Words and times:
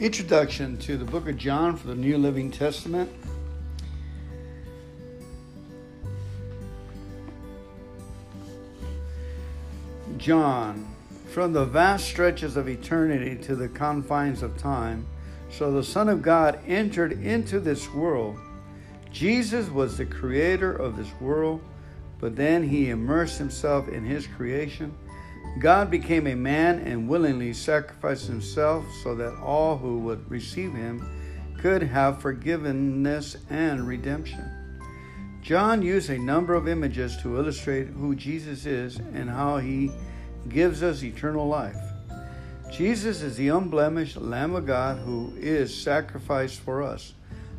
Introduction 0.00 0.76
to 0.76 0.96
the 0.96 1.04
book 1.04 1.28
of 1.28 1.36
John 1.36 1.76
for 1.76 1.88
the 1.88 1.94
New 1.96 2.18
Living 2.18 2.52
Testament. 2.52 3.10
John, 10.16 10.86
from 11.26 11.52
the 11.52 11.64
vast 11.64 12.06
stretches 12.06 12.56
of 12.56 12.68
eternity 12.68 13.34
to 13.42 13.56
the 13.56 13.68
confines 13.68 14.44
of 14.44 14.56
time, 14.56 15.04
so 15.50 15.72
the 15.72 15.82
Son 15.82 16.08
of 16.08 16.22
God 16.22 16.60
entered 16.64 17.10
into 17.24 17.58
this 17.58 17.92
world. 17.92 18.38
Jesus 19.10 19.68
was 19.68 19.98
the 19.98 20.06
creator 20.06 20.72
of 20.72 20.96
this 20.96 21.10
world, 21.20 21.60
but 22.20 22.36
then 22.36 22.62
he 22.62 22.90
immersed 22.90 23.38
himself 23.38 23.88
in 23.88 24.04
his 24.04 24.28
creation 24.28 24.94
God 25.58 25.90
became 25.90 26.26
a 26.26 26.36
man 26.36 26.78
and 26.80 27.08
willingly 27.08 27.52
sacrificed 27.52 28.26
himself 28.26 28.84
so 29.02 29.14
that 29.16 29.34
all 29.42 29.76
who 29.76 29.98
would 30.00 30.30
receive 30.30 30.72
him 30.72 31.04
could 31.58 31.82
have 31.82 32.22
forgiveness 32.22 33.36
and 33.50 33.86
redemption. 33.86 34.44
John 35.42 35.82
used 35.82 36.10
a 36.10 36.18
number 36.18 36.54
of 36.54 36.68
images 36.68 37.16
to 37.22 37.36
illustrate 37.36 37.88
who 37.88 38.14
Jesus 38.14 38.66
is 38.66 38.98
and 38.98 39.28
how 39.28 39.58
he 39.58 39.90
gives 40.48 40.82
us 40.82 41.02
eternal 41.02 41.48
life. 41.48 41.76
Jesus 42.70 43.22
is 43.22 43.36
the 43.36 43.48
unblemished 43.48 44.16
Lamb 44.16 44.54
of 44.54 44.66
God 44.66 44.98
who 44.98 45.32
is 45.36 45.74
sacrificed 45.74 46.60
for 46.60 46.82
us, 46.82 47.14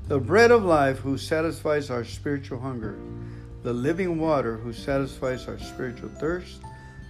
the 0.08 0.20
bread 0.20 0.52
of 0.52 0.64
life 0.64 1.00
who 1.00 1.18
satisfies 1.18 1.90
our 1.90 2.06
spiritual 2.06 2.60
hunger, 2.60 2.98
the 3.64 3.74
living 3.74 4.20
water 4.20 4.56
who 4.58 4.72
satisfies 4.72 5.48
our 5.48 5.58
spiritual 5.60 6.10
thirst 6.10 6.62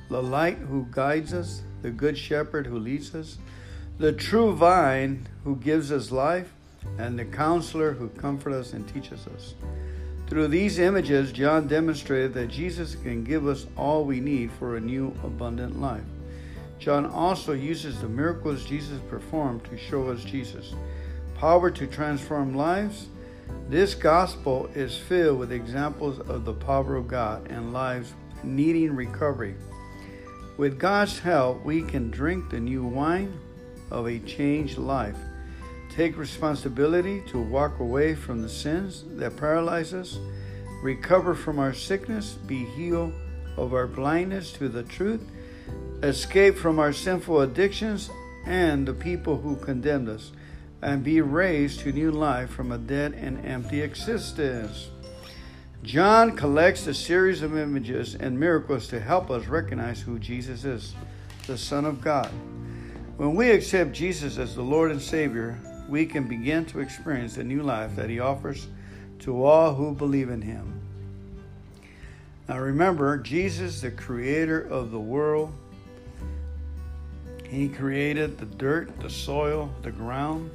the 0.10 0.22
light 0.22 0.58
who 0.58 0.88
guides 0.92 1.34
us, 1.34 1.62
the 1.82 1.92
good 1.92 2.18
shepherd 2.18 2.68
who 2.68 2.80
leads 2.80 3.14
us, 3.16 3.38
the 3.98 4.12
true 4.12 4.56
vine 4.56 5.28
who 5.44 5.56
gives 5.56 5.92
us 5.92 6.12
life, 6.12 6.52
and 6.98 7.18
the 7.18 7.26
counselor 7.26 7.92
who 7.92 8.10
comforts 8.10 8.56
us 8.56 8.74
and 8.74 8.88
teaches 8.88 9.28
us. 9.28 9.54
Through 10.28 10.50
these 10.50 10.80
images, 10.80 11.32
John 11.32 11.68
demonstrated 11.68 12.34
that 12.36 12.50
Jesus 12.50 12.96
can 12.96 13.24
give 13.24 13.48
us 13.48 13.66
all 13.76 14.06
we 14.06 14.20
need 14.20 14.52
for 14.52 14.76
a 14.76 14.80
new, 14.80 15.08
abundant 15.24 15.82
life. 15.82 16.04
John 16.78 17.06
also 17.06 17.54
uses 17.54 18.00
the 18.00 18.08
miracles 18.08 18.64
Jesus 18.64 19.02
performed 19.10 19.66
to 19.66 19.78
show 19.78 20.08
us 20.08 20.24
Jesus. 20.24 20.74
Power 21.36 21.72
to 21.72 21.88
transform 21.88 22.56
lives. 22.56 23.08
This 23.70 23.96
gospel 23.96 24.70
is 24.76 24.96
filled 24.96 25.40
with 25.40 25.52
examples 25.52 26.20
of 26.20 26.46
the 26.46 26.54
power 26.54 26.96
of 26.96 27.08
God 27.08 27.50
and 27.50 27.74
lives 27.74 28.14
needing 28.44 28.96
recovery. 28.96 29.56
With 30.60 30.78
God's 30.78 31.20
help, 31.20 31.64
we 31.64 31.82
can 31.84 32.12
drink 32.12 32.50
the 32.50 32.60
new 32.60 32.84
wine 32.84 33.40
of 33.92 34.08
a 34.08 34.20
changed 34.20 34.78
life, 34.78 35.16
take 35.90 36.18
responsibility 36.18 37.24
to 37.30 37.42
walk 37.42 37.80
away 37.80 38.14
from 38.14 38.42
the 38.42 38.50
sins 38.50 39.06
that 39.12 39.38
paralyze 39.38 39.94
us, 39.94 40.20
recover 40.84 41.34
from 41.34 41.60
our 41.60 41.72
sickness, 41.74 42.34
be 42.46 42.66
healed 42.66 43.14
of 43.56 43.74
our 43.74 43.88
blindness 43.88 44.52
to 44.52 44.68
the 44.68 44.84
truth, 44.84 45.22
escape 46.04 46.58
from 46.58 46.78
our 46.78 46.92
sinful 46.92 47.40
addictions 47.40 48.10
and 48.46 48.86
the 48.86 48.94
people 48.94 49.38
who 49.38 49.56
condemned 49.56 50.10
us, 50.10 50.34
and 50.82 51.06
be 51.06 51.22
raised 51.22 51.80
to 51.80 51.94
new 51.94 52.12
life 52.12 52.50
from 52.50 52.74
a 52.74 52.78
dead 52.78 53.14
and 53.14 53.46
empty 53.46 53.80
existence. 53.80 54.90
John 55.90 56.36
collects 56.36 56.86
a 56.86 56.94
series 56.94 57.42
of 57.42 57.58
images 57.58 58.14
and 58.14 58.40
miracles 58.40 58.88
to 58.90 59.00
help 59.00 59.32
us 59.32 59.48
recognize 59.48 60.00
who 60.00 60.20
Jesus 60.20 60.64
is, 60.64 60.94
the 61.48 61.58
Son 61.58 61.84
of 61.84 62.00
God. 62.00 62.30
When 63.18 63.34
we 63.34 63.50
accept 63.50 63.94
Jesus 63.94 64.38
as 64.38 64.54
the 64.54 64.62
Lord 64.62 64.92
and 64.92 65.02
Savior, 65.02 65.58
we 65.90 66.06
can 66.06 66.28
begin 66.28 66.64
to 66.66 66.80
experience 66.80 67.38
the 67.38 67.44
new 67.44 67.64
life 67.64 67.96
that 67.96 68.08
He 68.08 68.20
offers 68.20 68.68
to 69.22 69.44
all 69.44 69.74
who 69.74 69.96
believe 69.96 70.30
in 70.30 70.44
Him. 70.44 70.80
Now 72.48 72.60
remember, 72.60 73.18
Jesus, 73.18 73.82
the 73.82 73.90
creator 73.90 74.62
of 74.62 74.92
the 74.92 75.00
world, 75.00 75.52
He 77.46 77.68
created 77.68 78.38
the 78.38 78.46
dirt, 78.46 79.00
the 79.00 79.10
soil, 79.10 79.74
the 79.82 79.90
ground. 79.90 80.52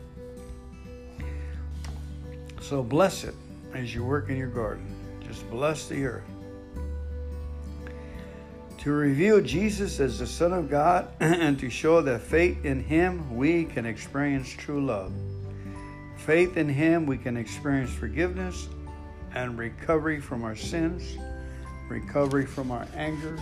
So 2.61 2.85
bless 2.85 3.25
it 3.25 3.35
as 3.75 3.93
you 3.93 4.05
work 4.05 4.29
in 4.29 4.37
your 4.37 4.47
garden. 4.47 4.94
Just 5.35 5.51
bless 5.51 5.89
the 5.89 6.07
earth. 6.07 6.23
To 8.79 8.93
reveal 8.93 9.41
Jesus 9.41 9.99
as 9.99 10.21
the 10.21 10.29
Son 10.29 10.53
of 10.53 10.71
God 10.71 11.09
and 11.21 11.59
to 11.59 11.69
show 11.69 12.01
that 12.03 12.21
faith 12.21 12.65
in 12.65 12.85
Him 12.85 13.37
we 13.37 13.65
can 13.65 13.85
experience 13.85 14.49
true 14.49 14.87
love. 14.87 15.13
Faith 16.19 16.57
in 16.57 16.69
Him 16.69 17.05
we 17.05 17.19
can 17.19 17.37
experience 17.37 17.91
forgiveness 17.91 18.69
and 19.35 19.59
recovery 19.59 20.21
from 20.21 20.45
our 20.45 20.55
sins, 20.55 21.19
recovery 21.89 22.47
from 22.47 22.71
our 22.71 22.87
anger, 22.95 23.37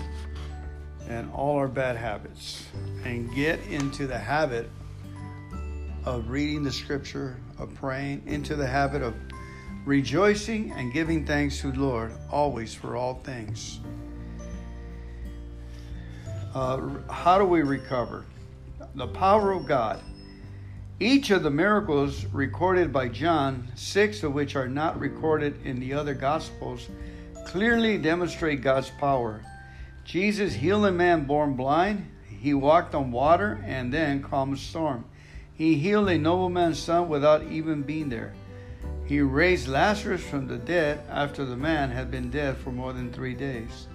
and 1.10 1.30
all 1.32 1.58
our 1.58 1.68
bad 1.68 1.98
habits, 1.98 2.66
and 3.04 3.34
get 3.34 3.60
into 3.66 4.06
the 4.06 4.18
habit 4.18 4.70
of 6.06 6.30
reading 6.30 6.62
the 6.62 6.72
scripture, 6.72 7.36
of 7.58 7.74
praying, 7.74 8.22
into 8.24 8.56
the 8.56 8.66
habit 8.66 9.02
of 9.02 9.14
rejoicing 9.84 10.70
and 10.72 10.92
giving 10.92 11.26
thanks 11.26 11.60
to 11.60 11.72
the 11.72 11.80
Lord 11.80 12.12
always 12.30 12.74
for 12.74 12.96
all 12.96 13.14
things. 13.24 13.80
Uh, 16.54 16.88
how 17.10 17.38
do 17.38 17.44
we 17.44 17.62
recover? 17.62 18.24
The 18.94 19.08
power 19.08 19.52
of 19.52 19.66
God. 19.66 20.00
Each 21.00 21.30
of 21.30 21.42
the 21.42 21.50
miracles 21.50 22.26
recorded 22.26 22.92
by 22.92 23.08
John, 23.08 23.66
six 23.74 24.22
of 24.22 24.34
which 24.34 24.54
are 24.54 24.68
not 24.68 25.00
recorded 25.00 25.64
in 25.64 25.80
the 25.80 25.94
other 25.94 26.14
Gospels, 26.14 26.88
clearly 27.46 27.98
demonstrate 27.98 28.60
God's 28.60 28.90
power. 28.90 29.42
Jesus 30.04 30.54
healed 30.54 30.84
a 30.84 30.92
man 30.92 31.24
born 31.24 31.54
blind. 31.54 32.06
He 32.28 32.54
walked 32.54 32.94
on 32.94 33.10
water 33.10 33.64
and 33.66 33.92
then 33.92 34.22
calmed 34.22 34.56
a 34.56 34.60
storm. 34.60 35.04
He 35.54 35.74
healed 35.74 36.08
a 36.08 36.18
nobleman's 36.18 36.78
son 36.78 37.08
without 37.08 37.44
even 37.44 37.82
being 37.82 38.08
there. 38.08 38.34
He 39.04 39.20
raised 39.20 39.68
Lazarus 39.68 40.22
from 40.22 40.46
the 40.46 40.58
dead 40.58 41.04
after 41.08 41.44
the 41.44 41.56
man 41.56 41.90
had 41.90 42.10
been 42.10 42.30
dead 42.30 42.56
for 42.56 42.70
more 42.70 42.92
than 42.92 43.12
three 43.12 43.34
days. 43.34 43.88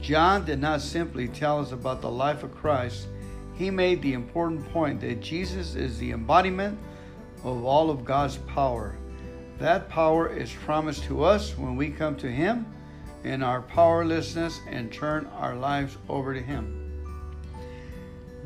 John 0.00 0.44
did 0.44 0.60
not 0.60 0.80
simply 0.80 1.28
tell 1.28 1.60
us 1.60 1.72
about 1.72 2.00
the 2.00 2.10
life 2.10 2.42
of 2.42 2.54
Christ, 2.54 3.06
he 3.54 3.70
made 3.70 4.02
the 4.02 4.14
important 4.14 4.68
point 4.72 5.00
that 5.00 5.20
Jesus 5.20 5.74
is 5.74 5.98
the 5.98 6.12
embodiment 6.12 6.78
of 7.44 7.64
all 7.64 7.90
of 7.90 8.04
God's 8.04 8.38
power. 8.38 8.96
That 9.58 9.88
power 9.88 10.28
is 10.28 10.52
promised 10.52 11.04
to 11.04 11.22
us 11.22 11.56
when 11.56 11.76
we 11.76 11.90
come 11.90 12.16
to 12.16 12.30
Him 12.30 12.66
in 13.24 13.42
our 13.42 13.62
powerlessness 13.62 14.58
and 14.68 14.92
turn 14.92 15.26
our 15.26 15.54
lives 15.54 15.96
over 16.08 16.34
to 16.34 16.40
Him. 16.40 16.78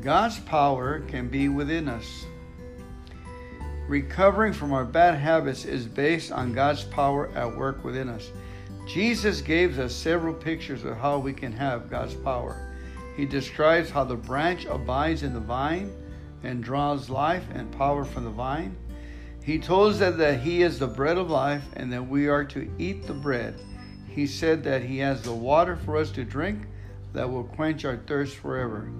God's 0.01 0.39
power 0.41 0.99
can 0.99 1.27
be 1.27 1.49
within 1.49 1.89
us 1.89 2.25
Recovering 3.87 4.51
from 4.51 4.73
our 4.73 4.83
bad 4.83 5.15
habits 5.15 5.63
is 5.63 5.85
based 5.85 6.33
on 6.33 6.51
God's 6.51 6.83
power 6.83 7.29
at 7.35 7.55
work 7.55 7.85
within 7.85 8.09
us. 8.09 8.31
Jesus 8.85 9.39
gave 9.41 9.79
us 9.79 9.95
several 9.95 10.33
pictures 10.33 10.83
of 10.83 10.97
how 10.97 11.19
we 11.19 11.33
can 11.33 11.53
have 11.53 11.89
God's 11.89 12.13
power. 12.13 12.67
He 13.15 13.25
describes 13.25 13.89
how 13.89 14.03
the 14.03 14.15
branch 14.15 14.65
abides 14.65 15.23
in 15.23 15.33
the 15.33 15.39
vine 15.39 15.91
and 16.43 16.63
draws 16.63 17.09
life 17.09 17.45
and 17.53 17.71
power 17.71 18.03
from 18.03 18.25
the 18.25 18.29
vine. 18.29 18.75
He 19.41 19.57
told 19.57 19.93
us 19.93 19.99
that, 19.99 20.17
that 20.17 20.41
He 20.41 20.63
is 20.63 20.79
the 20.79 20.87
bread 20.87 21.17
of 21.17 21.29
life 21.29 21.63
and 21.77 21.91
that 21.93 22.05
we 22.05 22.27
are 22.27 22.43
to 22.43 22.69
eat 22.77 23.07
the 23.07 23.13
bread. 23.13 23.55
He 24.09 24.27
said 24.27 24.63
that 24.65 24.83
He 24.83 24.97
has 24.97 25.21
the 25.21 25.33
water 25.33 25.77
for 25.77 25.95
us 25.95 26.11
to 26.11 26.25
drink 26.25 26.63
that 27.13 27.29
will 27.29 27.45
quench 27.45 27.85
our 27.85 27.97
thirst 27.97 28.35
forever. 28.35 28.91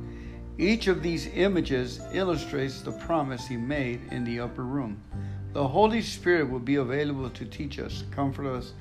Each 0.59 0.87
of 0.87 1.03
these 1.03 1.27
images 1.27 1.99
illustrates 2.13 2.81
the 2.81 2.91
promise 2.91 3.47
he 3.47 3.57
made 3.57 4.01
in 4.11 4.23
the 4.23 4.39
upper 4.39 4.63
room. 4.63 4.99
The 5.53 5.67
Holy 5.67 6.01
Spirit 6.01 6.49
will 6.49 6.59
be 6.59 6.75
available 6.75 7.29
to 7.29 7.45
teach 7.45 7.77
us, 7.77 8.03
comfort 8.09 8.47
us, 8.47 8.73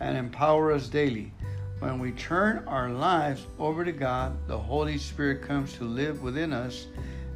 and 0.00 0.16
empower 0.16 0.72
us 0.72 0.88
daily. 0.88 1.32
When 1.78 1.98
we 2.00 2.12
turn 2.12 2.66
our 2.66 2.90
lives 2.90 3.46
over 3.58 3.84
to 3.84 3.92
God, 3.92 4.36
the 4.48 4.58
Holy 4.58 4.98
Spirit 4.98 5.42
comes 5.42 5.72
to 5.74 5.84
live 5.84 6.22
within 6.22 6.52
us 6.52 6.86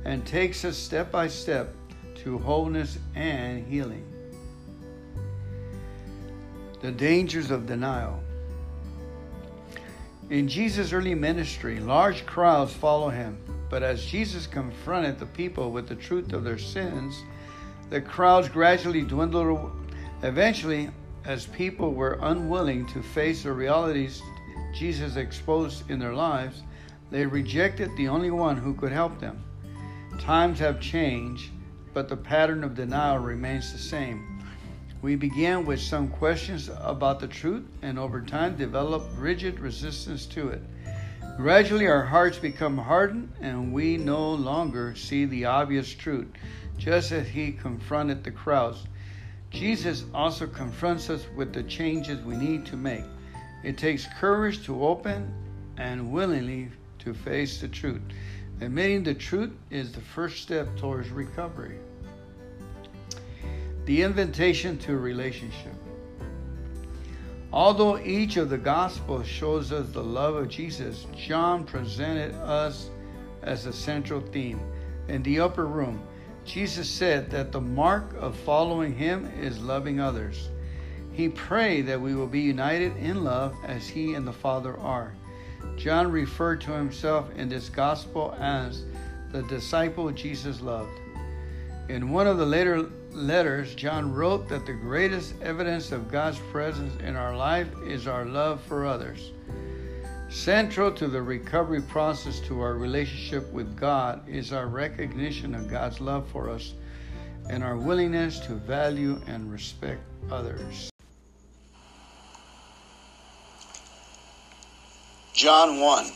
and 0.04 0.26
takes 0.26 0.64
us 0.64 0.76
step 0.76 1.12
by 1.12 1.28
step 1.28 1.72
to 2.16 2.38
wholeness 2.38 2.98
and 3.14 3.66
healing. 3.66 4.04
The 6.82 6.90
dangers 6.90 7.50
of 7.50 7.66
denial. 7.66 8.20
In 10.30 10.48
Jesus' 10.48 10.92
early 10.92 11.14
ministry, 11.14 11.80
large 11.80 12.26
crowds 12.26 12.72
follow 12.72 13.08
him. 13.08 13.38
But 13.74 13.82
as 13.82 14.06
Jesus 14.06 14.46
confronted 14.46 15.18
the 15.18 15.26
people 15.26 15.72
with 15.72 15.88
the 15.88 15.96
truth 15.96 16.32
of 16.32 16.44
their 16.44 16.58
sins, 16.58 17.24
the 17.90 18.00
crowds 18.00 18.48
gradually 18.48 19.02
dwindled. 19.02 19.72
Eventually, 20.22 20.90
as 21.24 21.46
people 21.46 21.92
were 21.92 22.20
unwilling 22.22 22.86
to 22.86 23.02
face 23.02 23.42
the 23.42 23.52
realities 23.52 24.22
Jesus 24.72 25.16
exposed 25.16 25.90
in 25.90 25.98
their 25.98 26.14
lives, 26.14 26.62
they 27.10 27.26
rejected 27.26 27.90
the 27.96 28.06
only 28.06 28.30
one 28.30 28.56
who 28.56 28.74
could 28.74 28.92
help 28.92 29.18
them. 29.18 29.42
Times 30.20 30.60
have 30.60 30.80
changed, 30.80 31.50
but 31.92 32.08
the 32.08 32.16
pattern 32.16 32.62
of 32.62 32.76
denial 32.76 33.18
remains 33.18 33.72
the 33.72 33.78
same. 33.78 34.40
We 35.02 35.16
began 35.16 35.66
with 35.66 35.80
some 35.80 36.10
questions 36.10 36.70
about 36.78 37.18
the 37.18 37.26
truth 37.26 37.64
and 37.82 37.98
over 37.98 38.20
time 38.20 38.56
develop 38.56 39.02
rigid 39.18 39.58
resistance 39.58 40.26
to 40.26 40.50
it. 40.50 40.62
Gradually, 41.36 41.88
our 41.88 42.04
hearts 42.04 42.38
become 42.38 42.78
hardened 42.78 43.32
and 43.40 43.72
we 43.72 43.96
no 43.96 44.32
longer 44.34 44.94
see 44.94 45.24
the 45.24 45.46
obvious 45.46 45.92
truth, 45.92 46.28
just 46.78 47.10
as 47.10 47.26
he 47.26 47.50
confronted 47.50 48.22
the 48.22 48.30
crowds. 48.30 48.84
Jesus 49.50 50.04
also 50.14 50.46
confronts 50.46 51.10
us 51.10 51.26
with 51.36 51.52
the 51.52 51.64
changes 51.64 52.20
we 52.24 52.36
need 52.36 52.64
to 52.66 52.76
make. 52.76 53.04
It 53.64 53.76
takes 53.76 54.06
courage 54.20 54.64
to 54.66 54.84
open 54.84 55.32
and 55.76 56.12
willingly 56.12 56.70
to 57.00 57.12
face 57.12 57.60
the 57.60 57.68
truth. 57.68 58.02
Admitting 58.60 59.02
the 59.02 59.14
truth 59.14 59.50
is 59.70 59.90
the 59.90 60.00
first 60.00 60.40
step 60.40 60.68
towards 60.76 61.10
recovery. 61.10 61.78
The 63.86 64.02
invitation 64.02 64.78
to 64.78 64.96
relationship. 64.96 65.74
Although 67.54 67.98
each 68.00 68.36
of 68.36 68.50
the 68.50 68.58
Gospels 68.58 69.28
shows 69.28 69.70
us 69.70 69.88
the 69.90 70.02
love 70.02 70.34
of 70.34 70.48
Jesus, 70.48 71.06
John 71.16 71.62
presented 71.62 72.34
us 72.34 72.90
as 73.44 73.66
a 73.66 73.72
central 73.72 74.20
theme. 74.20 74.60
In 75.06 75.22
the 75.22 75.38
upper 75.38 75.64
room, 75.64 76.02
Jesus 76.44 76.90
said 76.90 77.30
that 77.30 77.52
the 77.52 77.60
mark 77.60 78.12
of 78.18 78.34
following 78.38 78.92
him 78.92 79.30
is 79.40 79.60
loving 79.60 80.00
others. 80.00 80.48
He 81.12 81.28
prayed 81.28 81.82
that 81.82 82.00
we 82.00 82.16
will 82.16 82.26
be 82.26 82.40
united 82.40 82.96
in 82.96 83.22
love 83.22 83.54
as 83.64 83.86
he 83.86 84.14
and 84.14 84.26
the 84.26 84.32
Father 84.32 84.76
are. 84.80 85.14
John 85.76 86.10
referred 86.10 86.60
to 86.62 86.72
himself 86.72 87.30
in 87.36 87.48
this 87.48 87.68
gospel 87.68 88.34
as 88.40 88.82
the 89.30 89.44
disciple 89.44 90.10
Jesus 90.10 90.60
loved. 90.60 90.98
In 91.88 92.10
one 92.10 92.26
of 92.26 92.36
the 92.36 92.46
later 92.46 92.90
letters, 93.14 93.74
John 93.74 94.12
wrote 94.12 94.48
that 94.48 94.66
the 94.66 94.72
greatest 94.72 95.34
evidence 95.40 95.92
of 95.92 96.10
God's 96.10 96.38
presence 96.50 97.00
in 97.02 97.16
our 97.16 97.36
life 97.36 97.68
is 97.86 98.06
our 98.06 98.24
love 98.24 98.62
for 98.62 98.86
others. 98.86 99.32
Central 100.30 100.90
to 100.92 101.06
the 101.06 101.22
recovery 101.22 101.80
process 101.82 102.40
to 102.40 102.60
our 102.60 102.74
relationship 102.74 103.50
with 103.52 103.78
God 103.78 104.28
is 104.28 104.52
our 104.52 104.66
recognition 104.66 105.54
of 105.54 105.70
God's 105.70 106.00
love 106.00 106.26
for 106.28 106.50
us 106.50 106.74
and 107.48 107.62
our 107.62 107.76
willingness 107.76 108.40
to 108.40 108.54
value 108.54 109.20
and 109.26 109.52
respect 109.52 110.02
others. 110.30 110.90
John 115.34 115.80
1. 115.80 116.06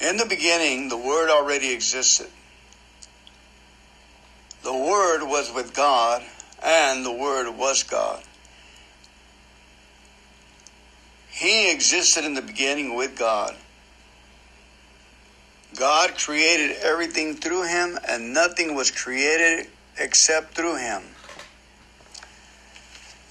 In 0.00 0.16
the 0.16 0.26
beginning, 0.26 0.88
the 0.88 0.96
Word 0.96 1.30
already 1.30 1.72
existed. 1.72 2.28
The 4.62 4.72
Word 4.72 5.24
was 5.24 5.52
with 5.52 5.74
God, 5.74 6.22
and 6.62 7.04
the 7.04 7.12
Word 7.12 7.50
was 7.56 7.82
God. 7.82 8.22
He 11.30 11.70
existed 11.70 12.24
in 12.24 12.34
the 12.34 12.42
beginning 12.42 12.96
with 12.96 13.16
God. 13.16 13.54
God 15.76 16.16
created 16.18 16.76
everything 16.82 17.36
through 17.36 17.68
him, 17.68 17.98
and 18.08 18.32
nothing 18.32 18.74
was 18.74 18.90
created 18.90 19.68
except 19.98 20.54
through 20.54 20.76
him. 20.76 21.02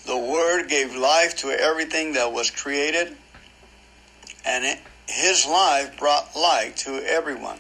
The 0.06 0.18
Word 0.18 0.70
gave 0.70 0.96
life 0.96 1.36
to 1.38 1.50
everything 1.50 2.14
that 2.14 2.32
was 2.32 2.50
created 2.50 3.18
and 4.48 4.80
his 5.08 5.46
life 5.46 5.98
brought 6.00 6.36
light 6.36 6.78
to 6.78 6.96
everyone. 7.06 7.60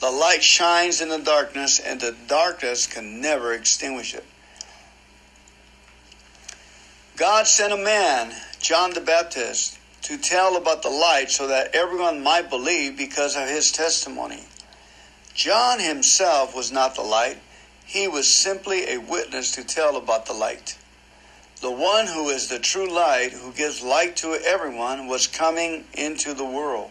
The 0.00 0.10
light 0.10 0.42
shines 0.42 1.00
in 1.00 1.08
the 1.08 1.18
darkness, 1.18 1.78
and 1.78 2.00
the 2.00 2.14
darkness 2.26 2.86
can 2.86 3.20
never 3.20 3.52
extinguish 3.52 4.14
it. 4.14 4.24
God 7.16 7.46
sent 7.46 7.72
a 7.72 7.76
man, 7.76 8.34
John 8.60 8.92
the 8.92 9.00
Baptist, 9.00 9.78
to 10.02 10.18
tell 10.18 10.56
about 10.56 10.82
the 10.82 10.90
light 10.90 11.30
so 11.30 11.46
that 11.46 11.74
everyone 11.74 12.22
might 12.22 12.50
believe 12.50 12.96
because 12.96 13.36
of 13.36 13.48
his 13.48 13.70
testimony. 13.70 14.44
John 15.32 15.80
himself 15.80 16.54
was 16.54 16.70
not 16.70 16.94
the 16.94 17.02
light, 17.02 17.38
he 17.86 18.08
was 18.08 18.26
simply 18.26 18.90
a 18.90 18.98
witness 18.98 19.52
to 19.52 19.64
tell 19.64 19.96
about 19.96 20.26
the 20.26 20.32
light. 20.32 20.76
The 21.60 21.70
one 21.70 22.06
who 22.06 22.28
is 22.28 22.48
the 22.48 22.58
true 22.58 22.90
light, 22.90 23.32
who 23.32 23.52
gives 23.52 23.80
light 23.80 24.16
to 24.16 24.34
everyone, 24.34 25.06
was 25.06 25.26
coming 25.26 25.84
into 25.94 26.34
the 26.34 26.44
world. 26.44 26.90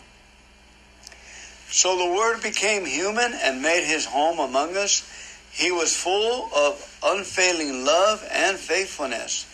So 1.71 1.97
the 1.97 2.13
Word 2.13 2.43
became 2.43 2.85
human 2.85 3.33
and 3.33 3.61
made 3.61 3.85
his 3.85 4.05
home 4.05 4.39
among 4.39 4.75
us. 4.75 5.07
He 5.51 5.71
was 5.71 5.95
full 5.95 6.49
of 6.53 6.99
unfailing 7.01 7.85
love 7.85 8.27
and 8.29 8.57
faithfulness. 8.57 9.45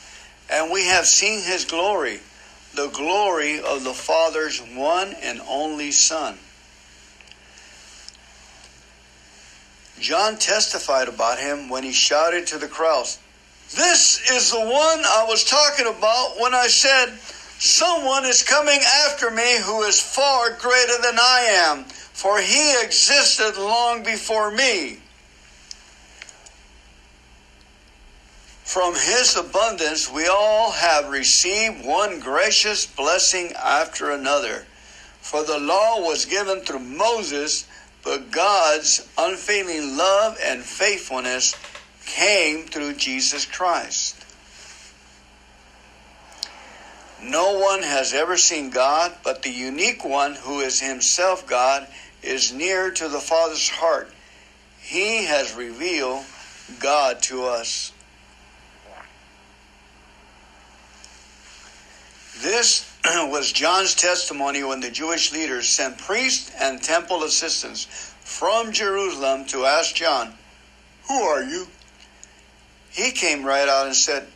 And 0.49 0.71
we 0.71 0.85
have 0.87 1.05
seen 1.05 1.41
his 1.41 1.65
glory, 1.65 2.19
the 2.73 2.87
glory 2.87 3.61
of 3.61 3.83
the 3.83 3.93
Father's 3.93 4.59
one 4.59 5.13
and 5.21 5.41
only 5.47 5.91
Son. 5.91 6.37
John 9.99 10.37
testified 10.37 11.07
about 11.07 11.39
him 11.39 11.69
when 11.69 11.83
he 11.83 11.91
shouted 11.91 12.47
to 12.47 12.57
the 12.57 12.67
crowds, 12.67 13.19
This 13.75 14.29
is 14.31 14.51
the 14.51 14.59
one 14.59 14.69
I 14.69 15.25
was 15.27 15.43
talking 15.43 15.87
about 15.87 16.35
when 16.39 16.53
I 16.53 16.67
said, 16.67 17.17
Someone 17.59 18.25
is 18.25 18.43
coming 18.43 18.79
after 19.05 19.31
me 19.31 19.57
who 19.63 19.81
is 19.83 19.99
far 19.99 20.51
greater 20.51 21.01
than 21.01 21.17
I 21.19 21.71
am, 21.71 21.85
for 22.17 22.41
he 22.41 22.73
existed 22.81 23.57
long 23.57 24.01
before 24.01 24.49
me. 24.49 24.97
From 28.63 28.95
his 28.95 29.37
abundance, 29.37 30.11
we 30.11 30.25
all 30.25 30.71
have 30.71 31.09
received 31.09 31.85
one 31.85 32.19
gracious 32.19 32.87
blessing 32.87 33.53
after 33.53 34.09
another. 34.09 34.65
For 35.21 35.43
the 35.43 35.59
law 35.59 36.01
was 36.01 36.25
given 36.25 36.61
through 36.61 36.79
Moses 36.79 37.67
but 38.03 38.31
God's 38.31 39.07
unfailing 39.17 39.95
love 39.95 40.39
and 40.41 40.63
faithfulness 40.63 41.53
came 42.05 42.65
through 42.65 42.93
Jesus 42.93 43.45
Christ. 43.45 44.15
No 47.21 47.59
one 47.59 47.83
has 47.83 48.13
ever 48.13 48.37
seen 48.37 48.69
God, 48.69 49.11
but 49.23 49.43
the 49.43 49.49
unique 49.49 50.05
one 50.05 50.35
who 50.35 50.61
is 50.61 50.79
himself 50.79 51.45
God 51.45 51.85
is 52.23 52.53
near 52.53 52.91
to 52.91 53.07
the 53.07 53.19
Father's 53.19 53.69
heart. 53.69 54.11
He 54.81 55.25
has 55.25 55.53
revealed 55.53 56.23
God 56.79 57.21
to 57.23 57.45
us. 57.45 57.91
This 62.39 62.91
was 63.05 63.51
John's 63.51 63.95
testimony 63.95 64.63
when 64.63 64.79
the 64.79 64.91
Jewish 64.91 65.31
leaders 65.31 65.67
sent 65.67 65.97
priests 65.97 66.51
and 66.59 66.81
temple 66.81 67.23
assistants 67.23 67.85
from 68.21 68.71
Jerusalem 68.71 69.45
to 69.45 69.65
ask 69.65 69.95
John, 69.95 70.33
Who 71.07 71.21
are 71.21 71.43
you? 71.43 71.67
He 72.91 73.11
came 73.11 73.43
right 73.43 73.67
out 73.67 73.85
and 73.85 73.95
said, 73.95 74.27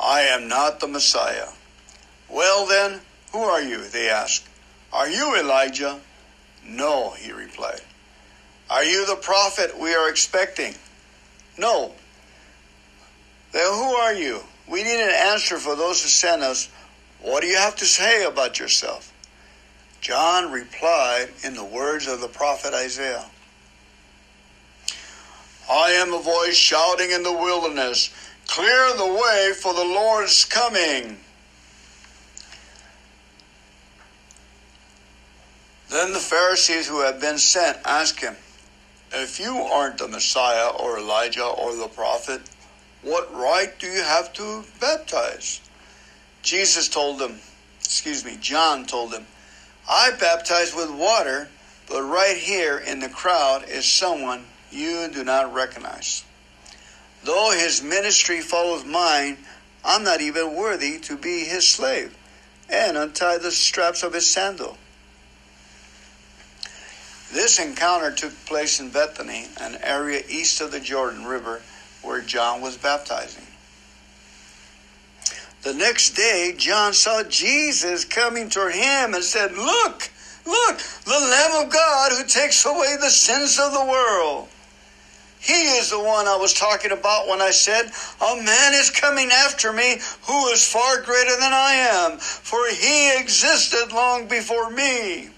I 0.00 0.20
am 0.22 0.48
not 0.48 0.80
the 0.80 0.88
Messiah. 0.88 1.48
Well, 2.28 2.66
then, 2.66 3.00
who 3.32 3.40
are 3.40 3.62
you? 3.62 3.84
They 3.88 4.08
asked. 4.08 4.46
Are 4.92 5.08
you 5.08 5.36
Elijah? 5.36 6.00
No, 6.68 7.10
he 7.10 7.32
replied. 7.32 7.80
Are 8.70 8.84
you 8.84 9.06
the 9.06 9.16
prophet 9.16 9.78
we 9.78 9.94
are 9.94 10.10
expecting? 10.10 10.74
No. 11.56 11.92
Then 13.52 13.72
who 13.72 13.94
are 13.96 14.12
you? 14.12 14.42
We 14.68 14.84
need 14.84 15.00
an 15.00 15.10
answer 15.10 15.56
for 15.56 15.74
those 15.74 16.02
who 16.02 16.08
sent 16.08 16.42
us 16.42 16.68
what 17.20 17.40
do 17.40 17.48
you 17.48 17.56
have 17.56 17.76
to 17.76 17.84
say 17.84 18.24
about 18.24 18.58
yourself? 18.58 19.12
John 20.00 20.52
replied 20.52 21.30
in 21.42 21.54
the 21.54 21.64
words 21.64 22.06
of 22.06 22.20
the 22.20 22.28
prophet 22.28 22.74
Isaiah 22.74 23.24
I 25.70 25.90
am 25.90 26.14
a 26.14 26.20
voice 26.20 26.56
shouting 26.56 27.10
in 27.10 27.22
the 27.22 27.32
wilderness, 27.32 28.10
Clear 28.46 28.96
the 28.96 29.06
way 29.06 29.52
for 29.54 29.74
the 29.74 29.84
Lord's 29.84 30.44
coming. 30.44 31.18
Then 35.90 36.12
the 36.12 36.18
Pharisees 36.18 36.86
who 36.86 37.00
had 37.00 37.20
been 37.20 37.38
sent 37.38 37.78
asked 37.84 38.20
him, 38.20 38.36
If 39.12 39.40
you 39.40 39.56
aren't 39.56 39.98
the 39.98 40.08
Messiah 40.08 40.68
or 40.68 40.98
Elijah 40.98 41.46
or 41.46 41.74
the 41.74 41.88
prophet, 41.88 42.42
what 43.02 43.34
right 43.34 43.78
do 43.78 43.86
you 43.86 44.02
have 44.02 44.32
to 44.34 44.64
baptize? 44.80 45.60
Jesus 46.42 46.88
told 46.88 47.18
them, 47.18 47.40
excuse 47.80 48.24
me, 48.24 48.36
John 48.40 48.84
told 48.84 49.12
them, 49.12 49.26
I 49.88 50.10
baptize 50.20 50.74
with 50.74 50.90
water, 50.90 51.48
but 51.88 52.02
right 52.02 52.36
here 52.36 52.78
in 52.78 53.00
the 53.00 53.08
crowd 53.08 53.64
is 53.66 53.86
someone 53.86 54.44
you 54.70 55.08
do 55.08 55.24
not 55.24 55.54
recognize. 55.54 56.22
Though 57.24 57.52
his 57.52 57.82
ministry 57.82 58.40
follows 58.42 58.84
mine, 58.84 59.38
I'm 59.84 60.04
not 60.04 60.20
even 60.20 60.54
worthy 60.54 60.98
to 61.00 61.16
be 61.16 61.44
his 61.44 61.66
slave 61.66 62.14
and 62.68 62.98
untie 62.98 63.38
the 63.38 63.50
straps 63.50 64.02
of 64.02 64.12
his 64.12 64.28
sandal. 64.28 64.76
This 67.32 67.58
encounter 67.58 68.10
took 68.10 68.32
place 68.46 68.80
in 68.80 68.88
Bethany, 68.88 69.48
an 69.60 69.78
area 69.82 70.22
east 70.28 70.60
of 70.60 70.72
the 70.72 70.80
Jordan 70.80 71.26
River 71.26 71.60
where 72.02 72.22
John 72.22 72.60
was 72.60 72.76
baptizing. 72.76 73.44
The 75.62 75.74
next 75.74 76.10
day, 76.10 76.54
John 76.56 76.94
saw 76.94 77.22
Jesus 77.24 78.04
coming 78.04 78.48
toward 78.48 78.74
him 78.74 79.12
and 79.14 79.24
said, 79.24 79.52
Look, 79.52 80.10
look, 80.46 80.78
the 81.04 81.10
Lamb 81.10 81.66
of 81.66 81.72
God 81.72 82.12
who 82.12 82.24
takes 82.24 82.64
away 82.64 82.96
the 82.98 83.10
sins 83.10 83.58
of 83.58 83.72
the 83.72 83.84
world. 83.84 84.48
He 85.40 85.52
is 85.78 85.90
the 85.90 86.00
one 86.00 86.26
I 86.26 86.36
was 86.36 86.54
talking 86.54 86.92
about 86.92 87.28
when 87.28 87.40
I 87.40 87.50
said, 87.50 87.90
A 88.20 88.36
man 88.36 88.74
is 88.74 88.90
coming 88.90 89.30
after 89.30 89.72
me 89.72 89.98
who 90.22 90.48
is 90.48 90.66
far 90.66 91.02
greater 91.02 91.36
than 91.38 91.52
I 91.52 91.74
am, 91.74 92.18
for 92.18 92.66
he 92.70 93.18
existed 93.18 93.92
long 93.92 94.26
before 94.28 94.70
me. 94.70 95.30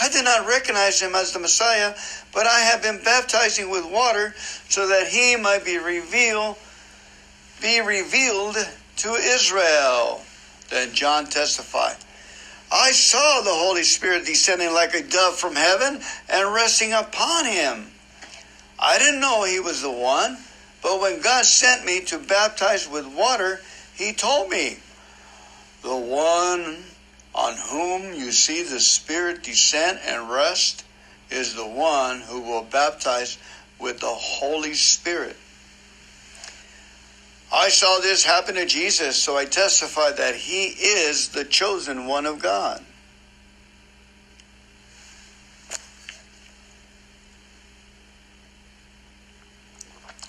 I 0.00 0.08
did 0.08 0.24
not 0.24 0.46
recognize 0.46 1.00
him 1.00 1.14
as 1.14 1.32
the 1.32 1.38
Messiah, 1.38 1.94
but 2.32 2.46
I 2.46 2.60
have 2.60 2.82
been 2.82 3.00
baptizing 3.02 3.70
with 3.70 3.90
water 3.90 4.34
so 4.68 4.88
that 4.88 5.08
he 5.08 5.36
might 5.36 5.64
be 5.64 5.78
revealed 5.78 6.56
be 7.60 7.80
revealed 7.80 8.56
to 8.96 9.14
Israel. 9.14 10.20
Then 10.68 10.92
John 10.92 11.26
testified, 11.26 11.96
I 12.70 12.90
saw 12.92 13.40
the 13.40 13.54
Holy 13.54 13.84
Spirit 13.84 14.26
descending 14.26 14.72
like 14.74 14.94
a 14.94 15.02
dove 15.02 15.36
from 15.36 15.54
heaven 15.54 16.00
and 16.28 16.54
resting 16.54 16.92
upon 16.92 17.46
him. 17.46 17.86
I 18.78 18.98
didn't 18.98 19.20
know 19.20 19.44
he 19.44 19.60
was 19.60 19.80
the 19.80 19.90
one, 19.90 20.36
but 20.82 21.00
when 21.00 21.20
God 21.20 21.44
sent 21.44 21.86
me 21.86 22.00
to 22.02 22.18
baptize 22.18 22.88
with 22.88 23.06
water, 23.06 23.60
he 23.94 24.12
told 24.12 24.50
me, 24.50 24.78
The 25.82 25.96
one 25.96 26.84
on 27.36 27.54
whom 27.54 28.14
you 28.14 28.32
see 28.32 28.62
the 28.62 28.80
Spirit 28.80 29.42
descend 29.42 30.00
and 30.06 30.30
rest 30.30 30.84
is 31.30 31.54
the 31.54 31.66
one 31.66 32.20
who 32.20 32.40
will 32.40 32.62
baptize 32.62 33.36
with 33.78 34.00
the 34.00 34.06
Holy 34.06 34.72
Spirit. 34.72 35.36
I 37.52 37.68
saw 37.68 37.98
this 37.98 38.24
happen 38.24 38.54
to 38.54 38.64
Jesus, 38.64 39.22
so 39.22 39.36
I 39.36 39.44
testify 39.44 40.12
that 40.12 40.34
he 40.34 40.64
is 40.64 41.28
the 41.28 41.44
chosen 41.44 42.06
one 42.06 42.24
of 42.24 42.40
God. 42.40 42.82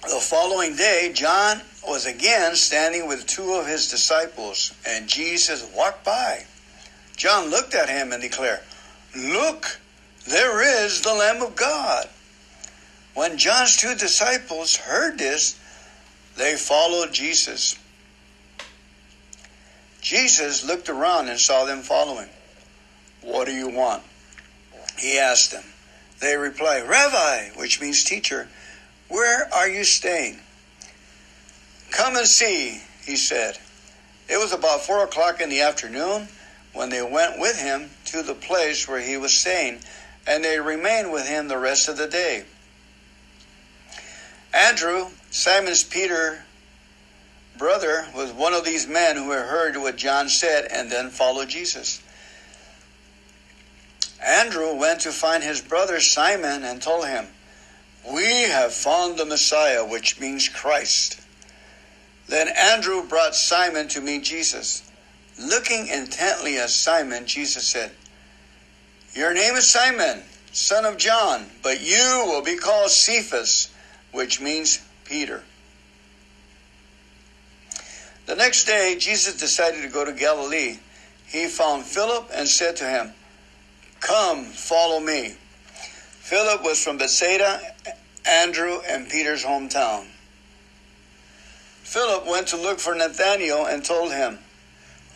The 0.03 0.19
following 0.21 0.75
day, 0.75 1.11
John 1.13 1.61
was 1.87 2.05
again 2.05 2.55
standing 2.55 3.07
with 3.07 3.25
two 3.27 3.53
of 3.53 3.65
his 3.65 3.89
disciples, 3.89 4.73
and 4.85 5.07
Jesus 5.07 5.65
walked 5.75 6.05
by. 6.05 6.45
John 7.17 7.49
looked 7.49 7.73
at 7.73 7.89
him 7.89 8.13
and 8.13 8.21
declared, 8.21 8.61
Look, 9.15 9.79
there 10.27 10.85
is 10.85 11.01
the 11.01 11.13
Lamb 11.13 11.41
of 11.41 11.55
God. 11.55 12.07
When 13.15 13.37
John's 13.37 13.75
two 13.75 13.95
disciples 13.95 14.77
heard 14.77 15.17
this, 15.17 15.59
they 16.37 16.55
followed 16.55 17.11
Jesus. 17.11 17.75
Jesus 19.99 20.63
looked 20.63 20.89
around 20.89 21.27
and 21.27 21.39
saw 21.39 21.65
them 21.65 21.81
following. 21.81 22.29
What 23.23 23.47
do 23.47 23.53
you 23.53 23.67
want? 23.67 24.03
He 24.99 25.17
asked 25.17 25.51
them. 25.51 25.63
They 26.19 26.37
replied, 26.37 26.87
Rabbi, 26.87 27.49
which 27.59 27.81
means 27.81 28.03
teacher, 28.03 28.47
where 29.07 29.51
are 29.53 29.67
you 29.67 29.83
staying? 29.83 30.39
Come 31.89 32.15
and 32.15 32.27
see, 32.27 32.81
he 33.03 33.15
said. 33.15 33.57
It 34.29 34.37
was 34.37 34.53
about 34.53 34.81
four 34.81 35.03
o'clock 35.03 35.41
in 35.41 35.49
the 35.49 35.61
afternoon 35.61 36.27
when 36.77 36.89
they 36.89 37.01
went 37.01 37.39
with 37.39 37.59
him 37.59 37.89
to 38.05 38.21
the 38.21 38.35
place 38.35 38.87
where 38.87 39.01
he 39.01 39.17
was 39.17 39.33
staying, 39.33 39.79
and 40.27 40.43
they 40.43 40.59
remained 40.59 41.11
with 41.11 41.27
him 41.27 41.47
the 41.47 41.57
rest 41.57 41.89
of 41.89 41.97
the 41.97 42.07
day. 42.07 42.45
Andrew, 44.53 45.07
Simon's 45.31 45.83
Peter 45.83 46.43
brother, 47.57 48.07
was 48.15 48.31
one 48.31 48.53
of 48.53 48.63
these 48.63 48.87
men 48.87 49.15
who 49.15 49.31
had 49.31 49.45
heard 49.47 49.75
what 49.77 49.97
John 49.97 50.29
said 50.29 50.67
and 50.71 50.91
then 50.91 51.09
followed 51.09 51.49
Jesus. 51.49 52.01
Andrew 54.23 54.75
went 54.75 55.01
to 55.01 55.11
find 55.11 55.43
his 55.43 55.61
brother 55.61 55.99
Simon 55.99 56.63
and 56.63 56.81
told 56.81 57.07
him, 57.07 57.27
We 58.11 58.43
have 58.43 58.73
found 58.73 59.17
the 59.17 59.25
Messiah, 59.25 59.85
which 59.85 60.19
means 60.19 60.49
Christ. 60.49 61.19
Then 62.27 62.47
Andrew 62.47 63.03
brought 63.03 63.35
Simon 63.35 63.87
to 63.89 64.01
meet 64.01 64.23
Jesus. 64.23 64.86
Looking 65.39 65.87
intently 65.87 66.57
at 66.57 66.69
Simon, 66.71 67.27
Jesus 67.27 67.67
said, 67.67 67.91
Your 69.13 69.33
name 69.33 69.55
is 69.55 69.67
Simon, 69.67 70.23
son 70.51 70.85
of 70.85 70.97
John, 70.97 71.45
but 71.61 71.79
you 71.81 72.23
will 72.25 72.41
be 72.41 72.57
called 72.57 72.89
Cephas, 72.89 73.71
which 74.11 74.41
means 74.41 74.83
Peter. 75.05 75.43
The 78.25 78.35
next 78.35 78.65
day, 78.65 78.97
Jesus 78.99 79.39
decided 79.39 79.83
to 79.83 79.89
go 79.89 80.03
to 80.03 80.11
Galilee. 80.11 80.79
He 81.27 81.47
found 81.47 81.85
Philip 81.85 82.29
and 82.33 82.47
said 82.47 82.75
to 82.77 82.85
him, 82.85 83.13
Come, 83.99 84.45
follow 84.45 84.99
me. 84.99 85.35
Philip 85.69 86.63
was 86.63 86.83
from 86.83 86.97
Bethsaida, 86.97 87.61
Andrew, 88.25 88.79
and 88.87 89.07
Peter's 89.07 89.45
hometown. 89.45 90.07
Philip 91.83 92.27
went 92.27 92.47
to 92.47 92.57
look 92.57 92.79
for 92.79 92.95
Nathanael 92.95 93.65
and 93.65 93.85
told 93.85 94.11
him, 94.11 94.39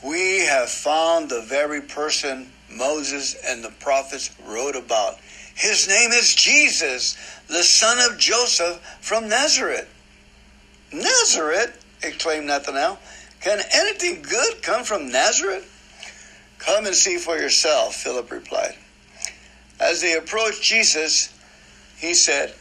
We 0.04 0.40
have 0.46 0.70
found 0.70 1.30
the 1.30 1.42
very 1.42 1.82
person 1.82 2.52
Moses 2.70 3.36
and 3.46 3.64
the 3.64 3.70
prophets 3.70 4.36
wrote 4.48 4.76
about. 4.76 5.20
His 5.56 5.88
name 5.88 6.12
is 6.12 6.34
Jesus, 6.34 7.18
the 7.48 7.64
son 7.64 8.00
of 8.12 8.18
Joseph 8.18 8.80
from 9.02 9.30
Nazareth. 9.30 9.88
Nazareth? 10.92 11.78
exclaimed 12.04 12.48
Nathanael. 12.48 12.98
Can 13.42 13.60
anything 13.74 14.22
good 14.22 14.64
come 14.64 14.84
from 14.84 15.12
Nazareth? 15.12 15.68
Come 16.58 16.86
and 16.86 16.96
see 16.96 17.18
for 17.18 17.38
yourself, 17.38 17.96
Philip 17.96 18.32
replied. 18.32 18.76
As 19.80 20.02
they 20.02 20.16
approached 20.16 20.64
Jesus, 20.64 21.34
he 21.98 22.14
said, 22.14 22.54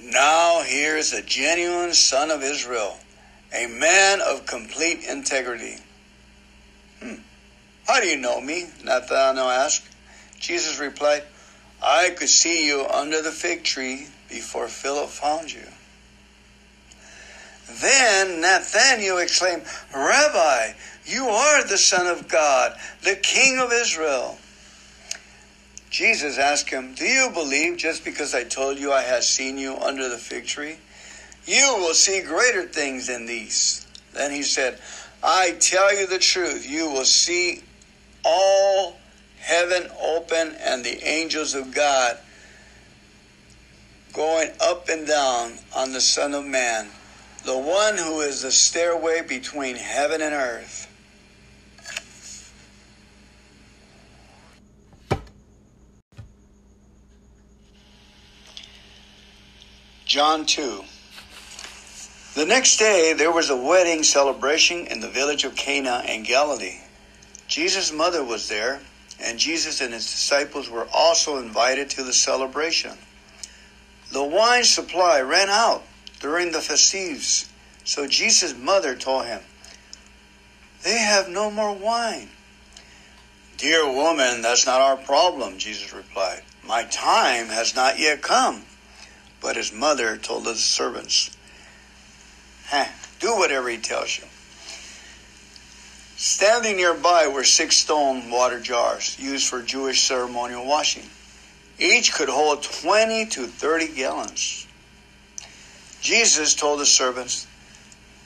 Now 0.00 0.62
here 0.62 0.96
is 0.96 1.12
a 1.12 1.22
genuine 1.22 1.92
son 1.92 2.30
of 2.30 2.42
Israel 2.42 2.98
a 3.52 3.66
man 3.68 4.20
of 4.20 4.46
complete 4.46 5.04
integrity. 5.08 5.76
Hmm. 7.00 7.14
How 7.86 8.00
do 8.00 8.06
you 8.06 8.16
know 8.16 8.40
me? 8.40 8.66
Nathanael 8.84 9.48
asked. 9.48 9.86
Jesus 10.40 10.80
replied, 10.80 11.22
I 11.82 12.10
could 12.10 12.28
see 12.28 12.66
you 12.66 12.84
under 12.86 13.22
the 13.22 13.30
fig 13.30 13.62
tree 13.62 14.08
before 14.28 14.66
Philip 14.68 15.08
found 15.08 15.52
you. 15.52 15.66
Then 17.80 18.40
Nathanael 18.40 19.18
exclaimed, 19.18 19.64
Rabbi, 19.94 20.72
you 21.04 21.26
are 21.28 21.64
the 21.64 21.78
Son 21.78 22.06
of 22.06 22.28
God, 22.28 22.76
the 23.02 23.16
King 23.16 23.58
of 23.58 23.72
Israel. 23.72 24.38
Jesus 25.90 26.38
asked 26.38 26.70
him, 26.70 26.94
Do 26.94 27.06
you 27.06 27.30
believe 27.32 27.76
just 27.76 28.04
because 28.04 28.34
I 28.34 28.44
told 28.44 28.78
you 28.78 28.92
I 28.92 29.02
had 29.02 29.22
seen 29.22 29.58
you 29.58 29.76
under 29.76 30.08
the 30.08 30.18
fig 30.18 30.46
tree? 30.46 30.76
You 31.46 31.76
will 31.78 31.94
see 31.94 32.22
greater 32.22 32.64
things 32.64 33.06
than 33.06 33.26
these. 33.26 33.86
Then 34.12 34.32
he 34.32 34.42
said, 34.42 34.80
I 35.28 35.56
tell 35.58 35.92
you 35.92 36.06
the 36.06 36.20
truth, 36.20 36.70
you 36.70 36.88
will 36.88 37.04
see 37.04 37.64
all 38.24 38.96
heaven 39.38 39.88
open 40.00 40.54
and 40.60 40.84
the 40.84 41.04
angels 41.04 41.52
of 41.52 41.74
God 41.74 42.16
going 44.12 44.52
up 44.60 44.88
and 44.88 45.04
down 45.04 45.58
on 45.74 45.92
the 45.92 46.00
Son 46.00 46.32
of 46.32 46.44
Man, 46.44 46.86
the 47.44 47.58
one 47.58 47.96
who 47.96 48.20
is 48.20 48.42
the 48.42 48.52
stairway 48.52 49.20
between 49.28 49.74
heaven 49.74 50.22
and 50.22 50.32
earth. 50.32 50.88
John 60.04 60.46
2. 60.46 60.84
The 62.36 62.44
next 62.44 62.76
day, 62.76 63.14
there 63.14 63.32
was 63.32 63.48
a 63.48 63.56
wedding 63.56 64.02
celebration 64.02 64.88
in 64.88 65.00
the 65.00 65.08
village 65.08 65.44
of 65.44 65.56
Cana 65.56 66.02
in 66.06 66.22
Galilee. 66.22 66.80
Jesus' 67.48 67.90
mother 67.90 68.22
was 68.22 68.50
there, 68.50 68.80
and 69.18 69.38
Jesus 69.38 69.80
and 69.80 69.94
his 69.94 70.04
disciples 70.04 70.68
were 70.68 70.86
also 70.92 71.38
invited 71.38 71.88
to 71.88 72.02
the 72.02 72.12
celebration. 72.12 72.92
The 74.12 74.22
wine 74.22 74.64
supply 74.64 75.22
ran 75.22 75.48
out 75.48 75.84
during 76.20 76.52
the 76.52 76.60
festivities, 76.60 77.48
So 77.84 78.06
Jesus' 78.06 78.54
mother 78.54 78.94
told 78.94 79.24
him, 79.24 79.40
They 80.82 80.98
have 80.98 81.30
no 81.30 81.50
more 81.50 81.72
wine. 81.74 82.28
Dear 83.56 83.90
woman, 83.90 84.42
that's 84.42 84.66
not 84.66 84.82
our 84.82 84.98
problem, 84.98 85.56
Jesus 85.56 85.94
replied. 85.94 86.42
My 86.66 86.82
time 86.84 87.46
has 87.46 87.74
not 87.74 87.98
yet 87.98 88.20
come. 88.20 88.64
But 89.40 89.56
his 89.56 89.72
mother 89.72 90.16
told 90.16 90.44
the 90.44 90.54
servants, 90.54 91.35
Eh, 92.72 92.88
do 93.20 93.36
whatever 93.36 93.68
he 93.68 93.78
tells 93.78 94.18
you. 94.18 94.24
Standing 96.16 96.76
nearby 96.76 97.28
were 97.28 97.44
six 97.44 97.76
stone 97.76 98.30
water 98.30 98.58
jars 98.58 99.18
used 99.18 99.48
for 99.48 99.62
Jewish 99.62 100.02
ceremonial 100.02 100.64
washing. 100.64 101.08
Each 101.78 102.12
could 102.12 102.28
hold 102.28 102.62
20 102.62 103.26
to 103.26 103.46
30 103.46 103.88
gallons. 103.88 104.66
Jesus 106.00 106.54
told 106.54 106.80
the 106.80 106.86
servants, 106.86 107.46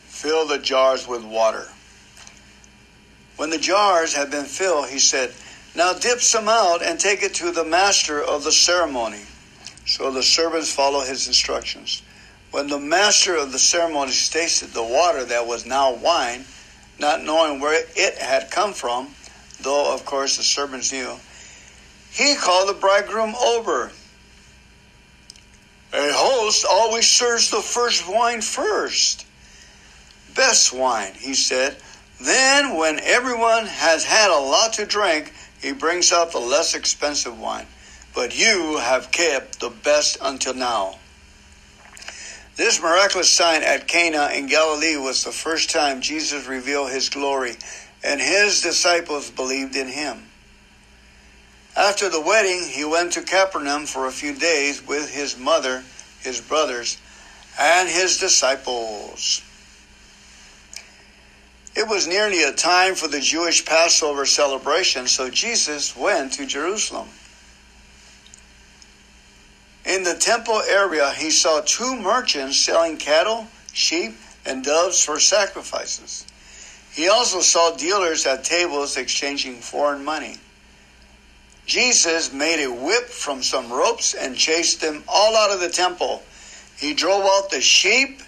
Fill 0.06 0.46
the 0.46 0.58
jars 0.58 1.08
with 1.08 1.24
water. 1.24 1.66
When 3.36 3.50
the 3.50 3.58
jars 3.58 4.14
had 4.14 4.30
been 4.30 4.44
filled, 4.44 4.88
he 4.88 4.98
said, 4.98 5.32
Now 5.74 5.94
dip 5.94 6.20
some 6.20 6.48
out 6.48 6.82
and 6.82 7.00
take 7.00 7.22
it 7.22 7.34
to 7.36 7.50
the 7.50 7.64
master 7.64 8.22
of 8.22 8.44
the 8.44 8.52
ceremony. 8.52 9.22
So 9.86 10.10
the 10.10 10.22
servants 10.22 10.72
followed 10.72 11.08
his 11.08 11.26
instructions. 11.26 12.02
When 12.50 12.68
the 12.68 12.80
master 12.80 13.36
of 13.36 13.52
the 13.52 13.58
ceremony 13.58 14.12
tasted 14.12 14.70
the 14.70 14.82
water 14.82 15.24
that 15.24 15.46
was 15.46 15.66
now 15.66 15.92
wine, 15.92 16.44
not 16.98 17.22
knowing 17.22 17.60
where 17.60 17.84
it 17.94 18.18
had 18.18 18.50
come 18.50 18.72
from, 18.72 19.14
though 19.60 19.94
of 19.94 20.04
course 20.04 20.36
the 20.36 20.42
servants 20.42 20.92
knew, 20.92 21.16
he 22.10 22.34
called 22.34 22.68
the 22.68 22.74
bridegroom 22.74 23.34
over. 23.36 23.92
A 25.92 26.12
host 26.12 26.66
always 26.68 27.08
serves 27.08 27.50
the 27.50 27.60
first 27.60 28.08
wine 28.08 28.42
first. 28.42 29.26
Best 30.34 30.72
wine, 30.72 31.14
he 31.14 31.34
said. 31.34 31.76
Then, 32.20 32.76
when 32.76 33.00
everyone 33.00 33.66
has 33.66 34.04
had 34.04 34.30
a 34.30 34.38
lot 34.38 34.74
to 34.74 34.86
drink, 34.86 35.32
he 35.60 35.72
brings 35.72 36.12
out 36.12 36.32
the 36.32 36.38
less 36.38 36.74
expensive 36.74 37.38
wine. 37.38 37.66
But 38.14 38.38
you 38.38 38.76
have 38.78 39.10
kept 39.10 39.60
the 39.60 39.70
best 39.70 40.18
until 40.20 40.54
now. 40.54 40.99
This 42.60 42.82
miraculous 42.82 43.30
sign 43.30 43.62
at 43.62 43.88
Cana 43.88 44.28
in 44.34 44.44
Galilee 44.44 44.98
was 44.98 45.24
the 45.24 45.32
first 45.32 45.70
time 45.70 46.02
Jesus 46.02 46.46
revealed 46.46 46.90
his 46.90 47.08
glory, 47.08 47.56
and 48.04 48.20
his 48.20 48.60
disciples 48.60 49.30
believed 49.30 49.76
in 49.76 49.88
him. 49.88 50.26
After 51.74 52.10
the 52.10 52.20
wedding, 52.20 52.68
he 52.68 52.84
went 52.84 53.14
to 53.14 53.22
Capernaum 53.22 53.86
for 53.86 54.06
a 54.06 54.12
few 54.12 54.34
days 54.34 54.86
with 54.86 55.10
his 55.10 55.38
mother, 55.38 55.82
his 56.20 56.42
brothers, 56.42 56.98
and 57.58 57.88
his 57.88 58.18
disciples. 58.18 59.40
It 61.74 61.88
was 61.88 62.06
nearly 62.06 62.42
a 62.42 62.52
time 62.52 62.94
for 62.94 63.08
the 63.08 63.20
Jewish 63.20 63.64
Passover 63.64 64.26
celebration, 64.26 65.06
so 65.06 65.30
Jesus 65.30 65.96
went 65.96 66.34
to 66.34 66.44
Jerusalem. 66.44 67.08
In 69.90 70.04
the 70.04 70.14
temple 70.14 70.62
area, 70.68 71.10
he 71.10 71.32
saw 71.32 71.62
two 71.62 71.96
merchants 71.96 72.58
selling 72.58 72.96
cattle, 72.96 73.48
sheep, 73.72 74.14
and 74.46 74.62
doves 74.62 75.04
for 75.04 75.18
sacrifices. 75.18 76.24
He 76.92 77.08
also 77.08 77.40
saw 77.40 77.74
dealers 77.74 78.24
at 78.24 78.44
tables 78.44 78.96
exchanging 78.96 79.56
foreign 79.56 80.04
money. 80.04 80.36
Jesus 81.66 82.32
made 82.32 82.64
a 82.64 82.72
whip 82.72 83.08
from 83.08 83.42
some 83.42 83.72
ropes 83.72 84.14
and 84.14 84.36
chased 84.36 84.80
them 84.80 85.02
all 85.08 85.36
out 85.36 85.50
of 85.50 85.58
the 85.58 85.68
temple. 85.68 86.22
He 86.76 86.94
drove 86.94 87.24
out 87.24 87.50
the 87.50 87.60
sheep 87.60 88.22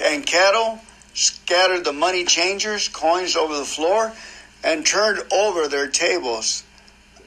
and 0.00 0.24
cattle, 0.24 0.78
scattered 1.14 1.84
the 1.84 1.92
money 1.92 2.24
changers, 2.24 2.86
coins 2.86 3.34
over 3.34 3.56
the 3.56 3.64
floor, 3.64 4.12
and 4.62 4.86
turned 4.86 5.20
over 5.32 5.66
their 5.66 5.88
tables. 5.88 6.62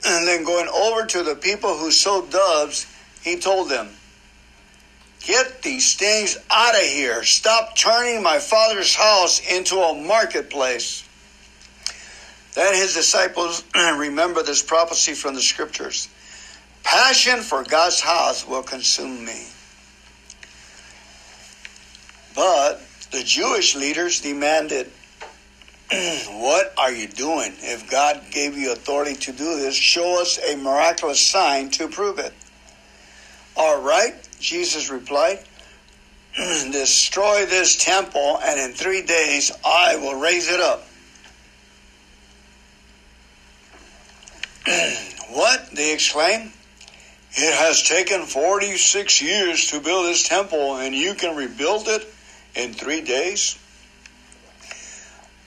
And 0.05 0.27
then 0.27 0.43
going 0.43 0.67
over 0.67 1.05
to 1.05 1.23
the 1.23 1.35
people 1.35 1.77
who 1.77 1.89
sold 1.89 2.29
doves, 2.29 2.92
he 3.23 3.37
told 3.37 3.69
them, 3.69 3.89
Get 5.21 5.61
these 5.61 5.95
things 5.95 6.37
out 6.51 6.75
of 6.75 6.81
here. 6.81 7.23
Stop 7.23 7.77
turning 7.77 8.21
my 8.21 8.39
father's 8.39 8.93
house 8.93 9.39
into 9.49 9.77
a 9.77 9.93
marketplace. 9.95 11.07
Then 12.55 12.75
his 12.75 12.93
disciples 12.93 13.63
remember 13.75 14.43
this 14.43 14.61
prophecy 14.61 15.13
from 15.13 15.35
the 15.35 15.41
scriptures 15.41 16.09
Passion 16.83 17.39
for 17.39 17.63
God's 17.63 18.01
house 18.01 18.45
will 18.45 18.63
consume 18.63 19.23
me. 19.23 19.45
But 22.35 22.81
the 23.11 23.23
Jewish 23.23 23.75
leaders 23.75 24.19
demanded, 24.19 24.91
What 26.27 26.73
are 26.77 26.91
you 26.91 27.07
doing? 27.07 27.53
If 27.59 27.89
God 27.89 28.23
gave 28.31 28.57
you 28.57 28.73
authority 28.73 29.15
to 29.15 29.31
do 29.31 29.59
this, 29.59 29.75
show 29.75 30.21
us 30.21 30.37
a 30.37 30.57
miraculous 30.57 31.21
sign 31.21 31.69
to 31.71 31.87
prove 31.87 32.19
it. 32.19 32.33
All 33.55 33.81
right, 33.81 34.15
Jesus 34.39 34.89
replied, 34.89 35.39
Destroy 36.35 37.45
this 37.45 37.75
temple, 37.75 38.39
and 38.43 38.59
in 38.59 38.75
three 38.75 39.03
days 39.03 39.51
I 39.63 39.97
will 39.97 40.19
raise 40.19 40.49
it 40.49 40.59
up. 40.59 40.83
what? 45.29 45.69
They 45.71 45.93
exclaimed. 45.93 46.51
It 47.35 47.53
has 47.55 47.83
taken 47.83 48.25
46 48.25 49.21
years 49.21 49.67
to 49.71 49.79
build 49.79 50.05
this 50.05 50.27
temple, 50.27 50.77
and 50.77 50.93
you 50.93 51.15
can 51.15 51.35
rebuild 51.35 51.87
it 51.87 52.07
in 52.55 52.73
three 52.73 53.01
days? 53.01 53.57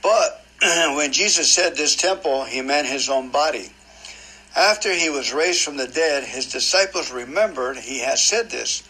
But 0.03 0.45
when 0.61 1.13
Jesus 1.13 1.53
said 1.53 1.77
this 1.77 1.97
temple, 1.97 2.45
he 2.45 2.63
meant 2.63 2.87
his 2.87 3.09
own 3.09 3.31
body. 3.31 3.71
After 4.57 4.91
he 4.91 5.11
was 5.11 5.35
raised 5.35 5.63
from 5.63 5.77
the 5.77 5.87
dead, 5.87 6.25
his 6.25 6.51
disciples 6.51 7.11
remembered 7.11 7.77
he 7.77 7.99
had 7.99 8.19
said 8.19 8.49
this, 8.49 8.83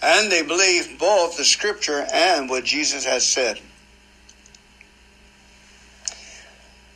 and 0.00 0.30
they 0.30 0.42
believed 0.42 0.96
both 0.96 1.36
the 1.36 1.44
scripture 1.44 2.06
and 2.12 2.48
what 2.48 2.62
Jesus 2.62 3.04
had 3.04 3.22
said. 3.22 3.60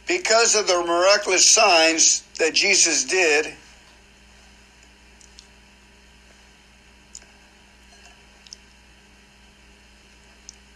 Because 0.06 0.54
of 0.54 0.68
the 0.68 0.84
miraculous 0.84 1.48
signs 1.48 2.22
that 2.38 2.54
Jesus 2.54 3.04
did, 3.04 3.54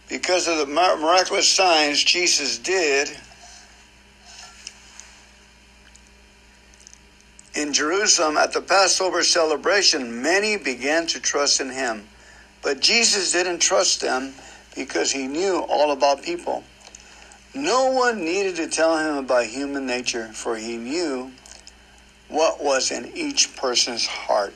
because 0.09 0.49
of 0.49 0.57
the 0.57 0.65
miraculous 0.65 1.47
signs 1.47 2.03
Jesus 2.03 2.57
did 2.57 3.17
in 7.57 7.73
Jerusalem 7.73 8.37
at 8.37 8.53
the 8.53 8.61
Passover 8.61 9.23
celebration, 9.23 10.21
many 10.21 10.57
began 10.57 11.07
to 11.07 11.19
trust 11.19 11.59
in 11.59 11.71
him. 11.71 12.07
But 12.61 12.79
Jesus 12.79 13.31
didn't 13.31 13.59
trust 13.59 13.99
them 13.99 14.35
because 14.75 15.11
he 15.11 15.25
knew 15.25 15.65
all 15.67 15.91
about 15.91 16.21
people. 16.21 16.63
No 17.55 17.89
one 17.89 18.23
needed 18.23 18.57
to 18.57 18.67
tell 18.67 18.95
him 18.99 19.17
about 19.17 19.47
human 19.47 19.87
nature, 19.87 20.27
for 20.33 20.55
he 20.55 20.77
knew 20.77 21.31
what 22.27 22.63
was 22.63 22.91
in 22.91 23.11
each 23.15 23.55
person's 23.55 24.05
heart. 24.05 24.53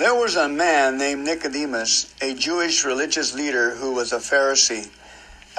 There 0.00 0.14
was 0.14 0.34
a 0.34 0.48
man 0.48 0.96
named 0.96 1.26
Nicodemus, 1.26 2.14
a 2.22 2.32
Jewish 2.32 2.86
religious 2.86 3.34
leader 3.34 3.74
who 3.74 3.92
was 3.92 4.14
a 4.14 4.16
Pharisee. 4.16 4.88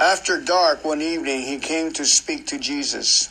After 0.00 0.40
dark 0.40 0.84
one 0.84 1.00
evening, 1.00 1.42
he 1.42 1.58
came 1.58 1.92
to 1.92 2.04
speak 2.04 2.48
to 2.48 2.58
Jesus. 2.58 3.30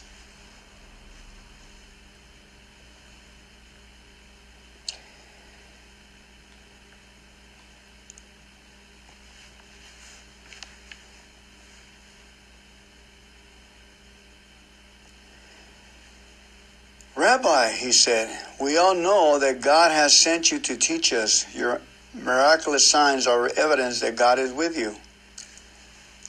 Rabbi, 17.18 17.72
he 17.74 17.92
said, 17.92 18.30
we 18.62 18.78
all 18.78 18.94
know 18.94 19.40
that 19.40 19.62
God 19.62 19.92
has 19.92 20.16
sent 20.16 20.52
you 20.52 20.60
to 20.60 20.78
teach 20.78 21.12
us. 21.14 21.54
Your 21.56 21.82
miraculous 22.14 22.88
signs 22.88 23.26
are 23.26 23.50
evidence 23.58 24.02
that 24.02 24.16
God 24.16 24.38
is 24.38 24.54
with 24.54 24.78
you. 24.78 24.96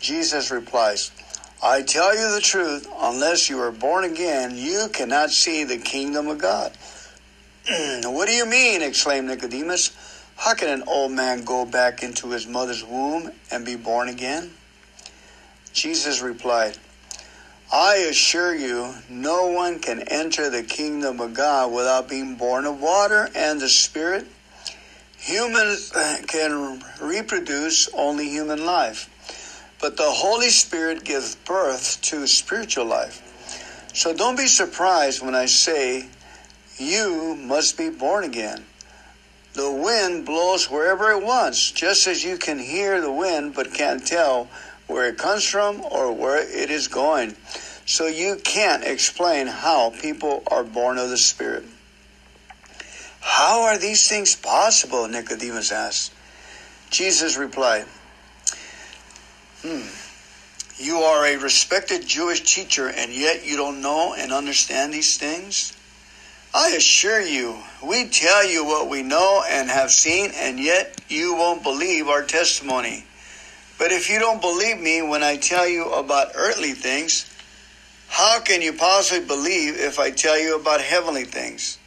Jesus 0.00 0.50
replies, 0.50 1.10
I 1.62 1.82
tell 1.82 2.16
you 2.16 2.34
the 2.34 2.40
truth, 2.40 2.88
unless 2.98 3.50
you 3.50 3.60
are 3.60 3.70
born 3.70 4.04
again, 4.04 4.56
you 4.56 4.88
cannot 4.92 5.30
see 5.30 5.64
the 5.64 5.76
kingdom 5.76 6.26
of 6.26 6.38
God. 6.38 6.72
what 8.04 8.26
do 8.26 8.34
you 8.34 8.46
mean? 8.46 8.82
exclaimed 8.82 9.28
Nicodemus. 9.28 9.96
How 10.36 10.54
can 10.54 10.70
an 10.70 10.88
old 10.88 11.12
man 11.12 11.44
go 11.44 11.64
back 11.64 12.02
into 12.02 12.30
his 12.30 12.46
mother's 12.46 12.82
womb 12.82 13.30
and 13.50 13.64
be 13.64 13.76
born 13.76 14.08
again? 14.08 14.50
Jesus 15.72 16.20
replied, 16.20 16.76
I 17.72 18.06
assure 18.10 18.54
you, 18.54 18.92
no 19.08 19.46
one 19.46 19.78
can 19.78 20.02
enter 20.02 20.50
the 20.50 20.62
kingdom 20.62 21.20
of 21.20 21.32
God 21.32 21.72
without 21.72 22.06
being 22.06 22.34
born 22.34 22.66
of 22.66 22.82
water 22.82 23.30
and 23.34 23.58
the 23.58 23.68
Spirit. 23.70 24.26
Humans 25.16 25.90
uh, 25.94 26.18
can 26.26 26.82
reproduce 27.00 27.88
only 27.94 28.28
human 28.28 28.66
life, 28.66 29.08
but 29.80 29.96
the 29.96 30.10
Holy 30.10 30.50
Spirit 30.50 31.02
gives 31.02 31.34
birth 31.34 32.02
to 32.02 32.26
spiritual 32.26 32.84
life. 32.84 33.22
So 33.94 34.12
don't 34.12 34.36
be 34.36 34.48
surprised 34.48 35.22
when 35.22 35.34
I 35.34 35.46
say 35.46 36.08
you 36.76 37.36
must 37.36 37.78
be 37.78 37.88
born 37.88 38.24
again. 38.24 38.66
The 39.54 39.70
wind 39.70 40.26
blows 40.26 40.70
wherever 40.70 41.10
it 41.12 41.22
wants, 41.22 41.70
just 41.70 42.06
as 42.06 42.22
you 42.22 42.36
can 42.36 42.58
hear 42.58 43.00
the 43.00 43.12
wind 43.12 43.54
but 43.54 43.72
can't 43.72 44.06
tell 44.06 44.48
where 44.92 45.08
it 45.08 45.18
comes 45.18 45.44
from 45.44 45.82
or 45.90 46.12
where 46.12 46.38
it 46.38 46.70
is 46.70 46.88
going. 46.88 47.34
So 47.86 48.06
you 48.06 48.36
can't 48.36 48.84
explain 48.84 49.46
how 49.46 49.90
people 49.90 50.42
are 50.46 50.64
born 50.64 50.98
of 50.98 51.10
the 51.10 51.16
Spirit. 51.16 51.64
How 53.20 53.62
are 53.62 53.78
these 53.78 54.08
things 54.08 54.34
possible? 54.36 55.08
Nicodemus 55.08 55.72
asked. 55.72 56.12
Jesus 56.90 57.36
replied, 57.36 57.86
Hmm, 59.62 59.86
you 60.76 60.98
are 60.98 61.24
a 61.24 61.36
respected 61.36 62.06
Jewish 62.06 62.54
teacher, 62.54 62.88
and 62.88 63.12
yet 63.12 63.46
you 63.46 63.56
don't 63.56 63.80
know 63.80 64.14
and 64.16 64.32
understand 64.32 64.92
these 64.92 65.16
things? 65.16 65.72
I 66.54 66.72
assure 66.76 67.22
you, 67.22 67.58
we 67.82 68.08
tell 68.08 68.46
you 68.46 68.64
what 68.64 68.90
we 68.90 69.02
know 69.02 69.42
and 69.48 69.70
have 69.70 69.90
seen, 69.90 70.32
and 70.34 70.60
yet 70.60 71.00
you 71.08 71.34
won't 71.34 71.62
believe 71.62 72.08
our 72.08 72.24
testimony. 72.24 73.06
But 73.78 73.92
if 73.92 74.08
you 74.10 74.18
don't 74.18 74.40
believe 74.40 74.80
me 74.80 75.02
when 75.02 75.22
I 75.22 75.36
tell 75.36 75.66
you 75.66 75.92
about 75.92 76.32
earthly 76.34 76.72
things, 76.72 77.28
how 78.08 78.40
can 78.40 78.60
you 78.60 78.72
possibly 78.74 79.26
believe 79.26 79.76
if 79.76 79.98
I 79.98 80.10
tell 80.10 80.38
you 80.38 80.56
about 80.56 80.80
heavenly 80.80 81.24
things? 81.24 81.78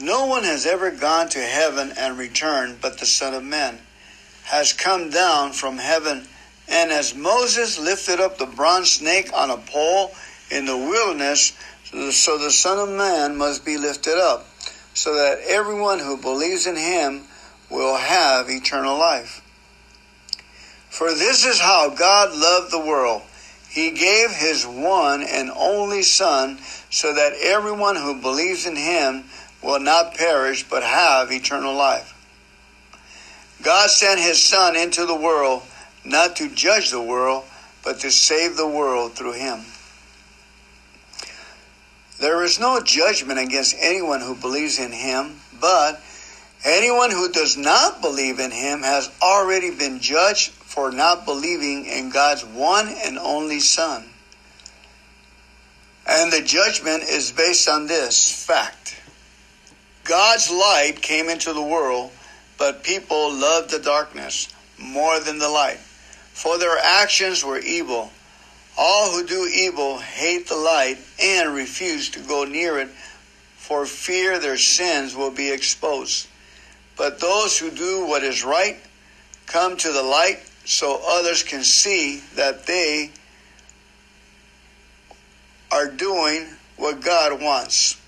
No 0.00 0.26
one 0.26 0.44
has 0.44 0.66
ever 0.66 0.90
gone 0.90 1.28
to 1.28 1.38
heaven 1.38 1.92
and 1.96 2.18
returned 2.18 2.80
but 2.80 2.98
the 2.98 3.06
Son 3.06 3.34
of 3.34 3.44
Man 3.44 3.78
has 4.44 4.72
come 4.72 5.10
down 5.10 5.52
from 5.52 5.78
heaven. 5.78 6.26
And 6.68 6.90
as 6.90 7.14
Moses 7.14 7.78
lifted 7.78 8.18
up 8.18 8.38
the 8.38 8.46
bronze 8.46 8.92
snake 8.92 9.30
on 9.34 9.50
a 9.50 9.58
pole 9.58 10.12
in 10.50 10.64
the 10.64 10.76
wilderness, 10.76 11.52
so 12.10 12.38
the 12.38 12.50
Son 12.50 12.78
of 12.78 12.88
Man 12.96 13.36
must 13.36 13.64
be 13.64 13.76
lifted 13.76 14.16
up, 14.16 14.46
so 14.94 15.14
that 15.14 15.40
everyone 15.46 15.98
who 15.98 16.16
believes 16.16 16.66
in 16.66 16.76
him 16.76 17.24
will 17.70 17.96
have 17.96 18.48
eternal 18.48 18.98
life. 18.98 19.41
For 20.92 21.14
this 21.14 21.46
is 21.46 21.58
how 21.58 21.88
God 21.88 22.36
loved 22.36 22.70
the 22.70 22.78
world. 22.78 23.22
He 23.70 23.92
gave 23.92 24.30
his 24.30 24.66
one 24.66 25.22
and 25.22 25.50
only 25.50 26.02
Son 26.02 26.58
so 26.90 27.14
that 27.14 27.32
everyone 27.32 27.96
who 27.96 28.20
believes 28.20 28.66
in 28.66 28.76
him 28.76 29.24
will 29.62 29.80
not 29.80 30.14
perish 30.14 30.68
but 30.68 30.82
have 30.82 31.32
eternal 31.32 31.72
life. 31.74 32.12
God 33.62 33.88
sent 33.88 34.20
his 34.20 34.42
Son 34.42 34.76
into 34.76 35.06
the 35.06 35.14
world 35.14 35.62
not 36.04 36.36
to 36.36 36.50
judge 36.50 36.90
the 36.90 37.00
world, 37.00 37.44
but 37.82 38.00
to 38.00 38.10
save 38.10 38.58
the 38.58 38.68
world 38.68 39.14
through 39.14 39.32
him. 39.32 39.60
There 42.20 42.44
is 42.44 42.60
no 42.60 42.82
judgment 42.82 43.38
against 43.38 43.76
anyone 43.80 44.20
who 44.20 44.34
believes 44.34 44.78
in 44.78 44.92
him, 44.92 45.40
but 45.58 46.02
anyone 46.66 47.10
who 47.10 47.32
does 47.32 47.56
not 47.56 48.02
believe 48.02 48.40
in 48.40 48.50
him 48.50 48.82
has 48.82 49.10
already 49.22 49.70
been 49.70 49.98
judged 49.98 50.52
for 50.72 50.90
not 50.90 51.26
believing 51.26 51.84
in 51.84 52.08
God's 52.08 52.46
one 52.46 52.88
and 53.04 53.18
only 53.18 53.60
Son. 53.60 54.06
And 56.08 56.32
the 56.32 56.40
judgment 56.40 57.02
is 57.02 57.30
based 57.30 57.68
on 57.68 57.86
this 57.86 58.46
fact 58.46 58.98
God's 60.04 60.50
light 60.50 61.02
came 61.02 61.28
into 61.28 61.52
the 61.52 61.62
world, 61.62 62.10
but 62.56 62.82
people 62.82 63.34
loved 63.34 63.70
the 63.70 63.80
darkness 63.80 64.48
more 64.78 65.20
than 65.20 65.38
the 65.38 65.48
light, 65.50 65.78
for 65.78 66.56
their 66.56 66.78
actions 66.78 67.44
were 67.44 67.58
evil. 67.58 68.10
All 68.78 69.12
who 69.12 69.26
do 69.26 69.46
evil 69.46 69.98
hate 69.98 70.48
the 70.48 70.56
light 70.56 70.96
and 71.22 71.54
refuse 71.54 72.08
to 72.10 72.20
go 72.20 72.44
near 72.44 72.78
it 72.78 72.88
for 73.58 73.84
fear 73.84 74.38
their 74.38 74.56
sins 74.56 75.14
will 75.14 75.30
be 75.30 75.52
exposed. 75.52 76.28
But 76.96 77.20
those 77.20 77.58
who 77.58 77.70
do 77.70 78.06
what 78.06 78.24
is 78.24 78.42
right 78.42 78.78
come 79.44 79.76
to 79.76 79.92
the 79.92 80.02
light 80.02 80.40
so 80.64 81.00
others 81.06 81.42
can 81.42 81.62
see 81.62 82.22
that 82.36 82.66
they 82.66 83.10
are 85.70 85.88
doing 85.88 86.46
what 86.76 87.00
God 87.00 87.40
wants. 87.40 88.00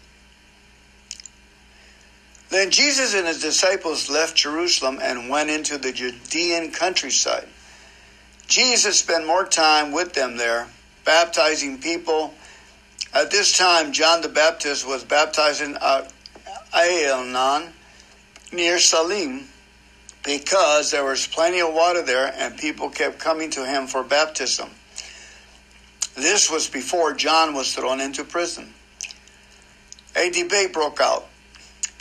Then 2.51 2.71
Jesus 2.71 3.15
and 3.15 3.27
his 3.27 3.41
disciples 3.41 4.09
left 4.09 4.37
Jerusalem 4.37 5.01
and 5.03 5.29
went 5.29 5.51
into 5.51 5.79
the 5.79 5.91
Judean 5.91 6.71
countryside. 6.71 7.49
Jesus 8.47 8.99
spent 8.99 9.27
more 9.27 9.45
time 9.45 9.91
with 9.91 10.13
them 10.13 10.37
there, 10.37 10.69
baptizing 11.05 11.79
people. 11.79 12.35
At 13.13 13.31
this 13.31 13.57
time, 13.57 13.93
John 13.93 14.21
the 14.21 14.29
Baptist 14.29 14.87
was 14.87 15.03
baptizing 15.03 15.77
at 15.77 16.13
Aenon 16.73 17.73
near 18.53 18.79
Salim 18.79 19.49
because 20.25 20.91
there 20.91 21.05
was 21.05 21.27
plenty 21.27 21.61
of 21.61 21.73
water 21.73 22.03
there 22.03 22.35
and 22.37 22.57
people 22.57 22.89
kept 22.89 23.19
coming 23.19 23.51
to 23.51 23.65
him 23.65 23.87
for 23.87 24.03
baptism. 24.03 24.71
This 26.15 26.51
was 26.51 26.69
before 26.69 27.13
John 27.13 27.55
was 27.55 27.75
thrown 27.75 28.01
into 28.01 28.25
prison. 28.25 28.73
A 30.17 30.31
debate 30.31 30.73
broke 30.73 31.01
out 31.01 31.27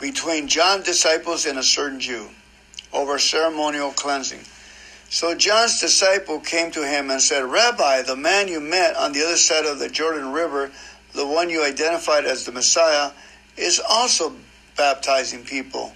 between 0.00 0.48
John's 0.48 0.84
disciples 0.84 1.46
and 1.46 1.58
a 1.58 1.62
certain 1.62 2.00
Jew 2.00 2.28
over 2.92 3.18
ceremonial 3.18 3.90
cleansing. 3.90 4.40
So 5.10 5.34
John's 5.34 5.80
disciple 5.80 6.40
came 6.40 6.70
to 6.72 6.86
him 6.86 7.10
and 7.10 7.20
said, 7.20 7.44
Rabbi, 7.44 8.02
the 8.02 8.16
man 8.16 8.48
you 8.48 8.60
met 8.60 8.96
on 8.96 9.12
the 9.12 9.24
other 9.24 9.36
side 9.36 9.66
of 9.66 9.78
the 9.78 9.88
Jordan 9.88 10.32
River, 10.32 10.70
the 11.12 11.26
one 11.26 11.50
you 11.50 11.64
identified 11.64 12.24
as 12.24 12.44
the 12.44 12.52
Messiah, 12.52 13.10
is 13.56 13.80
also 13.88 14.34
baptizing 14.76 15.44
people 15.44 15.92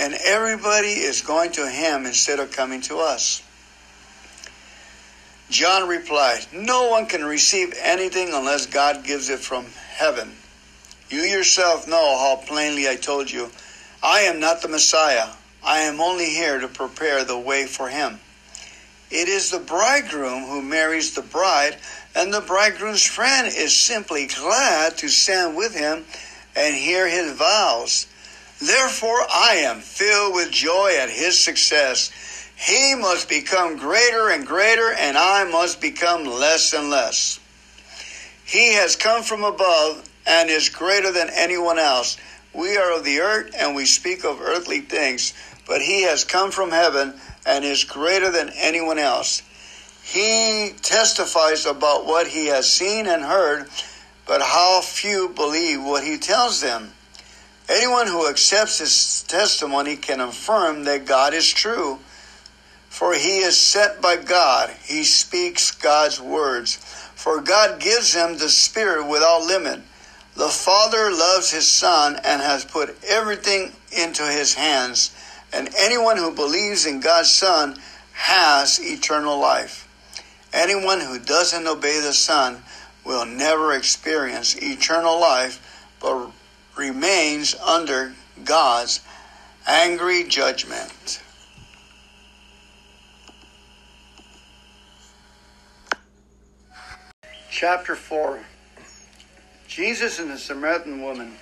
and 0.00 0.14
everybody 0.24 0.88
is 0.88 1.20
going 1.20 1.52
to 1.52 1.68
him 1.68 2.06
instead 2.06 2.40
of 2.40 2.50
coming 2.50 2.80
to 2.80 2.96
us. 2.96 3.42
John 5.50 5.86
replied, 5.86 6.46
No 6.54 6.88
one 6.88 7.04
can 7.04 7.22
receive 7.22 7.74
anything 7.82 8.30
unless 8.32 8.64
God 8.64 9.04
gives 9.04 9.28
it 9.28 9.40
from 9.40 9.66
heaven. 9.90 10.32
You 11.10 11.20
yourself 11.20 11.86
know 11.86 12.16
how 12.16 12.36
plainly 12.46 12.88
I 12.88 12.96
told 12.96 13.30
you, 13.30 13.50
I 14.02 14.20
am 14.20 14.40
not 14.40 14.62
the 14.62 14.68
Messiah. 14.68 15.28
I 15.62 15.80
am 15.80 16.00
only 16.00 16.30
here 16.30 16.58
to 16.58 16.68
prepare 16.68 17.22
the 17.22 17.38
way 17.38 17.66
for 17.66 17.88
him. 17.88 18.20
It 19.10 19.28
is 19.28 19.50
the 19.50 19.58
bridegroom 19.58 20.44
who 20.44 20.62
marries 20.62 21.14
the 21.14 21.20
bride, 21.20 21.76
and 22.14 22.32
the 22.32 22.40
bridegroom's 22.40 23.04
friend 23.04 23.52
is 23.54 23.76
simply 23.76 24.28
glad 24.28 24.96
to 24.98 25.08
stand 25.08 25.56
with 25.56 25.74
him 25.74 26.06
and 26.56 26.74
hear 26.74 27.06
his 27.06 27.32
vows. 27.32 28.06
Therefore, 28.60 29.26
I 29.32 29.62
am 29.64 29.80
filled 29.80 30.34
with 30.34 30.50
joy 30.50 30.96
at 31.00 31.08
his 31.08 31.38
success. 31.38 32.10
He 32.56 32.94
must 32.94 33.28
become 33.28 33.76
greater 33.76 34.28
and 34.28 34.46
greater, 34.46 34.92
and 34.92 35.16
I 35.16 35.44
must 35.44 35.80
become 35.80 36.24
less 36.24 36.74
and 36.74 36.90
less. 36.90 37.40
He 38.44 38.74
has 38.74 38.96
come 38.96 39.22
from 39.22 39.44
above 39.44 40.06
and 40.26 40.50
is 40.50 40.68
greater 40.68 41.10
than 41.10 41.30
anyone 41.30 41.78
else. 41.78 42.18
We 42.52 42.76
are 42.76 42.92
of 42.96 43.04
the 43.04 43.20
earth 43.20 43.54
and 43.58 43.74
we 43.74 43.86
speak 43.86 44.24
of 44.24 44.40
earthly 44.40 44.80
things, 44.80 45.32
but 45.66 45.80
he 45.80 46.02
has 46.02 46.24
come 46.24 46.50
from 46.50 46.70
heaven 46.70 47.14
and 47.46 47.64
is 47.64 47.84
greater 47.84 48.30
than 48.30 48.50
anyone 48.56 48.98
else. 48.98 49.42
He 50.02 50.74
testifies 50.82 51.64
about 51.64 52.06
what 52.06 52.26
he 52.26 52.46
has 52.46 52.70
seen 52.70 53.06
and 53.06 53.22
heard, 53.22 53.68
but 54.26 54.42
how 54.42 54.80
few 54.80 55.28
believe 55.28 55.82
what 55.82 56.04
he 56.04 56.18
tells 56.18 56.60
them. 56.60 56.92
Anyone 57.70 58.08
who 58.08 58.28
accepts 58.28 58.78
his 58.78 59.22
testimony 59.28 59.94
can 59.94 60.20
affirm 60.20 60.82
that 60.84 61.06
God 61.06 61.34
is 61.34 61.48
true, 61.48 62.00
for 62.88 63.14
he 63.14 63.38
is 63.38 63.56
sent 63.56 64.02
by 64.02 64.16
God. 64.16 64.70
He 64.82 65.04
speaks 65.04 65.70
God's 65.70 66.20
words, 66.20 66.74
for 67.14 67.40
God 67.40 67.78
gives 67.78 68.12
him 68.12 68.38
the 68.38 68.48
Spirit 68.48 69.06
without 69.06 69.46
limit. 69.46 69.82
The 70.34 70.48
Father 70.48 71.12
loves 71.12 71.52
his 71.52 71.68
Son 71.68 72.16
and 72.24 72.42
has 72.42 72.64
put 72.64 72.98
everything 73.04 73.72
into 73.96 74.24
his 74.24 74.54
hands, 74.54 75.14
and 75.52 75.70
anyone 75.78 76.16
who 76.16 76.34
believes 76.34 76.86
in 76.86 76.98
God's 76.98 77.30
Son 77.30 77.76
has 78.14 78.80
eternal 78.80 79.38
life. 79.38 79.86
Anyone 80.52 80.98
who 80.98 81.20
doesn't 81.20 81.68
obey 81.68 82.00
the 82.00 82.14
Son 82.14 82.64
will 83.04 83.24
never 83.24 83.72
experience 83.74 84.56
eternal 84.56 85.20
life, 85.20 85.86
but 86.00 86.32
remains 86.76 87.54
under 87.56 88.14
God's 88.44 89.00
angry 89.66 90.24
judgment. 90.24 91.22
Chapter 97.50 97.94
4 97.94 98.40
Jesus 99.68 100.18
and 100.18 100.30
the 100.30 100.38
Samaritan 100.38 101.02
woman. 101.02 101.36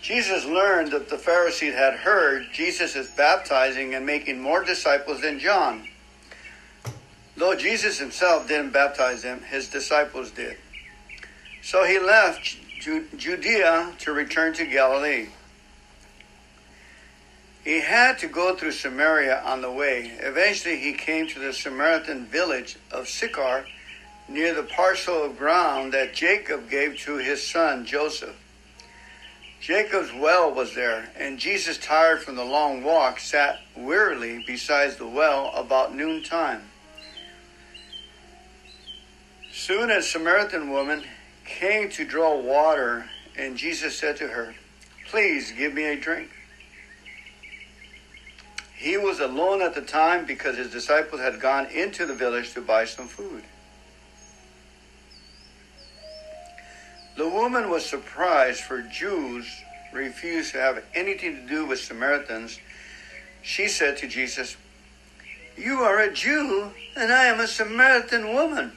Jesus 0.00 0.46
learned 0.46 0.92
that 0.92 1.10
the 1.10 1.18
Pharisees 1.18 1.74
had 1.74 1.94
heard 1.94 2.46
Jesus 2.52 2.96
is 2.96 3.08
baptizing 3.08 3.94
and 3.94 4.06
making 4.06 4.40
more 4.40 4.64
disciples 4.64 5.20
than 5.20 5.38
John. 5.38 5.86
Though 7.36 7.54
Jesus 7.54 7.98
himself 7.98 8.48
didn't 8.48 8.72
baptize 8.72 9.22
them, 9.22 9.42
his 9.42 9.68
disciples 9.68 10.30
did. 10.30 10.56
So 11.62 11.84
he 11.84 11.98
left 11.98 12.56
Judea 13.16 13.92
to 13.98 14.12
return 14.12 14.54
to 14.54 14.64
Galilee. 14.64 15.28
He 17.64 17.80
had 17.80 18.18
to 18.20 18.28
go 18.28 18.54
through 18.54 18.72
Samaria 18.72 19.42
on 19.44 19.60
the 19.60 19.70
way. 19.70 20.12
Eventually, 20.20 20.78
he 20.78 20.94
came 20.94 21.26
to 21.28 21.38
the 21.38 21.52
Samaritan 21.52 22.24
village 22.24 22.76
of 22.90 23.08
Sychar 23.08 23.66
near 24.28 24.54
the 24.54 24.62
parcel 24.62 25.22
of 25.22 25.36
ground 25.36 25.92
that 25.92 26.14
Jacob 26.14 26.70
gave 26.70 26.98
to 27.00 27.16
his 27.16 27.46
son 27.46 27.84
Joseph. 27.84 28.36
Jacob's 29.60 30.12
well 30.14 30.52
was 30.52 30.74
there, 30.74 31.10
and 31.18 31.38
Jesus, 31.38 31.78
tired 31.78 32.22
from 32.22 32.36
the 32.36 32.44
long 32.44 32.84
walk, 32.84 33.18
sat 33.18 33.60
wearily 33.76 34.44
beside 34.46 34.92
the 34.92 35.06
well 35.06 35.52
about 35.54 35.94
noontime. 35.94 36.62
Soon 39.52 39.90
a 39.90 40.00
Samaritan 40.00 40.70
woman 40.70 41.02
came 41.48 41.88
to 41.90 42.04
draw 42.04 42.38
water, 42.38 43.08
and 43.36 43.56
Jesus 43.56 43.98
said 43.98 44.16
to 44.18 44.28
her, 44.28 44.54
Please 45.10 45.52
give 45.52 45.72
me 45.72 45.84
a 45.84 45.96
drink. 45.96 46.30
He 48.76 48.96
was 48.96 49.18
alone 49.18 49.62
at 49.62 49.74
the 49.74 49.80
time 49.80 50.26
because 50.26 50.56
his 50.56 50.70
disciples 50.70 51.20
had 51.20 51.40
gone 51.40 51.66
into 51.66 52.06
the 52.06 52.14
village 52.14 52.54
to 52.54 52.60
buy 52.60 52.84
some 52.84 53.08
food. 53.08 53.42
The 57.16 57.28
woman 57.28 57.70
was 57.70 57.84
surprised, 57.84 58.60
for 58.60 58.82
Jews 58.82 59.50
refused 59.92 60.52
to 60.52 60.58
have 60.58 60.84
anything 60.94 61.34
to 61.34 61.46
do 61.48 61.66
with 61.66 61.80
Samaritans. 61.80 62.60
She 63.42 63.66
said 63.66 63.96
to 63.96 64.06
Jesus, 64.06 64.56
You 65.56 65.80
are 65.80 65.98
a 65.98 66.12
Jew, 66.12 66.70
and 66.94 67.12
I 67.12 67.24
am 67.24 67.40
a 67.40 67.48
Samaritan 67.48 68.32
woman. 68.34 68.72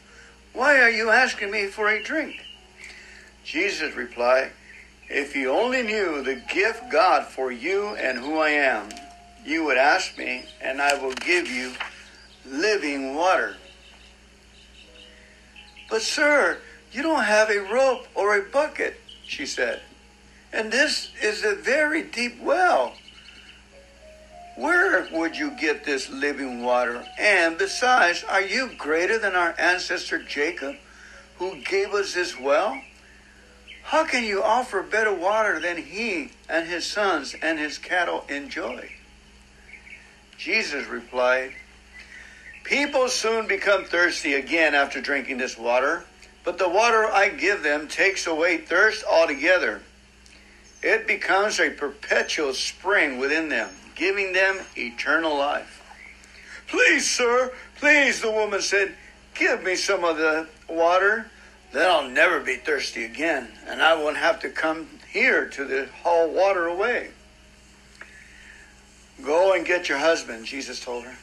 Why 0.54 0.82
are 0.82 0.90
you 0.90 1.12
asking 1.12 1.52
me 1.52 1.68
for 1.68 1.88
a 1.88 2.02
drink? 2.02 2.42
Jesus 3.44 3.96
replied, 3.96 4.52
If 5.10 5.36
you 5.36 5.52
only 5.52 5.84
knew 5.84 6.22
the 6.22 6.36
gift 6.36 6.92
God 6.92 7.26
for 7.26 7.52
you 7.52 7.90
and 7.96 8.18
who 8.18 8.38
I 8.38 8.50
am, 8.50 8.90
you 9.46 9.66
would 9.66 9.78
ask 9.78 10.18
me, 10.18 10.46
and 10.62 10.82
I 10.82 10.94
will 11.02 11.14
give 11.14 11.48
you 11.48 11.74
living 12.46 13.16
water. 13.16 13.56
But, 15.90 16.02
sir, 16.02 16.60
you 16.92 17.02
don't 17.02 17.24
have 17.24 17.50
a 17.50 17.60
rope 17.60 18.08
or 18.16 18.38
a 18.38 18.44
bucket, 18.44 19.00
she 19.26 19.46
said. 19.46 19.82
And 20.54 20.72
this 20.72 21.12
is 21.22 21.44
a 21.44 21.56
very 21.56 22.04
deep 22.04 22.40
well. 22.42 22.94
Where 24.56 25.08
would 25.14 25.38
you 25.38 25.52
get 25.52 25.86
this 25.86 26.10
living 26.10 26.62
water? 26.62 27.06
And 27.18 27.58
besides, 27.58 28.24
are 28.26 28.42
you 28.42 28.72
greater 28.78 29.18
than 29.18 29.34
our 29.34 29.56
ancestor 29.58 30.22
Jacob, 30.22 30.76
who 31.38 31.62
gave 31.62 31.94
us 31.94 32.14
this 32.14 32.40
well? 32.40 32.80
How 33.84 34.06
can 34.06 34.24
you 34.24 34.42
offer 34.42 34.82
better 34.82 35.14
water 35.14 35.60
than 35.60 35.78
he 35.78 36.32
and 36.48 36.68
his 36.68 36.86
sons 36.86 37.36
and 37.42 37.60
his 37.60 37.78
cattle 37.78 38.26
enjoy? 38.30 38.92
Jesus 40.38 40.88
replied, 40.88 41.54
People 42.64 43.10
soon 43.10 43.48
become 43.48 43.86
thirsty 43.86 44.34
again 44.34 44.74
after 44.74 45.02
drinking 45.02 45.38
this 45.38 45.58
water, 45.58 46.06
but 46.44 46.58
the 46.58 46.70
water 46.70 47.06
I 47.06 47.30
give 47.30 47.64
them 47.64 47.88
takes 47.88 48.28
away 48.28 48.58
thirst 48.58 49.04
altogether. 49.04 49.82
It 50.82 51.06
becomes 51.06 51.60
a 51.60 51.70
perpetual 51.70 52.54
spring 52.54 53.20
within 53.20 53.50
them, 53.50 53.70
giving 53.96 54.34
them 54.34 54.60
eternal 54.76 55.38
life. 55.38 55.82
Please, 56.68 57.10
sir, 57.10 57.52
please, 57.76 58.22
the 58.22 58.32
woman 58.32 58.62
said, 58.62 58.96
give 59.36 59.64
me 59.64 59.76
some 59.76 60.04
of 60.04 60.18
the 60.18 60.48
water. 60.70 61.28
Then 61.72 61.90
I'll 61.90 62.10
never 62.10 62.40
be 62.40 62.58
thirsty 62.58 63.06
again, 63.06 63.48
and 63.68 63.82
I 63.82 63.96
won't 63.96 64.18
have 64.18 64.42
to 64.42 64.50
come 64.50 64.88
here 65.10 65.48
to 65.50 65.66
the 65.66 65.88
haul 66.04 66.30
water 66.30 66.68
away. 66.68 67.12
Go 69.24 69.54
and 69.54 69.66
get 69.66 69.88
your 69.88 69.98
husband, 69.98 70.46
Jesus 70.46 70.84
told 70.84 71.06
her. 71.06 71.16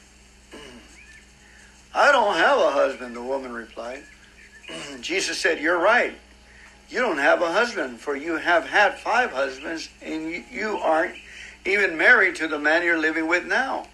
I 1.94 2.12
don't 2.12 2.36
have 2.36 2.58
a 2.58 2.70
husband, 2.70 3.16
the 3.16 3.22
woman 3.22 3.52
replied. 3.52 4.02
Jesus 5.00 5.38
said, 5.38 5.58
You're 5.58 5.80
right. 5.80 6.14
You 6.88 7.00
don't 7.00 7.18
have 7.18 7.42
a 7.42 7.52
husband, 7.52 8.00
for 8.00 8.16
you 8.16 8.36
have 8.36 8.66
had 8.66 8.98
five 8.98 9.30
husbands, 9.30 9.90
and 10.00 10.44
you 10.50 10.78
aren't 10.78 11.16
even 11.66 11.98
married 11.98 12.36
to 12.36 12.48
the 12.48 12.58
man 12.58 12.82
you're 12.82 12.98
living 12.98 13.26
with 13.26 13.44
now. 13.44 13.86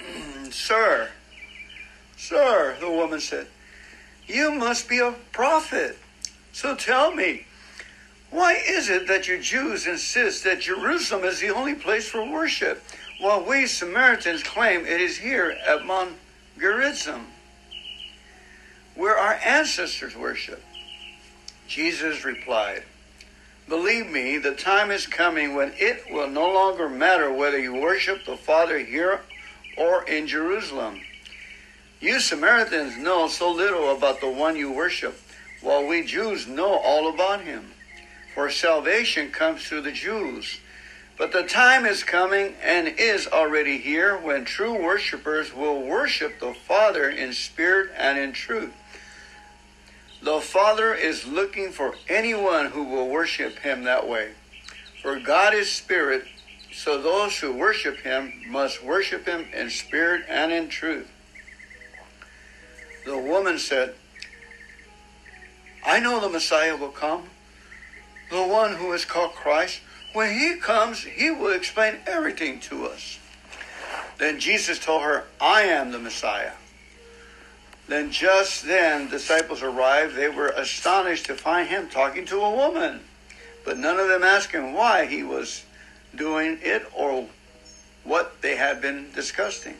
sir, 0.50 1.08
sir, 2.16 2.76
the 2.80 2.90
woman 2.90 3.20
said, 3.20 3.46
You 4.28 4.52
must 4.52 4.88
be 4.88 5.00
a 5.00 5.16
prophet. 5.32 5.98
So 6.52 6.76
tell 6.76 7.12
me, 7.12 7.46
why 8.30 8.54
is 8.54 8.88
it 8.88 9.08
that 9.08 9.26
you 9.26 9.40
Jews 9.40 9.86
insist 9.86 10.44
that 10.44 10.60
Jerusalem 10.60 11.24
is 11.24 11.40
the 11.40 11.48
only 11.48 11.74
place 11.74 12.08
for 12.08 12.24
worship? 12.24 12.84
while 13.18 13.44
we 13.44 13.66
Samaritans 13.66 14.42
claim 14.42 14.86
it 14.86 15.00
is 15.00 15.18
here 15.18 15.56
at 15.66 15.84
Mount 15.84 16.12
Gerizim, 16.58 17.26
where 18.94 19.16
our 19.16 19.34
ancestors 19.44 20.16
worship. 20.16 20.62
Jesus 21.66 22.24
replied, 22.24 22.84
Believe 23.68 24.08
me, 24.08 24.38
the 24.38 24.54
time 24.54 24.90
is 24.90 25.06
coming 25.06 25.54
when 25.54 25.72
it 25.76 26.04
will 26.10 26.28
no 26.28 26.50
longer 26.50 26.88
matter 26.88 27.30
whether 27.30 27.58
you 27.58 27.74
worship 27.74 28.24
the 28.24 28.36
Father 28.36 28.78
here 28.78 29.20
or 29.76 30.04
in 30.04 30.26
Jerusalem. 30.26 31.00
You 32.00 32.20
Samaritans 32.20 32.96
know 32.96 33.26
so 33.26 33.50
little 33.50 33.90
about 33.90 34.20
the 34.20 34.30
one 34.30 34.54
you 34.54 34.70
worship, 34.70 35.20
while 35.60 35.84
we 35.84 36.04
Jews 36.04 36.46
know 36.46 36.78
all 36.78 37.08
about 37.12 37.40
him. 37.40 37.72
For 38.36 38.50
salvation 38.50 39.32
comes 39.32 39.64
through 39.64 39.80
the 39.80 39.90
Jews. 39.90 40.60
But 41.16 41.32
the 41.32 41.42
time 41.42 41.84
is 41.84 42.04
coming 42.04 42.54
and 42.62 42.86
is 42.86 43.26
already 43.26 43.78
here 43.78 44.16
when 44.16 44.44
true 44.44 44.80
worshipers 44.80 45.52
will 45.52 45.82
worship 45.82 46.38
the 46.38 46.54
Father 46.54 47.10
in 47.10 47.32
spirit 47.32 47.90
and 47.96 48.16
in 48.16 48.30
truth. 48.30 48.72
The 50.22 50.40
Father 50.40 50.94
is 50.94 51.26
looking 51.26 51.72
for 51.72 51.96
anyone 52.08 52.66
who 52.66 52.84
will 52.84 53.08
worship 53.08 53.58
him 53.58 53.82
that 53.84 54.08
way. 54.08 54.30
For 55.02 55.18
God 55.18 55.52
is 55.52 55.68
spirit, 55.68 56.28
so 56.72 57.02
those 57.02 57.36
who 57.40 57.52
worship 57.52 57.98
him 57.98 58.32
must 58.46 58.84
worship 58.84 59.26
him 59.26 59.46
in 59.52 59.70
spirit 59.70 60.24
and 60.28 60.52
in 60.52 60.68
truth. 60.68 61.10
The 63.04 63.18
woman 63.18 63.58
said, 63.58 63.94
I 65.84 66.00
know 66.00 66.20
the 66.20 66.28
Messiah 66.28 66.76
will 66.76 66.90
come, 66.90 67.24
the 68.30 68.42
one 68.42 68.74
who 68.74 68.92
is 68.92 69.04
called 69.04 69.32
Christ. 69.32 69.80
When 70.12 70.38
he 70.38 70.56
comes, 70.56 71.02
he 71.02 71.30
will 71.30 71.52
explain 71.52 71.96
everything 72.06 72.60
to 72.60 72.86
us. 72.86 73.18
Then 74.18 74.40
Jesus 74.40 74.78
told 74.78 75.02
her, 75.02 75.24
I 75.40 75.62
am 75.62 75.92
the 75.92 75.98
Messiah. 75.98 76.52
Then 77.86 78.10
just 78.10 78.66
then 78.66 79.08
disciples 79.08 79.62
arrived. 79.62 80.14
They 80.14 80.28
were 80.28 80.48
astonished 80.48 81.26
to 81.26 81.34
find 81.34 81.68
him 81.68 81.88
talking 81.88 82.26
to 82.26 82.40
a 82.40 82.54
woman. 82.54 83.00
But 83.64 83.78
none 83.78 83.98
of 83.98 84.08
them 84.08 84.22
asked 84.22 84.52
him 84.52 84.74
why 84.74 85.06
he 85.06 85.22
was 85.22 85.64
doing 86.14 86.58
it 86.62 86.86
or 86.94 87.26
what 88.04 88.42
they 88.42 88.56
had 88.56 88.82
been 88.82 89.10
discussing. 89.12 89.76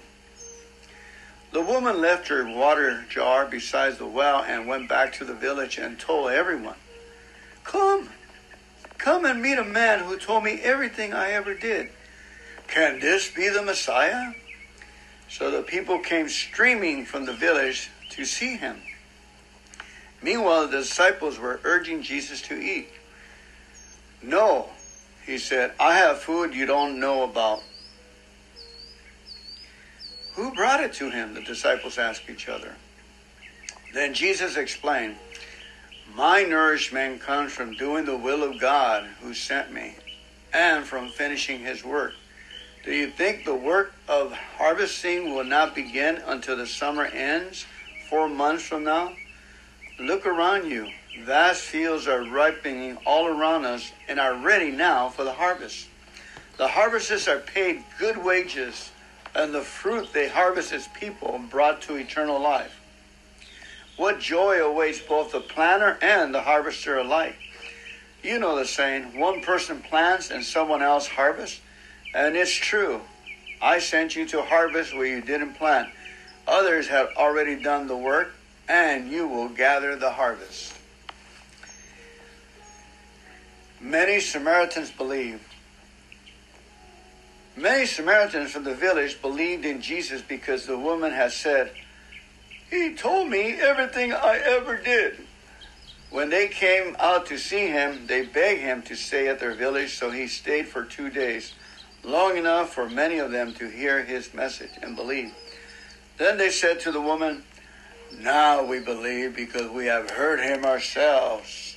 The 1.53 1.63
woman 1.63 2.01
left 2.01 2.29
her 2.29 2.45
water 2.47 3.05
jar 3.09 3.47
beside 3.47 3.99
the 3.99 4.07
well 4.07 4.43
and 4.43 4.67
went 4.67 4.89
back 4.89 5.15
to 5.15 5.25
the 5.25 5.35
village 5.35 5.79
and 5.79 5.99
told 5.99 6.31
everyone, 6.31 6.77
Come, 7.65 8.11
Come 8.99 9.25
and 9.25 9.41
meet 9.41 9.59
a 9.59 9.65
man 9.65 10.01
who 10.01 10.19
told 10.19 10.45
me 10.45 10.61
everything 10.61 11.15
I 11.15 11.31
ever 11.31 11.55
did. 11.55 11.89
Can 12.67 13.01
this 13.01 13.31
be 13.31 13.49
the 13.49 13.63
Messiah? 13.63 14.33
So 15.29 15.51
the 15.51 15.63
people 15.63 16.01
came 16.01 16.29
streaming 16.29 17.07
from 17.07 17.25
the 17.25 17.33
village 17.33 17.91
to 18.11 18.25
see 18.25 18.57
him. 18.57 18.77
Meanwhile, 20.21 20.67
the 20.67 20.79
disciples 20.79 21.39
were 21.39 21.61
urging 21.63 22.03
Jesus 22.03 22.43
to 22.43 22.55
eat. 22.55 22.89
No, 24.21 24.69
he 25.25 25.39
said, 25.39 25.73
I 25.79 25.95
have 25.95 26.19
food 26.19 26.55
you 26.55 26.67
don't 26.67 26.99
know 26.99 27.23
about. 27.23 27.63
Who 30.39 30.53
brought 30.53 30.79
it 30.79 30.93
to 30.95 31.11
him? 31.11 31.35
The 31.35 31.41
disciples 31.41 31.99
asked 31.99 32.31
each 32.31 32.49
other. 32.49 32.77
Then 33.93 34.15
Jesus 34.15 34.57
explained, 34.57 35.17
my 36.15 36.45
nourishment 36.45 37.21
comes 37.21 37.53
from 37.53 37.75
doing 37.75 38.05
the 38.05 38.17
will 38.17 38.45
of 38.45 38.61
God 38.61 39.03
who 39.21 39.35
sent 39.35 39.73
me 39.73 39.97
and 40.55 40.85
from 40.85 41.09
finishing 41.09 41.59
his 41.59 41.83
work. 41.83 42.15
Do 42.85 42.95
you 42.95 43.09
think 43.09 43.45
the 43.45 43.55
work 43.57 43.93
of 44.07 44.31
harvesting 44.31 45.35
will 45.35 45.43
not 45.43 45.75
begin 45.75 46.23
until 46.25 46.57
the 46.57 46.69
summer 46.69 47.07
ends, 47.07 47.67
four 48.09 48.29
months 48.29 48.63
from 48.63 48.85
now? 48.85 49.15
Look 49.99 50.25
around 50.25 50.71
you. 50.71 50.87
Vast 51.25 51.63
fields 51.63 52.07
are 52.07 52.23
ripening 52.23 52.97
all 53.05 53.27
around 53.27 53.65
us 53.65 53.91
and 54.09 54.21
are 54.21 54.37
ready 54.37 54.71
now 54.71 55.09
for 55.09 55.25
the 55.25 55.33
harvest. 55.33 55.89
The 56.59 56.69
harvesters 56.69 57.27
are 57.27 57.41
paid 57.41 57.83
good 57.99 58.25
wages, 58.25 58.93
and 59.39 59.55
the 59.55 59.63
fruit 59.63 60.13
they 60.13 60.29
harvest 60.29 60.73
is 60.73 60.89
people 60.89 61.41
brought 61.49 61.81
to 61.83 61.95
eternal 61.95 62.41
life. 62.41 62.81
What 63.97 64.19
joy 64.19 64.61
awaits 64.61 64.99
both 64.99 65.31
the 65.31 65.41
planter 65.41 65.97
and 66.03 66.35
the 66.35 66.43
harvester 66.43 66.99
alike. 66.99 67.37
You 68.23 68.41
know 68.41 68.57
the 68.57 68.65
saying, 68.65 69.17
one 69.17 69.41
person 69.41 69.81
plants 69.81 70.33
and 70.33 70.45
someone 70.45 70.83
else 70.83 71.07
harvests. 71.07 71.61
And 72.15 72.37
it's 72.37 72.53
true. 72.53 73.01
I 73.63 73.79
sent 73.79 74.17
you 74.17 74.27
to 74.27 74.43
harvest 74.43 74.95
where 74.95 75.07
you 75.07 75.21
didn't 75.21 75.55
plant. 75.55 75.89
Others 76.49 76.89
have 76.89 77.11
already 77.17 77.55
done 77.55 77.87
the 77.87 77.97
work, 77.97 78.33
and 78.69 79.09
you 79.09 79.29
will 79.29 79.49
gather 79.49 79.95
the 79.95 80.11
harvest. 80.11 80.75
Many 83.81 84.19
Samaritans 84.19 84.91
believed. 84.91 85.48
Many 87.61 87.87
Samaritans 87.87 88.53
from 88.53 88.65
the 88.65 88.75
village 88.75 89.21
believed 89.21 89.65
in 89.65 89.83
Jesus 89.83 90.23
because 90.23 90.67
the 90.67 90.79
woman 90.79 91.13
had 91.13 91.33
said, 91.33 91.73
He 92.71 92.95
told 92.95 93.29
me 93.29 93.53
everything 93.55 94.13
I 94.13 94.41
ever 94.45 94.77
did. 94.77 95.19
When 96.11 96.31
they 96.31 96.49
came 96.49 96.97
out 96.99 97.27
to 97.27 97.39
see 97.39 97.67
him, 97.67 98.07
they 98.07 98.25
begged 98.25 98.61
him 98.61 98.83
to 98.83 98.95
stay 98.95 99.29
at 99.29 99.41
their 99.41 99.55
village, 99.55 99.99
so 99.99 100.11
he 100.11 100.27
stayed 100.27 100.69
for 100.69 100.85
two 100.85 101.11
days, 101.11 101.53
long 102.05 102.37
enough 102.37 102.73
for 102.73 102.89
many 102.89 103.19
of 103.19 103.31
them 103.31 103.53
to 103.55 103.69
hear 103.69 104.05
his 104.05 104.33
message 104.33 104.71
and 104.81 104.97
believe. 104.97 105.35
Then 106.17 106.39
they 106.39 106.51
said 106.51 106.81
to 106.81 106.93
the 106.93 107.01
woman, 107.01 107.43
Now 108.21 108.65
we 108.65 108.81
believe 108.81 109.37
because 109.37 109.71
we 109.71 109.87
have 109.87 110.11
heard 110.11 110.41
him 110.41 110.65
ourselves 110.65 111.69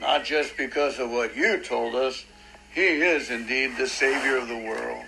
not 0.00 0.24
just 0.24 0.56
because 0.56 0.98
of 0.98 1.10
what 1.10 1.36
you 1.36 1.58
told 1.58 1.94
us. 1.94 2.24
He 2.72 2.82
is 2.82 3.30
indeed 3.30 3.76
the 3.76 3.86
Savior 3.86 4.36
of 4.36 4.48
the 4.48 4.58
world. 4.58 5.04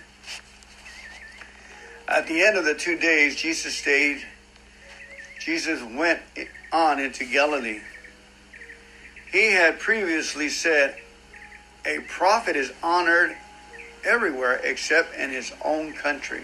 At 2.07 2.27
the 2.27 2.41
end 2.41 2.57
of 2.57 2.63
the 2.63 2.73
two 2.73 2.97
days, 2.97 3.35
Jesus 3.35 3.75
stayed. 3.75 4.25
Jesus 5.39 5.81
went 5.83 6.21
on 6.71 6.99
into 6.99 7.25
Galilee. 7.25 7.81
He 9.31 9.51
had 9.51 9.79
previously 9.79 10.47
said, 10.47 10.97
A 11.85 11.99
prophet 12.07 12.55
is 12.55 12.71
honored 12.81 13.35
everywhere 14.05 14.61
except 14.63 15.15
in 15.15 15.31
his 15.31 15.51
own 15.63 15.93
country. 15.93 16.43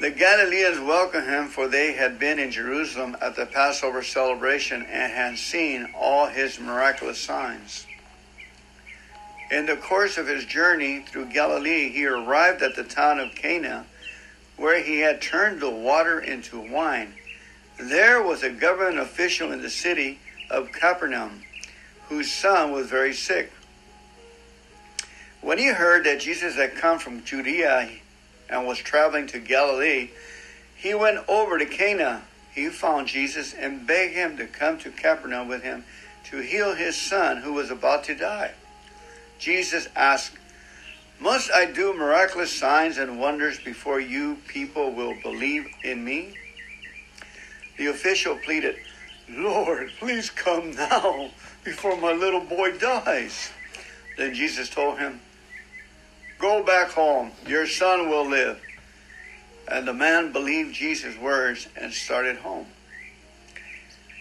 The 0.00 0.10
Galileans 0.10 0.80
welcomed 0.80 1.26
him, 1.26 1.48
for 1.48 1.68
they 1.68 1.92
had 1.92 2.18
been 2.18 2.38
in 2.38 2.50
Jerusalem 2.50 3.16
at 3.20 3.36
the 3.36 3.46
Passover 3.46 4.02
celebration 4.02 4.82
and 4.84 5.12
had 5.12 5.36
seen 5.36 5.92
all 5.94 6.26
his 6.26 6.58
miraculous 6.58 7.20
signs. 7.20 7.84
In 9.50 9.66
the 9.66 9.76
course 9.76 10.16
of 10.16 10.28
his 10.28 10.44
journey 10.44 11.00
through 11.00 11.26
Galilee, 11.26 11.90
he 11.90 12.06
arrived 12.06 12.62
at 12.62 12.76
the 12.76 12.84
town 12.84 13.18
of 13.18 13.34
Cana, 13.34 13.84
where 14.56 14.80
he 14.80 15.00
had 15.00 15.20
turned 15.20 15.60
the 15.60 15.70
water 15.70 16.20
into 16.20 16.60
wine. 16.60 17.14
There 17.78 18.22
was 18.22 18.42
a 18.42 18.50
government 18.50 19.00
official 19.00 19.50
in 19.50 19.60
the 19.60 19.70
city 19.70 20.20
of 20.50 20.70
Capernaum, 20.70 21.42
whose 22.08 22.30
son 22.30 22.70
was 22.70 22.88
very 22.88 23.12
sick. 23.12 23.52
When 25.40 25.58
he 25.58 25.68
heard 25.68 26.04
that 26.04 26.20
Jesus 26.20 26.54
had 26.54 26.76
come 26.76 26.98
from 26.98 27.24
Judea, 27.24 27.88
and 28.50 28.66
was 28.66 28.78
traveling 28.78 29.26
to 29.28 29.38
Galilee, 29.38 30.10
he 30.76 30.92
went 30.94 31.20
over 31.28 31.58
to 31.58 31.66
Cana. 31.66 32.22
He 32.52 32.68
found 32.68 33.06
Jesus 33.06 33.54
and 33.54 33.86
begged 33.86 34.14
him 34.14 34.36
to 34.36 34.46
come 34.46 34.76
to 34.78 34.90
Capernaum 34.90 35.48
with 35.48 35.62
him 35.62 35.84
to 36.24 36.38
heal 36.38 36.74
his 36.74 37.00
son 37.00 37.38
who 37.38 37.52
was 37.52 37.70
about 37.70 38.04
to 38.04 38.14
die. 38.14 38.52
Jesus 39.40 39.88
asked, 39.96 40.32
Must 41.18 41.50
I 41.50 41.64
do 41.64 41.94
miraculous 41.94 42.56
signs 42.56 42.98
and 42.98 43.18
wonders 43.18 43.58
before 43.58 43.98
you 43.98 44.36
people 44.46 44.92
will 44.92 45.14
believe 45.22 45.66
in 45.82 46.04
me? 46.04 46.34
The 47.78 47.86
official 47.86 48.36
pleaded, 48.36 48.76
Lord, 49.30 49.90
please 49.98 50.28
come 50.28 50.72
now 50.72 51.30
before 51.64 51.96
my 51.96 52.12
little 52.12 52.42
boy 52.42 52.76
dies. 52.76 53.50
Then 54.18 54.34
Jesus 54.34 54.68
told 54.68 54.98
him, 54.98 55.20
Go 56.38 56.62
back 56.62 56.90
home. 56.90 57.32
Your 57.46 57.66
son 57.66 58.10
will 58.10 58.28
live. 58.28 58.60
And 59.68 59.88
the 59.88 59.94
man 59.94 60.32
believed 60.32 60.74
Jesus' 60.74 61.16
words 61.16 61.68
and 61.76 61.92
started 61.92 62.36
home. 62.36 62.66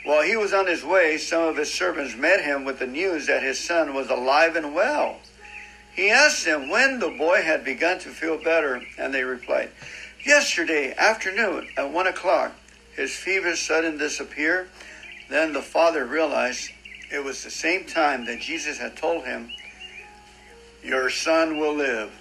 While 0.04 0.24
he 0.24 0.36
was 0.36 0.54
on 0.54 0.68
his 0.68 0.84
way, 0.84 1.18
some 1.18 1.44
of 1.44 1.58
his 1.58 1.74
servants 1.74 2.16
met 2.16 2.44
him 2.44 2.66
with 2.66 2.80
the 2.80 2.88
news 2.88 3.28
that 3.28 3.44
his 3.44 3.60
son 3.60 3.94
was 3.94 4.10
alive 4.10 4.56
and 4.56 4.74
well. 4.74 5.18
He 5.94 6.10
asked 6.10 6.46
them 6.46 6.70
when 6.70 7.00
the 7.00 7.10
boy 7.10 7.42
had 7.42 7.66
begun 7.66 8.00
to 8.00 8.10
feel 8.10 8.38
better, 8.38 8.82
and 8.98 9.14
they 9.14 9.24
replied, 9.24 9.72
Yesterday 10.26 10.94
afternoon 10.98 11.68
at 11.78 11.92
one 11.92 12.08
o'clock, 12.08 12.54
his 12.96 13.16
fever 13.16 13.56
suddenly 13.56 13.98
disappeared. 13.98 14.70
Then 15.30 15.54
the 15.54 15.62
father 15.62 16.06
realized 16.06 16.72
it 17.12 17.24
was 17.24 17.44
the 17.44 17.52
same 17.52 17.86
time 17.86 18.26
that 18.26 18.40
Jesus 18.40 18.78
had 18.78 18.96
told 18.96 19.26
him 19.26 19.52
your 20.84 21.10
son 21.10 21.60
will 21.60 21.76
live. 21.76 22.12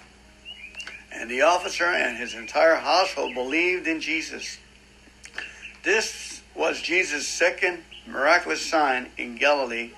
And 1.11 1.29
the 1.29 1.41
officer 1.41 1.85
and 1.85 2.17
his 2.17 2.33
entire 2.33 2.75
household 2.75 3.33
believed 3.33 3.87
in 3.87 3.99
Jesus. 3.99 4.57
This 5.83 6.28
was 6.59 6.81
Jesus' 6.81 7.25
second 7.25 7.81
miraculous 8.05 8.65
sign 8.65 9.09
in 9.17 9.37
Galilee 9.37 9.91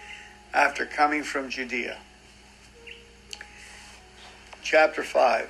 after 0.54 0.86
coming 0.86 1.24
from 1.24 1.50
Judea. 1.50 1.98
Chapter 4.62 5.02
5 5.02 5.50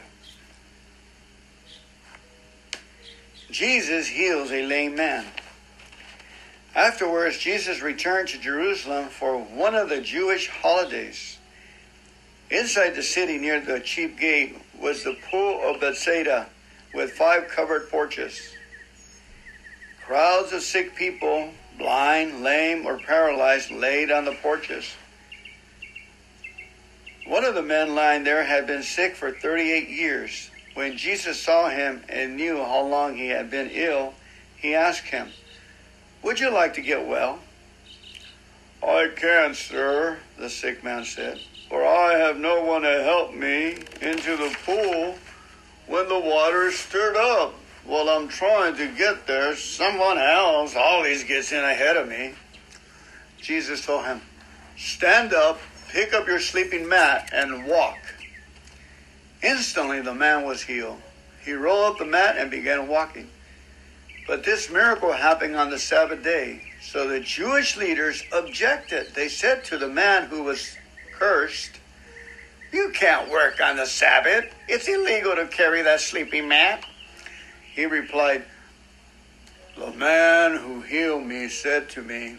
Jesus 3.51 4.07
heals 4.07 4.51
a 4.51 4.65
lame 4.65 4.95
man. 4.95 5.25
Afterwards, 6.73 7.37
Jesus 7.37 7.81
returned 7.81 8.29
to 8.29 8.37
Jerusalem 8.37 9.09
for 9.09 9.37
one 9.37 9.75
of 9.75 9.89
the 9.89 9.99
Jewish 9.99 10.47
holidays. 10.47 11.37
Inside 12.49 12.91
the 12.91 13.03
city 13.03 13.37
near 13.37 13.59
the 13.59 13.81
chief 13.81 14.17
gate 14.17 14.55
was 14.79 15.03
the 15.03 15.17
pool 15.29 15.59
of 15.61 15.81
Bethsaida 15.81 16.47
with 16.93 17.11
five 17.11 17.49
covered 17.49 17.89
porches. 17.89 18.53
Crowds 20.11 20.51
of 20.51 20.61
sick 20.61 20.93
people, 20.93 21.51
blind, 21.77 22.43
lame, 22.43 22.85
or 22.85 22.97
paralyzed, 22.97 23.71
laid 23.71 24.11
on 24.11 24.25
the 24.25 24.33
porches. 24.33 24.93
One 27.25 27.45
of 27.45 27.55
the 27.55 27.61
men 27.61 27.95
lying 27.95 28.25
there 28.25 28.43
had 28.43 28.67
been 28.67 28.83
sick 28.83 29.15
for 29.15 29.31
38 29.31 29.87
years. 29.87 30.51
When 30.73 30.97
Jesus 30.97 31.41
saw 31.41 31.69
him 31.69 32.03
and 32.09 32.35
knew 32.35 32.57
how 32.57 32.81
long 32.81 33.15
he 33.15 33.29
had 33.29 33.49
been 33.49 33.69
ill, 33.69 34.13
he 34.57 34.75
asked 34.75 35.05
him, 35.05 35.29
Would 36.23 36.41
you 36.41 36.49
like 36.51 36.73
to 36.73 36.81
get 36.81 37.07
well? 37.07 37.39
I 38.83 39.13
can, 39.15 39.55
sir, 39.55 40.17
the 40.37 40.49
sick 40.49 40.83
man 40.83 41.05
said 41.05 41.39
for 41.69 41.85
I 41.85 42.17
have 42.17 42.37
no 42.37 42.65
one 42.65 42.81
to 42.81 43.01
help 43.01 43.33
me 43.33 43.77
into 44.01 44.35
the 44.35 44.53
pool 44.65 45.15
when 45.87 46.09
the 46.09 46.19
water 46.19 46.67
is 46.67 46.77
stirred 46.77 47.15
up. 47.15 47.53
While 47.85 48.09
I'm 48.09 48.27
trying 48.27 48.75
to 48.75 48.87
get 48.95 49.25
there, 49.27 49.55
someone 49.55 50.17
else 50.17 50.75
always 50.75 51.23
gets 51.23 51.51
in 51.51 51.63
ahead 51.63 51.97
of 51.97 52.07
me. 52.07 52.33
Jesus 53.41 53.85
told 53.85 54.05
him, 54.05 54.21
Stand 54.77 55.33
up, 55.33 55.59
pick 55.89 56.13
up 56.13 56.27
your 56.27 56.39
sleeping 56.39 56.87
mat, 56.87 57.29
and 57.33 57.65
walk. 57.65 57.97
Instantly 59.41 60.01
the 60.01 60.13
man 60.13 60.45
was 60.45 60.61
healed. 60.61 61.01
He 61.43 61.53
rolled 61.53 61.93
up 61.93 61.97
the 61.97 62.05
mat 62.05 62.37
and 62.37 62.51
began 62.51 62.87
walking. 62.87 63.27
But 64.27 64.43
this 64.43 64.69
miracle 64.69 65.11
happened 65.11 65.55
on 65.55 65.71
the 65.71 65.79
Sabbath 65.79 66.23
day. 66.23 66.61
So 66.81 67.07
the 67.07 67.19
Jewish 67.19 67.77
leaders 67.77 68.23
objected. 68.31 69.13
They 69.15 69.27
said 69.27 69.63
to 69.65 69.77
the 69.77 69.87
man 69.87 70.27
who 70.27 70.43
was 70.43 70.75
cursed. 71.13 71.79
You 72.71 72.91
can't 72.93 73.29
work 73.29 73.59
on 73.59 73.77
the 73.77 73.85
Sabbath. 73.85 74.53
It's 74.67 74.87
illegal 74.87 75.35
to 75.35 75.47
carry 75.47 75.81
that 75.81 75.99
sleeping 75.99 76.47
mat. 76.47 76.85
He 77.73 77.85
replied, 77.85 78.43
The 79.77 79.91
man 79.91 80.57
who 80.57 80.81
healed 80.81 81.25
me 81.25 81.47
said 81.47 81.89
to 81.91 82.01
me, 82.01 82.37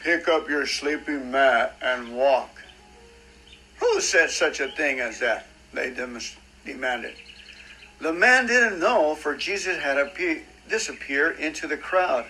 Pick 0.00 0.28
up 0.28 0.48
your 0.48 0.66
sleeping 0.66 1.30
mat 1.30 1.76
and 1.82 2.16
walk. 2.16 2.62
Who 3.78 4.00
said 4.00 4.30
such 4.30 4.60
a 4.60 4.68
thing 4.68 5.00
as 5.00 5.20
that? 5.20 5.46
They 5.72 5.94
demanded. 6.64 7.14
The 8.00 8.12
man 8.12 8.46
didn't 8.46 8.80
know, 8.80 9.14
for 9.14 9.36
Jesus 9.36 9.78
had 9.78 9.98
disappeared 10.68 11.38
into 11.38 11.66
the 11.66 11.76
crowd. 11.76 12.26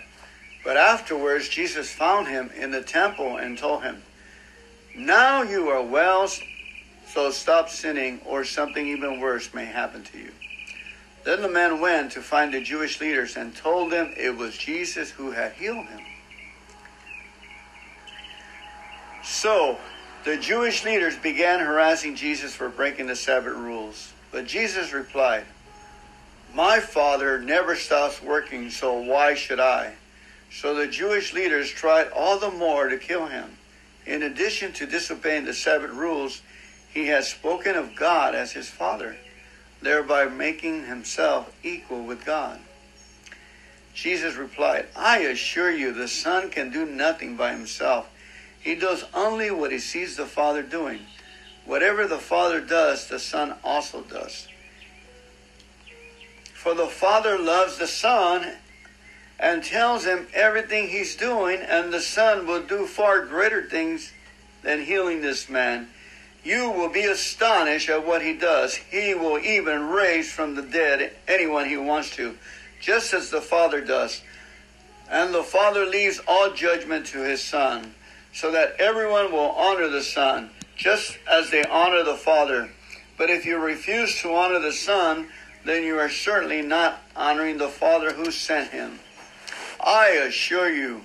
But 0.63 0.77
afterwards, 0.77 1.49
Jesus 1.49 1.91
found 1.91 2.27
him 2.27 2.51
in 2.55 2.71
the 2.71 2.81
temple 2.81 3.37
and 3.37 3.57
told 3.57 3.83
him, 3.83 4.01
now 4.95 5.41
you 5.41 5.69
are 5.69 5.81
well, 5.81 6.27
so 7.07 7.31
stop 7.31 7.69
sinning, 7.69 8.19
or 8.25 8.43
something 8.43 8.85
even 8.85 9.19
worse 9.19 9.53
may 9.53 9.65
happen 9.65 10.03
to 10.03 10.17
you. 10.17 10.31
Then 11.23 11.41
the 11.41 11.49
man 11.49 11.79
went 11.79 12.11
to 12.13 12.21
find 12.21 12.53
the 12.53 12.61
Jewish 12.61 12.99
leaders 12.99 13.37
and 13.37 13.55
told 13.55 13.91
them 13.91 14.13
it 14.17 14.35
was 14.35 14.57
Jesus 14.57 15.11
who 15.11 15.31
had 15.31 15.53
healed 15.53 15.85
him. 15.85 16.01
So, 19.23 19.77
the 20.23 20.37
Jewish 20.37 20.83
leaders 20.83 21.15
began 21.17 21.59
harassing 21.59 22.15
Jesus 22.15 22.53
for 22.53 22.69
breaking 22.69 23.07
the 23.07 23.15
Sabbath 23.15 23.55
rules. 23.55 24.13
But 24.31 24.47
Jesus 24.47 24.93
replied, 24.93 25.45
My 26.53 26.79
Father 26.79 27.39
never 27.39 27.75
stops 27.75 28.21
working, 28.21 28.69
so 28.69 28.99
why 28.99 29.35
should 29.35 29.59
I? 29.59 29.93
So 30.51 30.75
the 30.75 30.87
Jewish 30.87 31.33
leaders 31.33 31.69
tried 31.69 32.09
all 32.09 32.37
the 32.37 32.51
more 32.51 32.89
to 32.89 32.97
kill 32.97 33.27
him. 33.27 33.57
In 34.05 34.23
addition 34.23 34.73
to 34.73 34.85
disobeying 34.85 35.45
the 35.45 35.53
Sabbath 35.53 35.91
rules, 35.91 36.41
he 36.93 37.07
had 37.07 37.23
spoken 37.23 37.75
of 37.75 37.95
God 37.95 38.35
as 38.35 38.51
his 38.51 38.69
Father, 38.69 39.15
thereby 39.81 40.25
making 40.25 40.85
himself 40.85 41.51
equal 41.63 42.03
with 42.03 42.25
God. 42.25 42.59
Jesus 43.93 44.35
replied, 44.35 44.87
I 44.95 45.19
assure 45.19 45.71
you, 45.71 45.91
the 45.91 46.07
Son 46.07 46.49
can 46.49 46.71
do 46.71 46.85
nothing 46.85 47.35
by 47.35 47.51
himself. 47.51 48.09
He 48.59 48.75
does 48.75 49.05
only 49.13 49.51
what 49.51 49.71
he 49.71 49.79
sees 49.79 50.15
the 50.15 50.25
Father 50.25 50.61
doing. 50.61 51.01
Whatever 51.65 52.07
the 52.07 52.19
Father 52.19 52.61
does, 52.61 53.07
the 53.07 53.19
Son 53.19 53.55
also 53.63 54.01
does. 54.01 54.47
For 56.53 56.73
the 56.73 56.87
Father 56.87 57.37
loves 57.37 57.77
the 57.77 57.87
Son 57.87 58.53
and 59.39 59.63
tells 59.63 60.05
him 60.05 60.27
everything 60.33 60.87
he's 60.87 61.15
doing, 61.15 61.59
and 61.59 61.91
the 61.91 61.99
Son 61.99 62.45
will 62.45 62.61
do 62.61 62.85
far 62.85 63.25
greater 63.25 63.63
things 63.63 64.13
than 64.61 64.85
healing 64.85 65.21
this 65.21 65.49
man. 65.49 65.87
You 66.43 66.71
will 66.71 66.89
be 66.89 67.03
astonished 67.03 67.89
at 67.89 68.05
what 68.05 68.21
he 68.21 68.33
does. 68.33 68.75
He 68.75 69.13
will 69.13 69.37
even 69.39 69.89
raise 69.89 70.31
from 70.31 70.55
the 70.55 70.63
dead 70.63 71.13
anyone 71.27 71.69
he 71.69 71.77
wants 71.77 72.15
to, 72.15 72.35
just 72.79 73.13
as 73.13 73.29
the 73.29 73.41
Father 73.41 73.81
does. 73.81 74.21
And 75.09 75.33
the 75.33 75.43
Father 75.43 75.85
leaves 75.85 76.19
all 76.27 76.51
judgment 76.51 77.05
to 77.07 77.19
his 77.19 77.43
Son, 77.43 77.93
so 78.33 78.51
that 78.51 78.75
everyone 78.79 79.31
will 79.31 79.51
honor 79.51 79.87
the 79.87 80.01
Son, 80.01 80.49
just 80.75 81.17
as 81.29 81.51
they 81.51 81.63
honor 81.65 82.03
the 82.03 82.15
Father. 82.15 82.69
But 83.17 83.29
if 83.29 83.45
you 83.45 83.57
refuse 83.57 84.19
to 84.21 84.33
honor 84.33 84.59
the 84.59 84.71
Son, 84.71 85.27
then 85.63 85.83
you 85.83 85.99
are 85.99 86.09
certainly 86.09 86.63
not 86.63 87.03
honoring 87.15 87.59
the 87.59 87.67
Father 87.67 88.13
who 88.13 88.31
sent 88.31 88.71
him. 88.71 88.99
I 89.79 90.09
assure 90.09 90.71
you, 90.71 91.01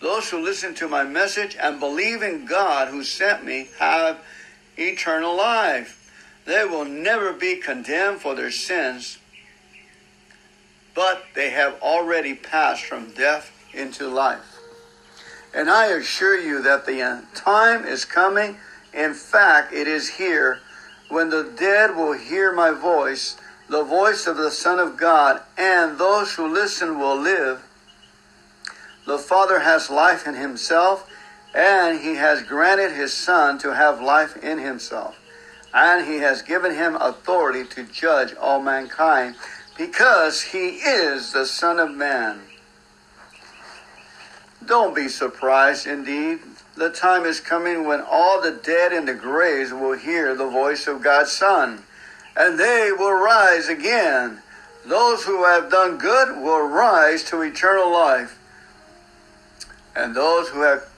those 0.00 0.30
who 0.30 0.42
listen 0.42 0.74
to 0.76 0.88
my 0.88 1.04
message 1.04 1.56
and 1.60 1.78
believe 1.78 2.22
in 2.22 2.46
God 2.46 2.88
who 2.88 3.04
sent 3.04 3.44
me 3.44 3.68
have 3.78 4.18
eternal 4.80 5.36
life. 5.36 5.96
They 6.46 6.64
will 6.64 6.84
never 6.84 7.32
be 7.32 7.56
condemned 7.56 8.20
for 8.20 8.34
their 8.34 8.50
sins, 8.50 9.18
but 10.94 11.22
they 11.34 11.50
have 11.50 11.80
already 11.82 12.34
passed 12.34 12.84
from 12.84 13.12
death 13.12 13.52
into 13.74 14.08
life. 14.08 14.58
And 15.54 15.68
I 15.68 15.86
assure 15.86 16.38
you 16.38 16.62
that 16.62 16.86
the 16.86 17.24
time 17.34 17.84
is 17.84 18.04
coming. 18.04 18.56
In 18.94 19.14
fact, 19.14 19.72
it 19.72 19.86
is 19.86 20.08
here 20.08 20.60
when 21.08 21.30
the 21.30 21.52
dead 21.58 21.96
will 21.96 22.12
hear 22.12 22.52
my 22.52 22.70
voice, 22.70 23.36
the 23.68 23.82
voice 23.82 24.26
of 24.26 24.36
the 24.36 24.50
Son 24.50 24.78
of 24.78 24.96
God, 24.96 25.42
and 25.58 25.98
those 25.98 26.34
who 26.34 26.46
listen 26.46 26.98
will 26.98 27.16
live. 27.16 27.62
The 29.06 29.18
Father 29.18 29.60
has 29.60 29.90
life 29.90 30.26
in 30.26 30.34
himself, 30.34 31.09
and 31.54 32.00
he 32.00 32.14
has 32.14 32.42
granted 32.42 32.92
his 32.92 33.12
Son 33.12 33.58
to 33.58 33.74
have 33.74 34.00
life 34.00 34.36
in 34.42 34.58
himself. 34.58 35.18
And 35.72 36.06
he 36.06 36.18
has 36.18 36.42
given 36.42 36.74
him 36.74 36.96
authority 36.96 37.64
to 37.74 37.84
judge 37.84 38.34
all 38.34 38.60
mankind 38.60 39.36
because 39.76 40.42
he 40.42 40.78
is 40.78 41.32
the 41.32 41.46
Son 41.46 41.78
of 41.78 41.90
Man. 41.90 42.40
Don't 44.64 44.94
be 44.94 45.08
surprised, 45.08 45.86
indeed. 45.86 46.40
The 46.76 46.90
time 46.90 47.24
is 47.24 47.40
coming 47.40 47.84
when 47.84 48.00
all 48.00 48.40
the 48.40 48.52
dead 48.52 48.92
in 48.92 49.06
the 49.06 49.14
graves 49.14 49.72
will 49.72 49.96
hear 49.96 50.34
the 50.34 50.48
voice 50.48 50.86
of 50.86 51.02
God's 51.02 51.32
Son, 51.32 51.82
and 52.36 52.58
they 52.58 52.90
will 52.92 53.12
rise 53.12 53.68
again. 53.68 54.42
Those 54.86 55.24
who 55.24 55.44
have 55.44 55.70
done 55.70 55.98
good 55.98 56.42
will 56.42 56.66
rise 56.66 57.24
to 57.24 57.42
eternal 57.42 57.92
life 57.92 58.38
and 59.94 60.14
those 60.14 60.48
who 60.48 60.62
have 60.62 60.89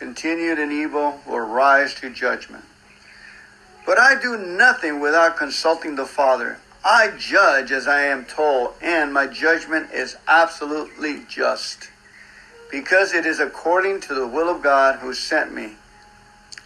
continued 0.00 0.58
in 0.58 0.72
evil 0.72 1.20
will 1.26 1.40
rise 1.40 1.94
to 1.94 2.08
judgment. 2.08 2.64
But 3.84 3.98
I 3.98 4.18
do 4.18 4.38
nothing 4.38 4.98
without 4.98 5.36
consulting 5.36 5.94
the 5.94 6.06
Father. 6.06 6.58
I 6.82 7.12
judge 7.18 7.70
as 7.70 7.86
I 7.86 8.04
am 8.04 8.24
told, 8.24 8.72
and 8.80 9.12
my 9.12 9.26
judgment 9.26 9.92
is 9.92 10.16
absolutely 10.26 11.24
just, 11.28 11.90
because 12.70 13.12
it 13.12 13.26
is 13.26 13.40
according 13.40 14.00
to 14.02 14.14
the 14.14 14.26
will 14.26 14.48
of 14.48 14.62
God 14.62 15.00
who 15.00 15.12
sent 15.12 15.52
me. 15.52 15.74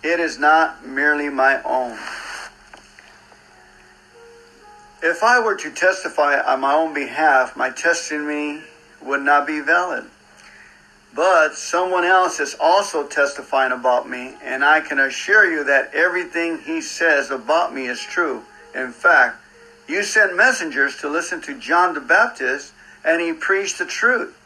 It 0.04 0.20
is 0.20 0.38
not 0.38 0.86
merely 0.86 1.28
my 1.28 1.60
own. 1.64 1.98
If 5.02 5.24
I 5.24 5.40
were 5.40 5.56
to 5.56 5.70
testify 5.72 6.38
on 6.40 6.60
my 6.60 6.72
own 6.72 6.94
behalf, 6.94 7.56
my 7.56 7.70
testimony 7.70 8.62
would 9.02 9.22
not 9.22 9.44
be 9.44 9.58
valid. 9.58 10.04
But 11.14 11.54
someone 11.54 12.04
else 12.04 12.40
is 12.40 12.56
also 12.58 13.06
testifying 13.06 13.70
about 13.70 14.08
me, 14.08 14.34
and 14.42 14.64
I 14.64 14.80
can 14.80 14.98
assure 14.98 15.48
you 15.48 15.62
that 15.64 15.94
everything 15.94 16.58
he 16.58 16.80
says 16.80 17.30
about 17.30 17.72
me 17.72 17.86
is 17.86 18.00
true. 18.00 18.42
In 18.74 18.90
fact, 18.90 19.36
you 19.86 20.02
sent 20.02 20.36
messengers 20.36 20.96
to 20.98 21.08
listen 21.08 21.40
to 21.42 21.58
John 21.58 21.94
the 21.94 22.00
Baptist, 22.00 22.72
and 23.04 23.20
he 23.20 23.32
preached 23.32 23.78
the 23.78 23.86
truth. 23.86 24.36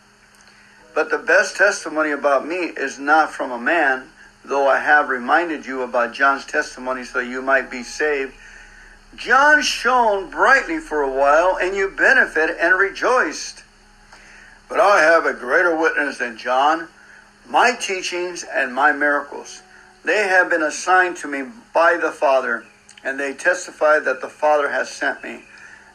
But 0.95 1.11
the 1.11 1.19
best 1.19 1.57
testimony 1.57 2.11
about 2.11 2.47
me 2.47 2.57
is 2.57 2.99
not 2.99 3.31
from 3.31 3.51
a 3.51 3.59
man, 3.59 4.11
though 4.45 4.69
I 4.69 4.81
have 4.81 5.09
reminded 5.09 5.65
you 5.65 5.83
about 5.83 6.13
John's 6.13 6.45
testimony 6.45 7.05
so 7.05 7.21
you 7.21 7.41
might 7.41 7.71
be 7.71 7.83
saved. 7.83 8.35
John 9.15 9.63
shone 9.63 10.29
brightly 10.29 10.81
for 10.81 11.03
a 11.03 11.11
while, 11.11 11.57
and 11.57 11.75
you 11.75 11.89
benefited 11.89 12.57
and 12.59 12.79
rejoiced. 12.79 13.63
But 14.69 14.81
I 14.81 15.01
have 15.03 15.25
a 15.25 15.33
greater 15.33 15.75
witness 15.75 16.19
than 16.19 16.37
John, 16.37 16.89
my 17.49 17.73
teachings 17.73 18.45
and 18.45 18.75
my 18.75 18.93
miracles. 18.93 19.63
They 20.05 20.29
have 20.29 20.51
been 20.51 20.63
assigned 20.63 21.17
to 21.19 21.29
me 21.29 21.45
by 21.73 21.97
the 21.97 22.11
Father, 22.11 22.65
and 23.03 23.19
they 23.19 23.33
testify 23.33 23.99
that 24.01 24.21
the 24.21 24.29
Father 24.29 24.69
has 24.69 24.91
sent 24.91 25.23
me. 25.23 25.45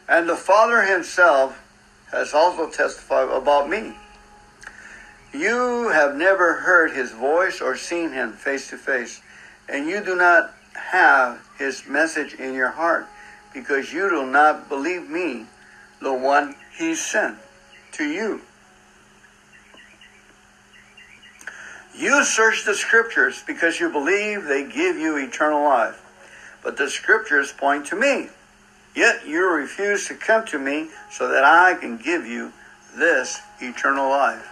And 0.08 0.28
the 0.28 0.36
Father 0.36 0.82
himself 0.82 1.60
has 2.10 2.34
also 2.34 2.68
testified 2.68 3.28
about 3.28 3.68
me. 3.68 3.96
You 5.32 5.88
have 5.88 6.14
never 6.16 6.54
heard 6.54 6.92
his 6.92 7.12
voice 7.12 7.60
or 7.60 7.76
seen 7.76 8.12
him 8.12 8.32
face 8.32 8.68
to 8.70 8.76
face, 8.76 9.20
and 9.68 9.88
you 9.88 10.00
do 10.02 10.16
not 10.16 10.54
have 10.74 11.40
his 11.58 11.86
message 11.86 12.34
in 12.34 12.54
your 12.54 12.70
heart, 12.70 13.06
because 13.52 13.92
you 13.92 14.10
do 14.10 14.26
not 14.26 14.68
believe 14.68 15.08
me, 15.08 15.46
the 16.00 16.12
one 16.12 16.54
he 16.76 16.94
sent 16.94 17.38
to 17.92 18.04
you. 18.04 18.42
You 21.96 22.24
search 22.24 22.64
the 22.64 22.74
scriptures 22.74 23.42
because 23.46 23.78
you 23.78 23.90
believe 23.90 24.44
they 24.44 24.64
give 24.64 24.96
you 24.96 25.16
eternal 25.16 25.62
life. 25.62 26.00
But 26.62 26.76
the 26.76 26.90
scriptures 26.90 27.52
point 27.52 27.86
to 27.86 27.96
me. 27.96 28.28
Yet 28.96 29.26
you 29.26 29.48
refuse 29.48 30.08
to 30.08 30.14
come 30.14 30.44
to 30.46 30.58
me 30.58 30.88
so 31.10 31.28
that 31.28 31.44
I 31.44 31.74
can 31.74 31.96
give 31.96 32.26
you 32.26 32.52
this 32.96 33.40
eternal 33.60 34.08
life. 34.08 34.50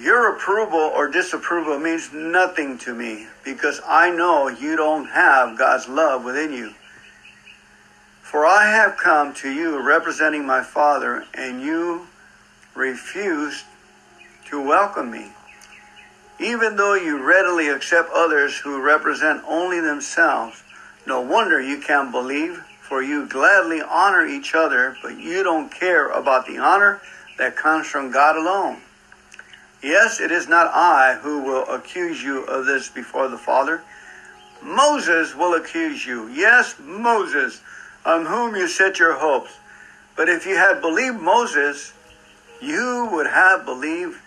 Your 0.00 0.34
approval 0.34 0.80
or 0.80 1.08
disapproval 1.08 1.78
means 1.78 2.12
nothing 2.12 2.78
to 2.78 2.94
me 2.94 3.26
because 3.44 3.80
I 3.86 4.10
know 4.10 4.48
you 4.48 4.76
don't 4.76 5.06
have 5.06 5.58
God's 5.58 5.88
love 5.88 6.24
within 6.24 6.52
you. 6.52 6.74
For 8.22 8.46
I 8.46 8.64
have 8.64 8.96
come 8.96 9.34
to 9.34 9.50
you 9.50 9.78
representing 9.86 10.46
my 10.46 10.62
Father, 10.62 11.26
and 11.34 11.60
you 11.60 12.06
refused 12.74 13.64
to 14.46 14.60
welcome 14.60 15.10
me. 15.10 15.32
Even 16.42 16.74
though 16.74 16.94
you 16.94 17.22
readily 17.22 17.68
accept 17.68 18.10
others 18.12 18.58
who 18.58 18.82
represent 18.82 19.44
only 19.46 19.78
themselves, 19.78 20.64
no 21.06 21.20
wonder 21.20 21.60
you 21.60 21.78
can't 21.78 22.10
believe, 22.10 22.64
for 22.80 23.00
you 23.00 23.26
gladly 23.26 23.80
honor 23.80 24.26
each 24.26 24.52
other, 24.52 24.96
but 25.02 25.16
you 25.18 25.44
don't 25.44 25.70
care 25.72 26.08
about 26.08 26.46
the 26.46 26.58
honor 26.58 27.00
that 27.38 27.54
comes 27.54 27.86
from 27.86 28.10
God 28.10 28.36
alone. 28.36 28.80
Yes, 29.82 30.20
it 30.20 30.32
is 30.32 30.48
not 30.48 30.66
I 30.66 31.18
who 31.22 31.42
will 31.42 31.64
accuse 31.66 32.22
you 32.22 32.42
of 32.42 32.66
this 32.66 32.88
before 32.88 33.28
the 33.28 33.38
Father. 33.38 33.82
Moses 34.60 35.36
will 35.36 35.54
accuse 35.54 36.04
you. 36.04 36.28
Yes, 36.28 36.74
Moses, 36.80 37.60
on 38.04 38.26
whom 38.26 38.56
you 38.56 38.66
set 38.66 38.98
your 38.98 39.14
hopes. 39.14 39.58
But 40.16 40.28
if 40.28 40.44
you 40.44 40.56
had 40.56 40.80
believed 40.80 41.20
Moses, 41.20 41.92
you 42.60 43.08
would 43.12 43.26
have 43.26 43.64
believed 43.64 44.18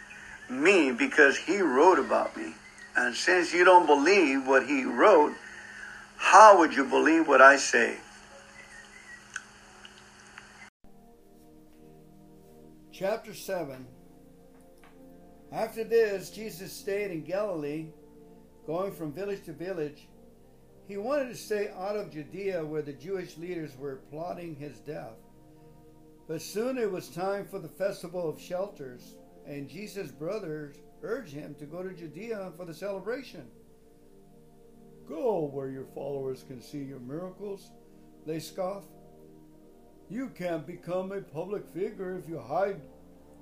me 0.50 0.92
because 0.92 1.38
he 1.38 1.62
wrote 1.62 2.00
about 2.00 2.36
me. 2.38 2.54
And 2.96 3.16
since 3.16 3.54
you 3.54 3.66
don't 3.66 3.88
believe 3.88 4.48
what 4.48 4.66
he 4.66 4.84
wrote, 4.86 5.34
how 6.18 6.58
would 6.60 6.74
you 6.74 6.86
believe 6.86 7.28
what 7.28 7.42
I 7.42 7.58
say? 7.58 7.98
Chapter 12.92 13.34
7 13.34 13.86
After 15.52 15.84
this, 15.84 16.30
Jesus 16.30 16.72
stayed 16.72 17.12
in 17.12 17.24
Galilee. 17.24 17.88
going 18.66 18.92
from 18.92 19.12
village 19.12 19.44
to 19.46 19.54
village. 19.54 20.08
He 20.88 20.98
wanted 20.98 21.30
to 21.30 21.36
stay 21.36 21.70
out 21.78 21.96
of 21.96 22.12
Judea 22.12 22.66
where 22.66 22.82
the 22.82 22.94
Jewish 22.94 23.38
leaders 23.38 23.76
were 23.78 23.98
plotting 24.10 24.56
his 24.56 24.80
death. 24.80 25.18
But 26.28 26.42
soon 26.42 26.78
it 26.78 26.92
was 26.92 27.10
time 27.10 27.46
for 27.46 27.60
the 27.60 27.68
festival 27.68 28.30
of 28.30 28.40
shelters, 28.40 29.15
and 29.48 29.70
Jesus' 29.70 30.12
brothers 30.12 30.76
urged 31.02 31.34
him 31.34 31.56
to 31.60 31.66
go 31.66 31.84
to 31.84 31.94
Judea 31.94 32.52
for 32.58 32.66
the 32.66 32.74
celebration. 32.74 33.48
Go 35.08 35.50
where 35.54 35.70
your 35.70 35.86
followers 35.94 36.44
can 36.48 36.62
see 36.62 36.80
your 36.80 37.00
miracles, 37.00 37.72
they 38.26 38.40
scoff. 38.40 38.84
You 40.10 40.30
can't 40.30 40.66
become 40.66 41.12
a 41.12 41.22
public 41.22 41.68
figure 41.68 42.18
if 42.18 42.30
you 42.30 42.40
hide 42.40 42.82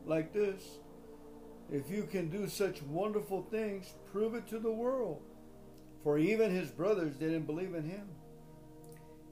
like 0.06 0.34
this. 0.34 0.80
If 1.72 1.90
you 1.90 2.04
can 2.04 2.30
do 2.30 2.48
such 2.48 2.82
wonderful 2.84 3.44
things, 3.44 3.94
prove 4.12 4.36
it 4.36 4.48
to 4.48 4.60
the 4.60 4.72
world. 4.72 5.22
For 6.04 6.18
even 6.18 6.52
his 6.52 6.70
brothers 6.70 7.16
didn't 7.16 7.48
believe 7.48 7.74
in 7.76 7.84
him. 7.84 8.08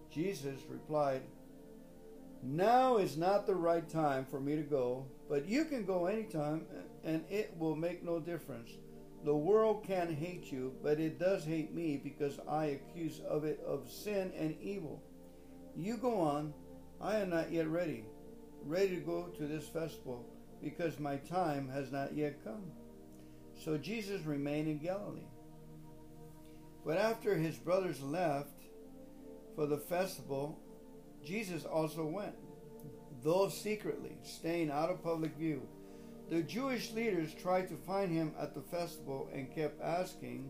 Jesus 0.10 0.60
replied, 0.70 1.22
Now 2.44 2.98
is 2.98 3.18
not 3.18 3.46
the 3.46 3.56
right 3.56 3.88
time 3.88 4.26
for 4.26 4.40
me 4.40 4.56
to 4.56 4.64
go, 4.64 5.06
but 5.30 5.48
you 5.48 5.66
can 5.66 5.86
go 5.86 6.08
anytime, 6.08 6.66
and 7.04 7.24
it 7.30 7.54
will 7.58 7.76
make 7.76 8.04
no 8.04 8.20
difference. 8.20 8.72
The 9.24 9.36
world 9.36 9.84
can 9.86 10.16
hate 10.16 10.52
you, 10.52 10.74
but 10.82 11.00
it 11.00 11.20
does 11.20 11.46
hate 11.46 11.76
me 11.76 11.98
because 12.04 12.40
I 12.50 12.66
accuse 12.66 13.20
of 13.20 13.44
it 13.44 13.60
of 13.66 13.92
sin 13.92 14.32
and 14.36 14.56
evil. 14.60 15.04
You 15.76 15.98
go 15.98 16.20
on. 16.20 16.54
I 17.00 17.18
am 17.18 17.30
not 17.30 17.52
yet 17.52 17.68
ready, 17.68 18.06
ready 18.64 18.96
to 18.96 19.02
go 19.02 19.24
to 19.38 19.48
this 19.48 19.68
festival 19.68 20.26
because 20.62 21.00
my 21.00 21.18
time 21.18 21.68
has 21.70 21.92
not 21.92 22.16
yet 22.16 22.44
come. 22.44 22.64
So 23.56 23.78
Jesus 23.78 24.22
remained 24.24 24.68
in 24.68 24.78
Galilee. 24.80 25.28
But 26.86 26.98
after 26.98 27.36
his 27.36 27.58
brothers 27.58 28.02
left 28.02 28.66
for 29.56 29.66
the 29.68 29.78
festival, 29.78 30.60
Jesus 31.26 31.66
also 31.66 32.06
went, 32.06 32.36
though 33.24 33.50
secretly, 33.50 34.18
staying 34.24 34.72
out 34.72 34.90
of 34.90 35.04
public 35.04 35.36
view. 35.36 35.68
The 36.30 36.42
Jewish 36.42 36.92
leaders 36.94 37.34
tried 37.34 37.68
to 37.70 37.76
find 37.76 38.12
him 38.12 38.34
at 38.40 38.54
the 38.54 38.62
festival 38.62 39.30
and 39.34 39.54
kept 39.54 39.82
asking 39.82 40.50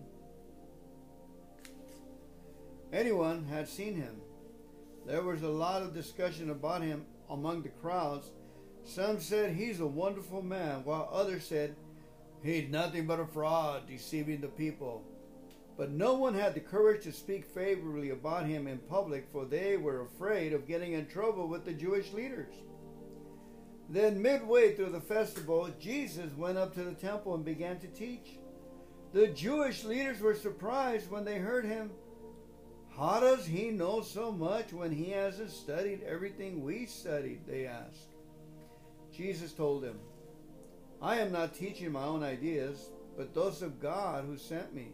anyone 2.93 3.45
had 3.45 3.67
seen 3.67 3.95
him. 3.95 4.21
There 5.07 5.23
was 5.23 5.41
a 5.41 5.49
lot 5.49 5.81
of 5.81 5.93
discussion 5.93 6.51
about 6.51 6.83
him 6.83 7.05
among 7.29 7.63
the 7.63 7.69
crowds 7.69 8.31
some 8.83 9.19
said 9.19 9.55
he's 9.55 9.79
a 9.79 9.87
wonderful 9.87 10.41
man, 10.41 10.83
while 10.83 11.09
others 11.11 11.45
said 11.45 11.75
he's 12.43 12.69
nothing 12.69 13.05
but 13.05 13.19
a 13.19 13.25
fraud, 13.25 13.87
deceiving 13.87 14.41
the 14.41 14.47
people. 14.47 15.03
But 15.81 15.89
no 15.89 16.13
one 16.13 16.35
had 16.35 16.53
the 16.53 16.59
courage 16.59 17.05
to 17.05 17.11
speak 17.11 17.43
favorably 17.43 18.11
about 18.11 18.45
him 18.45 18.67
in 18.67 18.77
public, 18.77 19.27
for 19.31 19.45
they 19.45 19.77
were 19.77 20.01
afraid 20.01 20.53
of 20.53 20.67
getting 20.67 20.93
in 20.93 21.07
trouble 21.07 21.47
with 21.47 21.65
the 21.65 21.73
Jewish 21.73 22.13
leaders. 22.13 22.53
Then, 23.89 24.21
midway 24.21 24.75
through 24.75 24.91
the 24.91 25.01
festival, 25.01 25.71
Jesus 25.79 26.37
went 26.37 26.59
up 26.59 26.75
to 26.75 26.83
the 26.83 26.93
temple 26.93 27.33
and 27.33 27.43
began 27.43 27.79
to 27.79 27.87
teach. 27.87 28.37
The 29.11 29.29
Jewish 29.29 29.83
leaders 29.83 30.19
were 30.19 30.35
surprised 30.35 31.09
when 31.09 31.25
they 31.25 31.39
heard 31.39 31.65
him. 31.65 31.89
How 32.95 33.19
does 33.19 33.47
he 33.47 33.71
know 33.71 34.01
so 34.01 34.31
much 34.31 34.71
when 34.71 34.91
he 34.91 35.09
hasn't 35.09 35.49
studied 35.49 36.03
everything 36.03 36.63
we 36.63 36.85
studied? 36.85 37.47
They 37.47 37.65
asked. 37.65 38.13
Jesus 39.11 39.51
told 39.51 39.81
them, 39.81 39.97
I 41.01 41.17
am 41.17 41.31
not 41.31 41.55
teaching 41.55 41.91
my 41.91 42.03
own 42.03 42.21
ideas, 42.21 42.91
but 43.17 43.33
those 43.33 43.63
of 43.63 43.81
God 43.81 44.25
who 44.25 44.37
sent 44.37 44.75
me. 44.75 44.89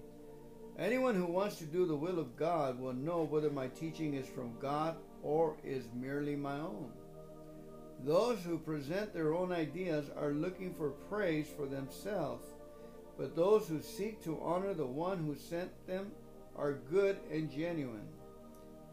Anyone 0.80 1.15
who 1.15 1.25
wants 1.25 1.55
to 1.57 1.65
do 1.65 1.88
the 1.88 1.95
will 1.95 2.19
of 2.19 2.36
God 2.36 2.80
will 2.80 2.93
know 2.93 3.23
whether 3.23 3.49
my 3.49 3.67
teaching 3.67 4.13
is 4.13 4.28
from 4.28 4.59
God 4.59 4.95
or 5.23 5.57
is 5.63 5.86
merely 5.95 6.36
my 6.36 6.59
own. 6.59 6.91
Those 8.03 8.43
who 8.43 8.59
present 8.59 9.11
their 9.11 9.34
own 9.34 9.51
ideas 9.51 10.05
are 10.15 10.32
looking 10.32 10.75
for 10.75 10.91
praise 10.91 11.47
for 11.47 11.65
themselves, 11.65 12.45
but 13.17 13.36
those 13.36 13.67
who 13.67 13.82
seek 13.82 14.23
to 14.23 14.39
honor 14.39 14.75
the 14.75 14.86
one 14.86 15.17
who 15.17 15.36
sent 15.36 15.71
them 15.88 16.11
are 16.55 16.73
good 16.91 17.17
and 17.32 17.51
genuine. 17.51 18.07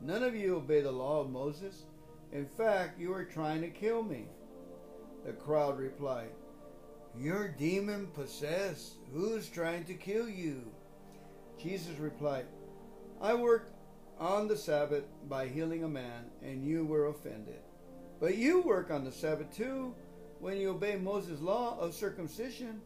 None 0.03 0.23
of 0.23 0.35
you 0.35 0.57
obey 0.57 0.81
the 0.81 0.91
law 0.91 1.21
of 1.21 1.31
Moses. 1.31 1.85
In 2.33 2.47
fact, 2.47 2.99
you 2.99 3.13
are 3.13 3.25
trying 3.25 3.61
to 3.61 3.69
kill 3.69 4.03
me. 4.03 4.25
The 5.27 5.33
crowd 5.33 5.79
replied, 5.79 6.31
You're 7.17 7.49
demon 7.49 8.07
possessed. 8.09 8.95
Who's 9.13 9.49
trying 9.49 9.85
to 9.85 9.95
kill 9.95 10.29
you? 10.29 10.74
Jesus 11.63 11.99
replied, 11.99 12.47
I 13.21 13.35
worked 13.35 13.73
on 14.19 14.49
the 14.49 14.57
Sabbath 14.57 15.05
by 15.29 15.49
healing 15.49 15.85
a 15.85 15.89
man, 15.89 16.27
and 16.43 16.65
you 16.65 16.85
were 16.85 17.07
offended. 17.07 17.61
But 18.21 18.37
you 18.37 18.63
work 18.63 18.91
on 18.91 19.05
the 19.05 19.13
Sabbath 19.13 19.55
too 19.57 19.95
when 20.41 20.59
you 20.59 20.71
obey 20.71 20.97
Moses' 20.97 21.41
law 21.41 21.79
of 21.79 21.95
circumcision. 21.95 22.81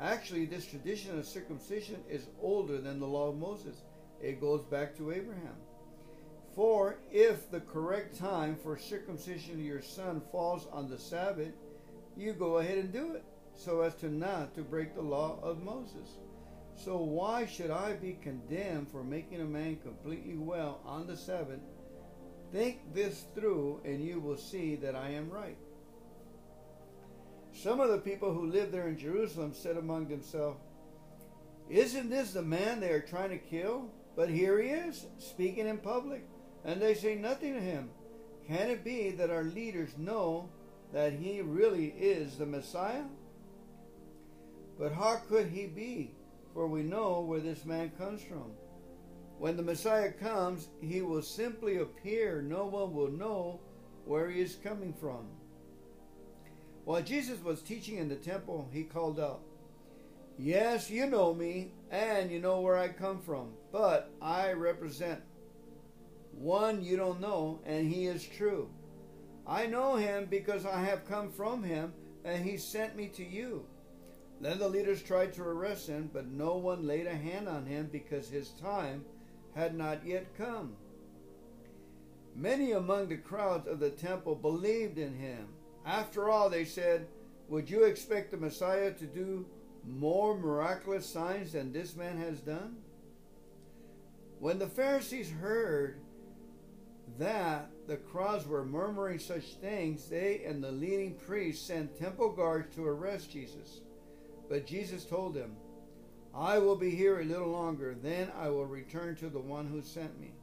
Actually, 0.00 0.46
this 0.46 0.66
tradition 0.66 1.18
of 1.18 1.26
circumcision 1.26 2.02
is 2.08 2.26
older 2.40 2.78
than 2.78 3.00
the 3.00 3.06
law 3.06 3.28
of 3.28 3.38
Moses. 3.38 3.82
It 4.20 4.40
goes 4.40 4.62
back 4.64 4.96
to 4.96 5.12
Abraham. 5.12 5.56
For 6.54 6.96
if 7.12 7.50
the 7.50 7.60
correct 7.60 8.18
time 8.18 8.56
for 8.56 8.78
circumcision 8.78 9.54
of 9.54 9.60
your 9.60 9.82
son 9.82 10.22
falls 10.32 10.66
on 10.72 10.88
the 10.88 10.98
Sabbath, 10.98 11.52
you 12.16 12.32
go 12.32 12.58
ahead 12.58 12.78
and 12.78 12.92
do 12.92 13.12
it 13.12 13.24
so 13.54 13.82
as 13.82 13.94
to 13.96 14.08
not 14.08 14.54
to 14.54 14.62
break 14.62 14.94
the 14.94 15.02
law 15.02 15.38
of 15.42 15.62
Moses. 15.62 16.16
So 16.76 16.98
why 16.98 17.46
should 17.46 17.70
I 17.70 17.94
be 17.94 18.18
condemned 18.22 18.90
for 18.90 19.02
making 19.02 19.40
a 19.40 19.44
man 19.44 19.76
completely 19.76 20.36
well 20.36 20.80
on 20.84 21.06
the 21.06 21.16
seventh? 21.16 21.62
Think 22.52 22.94
this 22.94 23.24
through 23.34 23.80
and 23.84 24.04
you 24.04 24.20
will 24.20 24.36
see 24.36 24.76
that 24.76 24.94
I 24.94 25.10
am 25.10 25.30
right. 25.30 25.56
Some 27.52 27.80
of 27.80 27.90
the 27.90 27.98
people 27.98 28.32
who 28.32 28.46
lived 28.46 28.72
there 28.72 28.88
in 28.88 28.98
Jerusalem 28.98 29.54
said 29.54 29.78
among 29.78 30.08
themselves, 30.08 30.60
Isn't 31.70 32.10
this 32.10 32.32
the 32.32 32.42
man 32.42 32.80
they 32.80 32.90
are 32.90 33.00
trying 33.00 33.30
to 33.30 33.38
kill? 33.38 33.90
But 34.14 34.28
here 34.28 34.60
he 34.60 34.68
is, 34.68 35.06
speaking 35.18 35.66
in 35.66 35.78
public, 35.78 36.26
and 36.64 36.80
they 36.80 36.94
say 36.94 37.16
nothing 37.16 37.54
to 37.54 37.60
him. 37.60 37.90
Can 38.46 38.70
it 38.70 38.84
be 38.84 39.10
that 39.10 39.30
our 39.30 39.44
leaders 39.44 39.90
know 39.98 40.50
that 40.92 41.14
he 41.14 41.40
really 41.40 41.88
is 41.88 42.36
the 42.36 42.46
Messiah? 42.46 43.04
But 44.78 44.92
how 44.92 45.16
could 45.28 45.48
he 45.48 45.66
be? 45.66 46.15
For 46.56 46.66
we 46.66 46.82
know 46.82 47.20
where 47.20 47.40
this 47.40 47.66
man 47.66 47.92
comes 47.98 48.22
from. 48.22 48.52
When 49.38 49.58
the 49.58 49.62
Messiah 49.62 50.10
comes, 50.10 50.68
he 50.80 51.02
will 51.02 51.20
simply 51.20 51.76
appear. 51.76 52.40
No 52.40 52.64
one 52.64 52.94
will 52.94 53.10
know 53.10 53.60
where 54.06 54.30
he 54.30 54.40
is 54.40 54.56
coming 54.64 54.94
from. 54.94 55.26
While 56.86 57.02
Jesus 57.02 57.44
was 57.44 57.60
teaching 57.60 57.98
in 57.98 58.08
the 58.08 58.16
temple, 58.16 58.70
he 58.72 58.84
called 58.84 59.20
out, 59.20 59.42
Yes, 60.38 60.88
you 60.88 61.04
know 61.04 61.34
me, 61.34 61.72
and 61.90 62.30
you 62.30 62.40
know 62.40 62.62
where 62.62 62.78
I 62.78 62.88
come 62.88 63.20
from, 63.20 63.50
but 63.70 64.10
I 64.22 64.52
represent 64.52 65.20
one 66.32 66.82
you 66.82 66.96
don't 66.96 67.20
know, 67.20 67.60
and 67.66 67.92
he 67.92 68.06
is 68.06 68.26
true. 68.26 68.70
I 69.46 69.66
know 69.66 69.96
him 69.96 70.24
because 70.30 70.64
I 70.64 70.80
have 70.84 71.06
come 71.06 71.30
from 71.30 71.62
him, 71.62 71.92
and 72.24 72.42
he 72.42 72.56
sent 72.56 72.96
me 72.96 73.08
to 73.08 73.24
you. 73.24 73.66
Then 74.40 74.58
the 74.58 74.68
leaders 74.68 75.02
tried 75.02 75.32
to 75.34 75.42
arrest 75.42 75.86
him, 75.86 76.10
but 76.12 76.26
no 76.26 76.56
one 76.56 76.86
laid 76.86 77.06
a 77.06 77.14
hand 77.14 77.48
on 77.48 77.64
him 77.64 77.88
because 77.90 78.28
his 78.28 78.50
time 78.50 79.04
had 79.54 79.74
not 79.74 80.06
yet 80.06 80.26
come. 80.36 80.76
Many 82.34 82.72
among 82.72 83.08
the 83.08 83.16
crowds 83.16 83.66
of 83.66 83.80
the 83.80 83.90
temple 83.90 84.34
believed 84.34 84.98
in 84.98 85.14
him. 85.14 85.48
After 85.86 86.28
all, 86.28 86.50
they 86.50 86.66
said, 86.66 87.06
Would 87.48 87.70
you 87.70 87.84
expect 87.84 88.30
the 88.30 88.36
Messiah 88.36 88.92
to 88.92 89.06
do 89.06 89.46
more 89.86 90.36
miraculous 90.36 91.06
signs 91.06 91.52
than 91.52 91.72
this 91.72 91.96
man 91.96 92.18
has 92.18 92.40
done? 92.40 92.76
When 94.38 94.58
the 94.58 94.66
Pharisees 94.66 95.30
heard 95.30 95.98
that 97.18 97.70
the 97.86 97.96
crowds 97.96 98.46
were 98.46 98.66
murmuring 98.66 99.18
such 99.18 99.54
things, 99.54 100.06
they 100.08 100.42
and 100.44 100.62
the 100.62 100.72
leading 100.72 101.14
priests 101.14 101.66
sent 101.66 101.98
temple 101.98 102.32
guards 102.32 102.74
to 102.74 102.86
arrest 102.86 103.30
Jesus. 103.30 103.80
But 104.48 104.66
Jesus 104.66 105.04
told 105.04 105.34
them, 105.34 105.56
I 106.34 106.58
will 106.58 106.76
be 106.76 106.90
here 106.90 107.20
a 107.20 107.24
little 107.24 107.48
longer, 107.48 107.96
then 108.00 108.30
I 108.38 108.48
will 108.50 108.66
return 108.66 109.16
to 109.16 109.28
the 109.28 109.40
one 109.40 109.66
who 109.66 109.80
sent 109.82 110.20
me. 110.20 110.34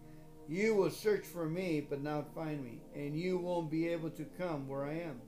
You 0.49 0.75
will 0.75 0.89
search 0.89 1.23
for 1.23 1.47
me, 1.47 1.85
but 1.87 2.01
not 2.01 2.33
find 2.33 2.63
me, 2.63 2.81
and 2.95 3.15
you 3.15 3.37
won't 3.37 3.71
be 3.71 3.87
able 3.87 4.09
to 4.11 4.25
come 4.37 4.67
where 4.67 4.85
I 4.85 4.99
am. 4.99 5.21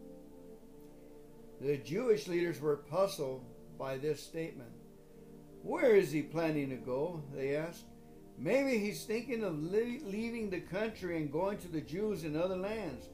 The 1.62 1.78
Jewish 1.78 2.28
leaders 2.28 2.60
were 2.60 2.78
puzzled 2.78 3.46
by 3.80 3.98
this 3.98 4.22
statement. 4.22 4.72
Where 5.64 5.96
is 5.96 6.12
he 6.12 6.22
planning 6.22 6.70
to 6.70 6.76
go? 6.76 7.24
They 7.34 7.56
asked. 7.56 7.86
Maybe 8.38 8.78
he's 8.78 9.06
thinking 9.06 9.44
of 9.44 9.64
leaving 9.64 10.50
the 10.50 10.60
country 10.60 11.18
and 11.18 11.32
going 11.32 11.58
to 11.60 11.70
the 11.70 11.80
Jews 11.82 12.26
in 12.26 12.36
other 12.36 12.58
lands, 12.58 13.08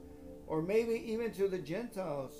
or 0.48 0.62
maybe 0.62 0.94
even 1.06 1.32
to 1.34 1.48
the 1.48 1.60
Gentiles. 1.60 2.34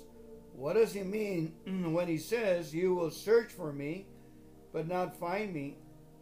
What 0.62 0.74
does 0.74 0.92
he 0.92 1.02
mean 1.02 1.54
when 1.92 2.06
he 2.06 2.18
says, 2.18 2.72
You 2.72 2.94
will 2.94 3.10
search 3.10 3.50
for 3.50 3.72
me, 3.72 4.06
but 4.72 4.86
not 4.86 5.18
find 5.18 5.52
me, 5.52 5.76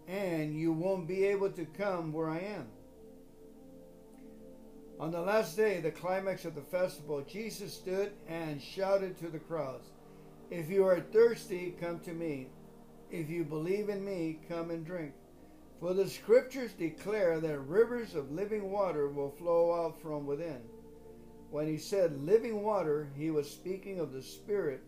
and 0.08 0.58
you 0.58 0.72
won't 0.72 1.06
be 1.06 1.26
able 1.26 1.50
to 1.50 1.66
come 1.66 2.10
where 2.10 2.30
I 2.30 2.38
am. 2.38 2.66
On 4.98 5.10
the 5.10 5.20
last 5.20 5.58
day, 5.58 5.80
the 5.80 5.90
climax 5.90 6.46
of 6.46 6.54
the 6.54 6.62
festival, 6.62 7.22
Jesus 7.30 7.74
stood 7.74 8.12
and 8.28 8.62
shouted 8.62 9.18
to 9.18 9.28
the 9.28 9.38
crowds, 9.38 9.90
If 10.50 10.70
you 10.70 10.86
are 10.86 11.00
thirsty, 11.00 11.74
come 11.78 12.00
to 12.00 12.14
me. 12.14 12.46
If 13.10 13.28
you 13.28 13.44
believe 13.44 13.90
in 13.90 14.02
me, 14.02 14.40
come 14.48 14.70
and 14.70 14.86
drink. 14.86 15.12
For 15.80 15.92
the 15.92 16.08
scriptures 16.08 16.72
declare 16.72 17.40
that 17.40 17.58
rivers 17.58 18.14
of 18.14 18.32
living 18.32 18.70
water 18.70 19.10
will 19.10 19.32
flow 19.32 19.84
out 19.84 20.00
from 20.00 20.24
within. 20.24 20.62
When 21.50 21.66
he 21.66 21.78
said 21.78 22.24
living 22.24 22.62
water, 22.62 23.10
he 23.16 23.30
was 23.30 23.50
speaking 23.50 23.98
of 23.98 24.12
the 24.12 24.22
Spirit 24.22 24.82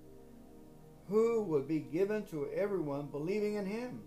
who 1.08 1.42
would 1.42 1.66
be 1.66 1.80
given 1.80 2.24
to 2.26 2.48
everyone 2.54 3.06
believing 3.06 3.54
in 3.54 3.66
him. 3.66 4.00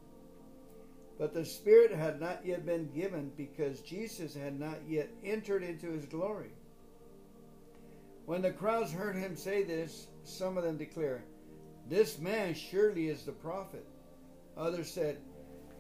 But 1.20 1.34
the 1.34 1.46
Spirit 1.46 1.92
had 1.92 2.20
not 2.20 2.46
yet 2.46 2.66
been 2.66 2.90
given 2.94 3.32
because 3.38 3.82
Jesus 3.82 4.34
had 4.34 4.60
not 4.60 4.80
yet 4.88 5.10
entered 5.24 5.64
into 5.64 5.92
his 5.92 6.06
glory. 6.06 6.52
When 8.26 8.42
the 8.42 8.52
crowds 8.52 8.92
heard 8.92 9.16
him 9.16 9.36
say 9.36 9.64
this, 9.64 10.08
some 10.24 10.58
of 10.58 10.64
them 10.64 10.78
declared, 10.78 11.22
This 11.88 12.18
man 12.18 12.54
surely 12.54 13.08
is 13.08 13.24
the 13.24 13.32
prophet. 13.32 13.86
Others 14.58 14.90
said, 14.90 15.18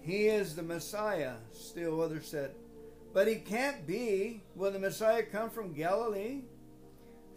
He 0.01 0.27
is 0.27 0.55
the 0.55 0.63
Messiah. 0.63 1.35
Still 1.51 2.01
others 2.01 2.27
said, 2.27 2.51
But 3.13 3.27
he 3.27 3.35
can't 3.35 3.87
be. 3.87 4.43
Will 4.55 4.71
the 4.71 4.79
Messiah 4.79 5.23
come 5.23 5.49
from 5.49 5.73
Galilee? 5.73 6.41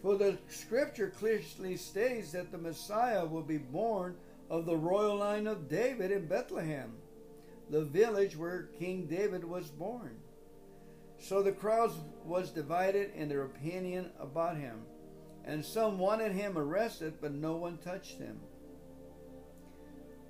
For 0.01 0.17
the 0.17 0.37
scripture 0.47 1.09
clearly 1.09 1.75
states 1.77 2.31
that 2.31 2.51
the 2.51 2.57
Messiah 2.57 3.25
will 3.25 3.43
be 3.43 3.57
born 3.57 4.15
of 4.49 4.65
the 4.65 4.77
royal 4.77 5.17
line 5.17 5.47
of 5.47 5.69
David 5.69 6.11
in 6.11 6.25
Bethlehem 6.25 6.93
the 7.69 7.85
village 7.85 8.35
where 8.35 8.63
King 8.79 9.05
David 9.05 9.43
was 9.43 9.67
born. 9.67 10.17
So 11.19 11.43
the 11.43 11.51
crowd 11.51 11.91
was 12.25 12.49
divided 12.49 13.11
in 13.15 13.29
their 13.29 13.43
opinion 13.43 14.09
about 14.19 14.57
him, 14.57 14.81
and 15.45 15.63
some 15.63 15.99
wanted 15.99 16.31
him 16.31 16.57
arrested, 16.57 17.15
but 17.21 17.33
no 17.33 17.55
one 17.55 17.77
touched 17.77 18.17
him. 18.17 18.39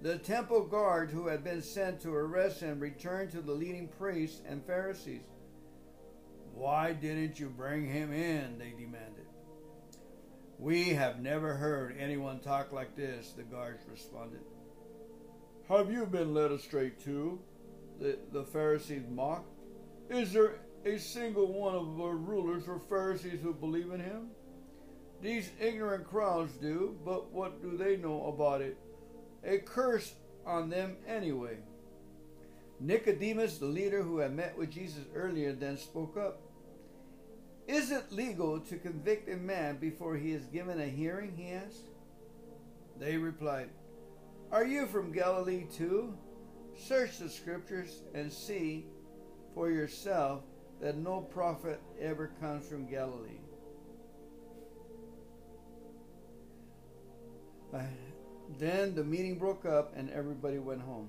The 0.01 0.17
temple 0.17 0.65
guard 0.65 1.11
who 1.11 1.27
had 1.27 1.43
been 1.43 1.61
sent 1.61 2.01
to 2.01 2.13
arrest 2.13 2.61
him 2.61 2.79
returned 2.79 3.31
to 3.31 3.41
the 3.41 3.51
leading 3.51 3.87
priests 3.87 4.41
and 4.47 4.65
Pharisees. 4.65 5.21
Why 6.53 6.93
didn't 6.93 7.39
you 7.39 7.49
bring 7.49 7.85
him 7.85 8.11
in? 8.11 8.57
They 8.57 8.71
demanded. 8.71 9.18
We 10.59 10.89
have 10.89 11.21
never 11.21 11.55
heard 11.55 11.95
anyone 11.97 12.39
talk 12.39 12.73
like 12.73 12.93
this, 12.93 13.31
the 13.31 13.43
guards 13.43 13.81
responded. 13.89 14.41
Have 15.69 15.89
you 15.89 16.05
been 16.05 16.33
led 16.33 16.51
astray 16.51 16.89
too? 17.01 17.39
The, 18.01 18.19
the 18.33 18.43
Pharisees 18.43 19.03
mocked. 19.09 19.47
Is 20.09 20.33
there 20.33 20.59
a 20.83 20.97
single 20.97 21.47
one 21.47 21.75
of 21.75 21.95
the 21.95 22.09
rulers 22.09 22.67
or 22.67 22.81
Pharisees 22.89 23.39
who 23.41 23.53
believe 23.53 23.91
in 23.91 24.01
him? 24.01 24.31
These 25.21 25.49
ignorant 25.61 26.05
crowds 26.09 26.51
do, 26.53 26.97
but 27.05 27.31
what 27.31 27.61
do 27.61 27.77
they 27.77 27.95
know 27.95 28.27
about 28.27 28.61
it? 28.61 28.77
A 29.45 29.59
curse 29.59 30.13
on 30.45 30.69
them 30.69 30.97
anyway. 31.07 31.57
Nicodemus, 32.81 33.59
the 33.59 33.65
leader 33.65 34.03
who 34.03 34.17
had 34.17 34.35
met 34.35 34.57
with 34.57 34.71
Jesus 34.71 35.05
earlier, 35.15 35.53
then 35.53 35.77
spoke 35.77 36.17
up. 36.17 36.41
Is 37.69 37.91
it 37.91 38.11
legal 38.11 38.59
to 38.61 38.77
convict 38.77 39.29
a 39.29 39.37
man 39.37 39.77
before 39.77 40.17
he 40.17 40.31
is 40.31 40.45
given 40.47 40.81
a 40.81 40.87
hearing? 40.87 41.35
he 41.37 41.51
asked. 41.51 41.91
They 42.99 43.15
replied, 43.15 43.69
are 44.51 44.65
you 44.65 44.87
from 44.87 45.11
Galilee 45.11 45.65
too? 45.71 46.17
Search 46.75 47.19
the 47.19 47.29
scriptures 47.29 48.01
and 48.15 48.33
see 48.33 48.87
for 49.53 49.69
yourself 49.69 50.41
that 50.81 50.97
no 50.97 51.21
prophet 51.21 51.79
ever 52.01 52.31
comes 52.41 52.67
from 52.67 52.89
Galilee. 52.89 53.41
Uh, 57.71 57.81
then 58.57 58.95
the 58.95 59.03
meeting 59.03 59.37
broke 59.37 59.67
up 59.67 59.93
and 59.95 60.09
everybody 60.09 60.57
went 60.57 60.81
home. 60.81 61.07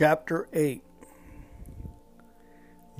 Chapter 0.00 0.48
8 0.54 0.82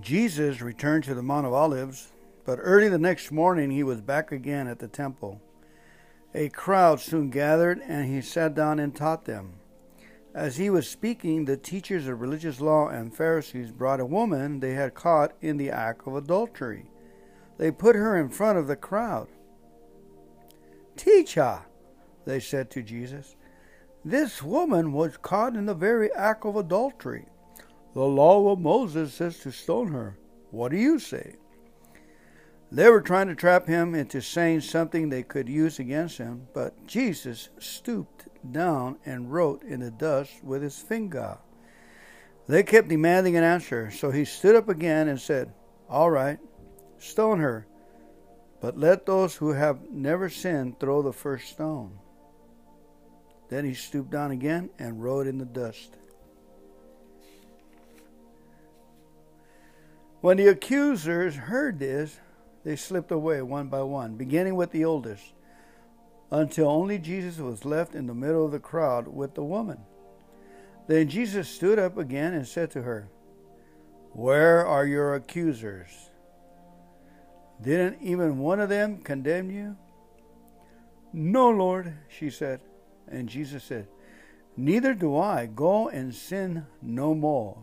Jesus 0.02 0.60
returned 0.60 1.02
to 1.04 1.14
the 1.14 1.22
Mount 1.22 1.46
of 1.46 1.54
Olives, 1.54 2.12
but 2.44 2.58
early 2.60 2.90
the 2.90 2.98
next 2.98 3.32
morning 3.32 3.70
he 3.70 3.82
was 3.82 4.02
back 4.02 4.32
again 4.32 4.68
at 4.68 4.80
the 4.80 4.86
temple. 4.86 5.40
A 6.34 6.50
crowd 6.50 7.00
soon 7.00 7.30
gathered, 7.30 7.80
and 7.88 8.04
he 8.04 8.20
sat 8.20 8.54
down 8.54 8.78
and 8.78 8.94
taught 8.94 9.24
them. 9.24 9.54
As 10.34 10.58
he 10.58 10.68
was 10.68 10.86
speaking, 10.86 11.46
the 11.46 11.56
teachers 11.56 12.06
of 12.06 12.20
religious 12.20 12.60
law 12.60 12.88
and 12.88 13.16
Pharisees 13.16 13.70
brought 13.70 14.00
a 14.00 14.04
woman 14.04 14.60
they 14.60 14.74
had 14.74 14.92
caught 14.92 15.32
in 15.40 15.56
the 15.56 15.70
act 15.70 16.06
of 16.06 16.14
adultery. 16.14 16.90
They 17.56 17.70
put 17.70 17.96
her 17.96 18.14
in 18.20 18.28
front 18.28 18.58
of 18.58 18.66
the 18.66 18.76
crowd. 18.76 19.28
Teacher, 20.98 21.60
they 22.26 22.40
said 22.40 22.70
to 22.72 22.82
Jesus, 22.82 23.36
this 24.04 24.42
woman 24.42 24.92
was 24.92 25.16
caught 25.18 25.56
in 25.56 25.66
the 25.66 25.74
very 25.74 26.12
act 26.14 26.44
of 26.46 26.56
adultery. 26.56 27.26
The 27.94 28.00
law 28.00 28.50
of 28.50 28.58
Moses 28.58 29.14
says 29.14 29.38
to 29.40 29.50
stone 29.50 29.92
her. 29.92 30.16
What 30.50 30.70
do 30.70 30.78
you 30.78 30.98
say? 30.98 31.36
They 32.72 32.88
were 32.88 33.00
trying 33.00 33.28
to 33.28 33.34
trap 33.34 33.66
him 33.66 33.94
into 33.94 34.20
saying 34.20 34.60
something 34.60 35.08
they 35.08 35.24
could 35.24 35.48
use 35.48 35.78
against 35.78 36.18
him, 36.18 36.46
but 36.54 36.86
Jesus 36.86 37.48
stooped 37.58 38.28
down 38.52 38.98
and 39.04 39.32
wrote 39.32 39.62
in 39.64 39.80
the 39.80 39.90
dust 39.90 40.42
with 40.42 40.62
his 40.62 40.78
finger. 40.78 41.38
They 42.46 42.62
kept 42.62 42.88
demanding 42.88 43.36
an 43.36 43.44
answer, 43.44 43.90
so 43.90 44.10
he 44.10 44.24
stood 44.24 44.56
up 44.56 44.68
again 44.68 45.08
and 45.08 45.20
said, 45.20 45.52
All 45.88 46.10
right, 46.10 46.38
stone 46.98 47.40
her, 47.40 47.66
but 48.60 48.78
let 48.78 49.04
those 49.04 49.36
who 49.36 49.52
have 49.52 49.90
never 49.90 50.28
sinned 50.28 50.78
throw 50.78 51.02
the 51.02 51.12
first 51.12 51.48
stone. 51.48 51.99
Then 53.50 53.64
he 53.64 53.74
stooped 53.74 54.10
down 54.10 54.30
again 54.30 54.70
and 54.78 55.02
wrote 55.02 55.26
in 55.26 55.38
the 55.38 55.44
dust. 55.44 55.96
When 60.20 60.36
the 60.36 60.46
accusers 60.46 61.34
heard 61.34 61.80
this, 61.80 62.20
they 62.62 62.76
slipped 62.76 63.10
away 63.10 63.42
one 63.42 63.66
by 63.68 63.82
one, 63.82 64.14
beginning 64.14 64.54
with 64.54 64.70
the 64.70 64.84
oldest, 64.84 65.32
until 66.30 66.68
only 66.68 66.98
Jesus 66.98 67.38
was 67.38 67.64
left 67.64 67.94
in 67.94 68.06
the 68.06 68.14
middle 68.14 68.44
of 68.44 68.52
the 68.52 68.60
crowd 68.60 69.08
with 69.08 69.34
the 69.34 69.42
woman. 69.42 69.78
Then 70.86 71.08
Jesus 71.08 71.48
stood 71.48 71.78
up 71.78 71.98
again 71.98 72.34
and 72.34 72.46
said 72.46 72.70
to 72.72 72.82
her, 72.82 73.08
Where 74.12 74.64
are 74.64 74.86
your 74.86 75.14
accusers? 75.14 76.10
Didn't 77.60 78.00
even 78.00 78.38
one 78.38 78.60
of 78.60 78.68
them 78.68 78.98
condemn 78.98 79.50
you? 79.50 79.76
No, 81.12 81.50
Lord, 81.50 81.94
she 82.08 82.30
said. 82.30 82.60
And 83.10 83.28
Jesus 83.28 83.64
said, 83.64 83.88
Neither 84.56 84.94
do 84.94 85.16
I. 85.16 85.46
Go 85.46 85.88
and 85.88 86.14
sin 86.14 86.66
no 86.82 87.14
more. 87.14 87.58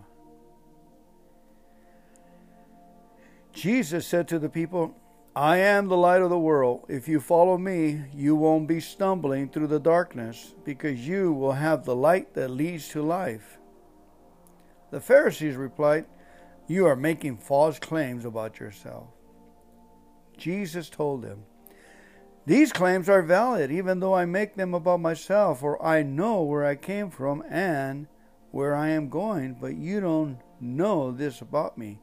Jesus 3.54 4.06
said 4.06 4.28
to 4.28 4.40
the 4.40 4.50
people, 4.50 4.96
I 5.36 5.58
am 5.58 5.88
the 5.88 5.98
light 5.98 6.22
of 6.22 6.30
the 6.32 6.40
world. 6.40 6.86
If 6.88 7.08
you 7.08 7.20
follow 7.20 7.58
me, 7.58 8.06
you 8.14 8.36
won't 8.36 8.68
be 8.68 8.80
stumbling 8.80 9.50
through 9.50 9.68
the 9.68 9.80
darkness, 9.80 10.56
because 10.64 11.08
you 11.08 11.32
will 11.32 11.52
have 11.52 11.86
the 11.86 11.96
light 11.96 12.34
that 12.34 12.50
leads 12.50 12.90
to 12.90 13.04
life. 13.04 13.60
The 14.90 15.00
Pharisees 15.00 15.56
replied, 15.56 16.08
You 16.68 16.88
are 16.88 16.96
making 16.96 17.38
false 17.38 17.78
claims 17.78 18.26
about 18.26 18.60
yourself. 18.60 19.10
Jesus 20.38 20.90
told 20.90 21.22
them, 21.22 21.44
these 22.48 22.72
claims 22.72 23.10
are 23.10 23.22
valid, 23.22 23.72
even 23.72 24.00
though 24.00 24.14
I 24.14 24.24
make 24.24 24.56
them 24.56 24.74
about 24.74 25.02
myself, 25.02 25.60
for 25.60 25.86
I 25.86 26.02
know 26.02 26.44
where 26.44 26.66
I 26.66 26.76
came 26.76 27.10
from 27.10 27.44
and 27.50 28.08
where 28.52 28.74
I 28.74 28.88
am 28.92 29.10
going, 29.10 29.58
but 29.60 29.76
you 29.76 30.00
don't 30.00 30.40
know 30.62 31.12
this 31.12 31.42
about 31.42 31.78
me. 31.78 32.00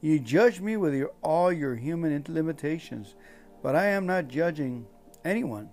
You 0.00 0.20
judge 0.20 0.60
me 0.60 0.76
with 0.76 0.94
your, 0.94 1.10
all 1.20 1.52
your 1.52 1.74
human 1.74 2.24
limitations, 2.28 3.16
But 3.60 3.74
I 3.74 3.86
am 3.86 4.06
not 4.06 4.28
judging 4.28 4.86
anyone. 5.24 5.70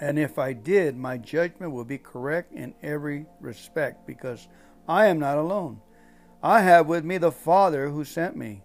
And 0.00 0.18
if 0.18 0.38
I 0.38 0.54
did, 0.54 0.96
my 0.96 1.18
judgment 1.18 1.72
would 1.72 1.86
be 1.86 1.98
correct 1.98 2.54
in 2.54 2.74
every 2.82 3.26
respect, 3.40 4.06
because 4.06 4.48
I 4.88 5.08
am 5.08 5.18
not 5.18 5.36
alone. 5.36 5.82
I 6.42 6.62
have 6.62 6.86
with 6.86 7.04
me 7.04 7.18
the 7.18 7.30
Father 7.30 7.90
who 7.90 8.04
sent 8.04 8.36
me. 8.36 8.62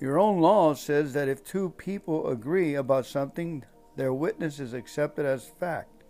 Your 0.00 0.16
own 0.16 0.40
law 0.40 0.74
says 0.74 1.12
that 1.14 1.28
if 1.28 1.42
two 1.42 1.70
people 1.70 2.28
agree 2.28 2.76
about 2.76 3.04
something, 3.04 3.64
their 3.96 4.12
witness 4.12 4.60
is 4.60 4.72
accepted 4.72 5.26
as 5.26 5.52
fact. 5.58 6.04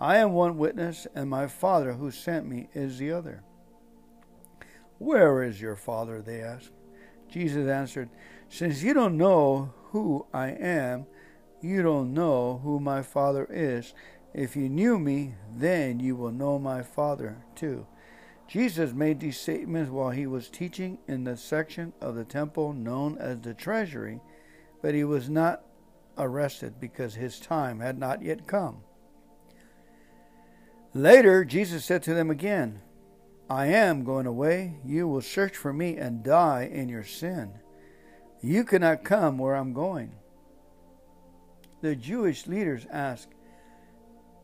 I 0.00 0.18
am 0.18 0.32
one 0.32 0.58
witness, 0.58 1.06
and 1.14 1.30
my 1.30 1.46
Father 1.46 1.94
who 1.94 2.10
sent 2.10 2.46
me 2.46 2.68
is 2.74 2.98
the 2.98 3.12
other. 3.12 3.42
Where 4.98 5.42
is 5.42 5.60
your 5.60 5.76
Father? 5.76 6.20
They 6.20 6.40
asked. 6.40 6.70
Jesus 7.28 7.68
answered, 7.68 8.10
Since 8.48 8.82
you 8.82 8.94
don't 8.94 9.16
know 9.16 9.72
who 9.90 10.26
I 10.32 10.48
am, 10.48 11.06
you 11.60 11.82
don't 11.82 12.12
know 12.14 12.60
who 12.62 12.78
my 12.78 13.02
Father 13.02 13.46
is. 13.50 13.94
If 14.34 14.54
you 14.54 14.68
knew 14.68 14.98
me, 14.98 15.34
then 15.54 15.98
you 15.98 16.14
will 16.14 16.32
know 16.32 16.58
my 16.58 16.82
Father 16.82 17.38
too. 17.54 17.86
Jesus 18.46 18.92
made 18.92 19.18
these 19.18 19.40
statements 19.40 19.90
while 19.90 20.10
he 20.10 20.26
was 20.26 20.48
teaching 20.48 20.98
in 21.08 21.24
the 21.24 21.36
section 21.36 21.92
of 22.00 22.14
the 22.14 22.24
temple 22.24 22.72
known 22.72 23.18
as 23.18 23.40
the 23.40 23.54
treasury, 23.54 24.20
but 24.82 24.94
he 24.94 25.04
was 25.04 25.28
not 25.28 25.62
arrested 26.18 26.80
because 26.80 27.14
his 27.14 27.38
time 27.38 27.80
had 27.80 27.98
not 27.98 28.22
yet 28.22 28.46
come. 28.46 28.78
Later, 30.94 31.44
Jesus 31.44 31.84
said 31.84 32.02
to 32.04 32.14
them 32.14 32.30
again, 32.30 32.80
I 33.48 33.66
am 33.66 34.04
going 34.04 34.26
away. 34.26 34.76
You 34.84 35.06
will 35.06 35.20
search 35.20 35.56
for 35.56 35.72
me 35.72 35.96
and 35.96 36.24
die 36.24 36.68
in 36.72 36.88
your 36.88 37.04
sin. 37.04 37.52
You 38.42 38.64
cannot 38.64 39.04
come 39.04 39.38
where 39.38 39.54
I'm 39.54 39.72
going. 39.72 40.12
The 41.80 41.94
Jewish 41.94 42.46
leaders 42.46 42.86
asked, 42.90 43.28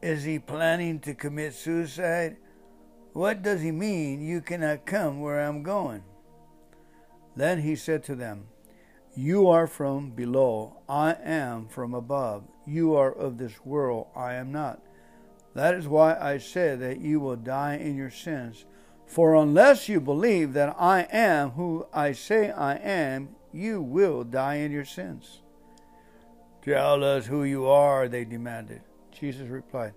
Is 0.02 0.24
he 0.24 0.38
planning 0.38 1.00
to 1.00 1.14
commit 1.14 1.54
suicide? 1.54 2.36
What 3.12 3.42
does 3.42 3.60
he 3.60 3.70
mean, 3.70 4.22
you 4.22 4.40
cannot 4.40 4.86
come 4.86 5.20
where 5.20 5.40
I'm 5.40 5.62
going? 5.62 6.02
Then 7.34 7.60
he 7.60 7.76
said 7.76 8.04
to 8.04 8.14
them, 8.14 8.46
You 9.14 9.48
are 9.48 9.66
from 9.66 10.10
below, 10.10 10.82
I 10.88 11.16
am 11.22 11.68
from 11.68 11.92
above. 11.92 12.44
You 12.66 12.94
are 12.94 13.12
of 13.12 13.36
this 13.36 13.64
world, 13.64 14.06
I 14.16 14.34
am 14.34 14.52
not. 14.52 14.80
That 15.54 15.74
is 15.74 15.86
why 15.86 16.16
I 16.18 16.38
said 16.38 16.80
that 16.80 17.00
you 17.00 17.20
will 17.20 17.36
die 17.36 17.76
in 17.76 17.96
your 17.96 18.10
sins. 18.10 18.64
For 19.06 19.34
unless 19.34 19.86
you 19.86 20.00
believe 20.00 20.54
that 20.54 20.74
I 20.78 21.06
am 21.12 21.50
who 21.50 21.86
I 21.92 22.12
say 22.12 22.50
I 22.50 22.76
am, 22.76 23.30
you 23.52 23.82
will 23.82 24.24
die 24.24 24.54
in 24.54 24.72
your 24.72 24.86
sins. 24.86 25.42
Tell 26.62 27.04
us 27.04 27.26
who 27.26 27.44
you 27.44 27.66
are, 27.66 28.08
they 28.08 28.24
demanded. 28.24 28.80
Jesus 29.10 29.48
replied, 29.48 29.92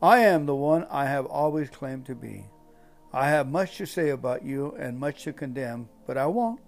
I 0.00 0.20
am 0.20 0.46
the 0.46 0.54
one 0.54 0.86
I 0.90 1.04
have 1.06 1.26
always 1.26 1.68
claimed 1.68 2.06
to 2.06 2.14
be. 2.14 2.46
I 3.12 3.28
have 3.28 3.50
much 3.50 3.76
to 3.78 3.86
say 3.86 4.08
about 4.10 4.44
you 4.44 4.74
and 4.78 4.98
much 4.98 5.24
to 5.24 5.32
condemn, 5.34 5.90
but 6.06 6.16
I 6.16 6.26
won't, 6.26 6.60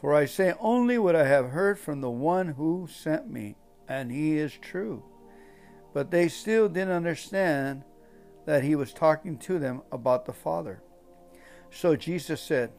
for 0.00 0.14
I 0.14 0.26
say 0.26 0.54
only 0.60 0.96
what 0.96 1.16
I 1.16 1.26
have 1.26 1.50
heard 1.50 1.78
from 1.78 2.00
the 2.00 2.10
one 2.10 2.48
who 2.48 2.88
sent 2.90 3.28
me, 3.28 3.56
and 3.88 4.12
he 4.12 4.38
is 4.38 4.52
true. 4.52 5.02
But 5.92 6.10
they 6.10 6.28
still 6.28 6.68
didn't 6.68 6.94
understand 6.94 7.82
that 8.46 8.62
he 8.62 8.76
was 8.76 8.92
talking 8.92 9.38
to 9.38 9.58
them 9.58 9.82
about 9.90 10.24
the 10.24 10.32
Father. 10.32 10.82
So 11.70 11.96
Jesus 11.96 12.40
said, 12.40 12.72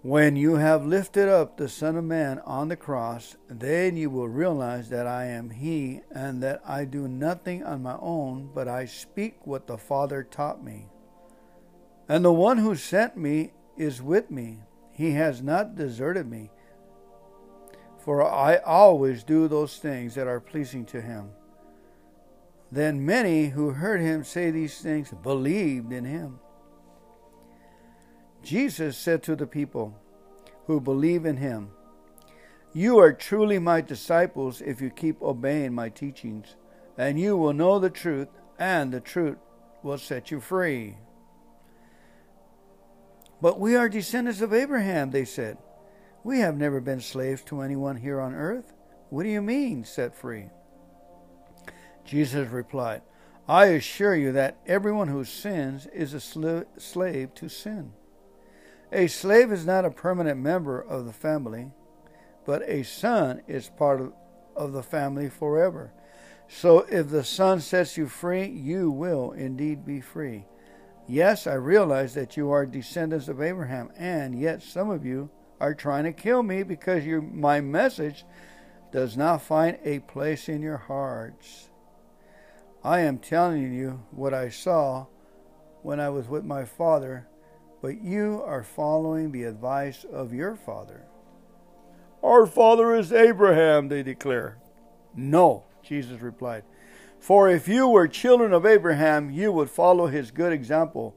When 0.00 0.36
you 0.36 0.54
have 0.54 0.86
lifted 0.86 1.28
up 1.28 1.56
the 1.56 1.68
Son 1.68 1.96
of 1.96 2.04
Man 2.04 2.38
on 2.40 2.68
the 2.68 2.76
cross, 2.76 3.36
then 3.48 3.96
you 3.96 4.08
will 4.08 4.28
realize 4.28 4.88
that 4.88 5.06
I 5.06 5.26
am 5.26 5.50
He, 5.50 6.00
and 6.10 6.42
that 6.42 6.62
I 6.66 6.86
do 6.86 7.06
nothing 7.06 7.62
on 7.62 7.82
my 7.82 7.98
own, 8.00 8.50
but 8.54 8.68
I 8.68 8.86
speak 8.86 9.46
what 9.46 9.66
the 9.66 9.78
Father 9.78 10.22
taught 10.22 10.64
me. 10.64 10.88
And 12.08 12.24
the 12.24 12.32
one 12.32 12.58
who 12.58 12.74
sent 12.74 13.18
me 13.18 13.52
is 13.76 14.00
with 14.00 14.30
me. 14.30 14.60
He 14.92 15.12
has 15.12 15.42
not 15.42 15.74
deserted 15.74 16.30
me, 16.30 16.50
for 17.98 18.22
I 18.22 18.56
always 18.56 19.24
do 19.24 19.48
those 19.48 19.78
things 19.78 20.14
that 20.14 20.26
are 20.26 20.40
pleasing 20.40 20.84
to 20.86 21.00
him. 21.00 21.30
Then 22.70 23.04
many 23.04 23.48
who 23.48 23.70
heard 23.70 24.00
him 24.00 24.24
say 24.24 24.50
these 24.50 24.80
things 24.80 25.12
believed 25.22 25.92
in 25.92 26.04
him. 26.04 26.38
Jesus 28.42 28.96
said 28.96 29.22
to 29.24 29.36
the 29.36 29.46
people 29.46 29.98
who 30.66 30.80
believe 30.80 31.24
in 31.24 31.36
him, 31.36 31.70
You 32.72 32.98
are 32.98 33.12
truly 33.12 33.58
my 33.58 33.80
disciples 33.80 34.60
if 34.60 34.80
you 34.80 34.90
keep 34.90 35.20
obeying 35.22 35.74
my 35.74 35.88
teachings, 35.88 36.56
and 36.98 37.20
you 37.20 37.36
will 37.36 37.52
know 37.52 37.78
the 37.78 37.90
truth, 37.90 38.28
and 38.58 38.92
the 38.92 39.00
truth 39.00 39.38
will 39.82 39.98
set 39.98 40.30
you 40.30 40.40
free. 40.40 40.96
But 43.42 43.58
we 43.58 43.74
are 43.74 43.88
descendants 43.88 44.40
of 44.40 44.54
Abraham, 44.54 45.10
they 45.10 45.24
said. 45.24 45.58
We 46.22 46.38
have 46.38 46.56
never 46.56 46.80
been 46.80 47.00
slaves 47.00 47.42
to 47.46 47.60
anyone 47.60 47.96
here 47.96 48.20
on 48.20 48.36
earth. 48.36 48.72
What 49.10 49.24
do 49.24 49.30
you 49.30 49.42
mean, 49.42 49.82
set 49.82 50.14
free? 50.14 50.50
Jesus 52.04 52.48
replied, 52.50 53.02
I 53.48 53.66
assure 53.66 54.14
you 54.14 54.30
that 54.30 54.58
everyone 54.64 55.08
who 55.08 55.24
sins 55.24 55.88
is 55.92 56.14
a 56.14 56.20
sl- 56.20 56.60
slave 56.78 57.34
to 57.34 57.48
sin. 57.48 57.94
A 58.92 59.08
slave 59.08 59.50
is 59.50 59.66
not 59.66 59.84
a 59.84 59.90
permanent 59.90 60.38
member 60.38 60.80
of 60.80 61.04
the 61.04 61.12
family, 61.12 61.72
but 62.46 62.62
a 62.68 62.84
son 62.84 63.42
is 63.48 63.68
part 63.68 64.00
of, 64.00 64.12
of 64.54 64.72
the 64.72 64.84
family 64.84 65.28
forever. 65.28 65.92
So 66.46 66.86
if 66.88 67.08
the 67.08 67.24
son 67.24 67.60
sets 67.60 67.96
you 67.96 68.06
free, 68.06 68.46
you 68.46 68.92
will 68.92 69.32
indeed 69.32 69.84
be 69.84 70.00
free. 70.00 70.44
Yes, 71.08 71.46
I 71.46 71.54
realize 71.54 72.14
that 72.14 72.36
you 72.36 72.50
are 72.50 72.64
descendants 72.64 73.28
of 73.28 73.42
Abraham, 73.42 73.90
and 73.96 74.38
yet 74.38 74.62
some 74.62 74.90
of 74.90 75.04
you 75.04 75.30
are 75.60 75.74
trying 75.74 76.04
to 76.04 76.12
kill 76.12 76.42
me 76.42 76.62
because 76.62 77.04
your, 77.04 77.20
my 77.20 77.60
message 77.60 78.24
does 78.92 79.16
not 79.16 79.42
find 79.42 79.78
a 79.84 79.98
place 80.00 80.48
in 80.48 80.62
your 80.62 80.76
hearts. 80.76 81.70
I 82.84 83.00
am 83.00 83.18
telling 83.18 83.72
you 83.72 84.02
what 84.10 84.34
I 84.34 84.48
saw 84.48 85.06
when 85.82 86.00
I 86.00 86.08
was 86.08 86.28
with 86.28 86.44
my 86.44 86.64
father, 86.64 87.26
but 87.80 88.02
you 88.02 88.42
are 88.44 88.62
following 88.62 89.32
the 89.32 89.44
advice 89.44 90.04
of 90.04 90.32
your 90.32 90.54
father. 90.54 91.04
Our 92.22 92.46
father 92.46 92.94
is 92.94 93.12
Abraham, 93.12 93.88
they 93.88 94.02
declare. 94.02 94.58
No, 95.14 95.64
Jesus 95.82 96.20
replied. 96.20 96.64
For 97.22 97.48
if 97.48 97.68
you 97.68 97.86
were 97.86 98.08
children 98.08 98.52
of 98.52 98.66
Abraham, 98.66 99.30
you 99.30 99.52
would 99.52 99.70
follow 99.70 100.08
his 100.08 100.32
good 100.32 100.52
example. 100.52 101.14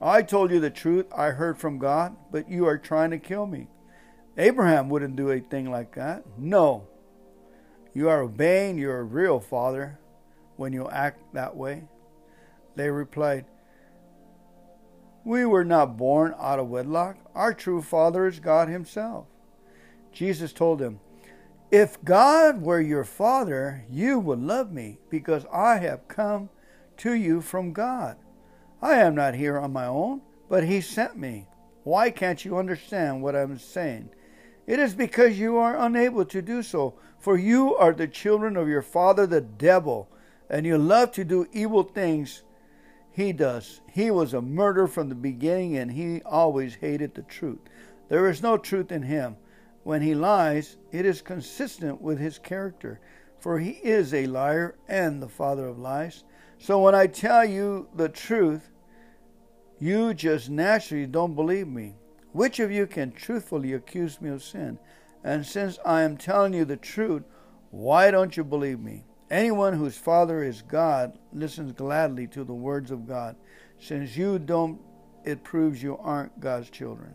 I 0.00 0.22
told 0.22 0.52
you 0.52 0.60
the 0.60 0.70
truth 0.70 1.06
I 1.12 1.30
heard 1.30 1.58
from 1.58 1.80
God, 1.80 2.14
but 2.30 2.48
you 2.48 2.64
are 2.66 2.78
trying 2.78 3.10
to 3.10 3.18
kill 3.18 3.46
me. 3.46 3.66
Abraham 4.38 4.88
wouldn't 4.88 5.16
do 5.16 5.32
a 5.32 5.40
thing 5.40 5.72
like 5.72 5.96
that. 5.96 6.22
No. 6.38 6.86
You 7.94 8.08
are 8.08 8.22
obeying 8.22 8.78
your 8.78 9.02
real 9.02 9.40
father 9.40 9.98
when 10.54 10.72
you 10.72 10.88
act 10.88 11.34
that 11.34 11.56
way. 11.56 11.88
They 12.76 12.90
replied, 12.90 13.46
We 15.24 15.44
were 15.44 15.64
not 15.64 15.96
born 15.96 16.32
out 16.38 16.60
of 16.60 16.68
wedlock. 16.68 17.16
Our 17.34 17.52
true 17.52 17.82
father 17.82 18.28
is 18.28 18.38
God 18.38 18.68
Himself. 18.68 19.26
Jesus 20.12 20.52
told 20.52 20.78
them, 20.78 21.00
if 21.72 22.04
God 22.04 22.60
were 22.60 22.82
your 22.82 23.02
father, 23.02 23.84
you 23.90 24.18
would 24.18 24.40
love 24.40 24.70
me, 24.70 24.98
because 25.08 25.46
I 25.50 25.78
have 25.78 26.06
come 26.06 26.50
to 26.98 27.14
you 27.14 27.40
from 27.40 27.72
God. 27.72 28.18
I 28.82 28.96
am 28.96 29.14
not 29.14 29.34
here 29.34 29.58
on 29.58 29.72
my 29.72 29.86
own, 29.86 30.20
but 30.50 30.64
He 30.64 30.82
sent 30.82 31.16
me. 31.16 31.46
Why 31.82 32.10
can't 32.10 32.44
you 32.44 32.58
understand 32.58 33.22
what 33.22 33.34
I'm 33.34 33.58
saying? 33.58 34.10
It 34.66 34.78
is 34.78 34.94
because 34.94 35.38
you 35.38 35.56
are 35.56 35.78
unable 35.78 36.26
to 36.26 36.42
do 36.42 36.62
so, 36.62 36.94
for 37.18 37.38
you 37.38 37.74
are 37.74 37.94
the 37.94 38.06
children 38.06 38.56
of 38.56 38.68
your 38.68 38.82
father, 38.82 39.26
the 39.26 39.40
devil, 39.40 40.10
and 40.50 40.66
you 40.66 40.76
love 40.76 41.10
to 41.12 41.24
do 41.24 41.48
evil 41.52 41.84
things 41.84 42.42
he 43.12 43.32
does. 43.32 43.80
He 43.90 44.10
was 44.10 44.34
a 44.34 44.42
murderer 44.42 44.88
from 44.88 45.08
the 45.08 45.14
beginning, 45.14 45.78
and 45.78 45.92
he 45.92 46.20
always 46.22 46.74
hated 46.74 47.14
the 47.14 47.22
truth. 47.22 47.60
There 48.08 48.28
is 48.28 48.42
no 48.42 48.58
truth 48.58 48.92
in 48.92 49.02
him. 49.02 49.36
When 49.84 50.02
he 50.02 50.14
lies, 50.14 50.76
it 50.92 51.04
is 51.04 51.22
consistent 51.22 52.00
with 52.00 52.18
his 52.18 52.38
character, 52.38 53.00
for 53.40 53.58
he 53.58 53.70
is 53.70 54.14
a 54.14 54.26
liar 54.26 54.76
and 54.88 55.20
the 55.20 55.28
father 55.28 55.66
of 55.66 55.78
lies. 55.78 56.24
So 56.58 56.78
when 56.78 56.94
I 56.94 57.08
tell 57.08 57.44
you 57.44 57.88
the 57.94 58.08
truth, 58.08 58.70
you 59.80 60.14
just 60.14 60.48
naturally 60.48 61.06
don't 61.06 61.34
believe 61.34 61.66
me. 61.66 61.96
Which 62.30 62.60
of 62.60 62.70
you 62.70 62.86
can 62.86 63.10
truthfully 63.10 63.72
accuse 63.72 64.20
me 64.20 64.30
of 64.30 64.42
sin? 64.42 64.78
And 65.24 65.44
since 65.44 65.78
I 65.84 66.02
am 66.02 66.16
telling 66.16 66.54
you 66.54 66.64
the 66.64 66.76
truth, 66.76 67.24
why 67.70 68.10
don't 68.10 68.36
you 68.36 68.44
believe 68.44 68.78
me? 68.78 69.04
Anyone 69.30 69.72
whose 69.72 69.96
father 69.96 70.42
is 70.44 70.62
God 70.62 71.18
listens 71.32 71.72
gladly 71.72 72.26
to 72.28 72.44
the 72.44 72.54
words 72.54 72.90
of 72.90 73.08
God. 73.08 73.34
Since 73.80 74.16
you 74.16 74.38
don't, 74.38 74.80
it 75.24 75.42
proves 75.42 75.82
you 75.82 75.96
aren't 75.98 76.38
God's 76.38 76.70
children. 76.70 77.14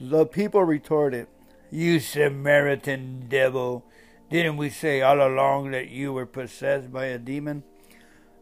The 0.00 0.26
people 0.26 0.62
retorted, 0.62 1.26
You 1.70 1.98
Samaritan 1.98 3.26
devil, 3.28 3.84
didn't 4.30 4.56
we 4.56 4.70
say 4.70 5.00
all 5.00 5.20
along 5.20 5.72
that 5.72 5.88
you 5.88 6.12
were 6.12 6.26
possessed 6.26 6.92
by 6.92 7.06
a 7.06 7.18
demon? 7.18 7.64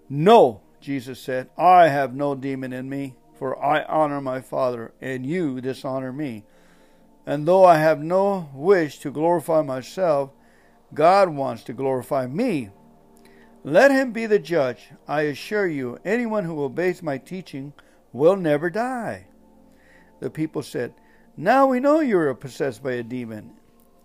No, 0.09 0.61
Jesus 0.81 1.19
said, 1.19 1.49
I 1.57 1.89
have 1.89 2.15
no 2.15 2.35
demon 2.35 2.75
in 2.75 2.91
me, 2.91 3.15
for 3.39 3.63
I 3.65 3.85
honor 3.85 4.21
my 4.21 4.43
Father, 4.43 4.93
and 5.01 5.25
you 5.25 5.61
dishonor 5.63 6.13
me. 6.13 6.45
And 7.25 7.49
though 7.49 7.65
I 7.65 7.79
have 7.79 8.03
no 8.03 8.51
wish 8.53 8.99
to 8.99 9.11
glorify 9.11 9.63
myself, 9.63 10.33
God 10.93 11.31
wants 11.31 11.65
to 11.65 11.73
glorify 11.73 12.27
me. 12.27 12.71
Let 13.65 13.91
him 13.91 14.13
be 14.13 14.27
the 14.27 14.39
judge. 14.39 14.91
I 15.09 15.23
assure 15.23 15.67
you, 15.67 15.99
anyone 16.05 16.45
who 16.45 16.63
obeys 16.63 17.03
my 17.03 17.17
teaching 17.17 17.73
will 18.13 18.37
never 18.37 18.69
die. 18.69 19.27
The 20.21 20.31
people 20.31 20.63
said, 20.63 20.95
Now 21.37 21.67
we 21.67 21.81
know 21.81 22.01
you 22.01 22.19
are 22.19 22.35
possessed 22.35 22.83
by 22.83 22.93
a 22.93 23.03
demon. 23.03 23.53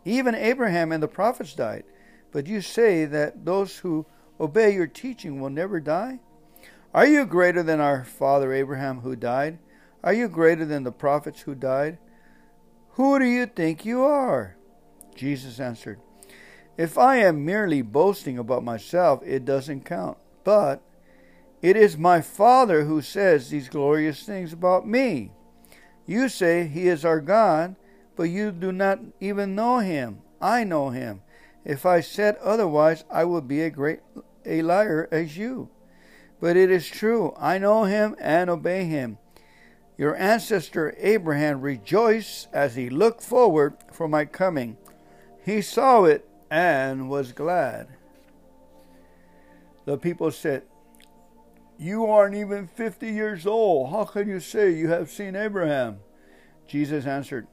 Even 0.03 0.36
Abraham 0.36 0.91
and 0.91 1.01
the 1.01 1.07
prophets 1.07 1.53
died. 1.53 1.86
But 2.32 2.47
you 2.47 2.61
say 2.61 3.05
that 3.05 3.45
those 3.45 3.77
who 3.77 4.05
obey 4.39 4.73
your 4.73 4.88
teaching 4.88 5.39
will 5.39 5.49
never 5.49 5.79
die? 5.79 6.19
Are 6.93 7.05
you 7.05 7.25
greater 7.25 7.63
than 7.63 7.79
our 7.79 8.03
father 8.03 8.51
Abraham 8.51 8.99
who 9.01 9.15
died? 9.15 9.59
Are 10.03 10.13
you 10.13 10.27
greater 10.27 10.65
than 10.65 10.84
the 10.84 10.91
prophets 10.91 11.41
who 11.41 11.55
died? 11.55 11.99
Who 12.91 13.17
do 13.19 13.25
you 13.25 13.45
think 13.45 13.86
you 13.86 14.03
are? 14.03 14.57
Jesus 15.15 15.59
answered, 15.59 16.01
If 16.77 16.97
I 16.97 17.17
am 17.17 17.45
merely 17.45 17.82
boasting 17.82 18.38
about 18.38 18.63
myself, 18.63 19.21
it 19.23 19.45
doesn't 19.45 19.86
count. 19.86 20.17
But 20.43 20.82
it 21.61 21.77
is 21.77 21.97
my 21.97 22.19
Father 22.19 22.86
who 22.86 23.01
says 23.01 23.49
these 23.49 23.69
glorious 23.69 24.23
things 24.23 24.51
about 24.51 24.88
me. 24.88 25.32
You 26.12 26.28
say 26.28 26.68
he 26.68 26.89
is 26.89 27.05
our 27.05 27.22
God, 27.22 27.78
but 28.18 28.24
you 28.24 28.51
do 28.51 28.74
not 28.74 28.99
even 29.22 29.55
know 29.55 29.80
him. 29.80 30.24
I 30.41 30.66
know 30.66 30.89
him. 30.89 31.22
If 31.64 31.86
I 31.86 32.01
said 32.01 32.36
otherwise, 32.43 33.05
I 33.09 33.24
would 33.24 33.47
be 33.47 33.62
a 33.62 33.70
great 33.70 34.01
a 34.45 34.62
liar 34.62 35.07
as 35.09 35.38
you. 35.38 35.70
But 36.41 36.57
it 36.57 36.70
is 36.70 36.89
true, 36.89 37.34
I 37.38 37.59
know 37.59 37.86
him 37.86 38.18
and 38.20 38.49
obey 38.49 38.84
him. 38.84 39.20
Your 39.97 40.14
ancestor 40.18 40.93
Abraham 40.97 41.62
rejoiced 41.62 42.49
as 42.51 42.76
he 42.76 42.89
looked 42.89 43.24
forward 43.24 43.78
for 43.93 44.09
my 44.09 44.26
coming. 44.26 44.76
He 45.45 45.62
saw 45.62 46.03
it 46.03 46.28
and 46.49 47.09
was 47.09 47.32
glad. 47.32 47.88
The 49.86 49.97
people 49.97 50.32
said, 50.32 50.64
You 51.82 52.05
aren't 52.05 52.36
even 52.36 52.67
fifty 52.67 53.09
years 53.09 53.47
old. 53.47 53.89
How 53.89 54.03
can 54.03 54.27
you 54.27 54.39
say 54.39 54.69
you 54.69 54.89
have 54.89 55.09
seen 55.09 55.36
Abraham? 55.36 56.01
Jesus 56.67 57.07
answered, 57.07 57.47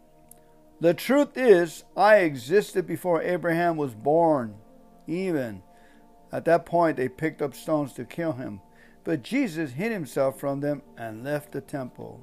The 0.82 0.92
truth 0.92 1.38
is, 1.38 1.84
I 1.96 2.16
existed 2.16 2.86
before 2.86 3.22
Abraham 3.22 3.78
was 3.78 3.94
born, 3.94 4.56
even. 5.06 5.62
At 6.30 6.44
that 6.44 6.66
point, 6.66 6.98
they 6.98 7.08
picked 7.08 7.40
up 7.40 7.54
stones 7.54 7.94
to 7.94 8.04
kill 8.04 8.32
him. 8.32 8.60
But 9.02 9.22
Jesus 9.22 9.70
hid 9.70 9.92
himself 9.92 10.38
from 10.38 10.60
them 10.60 10.82
and 10.98 11.24
left 11.24 11.52
the 11.52 11.62
temple. 11.62 12.22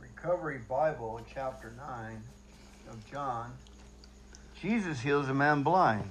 Recovery 0.00 0.62
Bible, 0.66 1.20
chapter 1.30 1.74
9 1.76 2.22
of 2.88 3.10
John. 3.10 3.52
Jesus 4.58 4.98
heals 4.98 5.28
a 5.28 5.34
man 5.34 5.62
blind. 5.62 6.10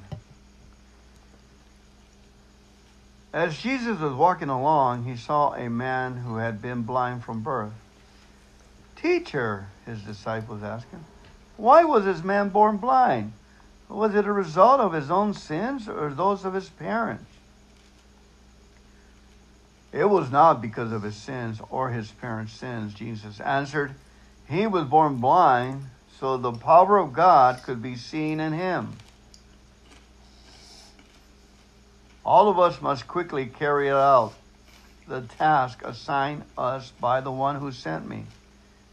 As 3.32 3.58
Jesus 3.60 4.00
was 4.00 4.14
walking 4.14 4.50
along, 4.50 5.04
he 5.04 5.16
saw 5.16 5.54
a 5.54 5.70
man 5.70 6.18
who 6.18 6.38
had 6.38 6.62
been 6.62 6.82
blind 6.82 7.24
from 7.24 7.42
birth. 7.42 7.74
Teacher, 8.96 9.68
his 9.86 10.02
disciples 10.02 10.64
asked 10.64 10.90
him, 10.90 11.06
why 11.60 11.84
was 11.84 12.06
this 12.06 12.24
man 12.24 12.50
born 12.50 12.78
blind? 12.78 13.34
Was 13.90 14.16
it 14.16 14.26
a 14.26 14.32
result 14.32 14.80
of 14.80 14.94
his 14.94 15.12
own 15.12 15.34
sins 15.34 15.90
or 15.90 16.10
those 16.10 16.46
of 16.46 16.54
his 16.54 16.70
parents? 16.70 17.26
It 19.92 20.10
was 20.10 20.32
not 20.32 20.62
because 20.62 20.94
of 20.94 21.04
his 21.04 21.18
sins 21.18 21.60
or 21.70 21.90
his 21.90 22.12
parents' 22.12 22.54
sins, 22.54 22.94
Jesus 22.94 23.42
answered. 23.42 23.94
He 24.48 24.68
was 24.68 24.86
born 24.86 25.18
blind 25.18 25.88
so 26.18 26.38
the 26.38 26.54
power 26.54 26.98
of 26.98 27.12
God 27.12 27.62
could 27.64 27.82
be 27.82 27.98
seen 27.98 28.40
in 28.40 28.54
him. 28.54 28.94
All 32.30 32.48
of 32.48 32.60
us 32.60 32.80
must 32.80 33.08
quickly 33.08 33.48
carry 33.48 33.90
out 33.90 34.34
the 35.08 35.22
task 35.22 35.82
assigned 35.84 36.44
us 36.60 36.92
by 37.02 37.22
the 37.22 37.32
one 37.32 37.56
who 37.56 37.72
sent 37.72 38.08
me. 38.08 38.26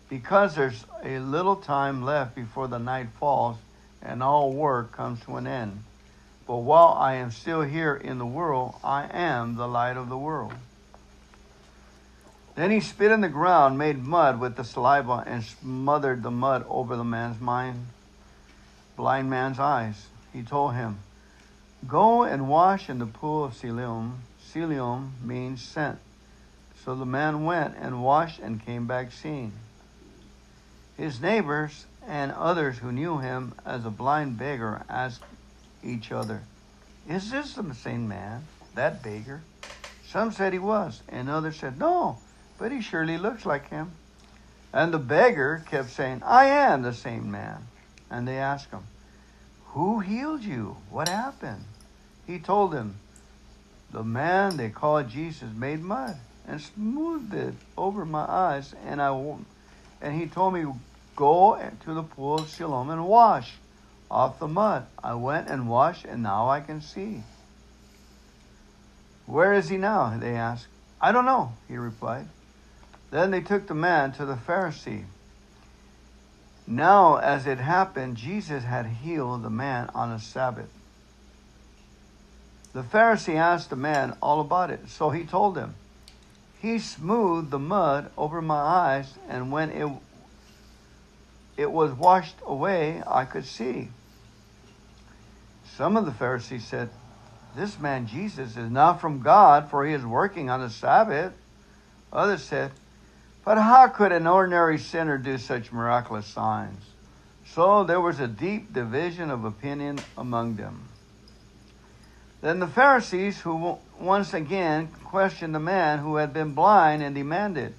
Because 0.09 0.55
there's 0.55 0.87
a 1.05 1.19
little 1.19 1.57
time 1.57 2.03
left 2.03 2.35
before 2.35 2.67
the 2.67 2.79
night 2.79 3.09
falls 3.21 3.59
and 4.01 4.23
all 4.23 4.55
work 4.55 4.93
comes 4.93 5.21
to 5.25 5.37
an 5.37 5.47
end. 5.47 5.85
But 6.47 6.57
while 6.57 6.97
I 6.99 7.17
am 7.17 7.31
still 7.31 7.61
here 7.61 7.95
in 7.95 8.17
the 8.17 8.25
world, 8.25 8.77
I 8.83 9.07
am 9.13 9.57
the 9.57 9.69
light 9.69 9.99
of 9.99 10.09
the 10.09 10.17
world. 10.17 10.55
Then 12.55 12.71
he 12.71 12.81
spit 12.81 13.13
in 13.13 13.21
the 13.21 13.29
ground, 13.29 13.77
made 13.77 14.03
mud 14.03 14.41
with 14.41 14.57
the 14.57 14.65
saliva, 14.65 15.25
and 15.27 15.45
smothered 15.45 16.23
the 16.23 16.31
mud 16.31 16.65
over 16.71 16.97
the 16.97 17.05
man's 17.05 17.39
mind, 17.39 17.89
blind 18.97 19.29
man's 19.29 19.59
eyes. 19.59 20.07
He 20.33 20.41
told 20.41 20.73
him, 20.73 21.01
Go 21.87 22.25
and 22.25 22.49
wash 22.49 22.89
in 22.89 22.99
the 22.99 23.07
pool 23.07 23.45
of 23.45 23.55
Siloam. 23.55 24.23
Siloam 24.41 25.13
means 25.23 25.63
sent. 25.63 25.99
So 26.85 26.95
the 26.97 27.05
man 27.05 27.45
went 27.45 27.77
and 27.77 28.03
washed 28.03 28.41
and 28.41 28.65
came 28.65 28.87
back 28.87 29.13
seeing. 29.13 29.53
His 30.97 31.21
neighbors 31.21 31.87
and 32.07 32.33
others 32.33 32.79
who 32.79 32.91
knew 32.91 33.19
him 33.19 33.55
as 33.65 33.85
a 33.85 33.91
blind 33.91 34.39
beggar 34.39 34.85
asked 34.89 35.23
each 35.85 36.11
other, 36.11 36.43
Is 37.09 37.31
this 37.31 37.55
the 37.55 37.75
same 37.75 38.09
man, 38.09 38.45
that 38.75 39.03
beggar? 39.03 39.43
Some 40.09 40.33
said 40.33 40.53
he 40.53 40.59
was, 40.59 41.03
and 41.09 41.29
others 41.29 41.57
said, 41.57 41.79
No, 41.79 42.19
but 42.59 42.73
he 42.73 42.81
surely 42.81 43.19
looks 43.19 43.45
like 43.45 43.69
him. 43.69 43.93
And 44.73 44.93
the 44.93 44.99
beggar 44.99 45.63
kept 45.69 45.91
saying, 45.91 46.23
I 46.25 46.47
am 46.47 46.83
the 46.83 46.95
same 46.95 47.31
man. 47.31 47.67
And 48.11 48.27
they 48.27 48.39
asked 48.39 48.71
him, 48.71 48.85
Who 49.67 50.01
healed 50.01 50.43
you? 50.43 50.77
What 50.91 51.09
happened? 51.09 51.65
He 52.27 52.39
told 52.39 52.73
them, 52.73 52.97
The 53.93 54.03
man 54.03 54.57
they 54.57 54.71
called 54.71 55.09
Jesus 55.09 55.51
made 55.55 55.83
mud 55.83 56.17
and 56.47 56.61
smoothed 56.61 57.35
it 57.35 57.55
over 57.77 58.05
my 58.05 58.25
eyes, 58.29 58.75
and 58.85 59.01
I 59.01 59.11
and 60.01 60.21
he 60.21 60.27
told 60.27 60.55
me, 60.55 60.67
Go 61.15 61.59
to 61.85 61.95
the 61.95 62.03
pool 62.03 62.41
of 62.41 62.49
Siloam 62.49 62.91
and 62.91 63.07
wash 63.07 63.55
off 64.11 64.39
the 64.39 64.49
mud. 64.49 64.87
I 65.03 65.15
went 65.15 65.49
and 65.49 65.69
washed, 65.69 66.05
and 66.05 66.23
now 66.23 66.49
I 66.49 66.61
can 66.61 66.81
see. 66.81 67.23
Where 69.25 69.55
is 69.55 69.69
he 69.69 69.77
now? 69.77 70.17
They 70.19 70.35
asked. 70.35 70.67
I 71.01 71.13
don't 71.13 71.25
know, 71.25 71.53
he 71.69 71.77
replied. 71.77 72.29
Then 73.11 73.31
they 73.31 73.41
took 73.41 73.67
the 73.67 73.75
man 73.75 74.13
to 74.13 74.25
the 74.25 74.35
Pharisee. 74.35 75.05
Now, 76.67 77.17
as 77.17 77.47
it 77.47 77.59
happened, 77.59 78.17
Jesus 78.17 78.65
had 78.65 78.87
healed 78.87 79.43
the 79.43 79.51
man 79.51 79.89
on 79.95 80.13
a 80.13 80.19
Sabbath. 80.19 80.69
The 82.77 82.83
Pharisee 82.83 83.37
asked 83.37 83.71
the 83.71 83.77
man 83.77 84.19
all 84.21 84.39
about 84.39 84.71
it, 84.71 84.91
so 84.91 85.09
he 85.09 85.25
told 85.25 85.57
him. 85.57 85.75
He 86.61 86.79
smoothed 86.79 87.51
the 87.51 87.59
mud 87.59 88.11
over 88.19 88.43
my 88.43 88.59
eyes, 88.61 89.15
and 89.31 89.51
when 89.51 89.71
it 89.71 89.91
it 91.57 91.73
was 91.73 91.91
washed 91.93 92.37
away, 92.45 93.03
I 93.07 93.25
could 93.25 93.47
see. 93.47 93.89
Some 95.65 95.97
of 95.97 96.05
the 96.05 96.13
Pharisees 96.13 96.67
said, 96.67 96.91
This 97.57 97.79
man 97.79 98.09
Jesus 98.09 98.59
is 98.59 98.71
not 98.71 99.01
from 99.01 99.23
God, 99.23 99.71
for 99.71 99.87
he 99.87 99.95
is 99.95 100.05
working 100.05 100.51
on 100.51 100.61
the 100.61 100.69
Sabbath. 100.69 101.33
Others 102.13 102.43
said, 102.43 102.73
But 103.43 103.57
how 103.57 103.89
could 103.89 104.13
an 104.13 104.27
ordinary 104.27 104.77
sinner 104.77 105.17
do 105.17 105.39
such 105.39 105.73
miraculous 105.73 106.27
signs? 106.27 106.85
So 107.47 107.85
there 107.85 108.03
was 108.03 108.21
a 108.21 108.29
deep 108.29 108.75
division 108.75 109.31
of 109.31 109.47
opinion 109.47 109.99
among 110.19 110.57
them. 110.57 110.91
Then 112.47 112.61
the 112.61 112.69
Pharisees, 112.69 113.41
who 113.41 113.77
once 113.99 114.33
again 114.33 114.87
questioned 115.03 115.53
the 115.53 115.59
man 115.59 115.99
who 115.99 116.15
had 116.15 116.33
been 116.33 116.55
blind, 116.55 117.03
and 117.03 117.13
demanded, 117.13 117.75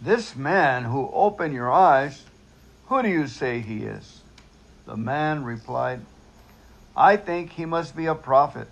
This 0.00 0.34
man 0.34 0.82
who 0.82 1.08
opened 1.12 1.54
your 1.54 1.70
eyes, 1.70 2.24
who 2.86 3.00
do 3.00 3.08
you 3.08 3.28
say 3.28 3.60
he 3.60 3.84
is? 3.84 4.22
The 4.86 4.96
man 4.96 5.44
replied, 5.44 6.00
I 6.96 7.16
think 7.16 7.52
he 7.52 7.64
must 7.64 7.94
be 7.94 8.06
a 8.06 8.16
prophet. 8.16 8.66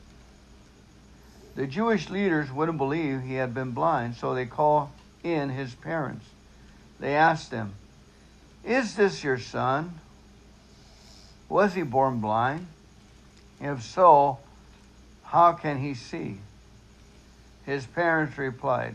The 1.54 1.68
Jewish 1.68 2.10
leaders 2.10 2.50
wouldn't 2.50 2.78
believe 2.78 3.22
he 3.22 3.34
had 3.34 3.54
been 3.54 3.70
blind, 3.70 4.16
so 4.16 4.34
they 4.34 4.46
called 4.46 4.88
in 5.22 5.48
his 5.48 5.76
parents. 5.76 6.26
They 6.98 7.14
asked 7.14 7.52
him, 7.52 7.74
Is 8.64 8.96
this 8.96 9.22
your 9.22 9.38
son? 9.38 10.00
Was 11.48 11.74
he 11.74 11.82
born 11.82 12.18
blind? 12.18 12.66
If 13.60 13.84
so, 13.84 14.40
how 15.34 15.52
can 15.52 15.78
he 15.78 15.94
see? 15.94 16.38
His 17.66 17.86
parents 17.86 18.38
replied, 18.38 18.94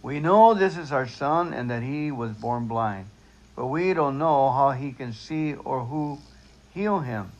We 0.00 0.20
know 0.20 0.54
this 0.54 0.76
is 0.76 0.92
our 0.92 1.08
son 1.08 1.52
and 1.52 1.68
that 1.72 1.82
he 1.82 2.12
was 2.12 2.30
born 2.30 2.68
blind, 2.68 3.06
but 3.56 3.66
we 3.66 3.94
don't 3.94 4.16
know 4.16 4.52
how 4.52 4.70
he 4.70 4.92
can 4.92 5.12
see 5.12 5.54
or 5.54 5.86
who 5.86 6.20
heal 6.72 7.00
him. 7.00 7.32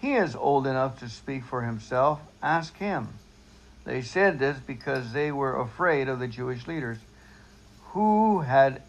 He 0.00 0.12
is 0.12 0.36
old 0.36 0.64
enough 0.64 1.00
to 1.00 1.08
speak 1.08 1.42
for 1.42 1.62
himself. 1.62 2.20
Ask 2.40 2.76
him. 2.76 3.08
They 3.84 4.02
said 4.02 4.38
this 4.38 4.58
because 4.64 5.12
they 5.12 5.32
were 5.32 5.60
afraid 5.60 6.08
of 6.08 6.20
the 6.20 6.28
Jewish 6.28 6.68
leaders 6.68 6.98
who 7.94 8.42
had 8.42 8.80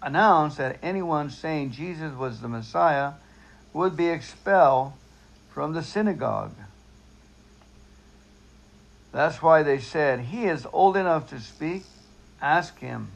announced 0.00 0.58
that 0.58 0.78
anyone 0.80 1.28
saying 1.28 1.72
Jesus 1.72 2.14
was 2.14 2.40
the 2.40 2.46
Messiah 2.46 3.14
would 3.72 3.96
be 3.96 4.06
expelled 4.06 4.92
from 5.52 5.72
the 5.72 5.82
synagogue. 5.82 6.52
That's 9.18 9.42
why 9.42 9.64
they 9.64 9.80
said, 9.80 10.20
He 10.20 10.44
is 10.44 10.64
old 10.72 10.96
enough 10.96 11.30
to 11.30 11.40
speak. 11.40 11.82
Ask 12.40 12.78
him. 12.78 13.10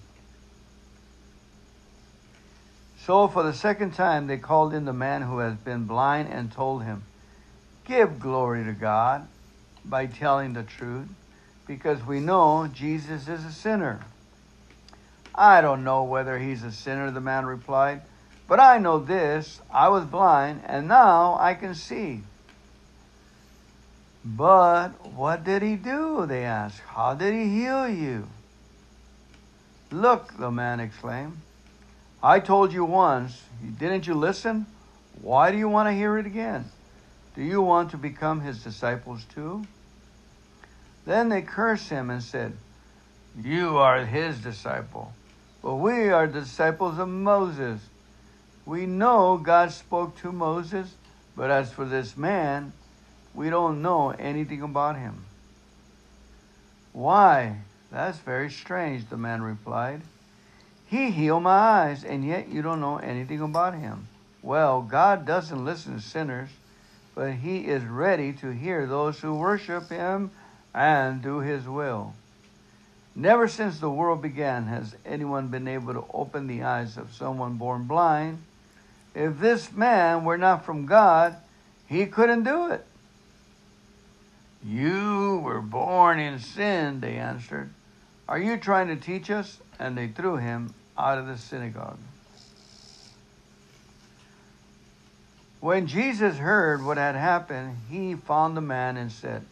So, 2.98 3.28
for 3.28 3.44
the 3.44 3.52
second 3.52 3.94
time, 3.94 4.26
they 4.26 4.36
called 4.36 4.74
in 4.74 4.84
the 4.84 4.92
man 4.92 5.22
who 5.22 5.38
has 5.38 5.54
been 5.54 5.84
blind 5.84 6.28
and 6.28 6.50
told 6.50 6.82
him, 6.82 7.04
Give 7.84 8.18
glory 8.18 8.64
to 8.64 8.72
God 8.72 9.28
by 9.84 10.06
telling 10.06 10.54
the 10.54 10.64
truth, 10.64 11.06
because 11.68 12.04
we 12.04 12.18
know 12.18 12.66
Jesus 12.66 13.28
is 13.28 13.44
a 13.44 13.52
sinner. 13.52 14.04
I 15.32 15.60
don't 15.60 15.84
know 15.84 16.02
whether 16.02 16.36
he's 16.36 16.64
a 16.64 16.72
sinner, 16.72 17.12
the 17.12 17.20
man 17.20 17.46
replied, 17.46 18.00
but 18.48 18.58
I 18.58 18.78
know 18.78 18.98
this 18.98 19.60
I 19.70 19.88
was 19.88 20.04
blind, 20.04 20.62
and 20.66 20.88
now 20.88 21.36
I 21.38 21.54
can 21.54 21.76
see. 21.76 22.22
But 24.24 24.90
what 25.14 25.44
did 25.44 25.62
he 25.62 25.76
do? 25.76 26.26
They 26.26 26.44
asked. 26.44 26.80
How 26.80 27.14
did 27.14 27.34
he 27.34 27.48
heal 27.48 27.88
you? 27.88 28.28
Look, 29.90 30.36
the 30.38 30.50
man 30.50 30.80
exclaimed. 30.80 31.38
I 32.22 32.38
told 32.38 32.72
you 32.72 32.84
once, 32.84 33.42
didn't 33.78 34.06
you 34.06 34.14
listen? 34.14 34.66
Why 35.20 35.50
do 35.50 35.58
you 35.58 35.68
want 35.68 35.88
to 35.88 35.92
hear 35.92 36.18
it 36.18 36.26
again? 36.26 36.66
Do 37.34 37.42
you 37.42 37.60
want 37.60 37.90
to 37.90 37.96
become 37.96 38.40
his 38.40 38.62
disciples 38.62 39.24
too? 39.34 39.64
Then 41.04 41.28
they 41.28 41.42
cursed 41.42 41.90
him 41.90 42.10
and 42.10 42.22
said, 42.22 42.56
You 43.42 43.78
are 43.78 44.04
his 44.04 44.38
disciple, 44.38 45.12
but 45.62 45.76
we 45.76 46.10
are 46.10 46.26
disciples 46.26 46.98
of 46.98 47.08
Moses. 47.08 47.80
We 48.64 48.86
know 48.86 49.36
God 49.36 49.72
spoke 49.72 50.16
to 50.18 50.30
Moses, 50.30 50.94
but 51.34 51.50
as 51.50 51.72
for 51.72 51.84
this 51.84 52.16
man, 52.16 52.72
we 53.34 53.50
don't 53.50 53.82
know 53.82 54.10
anything 54.10 54.62
about 54.62 54.96
him. 54.96 55.24
Why? 56.92 57.56
That's 57.90 58.18
very 58.18 58.50
strange, 58.50 59.08
the 59.08 59.16
man 59.16 59.42
replied. 59.42 60.02
He 60.86 61.10
healed 61.10 61.42
my 61.42 61.50
eyes, 61.50 62.04
and 62.04 62.24
yet 62.24 62.48
you 62.48 62.62
don't 62.62 62.80
know 62.80 62.98
anything 62.98 63.40
about 63.40 63.74
him. 63.74 64.08
Well, 64.42 64.82
God 64.82 65.24
doesn't 65.24 65.64
listen 65.64 65.94
to 65.94 66.02
sinners, 66.02 66.50
but 67.14 67.32
he 67.32 67.60
is 67.60 67.82
ready 67.84 68.32
to 68.34 68.50
hear 68.50 68.86
those 68.86 69.20
who 69.20 69.34
worship 69.34 69.88
him 69.88 70.30
and 70.74 71.22
do 71.22 71.38
his 71.38 71.66
will. 71.66 72.14
Never 73.14 73.46
since 73.46 73.78
the 73.78 73.90
world 73.90 74.22
began 74.22 74.66
has 74.66 74.94
anyone 75.04 75.48
been 75.48 75.68
able 75.68 75.92
to 75.92 76.04
open 76.12 76.46
the 76.46 76.62
eyes 76.62 76.96
of 76.96 77.12
someone 77.12 77.54
born 77.54 77.84
blind. 77.84 78.42
If 79.14 79.38
this 79.38 79.70
man 79.72 80.24
were 80.24 80.38
not 80.38 80.64
from 80.64 80.86
God, 80.86 81.36
he 81.86 82.06
couldn't 82.06 82.44
do 82.44 82.70
it. 82.70 82.86
You 84.64 85.40
were 85.44 85.60
born 85.60 86.20
in 86.20 86.38
sin, 86.38 87.00
they 87.00 87.16
answered. 87.16 87.70
Are 88.28 88.38
you 88.38 88.56
trying 88.56 88.88
to 88.88 88.96
teach 88.96 89.30
us? 89.30 89.58
And 89.78 89.98
they 89.98 90.08
threw 90.08 90.36
him 90.36 90.72
out 90.96 91.18
of 91.18 91.26
the 91.26 91.36
synagogue. 91.36 91.98
When 95.60 95.86
Jesus 95.86 96.36
heard 96.36 96.84
what 96.84 96.96
had 96.96 97.14
happened, 97.14 97.76
he 97.88 98.14
found 98.14 98.56
the 98.56 98.60
man 98.60 98.96
and 98.96 99.10
said, 99.10 99.44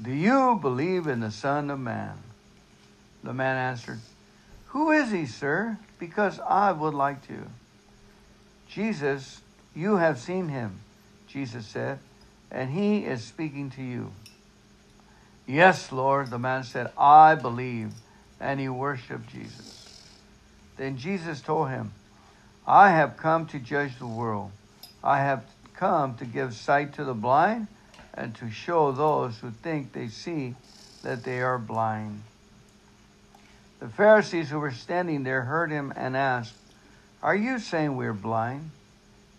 Do 0.00 0.10
you 0.10 0.58
believe 0.60 1.06
in 1.06 1.20
the 1.20 1.30
Son 1.30 1.70
of 1.70 1.78
Man? 1.78 2.16
The 3.22 3.34
man 3.34 3.56
answered, 3.56 4.00
Who 4.68 4.90
is 4.92 5.10
he, 5.10 5.26
sir? 5.26 5.78
Because 5.98 6.40
I 6.40 6.72
would 6.72 6.94
like 6.94 7.26
to. 7.28 7.50
Jesus, 8.68 9.40
you 9.74 9.96
have 9.96 10.18
seen 10.18 10.48
him, 10.48 10.80
Jesus 11.26 11.66
said, 11.66 11.98
and 12.50 12.70
he 12.70 13.04
is 13.04 13.22
speaking 13.22 13.70
to 13.70 13.82
you. 13.82 14.12
Yes, 15.46 15.92
Lord, 15.92 16.30
the 16.30 16.38
man 16.38 16.64
said, 16.64 16.90
I 16.98 17.34
believe. 17.36 17.92
And 18.40 18.60
he 18.60 18.68
worshiped 18.68 19.28
Jesus. 19.28 19.88
Then 20.76 20.98
Jesus 20.98 21.40
told 21.40 21.70
him, 21.70 21.92
I 22.66 22.90
have 22.90 23.16
come 23.16 23.46
to 23.46 23.58
judge 23.58 23.98
the 23.98 24.06
world. 24.06 24.50
I 25.02 25.18
have 25.20 25.44
come 25.74 26.16
to 26.16 26.24
give 26.24 26.54
sight 26.54 26.94
to 26.94 27.04
the 27.04 27.14
blind 27.14 27.68
and 28.12 28.34
to 28.36 28.50
show 28.50 28.92
those 28.92 29.38
who 29.38 29.50
think 29.50 29.92
they 29.92 30.08
see 30.08 30.54
that 31.02 31.22
they 31.24 31.40
are 31.40 31.58
blind. 31.58 32.22
The 33.78 33.88
Pharisees 33.88 34.50
who 34.50 34.58
were 34.58 34.72
standing 34.72 35.22
there 35.22 35.42
heard 35.42 35.70
him 35.70 35.92
and 35.94 36.16
asked, 36.16 36.54
Are 37.22 37.36
you 37.36 37.58
saying 37.58 37.96
we're 37.96 38.12
blind? 38.12 38.70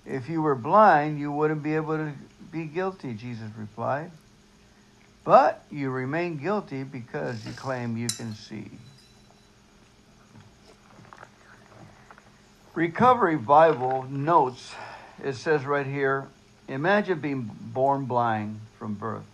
If 0.05 0.29
you 0.29 0.41
were 0.41 0.55
blind, 0.55 1.19
you 1.19 1.31
wouldn't 1.31 1.63
be 1.63 1.75
able 1.75 1.97
to 1.97 2.13
be 2.51 2.65
guilty, 2.65 3.13
Jesus 3.13 3.49
replied. 3.57 4.11
But 5.27 5.61
you 5.69 5.89
remain 5.89 6.37
guilty 6.37 6.83
because 6.83 7.45
you 7.45 7.51
claim 7.51 7.97
you 7.97 8.07
can 8.07 8.33
see. 8.33 8.71
Recovery 12.73 13.35
Bible 13.35 14.03
notes, 14.09 14.73
it 15.21 15.35
says 15.35 15.65
right 15.65 15.85
here 15.85 16.29
Imagine 16.69 17.19
being 17.19 17.51
born 17.61 18.05
blind 18.05 18.61
from 18.79 18.93
birth, 18.93 19.25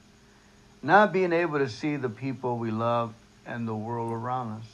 not 0.82 1.14
being 1.14 1.32
able 1.32 1.60
to 1.60 1.70
see 1.70 1.96
the 1.96 2.10
people 2.10 2.58
we 2.58 2.72
love 2.72 3.14
and 3.46 3.68
the 3.68 3.76
world 3.76 4.12
around 4.12 4.62
us. 4.62 4.68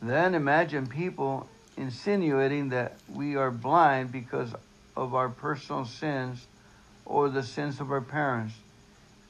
Then 0.00 0.36
imagine 0.36 0.86
people 0.86 1.48
insinuating 1.76 2.68
that 2.68 2.94
we 3.12 3.34
are 3.34 3.50
blind 3.50 4.12
because 4.12 4.52
of 4.96 5.12
our 5.16 5.28
personal 5.28 5.86
sins 5.86 6.46
or 7.04 7.28
the 7.28 7.42
sins 7.42 7.80
of 7.80 7.90
our 7.90 8.00
parents 8.00 8.54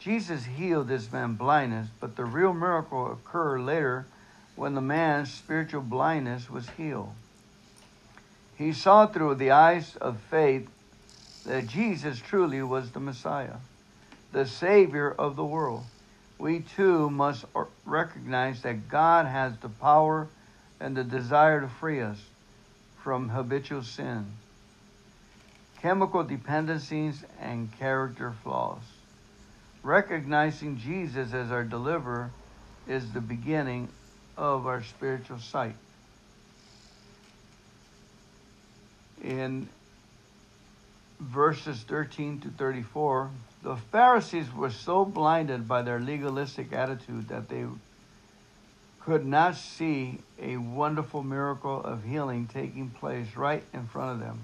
Jesus 0.03 0.45
healed 0.45 0.89
this 0.89 1.13
man's 1.13 1.39
blindness, 1.39 1.87
but 2.01 2.17
the 2.17 2.25
real 2.25 2.53
miracle 2.53 3.13
occurred 3.13 3.61
later 3.61 4.05
when 4.57 4.75
the 4.75 4.81
man's 4.81 5.33
spiritual 5.33 5.81
blindness 5.81 6.51
was 6.51 6.69
healed. 6.71 7.13
He 8.57 8.73
saw 8.73 9.07
through 9.07 9.37
the 9.37 9.53
eyes 9.53 9.95
of 9.97 10.19
faith 10.29 10.69
that 11.47 11.69
Jesus 11.69 12.19
truly 12.19 12.63
was 12.63 12.91
the 12.91 12.99
Messiah, 12.99 13.59
the 14.33 14.45
Savior 14.45 15.13
of 15.13 15.37
the 15.37 15.45
world. 15.45 15.85
We 16.37 16.61
too 16.61 17.09
must 17.09 17.45
recognize 17.85 18.63
that 18.63 18.89
God 18.89 19.27
has 19.27 19.57
the 19.59 19.69
power 19.69 20.27
and 20.81 20.97
the 20.97 21.05
desire 21.05 21.61
to 21.61 21.69
free 21.69 22.01
us 22.01 22.19
from 23.05 23.29
habitual 23.29 23.85
sin, 23.85 24.27
chemical 25.81 26.25
dependencies, 26.25 27.23
and 27.41 27.71
character 27.79 28.33
flaws. 28.43 28.83
Recognizing 29.83 30.79
Jesus 30.79 31.33
as 31.33 31.51
our 31.51 31.65
deliverer 31.65 32.31
is 32.87 33.13
the 33.13 33.21
beginning 33.21 33.89
of 34.37 34.67
our 34.67 34.83
spiritual 34.83 35.39
sight. 35.39 35.75
In 39.23 39.69
verses 41.21 41.83
13 41.83 42.41
to 42.41 42.49
34, 42.51 43.31
the 43.63 43.77
Pharisees 43.77 44.53
were 44.53 44.71
so 44.71 45.05
blinded 45.05 45.67
by 45.67 45.83
their 45.83 46.01
legalistic 46.01 46.73
attitude 46.73 47.29
that 47.29 47.49
they 47.49 47.65
could 49.01 49.27
not 49.27 49.57
see 49.57 50.19
a 50.41 50.57
wonderful 50.57 51.23
miracle 51.23 51.83
of 51.83 52.05
healing 52.05 52.49
taking 52.53 52.91
place 52.91 53.37
right 53.37 53.65
in 53.73 53.87
front 53.87 54.13
of 54.13 54.21
them. 54.21 54.41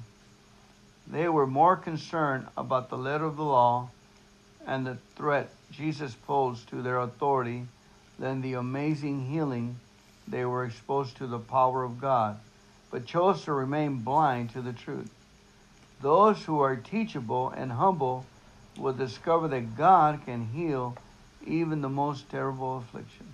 They 1.07 1.28
were 1.28 1.47
more 1.47 1.76
concerned 1.76 2.47
about 2.57 2.91
the 2.91 2.99
letter 2.99 3.24
of 3.24 3.36
the 3.36 3.45
law 3.45 3.91
and 4.68 4.86
the 4.86 4.98
threat 5.16 5.48
Jesus 5.72 6.14
posed 6.14 6.68
to 6.68 6.82
their 6.82 7.00
authority 7.00 7.64
than 8.18 8.42
the 8.42 8.52
amazing 8.52 9.26
healing 9.26 9.76
they 10.28 10.44
were 10.44 10.66
exposed 10.66 11.16
to 11.16 11.26
the 11.26 11.38
power 11.38 11.82
of 11.82 12.00
God, 12.00 12.38
but 12.90 13.06
chose 13.06 13.44
to 13.44 13.52
remain 13.52 13.96
blind 14.00 14.50
to 14.50 14.60
the 14.60 14.74
truth. 14.74 15.10
Those 16.02 16.44
who 16.44 16.60
are 16.60 16.76
teachable 16.76 17.48
and 17.48 17.72
humble 17.72 18.26
will 18.76 18.92
discover 18.92 19.48
that 19.48 19.76
God 19.76 20.20
can 20.26 20.46
heal 20.46 20.96
even 21.46 21.80
the 21.80 21.88
most 21.88 22.28
terrible 22.30 22.78
affliction. 22.78 23.26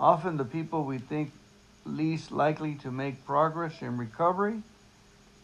Often, 0.00 0.38
the 0.38 0.44
people 0.44 0.84
we 0.84 0.98
think 0.98 1.30
least 1.84 2.32
likely 2.32 2.76
to 2.76 2.90
make 2.90 3.26
progress 3.26 3.82
in 3.82 3.98
recovery 3.98 4.62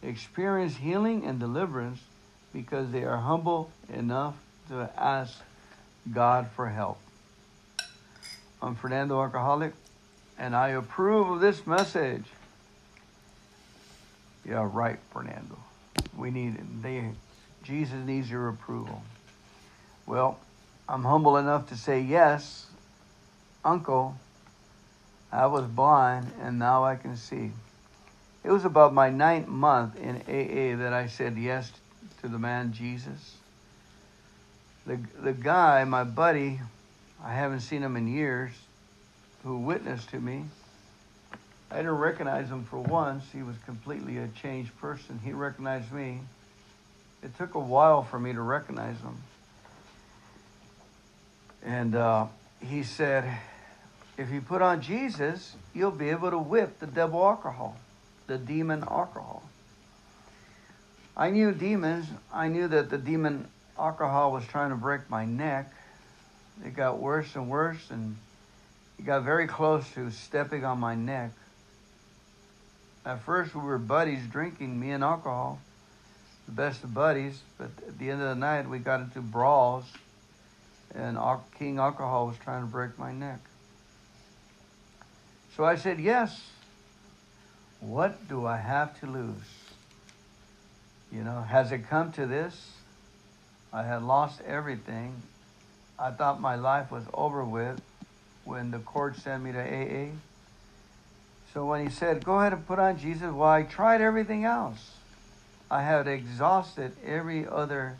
experience 0.01 0.77
healing 0.77 1.25
and 1.25 1.39
deliverance 1.39 1.99
because 2.53 2.89
they 2.91 3.03
are 3.03 3.17
humble 3.17 3.69
enough 3.93 4.35
to 4.69 4.89
ask 4.95 5.35
God 6.13 6.47
for 6.55 6.69
help. 6.69 6.99
I'm 8.61 8.75
Fernando 8.75 9.21
Alcoholic, 9.21 9.73
and 10.37 10.55
I 10.55 10.69
approve 10.69 11.29
of 11.29 11.41
this 11.41 11.65
message. 11.65 12.25
Yeah, 14.47 14.69
right, 14.71 14.99
Fernando. 15.11 15.57
We 16.15 16.31
need 16.31 16.57
they 16.81 17.09
Jesus 17.63 17.97
needs 18.05 18.29
your 18.29 18.49
approval. 18.49 19.01
Well, 20.05 20.39
I'm 20.87 21.03
humble 21.03 21.37
enough 21.37 21.69
to 21.69 21.75
say 21.75 22.01
yes, 22.01 22.67
Uncle. 23.65 24.15
I 25.31 25.45
was 25.47 25.65
blind 25.65 26.31
and 26.41 26.57
now 26.57 26.83
I 26.83 26.95
can 26.95 27.15
see. 27.15 27.51
It 28.43 28.51
was 28.51 28.65
about 28.65 28.93
my 28.93 29.09
ninth 29.09 29.47
month 29.47 29.95
in 29.97 30.15
AA 30.15 30.81
that 30.81 30.93
I 30.93 31.07
said 31.07 31.37
yes 31.37 31.71
to 32.21 32.27
the 32.27 32.39
man 32.39 32.73
Jesus. 32.73 33.38
The 34.89 34.97
the 35.21 35.33
guy, 35.33 35.83
my 35.83 36.03
buddy, 36.03 36.59
I 37.23 37.35
haven't 37.35 37.59
seen 37.59 37.83
him 37.83 37.95
in 37.95 38.07
years, 38.07 38.49
who 39.43 39.59
witnessed 39.59 40.09
to 40.09 40.19
me. 40.19 40.45
I 41.69 41.77
didn't 41.77 41.99
recognize 41.99 42.49
him 42.49 42.63
for 42.63 42.79
once. 42.79 43.23
He 43.31 43.43
was 43.43 43.55
completely 43.67 44.17
a 44.17 44.27
changed 44.29 44.75
person. 44.79 45.19
He 45.23 45.31
recognized 45.31 45.91
me. 45.91 46.21
It 47.21 47.37
took 47.37 47.53
a 47.53 47.59
while 47.59 48.01
for 48.01 48.17
me 48.17 48.33
to 48.33 48.41
recognize 48.41 48.95
him. 48.97 49.17
And 51.63 51.93
uh, 51.93 52.25
he 52.59 52.81
said, 52.81 53.31
if 54.17 54.31
you 54.31 54.41
put 54.41 54.63
on 54.63 54.81
Jesus, 54.81 55.55
you'll 55.75 55.91
be 55.91 56.09
able 56.09 56.31
to 56.31 56.39
whip 56.39 56.79
the 56.79 56.87
devil 56.87 57.23
alcohol, 57.23 57.77
the 58.25 58.39
demon 58.39 58.83
alcohol. 58.89 59.43
I 61.15 61.29
knew 61.29 61.51
demons. 61.51 62.07
I 62.33 62.47
knew 62.47 62.67
that 62.69 62.89
the 62.89 62.97
demon 62.97 63.49
alcohol 63.79 64.31
was 64.31 64.45
trying 64.45 64.69
to 64.69 64.75
break 64.75 65.09
my 65.09 65.25
neck. 65.25 65.71
It 66.65 66.75
got 66.75 66.99
worse 66.99 67.35
and 67.35 67.49
worse, 67.49 67.89
and 67.89 68.17
it 68.97 69.05
got 69.05 69.23
very 69.23 69.47
close 69.47 69.89
to 69.91 70.11
stepping 70.11 70.65
on 70.65 70.79
my 70.79 70.95
neck. 70.95 71.31
At 73.05 73.21
first, 73.23 73.55
we 73.55 73.61
were 73.61 73.77
buddies 73.77 74.25
drinking, 74.27 74.79
me 74.79 74.91
and 74.91 75.03
alcohol, 75.03 75.59
the 76.45 76.51
best 76.51 76.83
of 76.83 76.93
buddies, 76.93 77.39
but 77.57 77.69
at 77.87 77.97
the 77.97 78.09
end 78.09 78.21
of 78.21 78.27
the 78.27 78.35
night, 78.35 78.69
we 78.69 78.79
got 78.79 78.99
into 78.99 79.21
brawls, 79.21 79.85
and 80.93 81.17
King 81.57 81.77
Alcohol 81.77 82.27
was 82.27 82.37
trying 82.43 82.61
to 82.61 82.67
break 82.67 82.99
my 82.99 83.13
neck. 83.13 83.39
So 85.55 85.63
I 85.63 85.75
said, 85.75 85.99
Yes. 85.99 86.39
What 87.79 88.27
do 88.27 88.45
I 88.45 88.57
have 88.57 88.99
to 88.99 89.07
lose? 89.07 89.35
You 91.13 91.23
know, 91.23 91.41
has 91.41 91.71
it 91.71 91.89
come 91.89 92.11
to 92.13 92.25
this? 92.25 92.78
I 93.71 93.83
had 93.83 94.03
lost 94.03 94.41
everything. 94.41 95.21
I 95.97 96.11
thought 96.11 96.41
my 96.41 96.55
life 96.55 96.91
was 96.91 97.03
over 97.13 97.43
with 97.43 97.81
when 98.43 98.71
the 98.71 98.79
court 98.79 99.17
sent 99.17 99.43
me 99.43 99.51
to 99.51 99.59
AA. 99.59 100.07
So 101.53 101.65
when 101.65 101.85
he 101.85 101.91
said, 101.91 102.23
Go 102.23 102.39
ahead 102.39 102.53
and 102.53 102.65
put 102.65 102.79
on 102.79 102.97
Jesus, 102.97 103.31
well, 103.31 103.49
I 103.49 103.63
tried 103.63 104.01
everything 104.01 104.45
else. 104.45 104.95
I 105.69 105.83
had 105.83 106.07
exhausted 106.07 106.93
every 107.05 107.47
other, 107.47 107.97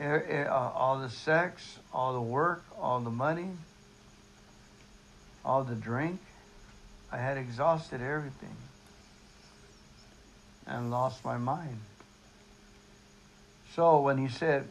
uh, 0.00 0.48
all 0.74 0.98
the 0.98 1.10
sex, 1.10 1.78
all 1.92 2.14
the 2.14 2.22
work, 2.22 2.64
all 2.80 3.00
the 3.00 3.10
money, 3.10 3.50
all 5.44 5.62
the 5.62 5.74
drink. 5.74 6.20
I 7.12 7.18
had 7.18 7.36
exhausted 7.36 8.00
everything 8.00 8.56
and 10.66 10.90
lost 10.90 11.24
my 11.24 11.36
mind. 11.36 11.80
So 13.74 14.00
when 14.00 14.18
he 14.18 14.28
said, 14.28 14.68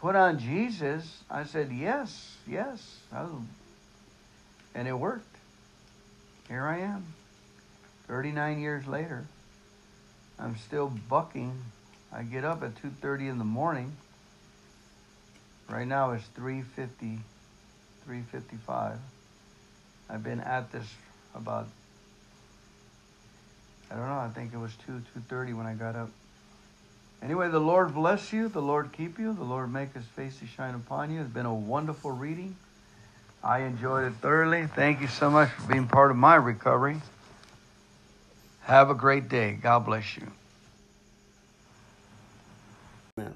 put 0.00 0.14
on 0.14 0.38
Jesus, 0.38 1.22
I 1.28 1.42
said, 1.42 1.72
yes, 1.72 2.36
yes. 2.46 2.98
Oh. 3.12 3.42
And 4.76 4.86
it 4.86 4.92
worked. 4.92 5.26
Here 6.48 6.62
I 6.62 6.80
am, 6.80 7.06
39 8.06 8.60
years 8.60 8.86
later. 8.86 9.24
I'm 10.38 10.56
still 10.56 10.92
bucking. 11.08 11.52
I 12.12 12.22
get 12.22 12.44
up 12.44 12.62
at 12.62 12.74
2.30 12.76 13.30
in 13.30 13.38
the 13.38 13.44
morning. 13.44 13.96
Right 15.68 15.86
now 15.86 16.12
it's 16.12 16.26
3.50, 16.38 17.18
3.55. 18.08 18.98
I've 20.10 20.22
been 20.22 20.40
at 20.40 20.70
this 20.70 20.86
about, 21.34 21.66
I 23.90 23.96
don't 23.96 24.06
know, 24.06 24.18
I 24.18 24.28
think 24.28 24.52
it 24.52 24.58
was 24.58 24.72
2, 24.86 25.02
2.30 25.28 25.56
when 25.56 25.66
I 25.66 25.74
got 25.74 25.96
up. 25.96 26.10
Anyway, 27.24 27.48
the 27.48 27.58
Lord 27.58 27.94
bless 27.94 28.34
you. 28.34 28.48
The 28.48 28.60
Lord 28.60 28.92
keep 28.92 29.18
you. 29.18 29.32
The 29.32 29.44
Lord 29.44 29.72
make 29.72 29.94
his 29.94 30.04
face 30.04 30.38
to 30.40 30.46
shine 30.46 30.74
upon 30.74 31.10
you. 31.10 31.22
It's 31.22 31.30
been 31.30 31.46
a 31.46 31.54
wonderful 31.54 32.10
reading. 32.10 32.54
I 33.42 33.60
enjoyed 33.60 34.04
it 34.04 34.14
thoroughly. 34.20 34.66
Thank 34.66 35.00
you 35.00 35.06
so 35.06 35.30
much 35.30 35.48
for 35.48 35.72
being 35.72 35.88
part 35.88 36.10
of 36.10 36.18
my 36.18 36.34
recovery. 36.34 37.00
Have 38.64 38.90
a 38.90 38.94
great 38.94 39.30
day. 39.30 39.52
God 39.52 39.86
bless 39.86 40.18
you. 40.18 40.26
Amen. 43.16 43.34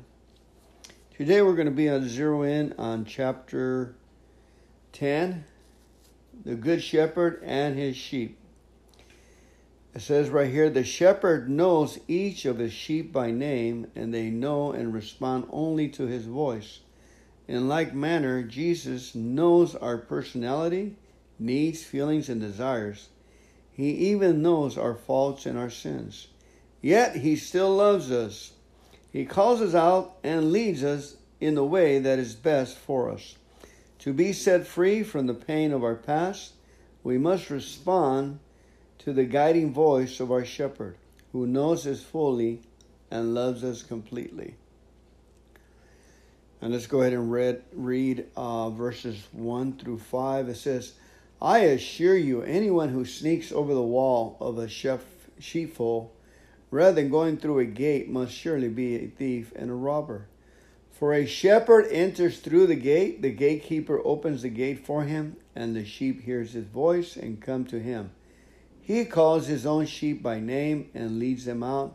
Today 1.17 1.41
we're 1.41 1.55
going 1.55 1.67
to 1.67 1.73
be 1.73 1.89
on 1.89 2.07
zero 2.07 2.43
in 2.43 2.75
on 2.77 3.07
chapter 3.07 3.95
10 4.93 5.45
the 6.45 6.55
Good 6.55 6.83
Shepherd 6.83 7.43
and 7.43 7.77
his 7.77 7.97
sheep. 7.97 8.39
It 9.95 10.03
says 10.03 10.29
right 10.29 10.51
here 10.51 10.71
the 10.71 10.85
shepherd 10.85 11.49
knows 11.49 11.99
each 12.07 12.45
of 12.45 12.59
his 12.59 12.73
sheep 12.73 13.13
by 13.13 13.31
name, 13.31 13.87
and 13.97 14.13
they 14.13 14.31
know 14.31 14.73
and 14.73 14.93
respond 14.93 15.47
only 15.51 15.89
to 15.89 16.07
his 16.07 16.25
voice. 16.25 16.81
In 17.49 17.69
like 17.69 17.95
manner, 17.95 18.43
Jesus 18.43 19.15
knows 19.15 19.75
our 19.75 19.97
personality, 19.97 20.97
needs, 21.39 21.83
feelings, 21.83 22.29
and 22.29 22.41
desires. 22.41 23.09
He 23.73 23.91
even 24.11 24.43
knows 24.43 24.77
our 24.77 24.95
faults 24.95 25.47
and 25.47 25.57
our 25.57 25.71
sins. 25.71 26.29
Yet 26.83 27.17
he 27.17 27.37
still 27.37 27.75
loves 27.75 28.11
us. 28.11 28.53
He 29.11 29.25
calls 29.25 29.61
us 29.63 29.75
out 29.75 30.17
and 30.23 30.53
leads 30.53 30.85
us 30.85 31.17
in 31.41 31.55
the 31.55 31.65
way 31.65 31.99
that 31.99 32.19
is 32.19 32.35
best 32.35 32.77
for 32.77 33.11
us. 33.11 33.37
To 34.01 34.13
be 34.13 34.33
set 34.33 34.67
free 34.67 35.03
from 35.03 35.27
the 35.27 35.35
pain 35.35 35.73
of 35.73 35.83
our 35.83 35.95
past, 35.95 36.53
we 37.03 37.19
must 37.19 37.51
respond 37.51 38.41
to 39.09 39.15
the 39.15 39.25
guiding 39.25 39.73
voice 39.73 40.21
of 40.21 40.31
our 40.31 40.45
shepherd, 40.45 40.95
who 41.33 41.47
knows 41.47 41.87
us 41.87 42.03
fully 42.03 42.61
and 43.11 43.35
loves 43.35 43.65
us 43.65 43.83
completely. 43.83 44.55
And 46.61 46.75
let's 46.75 46.87
go 46.87 47.01
ahead 47.01 47.15
and 47.15 47.33
read, 47.33 47.63
read 47.73 48.27
uh, 48.37 48.69
verses 48.69 49.27
1 49.33 49.79
through 49.79 50.01
5. 50.01 50.51
It 50.51 50.57
says, 50.59 50.93
I 51.41 51.61
assure 51.61 52.19
you, 52.19 52.43
anyone 52.43 52.91
who 52.91 53.07
sneaks 53.07 53.51
over 53.51 53.73
the 53.73 53.81
wall 53.81 54.37
of 54.43 54.59
a 54.59 54.69
sheepfold 54.69 56.11
rather 56.71 56.97
than 56.97 57.11
going 57.11 57.39
through 57.39 57.61
a 57.61 57.65
gate 57.65 58.11
must 58.11 58.35
surely 58.35 58.69
be 58.69 58.97
a 58.97 59.07
thief 59.07 59.55
and 59.57 59.71
a 59.71 59.75
robber. 59.75 60.27
For 60.93 61.15
a 61.15 61.25
shepherd 61.25 61.87
enters 61.91 62.41
through 62.41 62.67
the 62.67 62.75
gate, 62.75 63.23
the 63.23 63.31
gatekeeper 63.31 64.03
opens 64.05 64.43
the 64.43 64.51
gate 64.51 64.85
for 64.85 65.05
him, 65.05 65.39
and 65.57 65.75
the 65.75 65.87
sheep 65.87 66.25
hears 66.25 66.53
his 66.53 66.67
voice 66.67 67.17
and 67.17 67.41
come 67.41 67.65
to 67.69 67.81
him. 67.81 68.11
He 68.89 69.05
calls 69.05 69.49
his 69.49 69.67
own 69.67 69.85
sheep 69.85 70.23
by 70.23 70.41
name 70.41 70.89
and 70.95 71.19
leads 71.19 71.45
them 71.45 71.63
out. 71.63 71.93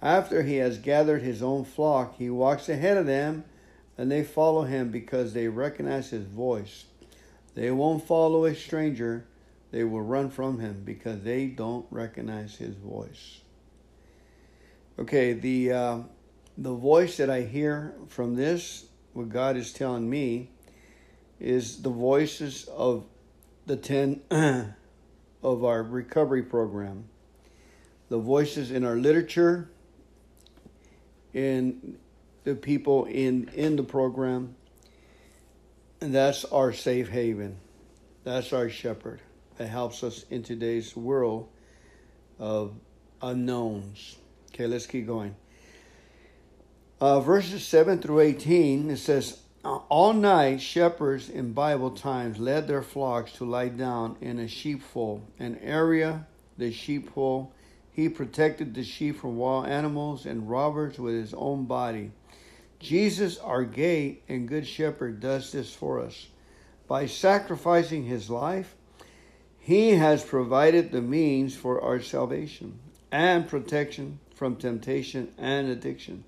After 0.00 0.42
he 0.42 0.56
has 0.56 0.78
gathered 0.78 1.20
his 1.20 1.42
own 1.42 1.66
flock, 1.66 2.16
he 2.16 2.30
walks 2.30 2.66
ahead 2.66 2.96
of 2.96 3.04
them 3.04 3.44
and 3.98 4.10
they 4.10 4.24
follow 4.24 4.62
him 4.62 4.90
because 4.90 5.34
they 5.34 5.48
recognize 5.48 6.08
his 6.08 6.24
voice. 6.24 6.86
They 7.54 7.70
won't 7.70 8.06
follow 8.06 8.46
a 8.46 8.54
stranger, 8.54 9.26
they 9.70 9.84
will 9.84 10.00
run 10.00 10.30
from 10.30 10.60
him 10.60 10.80
because 10.82 11.20
they 11.24 11.44
don't 11.44 11.84
recognize 11.90 12.56
his 12.56 12.74
voice. 12.74 13.40
Okay, 14.98 15.34
the 15.34 15.72
uh, 15.72 15.98
the 16.56 16.72
voice 16.72 17.18
that 17.18 17.28
I 17.28 17.42
hear 17.42 17.96
from 18.08 18.34
this, 18.34 18.86
what 19.12 19.28
God 19.28 19.58
is 19.58 19.74
telling 19.74 20.08
me, 20.08 20.48
is 21.38 21.82
the 21.82 21.90
voices 21.90 22.64
of 22.64 23.04
the 23.66 23.76
ten 23.76 24.22
of 25.44 25.64
our 25.64 25.82
recovery 25.82 26.42
program, 26.42 27.04
the 28.08 28.18
voices 28.18 28.70
in 28.70 28.84
our 28.84 28.96
literature, 28.96 29.70
in 31.34 31.98
the 32.44 32.54
people 32.54 33.04
in 33.04 33.48
in 33.54 33.76
the 33.76 33.82
program 33.82 34.54
and 36.00 36.14
that's 36.14 36.44
our 36.46 36.72
safe 36.72 37.08
haven. 37.08 37.56
That's 38.24 38.52
our 38.52 38.68
shepherd 38.68 39.20
that 39.56 39.68
helps 39.68 40.02
us 40.02 40.24
in 40.30 40.42
today's 40.42 40.96
world 40.96 41.48
of 42.38 42.74
unknowns. 43.22 44.16
Okay 44.52 44.66
let's 44.66 44.86
keep 44.86 45.06
going. 45.06 45.34
Uh, 47.00 47.20
verses 47.20 47.66
7 47.66 47.98
through 47.98 48.20
18 48.20 48.90
it 48.90 48.96
says 48.98 49.40
all 49.64 50.12
night 50.12 50.60
shepherds 50.60 51.28
in 51.28 51.52
bible 51.52 51.90
times 51.90 52.38
led 52.38 52.68
their 52.68 52.82
flocks 52.82 53.32
to 53.32 53.44
lie 53.44 53.68
down 53.68 54.16
in 54.20 54.38
a 54.38 54.48
sheepfold 54.48 55.22
an 55.38 55.58
area 55.62 56.26
the 56.58 56.70
sheepfold 56.70 57.50
he 57.90 58.08
protected 58.08 58.74
the 58.74 58.84
sheep 58.84 59.18
from 59.18 59.36
wild 59.36 59.66
animals 59.66 60.26
and 60.26 60.50
robbers 60.50 60.98
with 60.98 61.14
his 61.14 61.32
own 61.34 61.64
body 61.64 62.10
Jesus, 62.84 63.38
our 63.38 63.64
gate 63.64 64.22
and 64.28 64.46
good 64.46 64.66
shepherd, 64.66 65.18
does 65.18 65.52
this 65.52 65.72
for 65.72 66.00
us. 66.00 66.26
By 66.86 67.06
sacrificing 67.06 68.04
his 68.04 68.28
life, 68.28 68.74
He 69.58 69.92
has 69.92 70.22
provided 70.22 70.92
the 70.92 71.00
means 71.00 71.56
for 71.56 71.80
our 71.80 72.02
salvation 72.02 72.78
and 73.10 73.48
protection 73.48 74.18
from 74.34 74.56
temptation 74.56 75.32
and 75.38 75.68
addiction. 75.68 76.24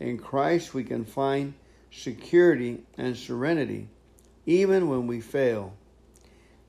In 0.00 0.18
Christ, 0.18 0.74
we 0.74 0.82
can 0.82 1.04
find 1.04 1.54
security 1.94 2.82
and 2.98 3.16
serenity 3.16 3.88
even 4.46 4.88
when 4.88 5.06
we 5.06 5.20
fail. 5.20 5.72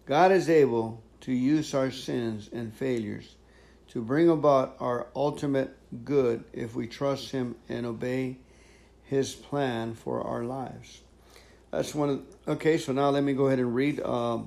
God 0.05 0.31
is 0.31 0.49
able 0.49 1.01
to 1.21 1.33
use 1.33 1.73
our 1.73 1.91
sins 1.91 2.49
and 2.53 2.73
failures 2.73 3.35
to 3.89 4.01
bring 4.01 4.29
about 4.29 4.75
our 4.79 5.07
ultimate 5.15 5.75
good 6.03 6.43
if 6.53 6.75
we 6.75 6.87
trust 6.87 7.31
Him 7.31 7.55
and 7.67 7.85
obey 7.85 8.37
His 9.03 9.33
plan 9.33 9.95
for 9.95 10.21
our 10.21 10.43
lives. 10.43 11.01
That's 11.71 11.95
one 11.95 12.09
of, 12.09 12.25
okay, 12.47 12.77
so 12.77 12.93
now 12.93 13.09
let 13.09 13.23
me 13.23 13.33
go 13.33 13.47
ahead 13.47 13.59
and 13.59 13.73
read 13.73 13.99
um, 14.01 14.45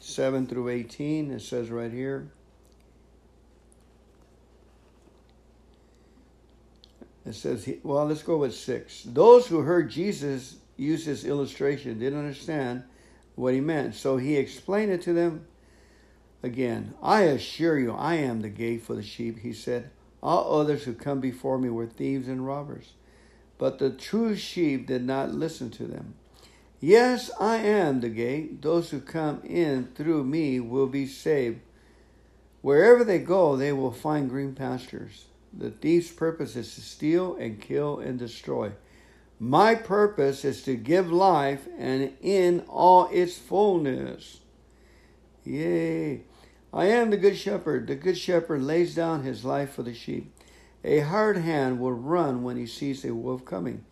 7 0.00 0.46
through 0.46 0.70
18. 0.70 1.30
It 1.30 1.42
says 1.42 1.70
right 1.70 1.92
here. 1.92 2.28
It 7.24 7.34
says, 7.34 7.68
well, 7.82 8.06
let's 8.06 8.22
go 8.22 8.38
with 8.38 8.54
6. 8.54 9.04
Those 9.04 9.46
who 9.46 9.60
heard 9.60 9.90
Jesus 9.90 10.56
use 10.76 11.04
this 11.04 11.24
illustration 11.24 11.98
didn't 11.98 12.18
understand 12.18 12.82
what 13.36 13.54
he 13.54 13.60
meant, 13.60 13.94
so 13.94 14.16
he 14.16 14.36
explained 14.36 14.92
it 14.92 15.02
to 15.02 15.12
them 15.12 15.46
again. 16.42 16.94
I 17.02 17.22
assure 17.22 17.78
you, 17.78 17.92
I 17.92 18.16
am 18.16 18.42
the 18.42 18.48
gate 18.48 18.82
for 18.82 18.94
the 18.94 19.02
sheep, 19.02 19.38
he 19.38 19.52
said. 19.52 19.90
All 20.22 20.60
others 20.60 20.84
who 20.84 20.94
come 20.94 21.20
before 21.20 21.58
me 21.58 21.68
were 21.68 21.86
thieves 21.86 22.28
and 22.28 22.46
robbers, 22.46 22.92
but 23.58 23.78
the 23.78 23.90
true 23.90 24.36
sheep 24.36 24.86
did 24.86 25.04
not 25.04 25.32
listen 25.32 25.70
to 25.70 25.84
them. 25.84 26.14
Yes, 26.80 27.30
I 27.38 27.58
am 27.58 28.00
the 28.00 28.08
gate. 28.08 28.60
Those 28.62 28.90
who 28.90 29.00
come 29.00 29.40
in 29.44 29.86
through 29.94 30.24
me 30.24 30.58
will 30.58 30.88
be 30.88 31.06
saved. 31.06 31.60
Wherever 32.60 33.04
they 33.04 33.20
go, 33.20 33.56
they 33.56 33.72
will 33.72 33.92
find 33.92 34.28
green 34.28 34.54
pastures. 34.54 35.26
The 35.56 35.70
thief's 35.70 36.10
purpose 36.10 36.56
is 36.56 36.74
to 36.74 36.80
steal 36.80 37.36
and 37.36 37.60
kill 37.60 37.98
and 37.98 38.18
destroy. 38.18 38.72
My 39.38 39.74
purpose 39.74 40.44
is 40.44 40.62
to 40.64 40.76
give 40.76 41.12
life 41.12 41.66
and 41.76 42.12
in 42.20 42.60
all 42.68 43.08
its 43.12 43.36
fullness. 43.36 44.38
Yea. 45.44 46.22
I 46.72 46.86
am 46.86 47.10
the 47.10 47.16
good 47.16 47.36
shepherd. 47.36 47.86
The 47.86 47.96
good 47.96 48.16
shepherd 48.16 48.62
lays 48.62 48.94
down 48.94 49.24
his 49.24 49.44
life 49.44 49.74
for 49.74 49.82
the 49.82 49.92
sheep. 49.92 50.32
A 50.84 51.00
hard 51.00 51.36
hand 51.36 51.80
will 51.80 51.92
run 51.92 52.42
when 52.42 52.56
he 52.56 52.66
sees 52.66 53.04
a 53.04 53.14
wolf 53.14 53.44
coming. 53.44 53.84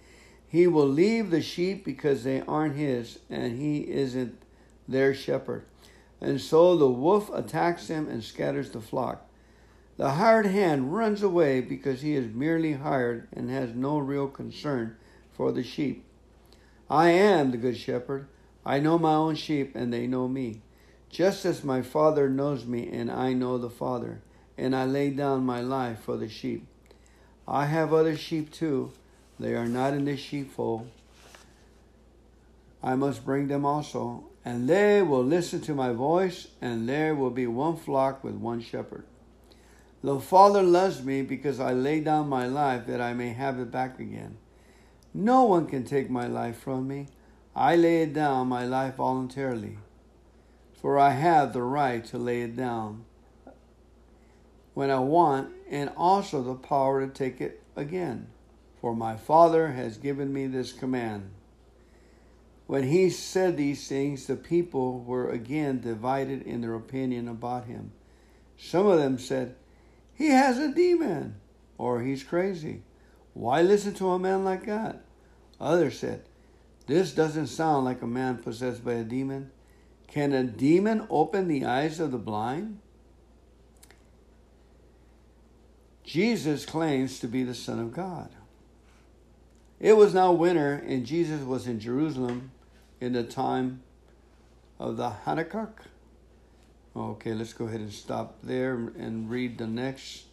He 0.49 0.67
will 0.67 0.89
leave 0.89 1.31
the 1.31 1.43
sheep 1.43 1.85
because 1.85 2.25
they 2.25 2.41
aren't 2.41 2.77
his, 2.77 3.21
and 3.29 3.59
he 3.59 3.89
isn't 3.91 4.41
their 4.89 5.15
shepherd. 5.15 5.65
And 6.21 6.41
so 6.41 6.77
the 6.77 6.89
wolf 6.89 7.31
attacks 7.33 7.87
them 7.87 8.09
and 8.09 8.25
scatters 8.25 8.71
the 8.71 8.81
flock. 8.81 9.30
The 10.01 10.13
hired 10.13 10.47
hand 10.47 10.95
runs 10.95 11.23
away 11.23 11.61
because 11.61 12.01
he 12.01 12.15
is 12.15 12.33
merely 12.33 12.73
hired 12.73 13.29
and 13.35 13.51
has 13.51 13.75
no 13.75 13.99
real 13.99 14.29
concern 14.29 14.97
for 15.31 15.53
the 15.53 15.63
sheep. 15.63 16.07
I 16.89 17.11
am 17.11 17.51
the 17.51 17.59
good 17.59 17.77
shepherd. 17.77 18.27
I 18.65 18.81
know 18.81 18.99
my 18.99 19.13
own 19.13 19.35
sheep, 19.35 19.77
and 19.77 19.93
they 19.93 20.07
know 20.07 20.27
me. 20.27 20.63
Just 21.11 21.45
as 21.45 21.63
my 21.63 21.83
Father 21.83 22.31
knows 22.31 22.65
me, 22.65 22.89
and 22.91 23.11
I 23.11 23.35
know 23.35 23.59
the 23.59 23.69
Father, 23.69 24.23
and 24.57 24.75
I 24.75 24.87
lay 24.87 25.11
down 25.11 25.45
my 25.45 25.61
life 25.61 26.01
for 26.01 26.17
the 26.17 26.31
sheep. 26.31 26.67
I 27.47 27.67
have 27.67 27.93
other 27.93 28.17
sheep 28.17 28.51
too 28.51 28.93
they 29.39 29.55
are 29.55 29.69
not 29.69 29.93
in 29.93 30.07
this 30.07 30.21
sheepfold. 30.21 30.89
I 32.83 32.95
must 32.95 33.27
bring 33.27 33.49
them 33.49 33.67
also, 33.67 34.31
and 34.47 34.67
they 34.67 35.03
will 35.03 35.23
listen 35.23 35.61
to 35.61 35.75
my 35.75 35.93
voice, 35.93 36.49
and 36.63 36.89
there 36.89 37.15
will 37.15 37.29
be 37.29 37.47
one 37.47 37.77
flock 37.77 38.25
with 38.25 38.37
one 38.37 38.63
shepherd. 38.63 39.05
The 40.03 40.19
Father 40.19 40.63
loves 40.63 41.03
me 41.03 41.23
because 41.23 41.61
I 41.61 41.73
lay 41.73 42.01
down 42.01 42.29
my 42.29 42.47
life 42.47 42.87
that 42.87 43.01
I 43.01 43.13
may 43.13 43.31
have 43.31 43.59
it 43.59 43.71
back 43.71 43.99
again. 44.01 44.39
No 45.13 45.45
one 45.45 45.67
can 45.67 45.85
take 45.85 46.09
my 46.09 46.27
life 46.27 46.59
from 46.59 46.89
me. 46.89 47.09
I 47.55 47.77
lay 47.77 48.03
it 48.03 48.15
down 48.15 48.49
my 48.49 48.65
life 48.65 48.97
voluntarily, 48.97 49.79
for 50.73 50.99
I 50.99 51.11
have 51.11 51.53
the 51.53 51.63
right 51.63 52.05
to 52.07 52.19
lay 52.19 52.43
it 52.43 52.57
down 52.57 53.05
when 54.73 54.91
I 54.91 55.01
want, 55.01 55.51
and 55.69 55.91
also 55.97 56.43
the 56.43 56.55
power 56.55 57.05
to 57.05 57.13
take 57.13 57.41
it 57.41 57.63
again 57.77 58.29
for 58.81 58.95
my 58.97 59.17
Father 59.17 59.73
has 59.73 59.99
given 59.99 60.33
me 60.33 60.47
this 60.47 60.73
command. 60.73 61.31
When 62.67 62.85
he 62.85 63.11
said 63.11 63.57
these 63.57 63.87
things, 63.87 64.27
the 64.27 64.37
people 64.37 65.01
were 65.01 65.29
again 65.29 65.81
divided 65.81 66.43
in 66.43 66.63
their 66.63 66.75
opinion 66.75 67.29
about 67.29 67.67
him. 67.67 67.93
Some 68.57 68.87
of 68.87 68.99
them 68.99 69.19
said, 69.19 69.57
He 70.21 70.29
has 70.29 70.59
a 70.59 70.71
demon, 70.71 71.37
or 71.79 72.03
he's 72.03 72.23
crazy. 72.23 72.83
Why 73.33 73.63
listen 73.63 73.95
to 73.95 74.11
a 74.11 74.19
man 74.19 74.45
like 74.45 74.67
that? 74.67 75.01
Others 75.59 75.99
said, 75.99 76.25
This 76.87 77.13
doesn't 77.13 77.47
sound 77.47 77.87
like 77.87 78.03
a 78.03 78.07
man 78.07 78.37
possessed 78.37 78.85
by 78.85 78.93
a 78.93 79.03
demon. 79.03 79.51
Can 80.09 80.35
a 80.35 80.45
demon 80.45 81.07
open 81.09 81.49
the 81.49 81.65
eyes 81.65 82.01
of 82.01 82.13
the 82.13 82.19
blind? 82.19 82.81
Jesus 86.05 86.67
claims 86.67 87.19
to 87.21 87.27
be 87.27 87.43
the 87.43 87.55
Son 87.55 87.79
of 87.79 87.95
God. 87.95 88.29
It 89.79 89.97
was 89.97 90.13
now 90.13 90.33
winter, 90.33 90.85
and 90.87 91.07
Jesus 91.07 91.41
was 91.41 91.67
in 91.67 91.81
Jerusalem 91.81 92.51
in 93.01 93.15
the 93.15 93.25
time 93.25 93.81
of 94.79 94.99
the 94.99 95.13
Hanukkah. 95.25 95.71
Okay, 97.01 97.35
let's 97.35 97.53
go 97.53 97.67
ahead 97.67 97.81
and 97.81 97.93
stop 97.93 98.39
there 98.43 98.75
and 98.75 99.31
read 99.31 99.59
the 99.59 99.67
next. 99.67 100.25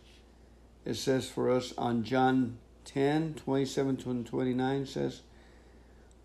It 0.86 0.96
says 0.96 1.30
for 1.30 1.50
us 1.50 1.74
on 1.78 2.04
John 2.04 2.58
10 2.86 3.36
27 3.36 3.98
to 3.98 4.24
29 4.24 4.86
says, 4.86 5.22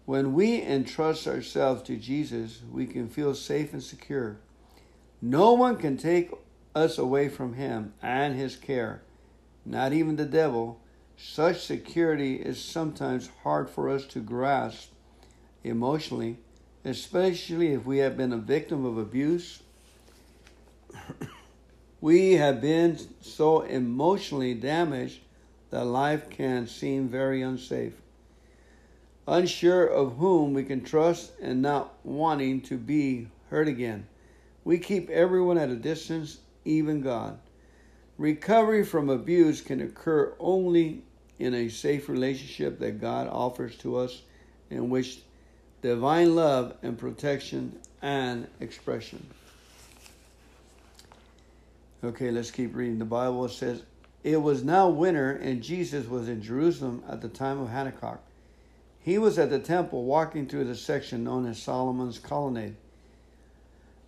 When 0.04 0.32
we 0.32 0.62
entrust 0.62 1.26
ourselves 1.26 1.82
to 1.84 1.96
Jesus, 1.96 2.60
we 2.70 2.86
can 2.86 3.08
feel 3.08 3.34
safe 3.34 3.72
and 3.72 3.82
secure. 3.82 4.38
No 5.20 5.52
one 5.52 5.76
can 5.76 5.96
take 5.96 6.30
us 6.74 6.98
away 6.98 7.28
from 7.28 7.54
Him 7.54 7.94
and 8.02 8.36
His 8.36 8.56
care, 8.56 9.02
not 9.64 9.92
even 9.92 10.16
the 10.16 10.24
devil 10.24 10.80
such 11.16 11.64
security 11.64 12.34
is 12.34 12.62
sometimes 12.62 13.30
hard 13.42 13.70
for 13.70 13.88
us 13.88 14.04
to 14.06 14.20
grasp 14.20 14.90
emotionally, 15.62 16.38
especially 16.84 17.72
if 17.72 17.86
we 17.86 17.98
have 17.98 18.16
been 18.16 18.32
a 18.32 18.38
victim 18.38 18.84
of 18.84 18.98
abuse. 18.98 19.62
we 22.00 22.32
have 22.34 22.60
been 22.60 22.98
so 23.20 23.62
emotionally 23.62 24.54
damaged 24.54 25.20
that 25.70 25.84
life 25.84 26.28
can 26.28 26.66
seem 26.66 27.08
very 27.08 27.42
unsafe. 27.42 27.94
Unsure 29.26 29.86
of 29.86 30.16
whom 30.16 30.52
we 30.52 30.64
can 30.64 30.82
trust 30.82 31.32
and 31.40 31.62
not 31.62 31.94
wanting 32.04 32.60
to 32.62 32.76
be 32.76 33.28
hurt 33.50 33.68
again. 33.68 34.06
We 34.64 34.78
keep 34.78 35.08
everyone 35.10 35.58
at 35.58 35.70
a 35.70 35.76
distance, 35.76 36.38
even 36.64 37.00
God. 37.00 37.38
Recovery 38.18 38.84
from 38.84 39.08
abuse 39.08 39.60
can 39.60 39.80
occur 39.80 40.34
only 40.38 41.02
in 41.38 41.54
a 41.54 41.68
safe 41.68 42.08
relationship 42.08 42.78
that 42.78 43.00
God 43.00 43.28
offers 43.28 43.76
to 43.78 43.96
us, 43.96 44.22
in 44.70 44.90
which 44.90 45.20
divine 45.80 46.36
love 46.36 46.76
and 46.82 46.96
protection 46.96 47.78
and 48.00 48.46
expression. 48.60 49.26
Okay, 52.04 52.32
let's 52.32 52.50
keep 52.50 52.74
reading. 52.74 52.98
The 52.98 53.04
Bible 53.04 53.48
says, 53.48 53.84
It 54.24 54.42
was 54.42 54.64
now 54.64 54.88
winter, 54.88 55.30
and 55.30 55.62
Jesus 55.62 56.08
was 56.08 56.28
in 56.28 56.42
Jerusalem 56.42 57.04
at 57.08 57.20
the 57.20 57.28
time 57.28 57.60
of 57.60 57.68
Hanukkah. 57.68 58.18
He 58.98 59.18
was 59.18 59.38
at 59.38 59.50
the 59.50 59.60
temple 59.60 60.04
walking 60.04 60.48
through 60.48 60.64
the 60.64 60.74
section 60.74 61.22
known 61.22 61.46
as 61.46 61.62
Solomon's 61.62 62.18
Colonnade. 62.18 62.74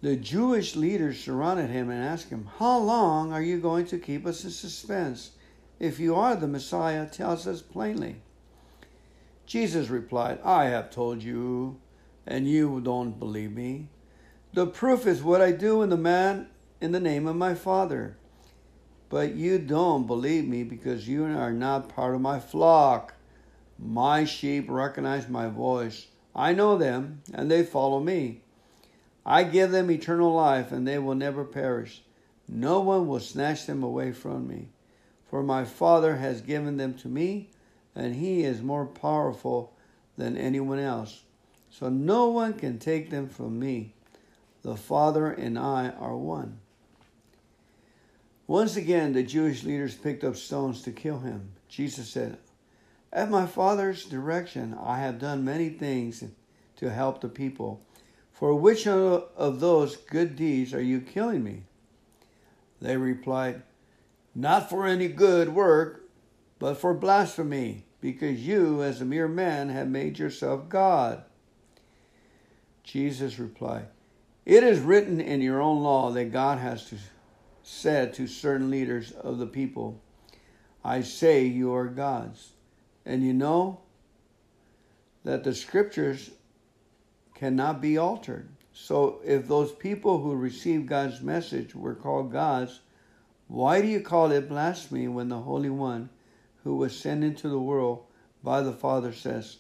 The 0.03 0.17
Jewish 0.17 0.75
leaders 0.75 1.21
surrounded 1.21 1.71
him 1.71 1.89
and 1.89 2.03
asked 2.03 2.31
him, 2.31 2.49
How 2.59 2.79
long 2.79 3.33
are 3.33 3.43
you 3.43 3.59
going 3.59 3.87
to 3.87 3.99
keep 3.99 4.27
us 4.27 4.43
in 4.43 4.51
suspense? 4.51 5.31
If 5.79 6.01
you 6.01 6.17
are 6.17 6.35
the 6.35 6.49
Messiah, 6.49 7.07
tell 7.07 7.31
us 7.31 7.63
plainly. 7.63 8.17
Jesus 9.47 9.89
replied, 9.89 10.41
I 10.45 10.65
have 10.65 10.91
told 10.91 11.23
you, 11.23 11.81
and 12.27 12.49
you 12.49 12.81
don't 12.81 13.21
believe 13.21 13.53
me. 13.53 13.89
The 14.53 14.67
proof 14.67 15.07
is 15.07 15.23
what 15.23 15.41
I 15.41 15.53
do 15.53 15.83
in 15.83 15.91
the 15.91 15.97
man 15.97 16.49
in 16.85 16.93
the 16.93 17.01
name 17.01 17.27
of 17.27 17.35
my 17.35 17.55
Father. 17.55 18.15
But 19.09 19.35
you 19.35 19.59
don't 19.59 20.07
believe 20.07 20.47
me 20.47 20.65
because 20.65 21.09
you 21.09 21.25
are 21.25 21.51
not 21.51 21.89
part 21.89 22.15
of 22.15 22.21
my 22.21 22.39
flock. 22.39 23.15
My 23.79 24.27
sheep 24.27 24.67
recognize 24.69 25.27
my 25.27 25.49
voice. 25.49 26.09
I 26.37 26.53
know 26.53 26.77
them, 26.77 27.23
and 27.33 27.51
they 27.51 27.63
follow 27.63 28.01
me. 28.01 28.43
I 29.25 29.45
give 29.45 29.71
them 29.71 29.91
eternal 29.91 30.35
life, 30.35 30.73
and 30.73 30.87
they 30.87 30.99
will 30.99 31.15
never 31.15 31.43
perish. 31.43 32.03
No 32.47 32.81
one 32.81 33.07
will 33.07 33.21
snatch 33.21 33.65
them 33.65 33.83
away 33.83 34.13
from 34.13 34.47
me. 34.47 34.69
For 35.31 35.43
my 35.43 35.65
Father 35.65 36.17
has 36.17 36.43
given 36.43 36.77
them 36.77 36.93
to 36.99 37.09
me, 37.09 37.49
and 37.95 38.15
he 38.15 38.45
is 38.45 38.61
more 38.61 38.85
powerful 38.85 39.73
than 40.19 40.37
anyone 40.37 40.79
else. 40.79 41.23
So 41.71 41.89
no 41.89 42.29
one 42.29 42.53
can 42.53 42.79
take 42.79 43.09
them 43.09 43.31
from 43.31 43.59
me. 43.59 43.95
The 44.61 44.77
Father 44.77 45.31
and 45.31 45.59
I 45.59 45.89
are 45.89 46.17
one. 46.17 46.59
Once 48.47 48.77
again, 48.77 49.13
the 49.13 49.23
Jewish 49.23 49.65
leaders 49.65 49.95
picked 49.95 50.23
up 50.23 50.37
stones 50.37 50.83
to 50.83 50.93
kill 50.93 51.21
him. 51.21 51.53
Jesus 51.69 52.11
said, 52.11 52.39
At 53.13 53.31
my 53.31 53.47
Father's 53.47 54.05
direction, 54.05 54.77
I 54.81 54.99
have 54.99 55.19
done 55.19 55.45
many 55.45 55.71
things 55.71 56.23
to 56.77 56.91
help 56.91 57.21
the 57.21 57.29
people. 57.29 57.81
For 58.33 58.55
which 58.55 58.87
of 58.87 59.61
those 59.61 59.97
good 59.97 60.37
deeds 60.37 60.75
are 60.75 60.83
you 60.83 61.01
killing 61.01 61.43
me? 61.43 61.63
They 62.83 62.97
replied, 62.97 63.63
Not 64.35 64.69
for 64.69 64.87
any 64.87 65.09
good 65.09 65.55
work, 65.55 66.05
but 66.59 66.75
for 66.75 66.93
blasphemy, 66.93 67.87
because 68.01 68.47
you, 68.47 68.83
as 68.83 69.01
a 69.01 69.07
mere 69.07 69.29
man, 69.29 69.71
have 69.71 69.89
made 69.89 70.19
yourself 70.19 70.69
God. 70.69 71.25
Jesus 72.83 73.39
replied, 73.39 73.87
It 74.45 74.63
is 74.63 74.81
written 74.81 75.21
in 75.21 75.41
your 75.41 75.63
own 75.63 75.83
law 75.83 76.11
that 76.11 76.33
God 76.33 76.59
has 76.59 76.85
to, 76.91 76.97
said 77.65 78.13
to 78.13 78.27
certain 78.27 78.71
leaders 78.71 79.11
of 79.11 79.39
the 79.39 79.47
people, 79.47 80.01
I 80.85 81.01
say 81.01 81.47
you 81.47 81.75
are 81.75 81.87
gods. 81.87 82.51
And 83.07 83.25
you 83.25 83.33
know 83.33 83.81
that 85.25 85.45
the 85.45 85.55
scriptures 85.55 86.31
cannot 87.35 87.81
be 87.81 87.97
altered. 87.97 88.51
So 88.75 89.21
if 89.25 89.49
those 89.49 89.73
people 89.73 90.21
who 90.21 90.35
received 90.35 90.89
God's 90.89 91.23
message 91.23 91.75
were 91.75 91.95
called 91.95 92.31
gods, 92.31 92.81
why 93.49 93.81
do 93.81 93.89
you 93.89 94.01
call 94.01 94.31
it 94.31 94.49
blasphemy 94.49 95.09
when 95.09 95.29
the 95.29 95.41
Holy 95.41 95.71
One 95.71 96.11
who 96.65 96.77
was 96.77 96.99
sent 96.99 97.25
into 97.25 97.49
the 97.49 97.59
world 97.59 98.05
by 98.43 98.61
the 98.61 98.73
Father 98.73 99.13
says, 99.13 99.59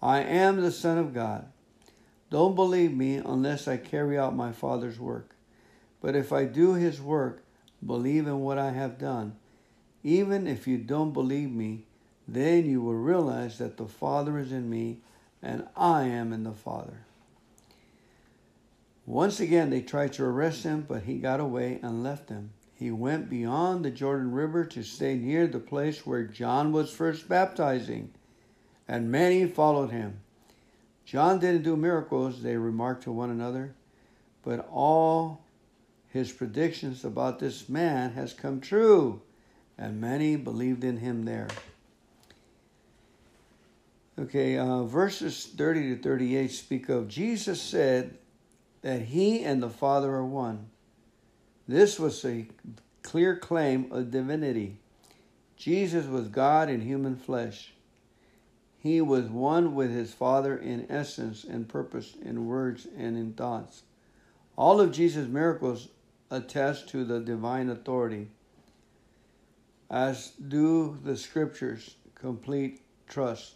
I 0.00 0.20
am 0.20 0.60
the 0.60 0.72
Son 0.72 0.96
of 0.96 1.12
God? 1.12 1.46
Don't 2.30 2.54
believe 2.54 2.94
me 2.94 3.16
unless 3.16 3.68
I 3.68 3.76
carry 3.76 4.18
out 4.18 4.34
my 4.34 4.52
Father's 4.52 4.98
work. 4.98 5.33
But 6.04 6.14
if 6.14 6.34
I 6.34 6.44
do 6.44 6.74
his 6.74 7.00
work, 7.00 7.42
believe 7.84 8.26
in 8.26 8.40
what 8.40 8.58
I 8.58 8.72
have 8.72 8.98
done. 8.98 9.36
Even 10.02 10.46
if 10.46 10.68
you 10.68 10.76
don't 10.76 11.14
believe 11.14 11.50
me, 11.50 11.86
then 12.28 12.66
you 12.66 12.82
will 12.82 12.92
realize 12.92 13.56
that 13.56 13.78
the 13.78 13.86
Father 13.86 14.38
is 14.38 14.52
in 14.52 14.68
me 14.68 14.98
and 15.42 15.66
I 15.74 16.02
am 16.02 16.34
in 16.34 16.44
the 16.44 16.52
Father. 16.52 17.06
Once 19.06 19.40
again, 19.40 19.70
they 19.70 19.80
tried 19.80 20.12
to 20.12 20.24
arrest 20.24 20.62
him, 20.62 20.84
but 20.86 21.04
he 21.04 21.14
got 21.16 21.40
away 21.40 21.78
and 21.82 22.02
left 22.02 22.26
them. 22.26 22.50
He 22.74 22.90
went 22.90 23.30
beyond 23.30 23.82
the 23.82 23.90
Jordan 23.90 24.32
River 24.32 24.66
to 24.66 24.82
stay 24.82 25.14
near 25.14 25.46
the 25.46 25.58
place 25.58 26.04
where 26.04 26.24
John 26.24 26.70
was 26.70 26.90
first 26.90 27.30
baptizing, 27.30 28.12
and 28.86 29.10
many 29.10 29.46
followed 29.46 29.90
him. 29.90 30.20
John 31.06 31.38
didn't 31.38 31.62
do 31.62 31.78
miracles, 31.78 32.42
they 32.42 32.58
remarked 32.58 33.04
to 33.04 33.12
one 33.12 33.30
another, 33.30 33.74
but 34.42 34.68
all 34.70 35.43
his 36.14 36.30
predictions 36.30 37.04
about 37.04 37.40
this 37.40 37.68
man 37.68 38.12
has 38.12 38.32
come 38.32 38.60
true, 38.60 39.20
and 39.76 40.00
many 40.00 40.36
believed 40.36 40.84
in 40.84 40.98
him 40.98 41.24
there. 41.24 41.48
Okay, 44.16 44.56
uh, 44.56 44.84
verses 44.84 45.44
30 45.56 45.96
to 45.96 46.02
38 46.02 46.52
speak 46.52 46.88
of 46.88 47.08
Jesus 47.08 47.60
said 47.60 48.16
that 48.82 49.02
he 49.02 49.42
and 49.42 49.60
the 49.60 49.68
Father 49.68 50.12
are 50.12 50.24
one. 50.24 50.66
This 51.66 51.98
was 51.98 52.24
a 52.24 52.46
clear 53.02 53.36
claim 53.36 53.90
of 53.90 54.12
divinity. 54.12 54.76
Jesus 55.56 56.06
was 56.06 56.28
God 56.28 56.70
in 56.70 56.80
human 56.80 57.16
flesh. 57.16 57.72
He 58.78 59.00
was 59.00 59.24
one 59.24 59.74
with 59.74 59.90
his 59.90 60.14
Father 60.14 60.56
in 60.56 60.86
essence 60.88 61.42
and 61.42 61.68
purpose, 61.68 62.14
in 62.22 62.46
words 62.46 62.86
and 62.96 63.16
in 63.16 63.32
thoughts. 63.32 63.82
All 64.56 64.80
of 64.80 64.92
Jesus' 64.92 65.26
miracles 65.26 65.88
attest 66.30 66.88
to 66.90 67.04
the 67.04 67.20
divine 67.20 67.70
authority, 67.70 68.28
as 69.90 70.30
do 70.30 70.98
the 71.04 71.16
scriptures, 71.16 71.96
complete 72.14 72.80
trust. 73.08 73.54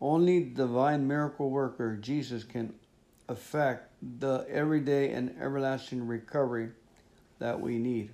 Only 0.00 0.42
divine 0.44 1.06
miracle 1.06 1.50
worker 1.50 1.96
Jesus 1.96 2.44
can 2.44 2.74
effect 3.28 3.90
the 4.18 4.44
everyday 4.50 5.12
and 5.12 5.34
everlasting 5.40 6.06
recovery 6.06 6.70
that 7.38 7.60
we 7.60 7.78
need. 7.78 8.10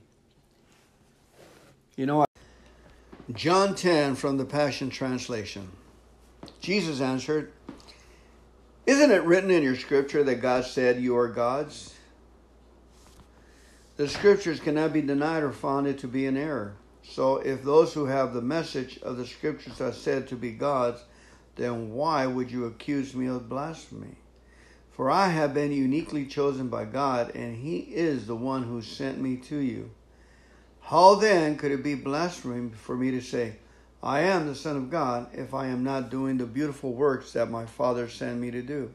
You 1.97 2.07
know, 2.07 2.25
John 3.33 3.75
10 3.75 4.15
from 4.15 4.37
the 4.37 4.45
Passion 4.45 4.89
Translation. 4.89 5.69
Jesus 6.61 7.01
answered, 7.01 7.53
Isn't 8.87 9.11
it 9.11 9.23
written 9.25 9.51
in 9.51 9.63
your 9.63 9.77
scripture 9.77 10.23
that 10.25 10.37
God 10.37 10.65
said, 10.65 11.01
You 11.01 11.17
are 11.17 11.29
gods? 11.29 11.95
The 13.99 14.09
scriptures 14.09 14.61
cannot 14.61 14.93
be 14.93 15.03
denied 15.03 15.43
or 15.43 15.51
found 15.51 15.99
to 15.99 16.07
be 16.07 16.25
in 16.25 16.37
error. 16.37 16.77
So, 17.03 17.39
if 17.39 17.65
those 17.65 17.95
who 17.95 18.07
have 18.07 18.33
the 18.33 18.41
message 18.41 19.01
of 19.03 19.17
the 19.17 19.27
scriptures 19.27 19.81
are 19.81 19.93
said 19.93 20.29
to 20.29 20.37
be 20.37 20.53
gods, 20.53 21.03
then 21.57 21.93
why 21.93 22.25
would 22.25 22.49
you 22.49 22.65
accuse 22.65 23.13
me 23.13 23.27
of 23.27 23.49
blasphemy? 23.49 24.15
For 24.93 25.11
I 25.11 25.31
have 25.31 25.53
been 25.53 25.73
uniquely 25.73 26.27
chosen 26.27 26.69
by 26.69 26.85
God, 26.85 27.35
and 27.35 27.57
He 27.57 27.79
is 27.79 28.29
the 28.29 28.37
one 28.37 28.63
who 28.63 28.83
sent 28.83 29.21
me 29.21 29.37
to 29.49 29.57
you. 29.57 29.91
How 30.81 31.17
then 31.17 31.57
could 31.57 31.73
it 31.73 31.83
be 31.83 31.97
blasphemy 31.97 32.71
for 32.77 32.97
me 32.97 33.11
to 33.11 33.21
say, 33.21 33.57
I 34.01 34.21
am 34.21 34.47
the 34.47 34.55
Son 34.55 34.77
of 34.77 34.91
God 34.91 35.27
if 35.33 35.53
I 35.53 35.67
am 35.67 35.83
not 35.83 36.09
doing 36.09 36.39
the 36.39 36.47
beautiful 36.47 36.93
works 36.93 37.33
that 37.33 37.51
my 37.51 37.67
Father 37.67 38.09
sent 38.09 38.39
me 38.39 38.53
to 38.53 38.63
do. 38.63 38.95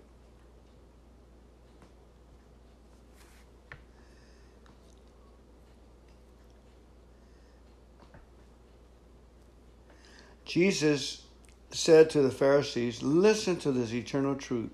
Jesus 10.53 11.23
said 11.71 12.11
to 12.11 12.21
the 12.21 12.29
Pharisees, 12.29 13.01
Listen 13.01 13.55
to 13.55 13.71
this 13.71 13.91
eternal 13.91 14.35
truth. 14.35 14.69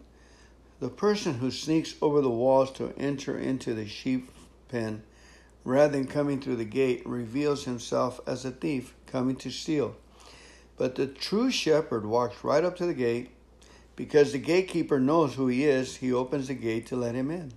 The 0.81 0.89
person 0.89 1.35
who 1.35 1.51
sneaks 1.51 1.95
over 2.01 2.19
the 2.19 2.29
walls 2.29 2.73
to 2.73 2.93
enter 2.97 3.39
into 3.39 3.73
the 3.73 3.87
sheep 3.87 4.29
pen 4.67 5.03
rather 5.63 5.93
than 5.93 6.05
coming 6.05 6.41
through 6.41 6.57
the 6.57 6.65
gate 6.65 7.03
reveals 7.05 7.63
himself 7.63 8.19
as 8.27 8.43
a 8.43 8.51
thief 8.51 8.93
coming 9.07 9.37
to 9.37 9.49
steal. 9.49 9.95
But 10.75 10.95
the 10.95 11.07
true 11.07 11.49
shepherd 11.49 12.05
walks 12.05 12.43
right 12.43 12.65
up 12.65 12.75
to 12.75 12.85
the 12.85 12.93
gate. 12.93 13.29
Because 13.95 14.33
the 14.33 14.37
gatekeeper 14.37 14.99
knows 14.99 15.35
who 15.35 15.47
he 15.47 15.63
is, 15.63 15.95
he 15.95 16.11
opens 16.11 16.49
the 16.49 16.55
gate 16.55 16.87
to 16.87 16.97
let 16.97 17.15
him 17.15 17.31
in. 17.31 17.53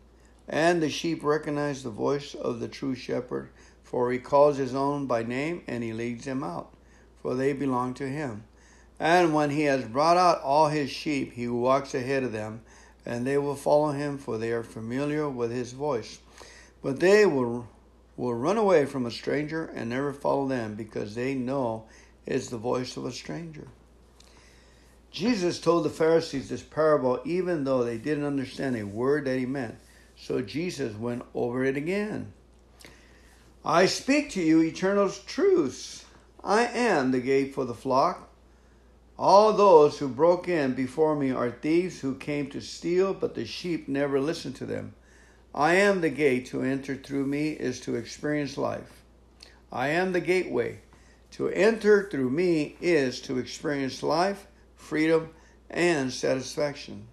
And 0.48 0.80
the 0.80 0.90
sheep 0.90 1.24
recognize 1.24 1.82
the 1.82 1.90
voice 1.90 2.36
of 2.36 2.60
the 2.60 2.68
true 2.68 2.94
shepherd, 2.94 3.48
for 3.82 4.12
he 4.12 4.20
calls 4.20 4.58
his 4.58 4.76
own 4.76 5.06
by 5.08 5.24
name 5.24 5.64
and 5.66 5.82
he 5.82 5.92
leads 5.92 6.24
them 6.24 6.44
out, 6.44 6.72
for 7.22 7.34
they 7.34 7.52
belong 7.52 7.94
to 7.94 8.08
him. 8.08 8.44
And 9.00 9.32
when 9.32 9.50
he 9.50 9.62
has 9.62 9.84
brought 9.84 10.16
out 10.16 10.42
all 10.42 10.68
his 10.68 10.90
sheep, 10.90 11.32
he 11.32 11.48
walks 11.48 11.94
ahead 11.94 12.24
of 12.24 12.32
them, 12.32 12.62
and 13.06 13.26
they 13.26 13.38
will 13.38 13.56
follow 13.56 13.92
him, 13.92 14.18
for 14.18 14.38
they 14.38 14.52
are 14.52 14.62
familiar 14.62 15.28
with 15.28 15.50
his 15.50 15.72
voice. 15.72 16.18
But 16.82 17.00
they 17.00 17.24
will, 17.24 17.68
will 18.16 18.34
run 18.34 18.58
away 18.58 18.86
from 18.86 19.06
a 19.06 19.10
stranger 19.10 19.66
and 19.74 19.90
never 19.90 20.12
follow 20.12 20.46
them, 20.46 20.74
because 20.74 21.14
they 21.14 21.34
know 21.34 21.84
it's 22.26 22.48
the 22.48 22.58
voice 22.58 22.96
of 22.96 23.06
a 23.06 23.12
stranger. 23.12 23.68
Jesus 25.12 25.60
told 25.60 25.84
the 25.84 25.90
Pharisees 25.90 26.48
this 26.48 26.62
parable 26.62 27.20
even 27.24 27.64
though 27.64 27.84
they 27.84 27.98
didn't 27.98 28.24
understand 28.24 28.76
a 28.76 28.84
word 28.84 29.26
that 29.26 29.38
he 29.38 29.46
meant. 29.46 29.76
So 30.16 30.40
Jesus 30.40 30.94
went 30.96 31.22
over 31.34 31.64
it 31.64 31.76
again. 31.76 32.32
I 33.64 33.86
speak 33.86 34.30
to 34.30 34.42
you 34.42 34.62
eternal 34.62 35.10
truths. 35.10 36.01
I 36.44 36.64
am 36.66 37.12
the 37.12 37.20
gate 37.20 37.54
for 37.54 37.64
the 37.64 37.74
flock. 37.74 38.28
All 39.18 39.52
those 39.52 39.98
who 39.98 40.08
broke 40.08 40.48
in 40.48 40.74
before 40.74 41.14
me 41.14 41.30
are 41.30 41.50
thieves 41.50 42.00
who 42.00 42.16
came 42.16 42.50
to 42.50 42.60
steal, 42.60 43.14
but 43.14 43.34
the 43.34 43.44
sheep 43.44 43.86
never 43.86 44.20
listened 44.20 44.56
to 44.56 44.66
them. 44.66 44.94
I 45.54 45.74
am 45.74 46.00
the 46.00 46.10
gate. 46.10 46.46
To 46.46 46.62
enter 46.62 46.96
through 46.96 47.26
me 47.26 47.50
is 47.50 47.78
to 47.80 47.94
experience 47.94 48.56
life. 48.56 49.02
I 49.70 49.88
am 49.88 50.12
the 50.12 50.20
gateway. 50.20 50.80
To 51.32 51.48
enter 51.48 52.08
through 52.10 52.30
me 52.30 52.76
is 52.80 53.20
to 53.22 53.38
experience 53.38 54.02
life, 54.02 54.46
freedom, 54.74 55.30
and 55.70 56.12
satisfaction. 56.12 57.06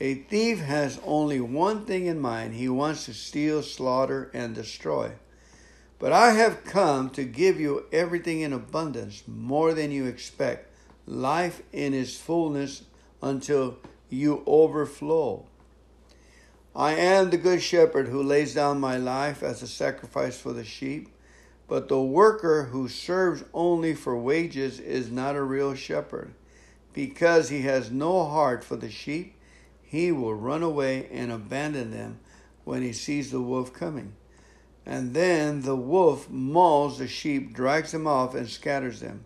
A 0.00 0.14
thief 0.14 0.58
has 0.58 1.00
only 1.04 1.40
one 1.40 1.86
thing 1.86 2.06
in 2.06 2.20
mind 2.20 2.54
he 2.54 2.68
wants 2.68 3.06
to 3.06 3.14
steal, 3.14 3.62
slaughter, 3.62 4.30
and 4.34 4.54
destroy. 4.54 5.12
But 6.04 6.12
I 6.12 6.32
have 6.32 6.64
come 6.64 7.08
to 7.12 7.24
give 7.24 7.58
you 7.58 7.86
everything 7.90 8.42
in 8.42 8.52
abundance, 8.52 9.22
more 9.26 9.72
than 9.72 9.90
you 9.90 10.04
expect, 10.04 10.70
life 11.06 11.62
in 11.72 11.94
its 11.94 12.14
fullness 12.14 12.82
until 13.22 13.78
you 14.10 14.42
overflow. 14.46 15.46
I 16.76 16.92
am 16.92 17.30
the 17.30 17.38
good 17.38 17.62
shepherd 17.62 18.08
who 18.08 18.22
lays 18.22 18.52
down 18.52 18.80
my 18.80 18.98
life 18.98 19.42
as 19.42 19.62
a 19.62 19.66
sacrifice 19.66 20.38
for 20.38 20.52
the 20.52 20.62
sheep. 20.62 21.08
But 21.68 21.88
the 21.88 22.02
worker 22.02 22.64
who 22.64 22.86
serves 22.86 23.42
only 23.54 23.94
for 23.94 24.14
wages 24.14 24.80
is 24.80 25.10
not 25.10 25.36
a 25.36 25.42
real 25.42 25.74
shepherd. 25.74 26.34
Because 26.92 27.48
he 27.48 27.62
has 27.62 27.90
no 27.90 28.26
heart 28.26 28.62
for 28.62 28.76
the 28.76 28.90
sheep, 28.90 29.36
he 29.80 30.12
will 30.12 30.34
run 30.34 30.62
away 30.62 31.08
and 31.10 31.32
abandon 31.32 31.92
them 31.92 32.20
when 32.64 32.82
he 32.82 32.92
sees 32.92 33.30
the 33.30 33.40
wolf 33.40 33.72
coming. 33.72 34.12
And 34.86 35.14
then 35.14 35.62
the 35.62 35.76
wolf 35.76 36.28
mauls 36.28 36.98
the 36.98 37.08
sheep, 37.08 37.54
drags 37.54 37.92
them 37.92 38.06
off, 38.06 38.34
and 38.34 38.48
scatters 38.48 39.00
them. 39.00 39.24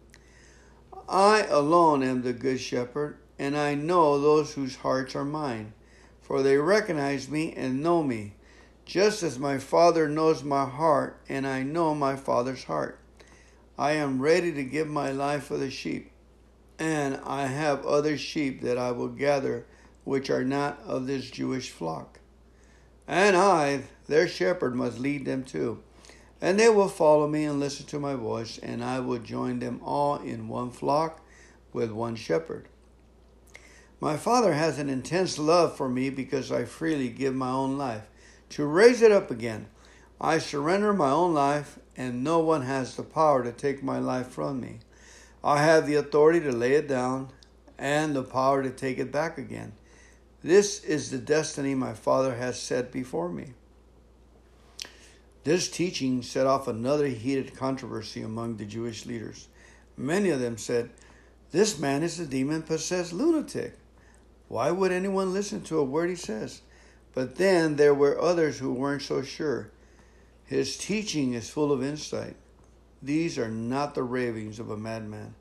I 1.09 1.45
alone 1.45 2.03
am 2.03 2.23
the 2.23 2.33
good 2.33 2.61
shepherd, 2.61 3.19
and 3.39 3.57
I 3.57 3.75
know 3.75 4.21
those 4.21 4.53
whose 4.55 4.77
hearts 4.77 5.17
are 5.17 5.25
mine, 5.25 5.73
for 6.21 6.43
they 6.43 6.59
recognize 6.59 7.29
me 7.29 7.53
and 7.55 7.83
know 7.83 8.03
me, 8.03 8.35
just 8.85 9.23
as 9.23 9.39
my 9.39 9.59
Father 9.59 10.09
knows 10.09 10.45
my 10.45 10.67
heart, 10.67 11.21
and 11.29 11.47
I 11.47 11.63
know 11.63 11.95
my 11.95 12.15
Father's 12.15 12.65
heart. 12.65 13.01
I 13.79 13.93
am 13.93 14.21
ready 14.21 14.53
to 14.53 14.65
give 14.65 14.89
my 14.89 15.11
life 15.11 15.45
for 15.45 15.57
the 15.57 15.71
sheep, 15.71 16.11
and 16.79 17.21
I 17.25 17.47
have 17.47 17.87
other 17.87 18.19
sheep 18.19 18.61
that 18.63 18.79
I 18.79 18.93
will 18.93 19.09
gather, 19.09 19.67
which 20.05 20.31
are 20.31 20.45
not 20.45 20.81
of 20.85 21.07
this 21.07 21.31
Jewish 21.31 21.71
flock. 21.71 22.18
And 23.09 23.37
I, 23.37 23.85
their 24.07 24.29
shepherd, 24.29 24.77
must 24.77 24.99
lead 24.99 25.25
them 25.25 25.43
too. 25.43 25.83
And 26.43 26.61
they 26.61 26.69
will 26.69 26.89
follow 26.89 27.27
me 27.27 27.45
and 27.45 27.59
listen 27.59 27.87
to 27.87 27.99
my 27.99 28.15
voice, 28.15 28.59
and 28.59 28.85
I 28.85 29.01
will 29.01 29.19
join 29.19 29.59
them 29.59 29.81
all 29.83 30.17
in 30.17 30.47
one 30.47 30.71
flock 30.71 31.21
with 31.73 31.91
one 31.91 32.15
shepherd. 32.15 32.69
My 33.99 34.17
Father 34.17 34.53
has 34.53 34.79
an 34.79 34.89
intense 34.89 35.39
love 35.39 35.77
for 35.77 35.89
me 35.89 36.11
because 36.11 36.53
I 36.53 36.65
freely 36.67 37.09
give 37.09 37.35
my 37.35 37.51
own 37.51 37.79
life 37.79 38.07
to 38.51 38.67
raise 38.67 39.03
it 39.03 39.11
up 39.11 39.31
again. 39.31 39.67
I 40.21 40.39
surrender 40.39 40.93
my 40.93 41.11
own 41.11 41.35
life, 41.35 41.79
and 41.97 42.23
no 42.23 42.39
one 42.41 42.63
has 42.63 42.95
the 42.95 43.03
power 43.03 43.43
to 43.43 43.53
take 43.53 43.83
my 43.83 43.99
life 43.99 44.29
from 44.29 44.61
me. 44.61 44.79
I 45.43 45.63
have 45.63 45.87
the 45.87 45.95
authority 45.95 46.41
to 46.41 46.53
lay 46.53 46.75
it 46.75 46.89
down 46.89 47.31
and 47.79 48.15
the 48.15 48.23
power 48.23 48.63
to 48.63 48.71
take 48.71 48.99
it 48.99 49.11
back 49.11 49.39
again. 49.39 49.73
This 50.43 50.85
is 50.85 51.11
the 51.11 51.19
destiny 51.19 51.75
my 51.75 51.95
Father 51.95 52.37
has 52.37 52.61
set 52.61 52.93
before 52.93 53.29
me. 53.29 53.55
This 55.43 55.69
teaching 55.69 56.23
set 56.23 56.47
off 56.47 56.69
another 56.69 57.09
heated 57.09 57.57
controversy 57.57 58.23
among 58.23 58.57
the 58.57 58.65
Jewish 58.65 59.05
leaders. 59.05 59.49
Many 59.97 60.31
of 60.31 60.41
them 60.41 60.57
said, 60.57 60.91
This 61.51 61.79
man 61.79 62.05
is 62.05 62.21
a 62.21 62.27
demon 62.27 62.63
possessed 62.63 63.13
lunatic. 63.13 63.77
Why 64.47 64.71
would 64.71 64.93
anyone 64.93 65.33
listen 65.33 65.63
to 65.63 65.79
a 65.79 65.85
word 65.85 66.11
he 66.11 66.17
says? 66.17 66.63
But 67.15 67.37
then 67.37 67.77
there 67.77 67.95
were 67.95 68.21
others 68.21 68.59
who 68.59 68.73
weren't 68.73 69.03
so 69.03 69.23
sure. 69.23 69.71
His 70.45 70.77
teaching 70.77 71.35
is 71.35 71.51
full 71.51 71.73
of 71.73 71.83
insight. 71.83 72.37
These 73.03 73.39
are 73.39 73.49
not 73.49 73.95
the 73.95 74.05
ravings 74.05 74.61
of 74.61 74.71
a 74.71 74.77
madman. 74.77 75.35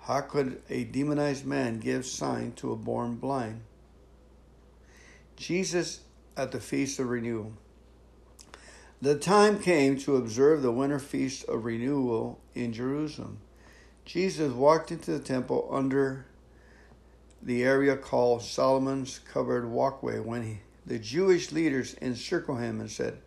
How 0.00 0.20
could 0.20 0.60
a 0.68 0.84
demonized 0.84 1.46
man 1.46 1.78
give 1.78 2.04
sign 2.04 2.52
to 2.56 2.72
a 2.72 2.76
born 2.76 3.16
blind? 3.16 3.62
Jesus 5.42 6.02
at 6.36 6.52
the 6.52 6.60
Feast 6.60 7.00
of 7.00 7.08
Renewal. 7.08 7.52
The 9.00 9.16
time 9.16 9.58
came 9.58 9.98
to 9.98 10.14
observe 10.14 10.62
the 10.62 10.70
winter 10.70 11.00
feast 11.00 11.44
of 11.48 11.64
renewal 11.64 12.38
in 12.54 12.72
Jerusalem. 12.72 13.38
Jesus 14.04 14.52
walked 14.52 14.92
into 14.92 15.10
the 15.10 15.18
temple 15.18 15.68
under 15.68 16.26
the 17.42 17.64
area 17.64 17.96
called 17.96 18.42
Solomon's 18.42 19.18
covered 19.18 19.68
walkway 19.68 20.20
when 20.20 20.44
he, 20.44 20.58
the 20.86 21.00
Jewish 21.00 21.50
leaders 21.50 21.94
encircled 21.94 22.60
him 22.60 22.78
and 22.78 22.88
said, 22.88 23.18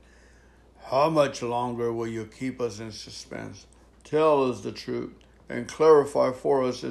How 0.85 1.09
much 1.09 1.41
longer 1.41 1.91
will 1.91 2.07
you 2.07 2.25
keep 2.25 2.61
us 2.61 2.79
in 2.79 2.93
suspense? 2.93 3.65
Tell 4.05 4.49
us 4.49 4.61
the 4.61 4.71
truth 4.71 5.11
and 5.49 5.67
clarify 5.67 6.31
for 6.31 6.63
us 6.63 6.85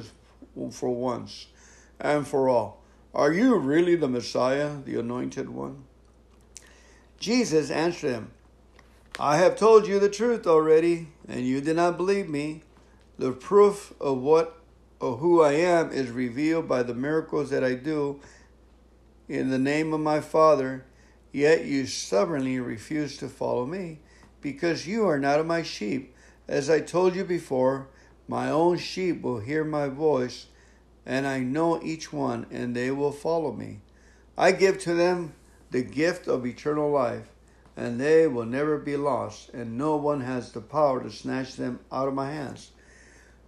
for 0.69 0.89
once 0.91 1.47
and 1.99 2.27
for 2.27 2.47
all. 2.47 2.84
Are 3.15 3.31
you 3.31 3.55
really 3.55 3.95
the 3.95 4.09
Messiah, 4.09 4.75
the 4.83 4.99
anointed 4.99 5.47
one? 5.47 5.85
Jesus 7.17 7.71
answered 7.71 8.11
them, 8.11 8.31
I 9.17 9.37
have 9.37 9.55
told 9.55 9.87
you 9.87 9.99
the 9.99 10.09
truth 10.09 10.45
already, 10.45 11.07
and 11.25 11.47
you 11.47 11.61
did 11.61 11.77
not 11.77 11.95
believe 11.95 12.27
me. 12.27 12.63
The 13.17 13.31
proof 13.31 13.93
of 14.01 14.17
what 14.17 14.59
of 14.99 15.19
who 15.19 15.41
I 15.41 15.53
am 15.53 15.91
is 15.91 16.09
revealed 16.09 16.67
by 16.67 16.83
the 16.83 16.93
miracles 16.93 17.49
that 17.51 17.63
I 17.63 17.75
do 17.75 18.19
in 19.29 19.49
the 19.49 19.59
name 19.59 19.93
of 19.93 20.01
my 20.01 20.19
Father, 20.19 20.83
yet 21.31 21.63
you 21.63 21.85
stubbornly 21.85 22.59
refuse 22.59 23.15
to 23.17 23.29
follow 23.29 23.65
me, 23.65 23.99
because 24.41 24.87
you 24.87 25.07
are 25.07 25.19
not 25.19 25.39
of 25.39 25.45
my 25.45 25.63
sheep. 25.63 26.13
As 26.49 26.69
I 26.69 26.81
told 26.81 27.15
you 27.15 27.23
before, 27.23 27.87
my 28.27 28.49
own 28.49 28.77
sheep 28.77 29.21
will 29.21 29.39
hear 29.39 29.63
my 29.63 29.87
voice, 29.87 30.47
and 31.05 31.27
I 31.27 31.39
know 31.39 31.81
each 31.83 32.11
one, 32.11 32.45
and 32.51 32.75
they 32.75 32.91
will 32.91 33.11
follow 33.11 33.51
me. 33.51 33.79
I 34.37 34.51
give 34.51 34.79
to 34.79 34.93
them 34.93 35.33
the 35.71 35.83
gift 35.83 36.27
of 36.27 36.45
eternal 36.45 36.89
life 36.89 37.29
and 37.77 37.99
they 37.99 38.27
will 38.27 38.45
never 38.45 38.77
be 38.77 38.95
lost, 38.95 39.49
and 39.49 39.77
no 39.77 39.97
one 39.97 40.21
has 40.21 40.51
the 40.51 40.61
power 40.61 41.03
to 41.03 41.11
snatch 41.11 41.55
them 41.55 41.79
out 41.91 42.07
of 42.07 42.13
my 42.13 42.31
hands. 42.31 42.71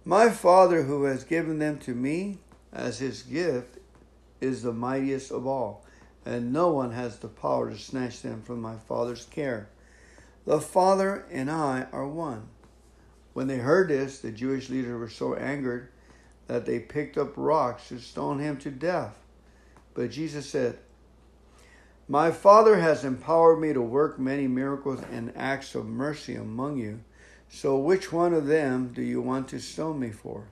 My 0.04 0.30
Father, 0.30 0.82
who 0.82 1.04
has 1.04 1.24
given 1.24 1.58
them 1.58 1.78
to 1.80 1.94
me 1.94 2.38
as 2.72 2.98
his 2.98 3.22
gift, 3.22 3.78
is 4.40 4.62
the 4.62 4.72
mightiest 4.72 5.30
of 5.30 5.46
all, 5.46 5.84
and 6.26 6.52
no 6.52 6.70
one 6.70 6.92
has 6.92 7.18
the 7.18 7.28
power 7.28 7.70
to 7.70 7.78
snatch 7.78 8.20
them 8.20 8.42
from 8.42 8.60
my 8.60 8.76
Father's 8.76 9.24
care. 9.24 9.68
The 10.44 10.60
Father 10.60 11.24
and 11.30 11.50
I 11.50 11.86
are 11.90 12.06
one. 12.06 12.48
When 13.32 13.46
they 13.46 13.58
heard 13.58 13.88
this, 13.88 14.20
the 14.20 14.30
Jewish 14.30 14.68
leaders 14.68 14.98
were 14.98 15.08
so 15.08 15.34
angered 15.34 15.88
that 16.48 16.66
they 16.66 16.80
picked 16.80 17.16
up 17.16 17.32
rocks 17.36 17.88
to 17.88 18.00
stone 18.00 18.40
him 18.40 18.56
to 18.58 18.70
death. 18.70 19.16
But 19.94 20.10
Jesus 20.10 20.48
said, 20.48 20.78
my 22.10 22.30
Father 22.30 22.78
has 22.78 23.04
empowered 23.04 23.60
me 23.60 23.74
to 23.74 23.82
work 23.82 24.18
many 24.18 24.48
miracles 24.48 25.02
and 25.12 25.30
acts 25.36 25.74
of 25.74 25.84
mercy 25.84 26.36
among 26.36 26.78
you. 26.78 27.00
So, 27.50 27.76
which 27.76 28.10
one 28.10 28.32
of 28.32 28.46
them 28.46 28.92
do 28.94 29.02
you 29.02 29.20
want 29.20 29.48
to 29.48 29.60
stone 29.60 30.00
me 30.00 30.10
for? 30.10 30.44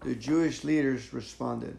The 0.00 0.14
Jewish 0.14 0.62
leaders 0.62 1.14
responded, 1.14 1.78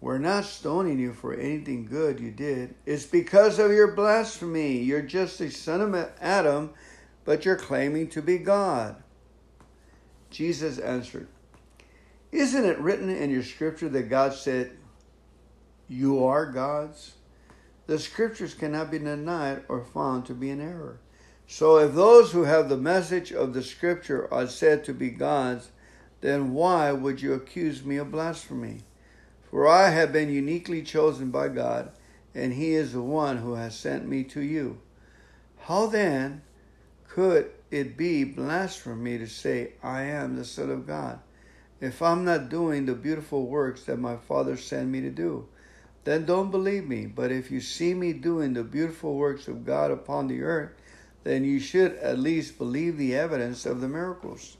We're 0.00 0.18
not 0.18 0.44
stoning 0.44 0.98
you 0.98 1.12
for 1.12 1.34
anything 1.34 1.86
good 1.86 2.18
you 2.18 2.32
did. 2.32 2.74
It's 2.84 3.06
because 3.06 3.60
of 3.60 3.70
your 3.70 3.92
blasphemy. 3.92 4.78
You're 4.78 5.02
just 5.02 5.40
a 5.40 5.50
son 5.50 5.80
of 5.80 6.12
Adam, 6.20 6.70
but 7.24 7.44
you're 7.44 7.56
claiming 7.56 8.08
to 8.08 8.22
be 8.22 8.38
God. 8.38 8.96
Jesus 10.30 10.78
answered, 10.78 11.28
Isn't 12.34 12.64
it 12.64 12.78
written 12.78 13.08
in 13.08 13.30
your 13.30 13.44
scripture 13.44 13.88
that 13.88 14.10
God 14.10 14.34
said, 14.34 14.72
You 15.88 16.24
are 16.24 16.44
gods? 16.44 17.14
the 17.86 17.98
scriptures 17.98 18.54
cannot 18.54 18.90
be 18.90 18.98
denied 18.98 19.62
or 19.68 19.84
found 19.84 20.26
to 20.26 20.34
be 20.34 20.50
in 20.50 20.60
error. 20.60 20.98
So, 21.46 21.76
if 21.78 21.94
those 21.94 22.32
who 22.32 22.44
have 22.44 22.68
the 22.68 22.76
message 22.76 23.30
of 23.32 23.52
the 23.52 23.62
scripture 23.62 24.32
are 24.32 24.46
said 24.46 24.84
to 24.84 24.94
be 24.94 25.10
gods, 25.10 25.70
then 26.22 26.54
why 26.54 26.90
would 26.92 27.20
you 27.20 27.34
accuse 27.34 27.84
me 27.84 27.98
of 27.98 28.10
blasphemy? 28.10 28.80
For 29.50 29.68
I 29.68 29.90
have 29.90 30.12
been 30.12 30.30
uniquely 30.30 30.82
chosen 30.82 31.30
by 31.30 31.48
God, 31.48 31.92
and 32.34 32.54
He 32.54 32.72
is 32.72 32.94
the 32.94 33.02
one 33.02 33.36
who 33.36 33.54
has 33.54 33.76
sent 33.76 34.08
me 34.08 34.24
to 34.24 34.40
you. 34.40 34.80
How 35.58 35.86
then 35.86 36.42
could 37.06 37.50
it 37.70 37.96
be 37.96 38.24
blasphemy 38.24 39.18
to 39.18 39.26
say, 39.26 39.74
I 39.82 40.04
am 40.04 40.36
the 40.36 40.44
Son 40.46 40.70
of 40.70 40.86
God, 40.86 41.20
if 41.80 42.00
I'm 42.02 42.24
not 42.24 42.48
doing 42.48 42.86
the 42.86 42.94
beautiful 42.94 43.46
works 43.46 43.84
that 43.84 43.98
my 43.98 44.16
Father 44.16 44.56
sent 44.56 44.88
me 44.88 45.00
to 45.00 45.10
do? 45.10 45.48
then 46.04 46.26
don't 46.26 46.50
believe 46.50 46.86
me. 46.86 47.06
But 47.06 47.32
if 47.32 47.50
you 47.50 47.60
see 47.60 47.94
me 47.94 48.12
doing 48.12 48.52
the 48.52 48.62
beautiful 48.62 49.14
works 49.14 49.48
of 49.48 49.66
God 49.66 49.90
upon 49.90 50.28
the 50.28 50.42
earth, 50.42 50.72
then 51.24 51.44
you 51.44 51.58
should 51.58 51.94
at 51.96 52.18
least 52.18 52.58
believe 52.58 52.96
the 52.96 53.16
evidence 53.16 53.66
of 53.66 53.80
the 53.80 53.88
miracles. 53.88 54.58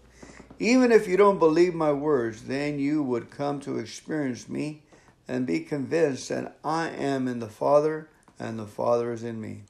Even 0.59 0.91
if 0.91 1.07
you 1.07 1.17
don't 1.17 1.39
believe 1.39 1.75
my 1.75 1.93
words, 1.93 2.45
then 2.45 2.79
you 2.79 3.03
would 3.03 3.31
come 3.31 3.61
to 3.61 3.79
experience 3.79 4.49
me 4.49 4.83
and 5.29 5.47
be 5.47 5.61
convinced 5.61 6.29
that 6.31 6.57
I 6.65 6.89
am 6.89 7.29
in 7.29 7.41
the 7.41 7.49
Father 7.49 8.09
and 8.39 8.59
the 8.59 8.67
Father 8.67 9.13
is 9.13 9.23
in 9.23 9.41
me. 9.41 9.65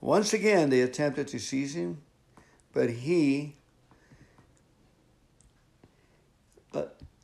Once 0.00 0.32
again, 0.32 0.70
they 0.70 0.80
attempted 0.80 1.28
to 1.28 1.38
seize 1.38 1.74
him, 1.74 2.00
but 2.72 2.88
he 2.88 3.56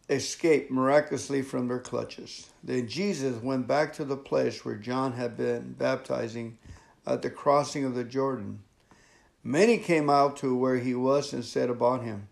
escaped 0.08 0.70
miraculously 0.70 1.42
from 1.42 1.68
their 1.68 1.78
clutches. 1.78 2.50
Then 2.62 2.88
Jesus 2.88 3.42
went 3.42 3.66
back 3.66 3.92
to 3.94 4.04
the 4.04 4.16
place 4.16 4.64
where 4.64 4.76
John 4.76 5.12
had 5.12 5.36
been 5.36 5.72
baptizing 5.72 6.58
at 7.06 7.22
the 7.22 7.30
crossing 7.30 7.84
of 7.84 7.94
the 7.94 8.04
Jordan. 8.04 8.60
Many 9.42 9.78
came 9.78 10.10
out 10.10 10.36
to 10.38 10.56
where 10.56 10.78
he 10.78 10.94
was 10.94 11.32
and 11.32 11.44
said 11.44 11.70
about 11.70 12.02
him, 12.02 12.28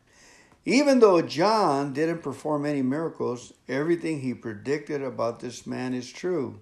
Even 0.64 1.00
though 1.00 1.22
John 1.22 1.92
didn't 1.92 2.22
perform 2.22 2.66
any 2.66 2.82
miracles, 2.82 3.52
everything 3.68 4.20
he 4.20 4.34
predicted 4.34 5.02
about 5.02 5.40
this 5.40 5.66
man 5.66 5.94
is 5.94 6.10
true. 6.10 6.60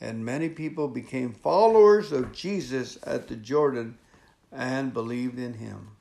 And 0.00 0.24
many 0.24 0.48
people 0.48 0.88
became 0.88 1.32
followers 1.32 2.12
of 2.12 2.32
Jesus 2.32 2.98
at 3.04 3.28
the 3.28 3.36
Jordan 3.36 3.98
and 4.52 4.92
believed 4.92 5.38
in 5.38 5.54
him. 5.54 5.95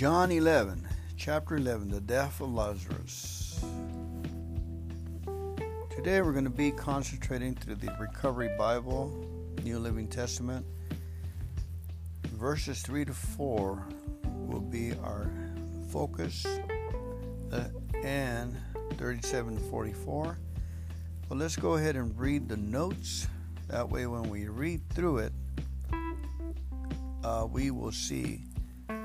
John 0.00 0.32
11, 0.32 0.88
chapter 1.18 1.56
11, 1.56 1.90
the 1.90 2.00
death 2.00 2.40
of 2.40 2.54
Lazarus. 2.54 3.62
Today 5.90 6.22
we're 6.22 6.32
going 6.32 6.44
to 6.44 6.48
be 6.48 6.70
concentrating 6.70 7.54
through 7.54 7.74
the 7.74 7.94
Recovery 8.00 8.48
Bible, 8.56 9.12
New 9.62 9.78
Living 9.78 10.08
Testament. 10.08 10.64
Verses 12.28 12.80
3 12.80 13.04
to 13.04 13.12
4 13.12 13.86
will 14.46 14.62
be 14.62 14.94
our 15.04 15.30
focus, 15.92 16.46
uh, 17.52 17.64
and 18.02 18.56
37 18.96 19.56
to 19.56 19.62
44. 19.64 20.38
Well, 21.28 21.38
let's 21.38 21.56
go 21.56 21.74
ahead 21.74 21.96
and 21.96 22.18
read 22.18 22.48
the 22.48 22.56
notes. 22.56 23.28
That 23.68 23.90
way, 23.90 24.06
when 24.06 24.30
we 24.30 24.48
read 24.48 24.80
through 24.94 25.18
it, 25.18 25.32
uh, 27.22 27.46
we 27.52 27.70
will 27.70 27.92
see 27.92 28.46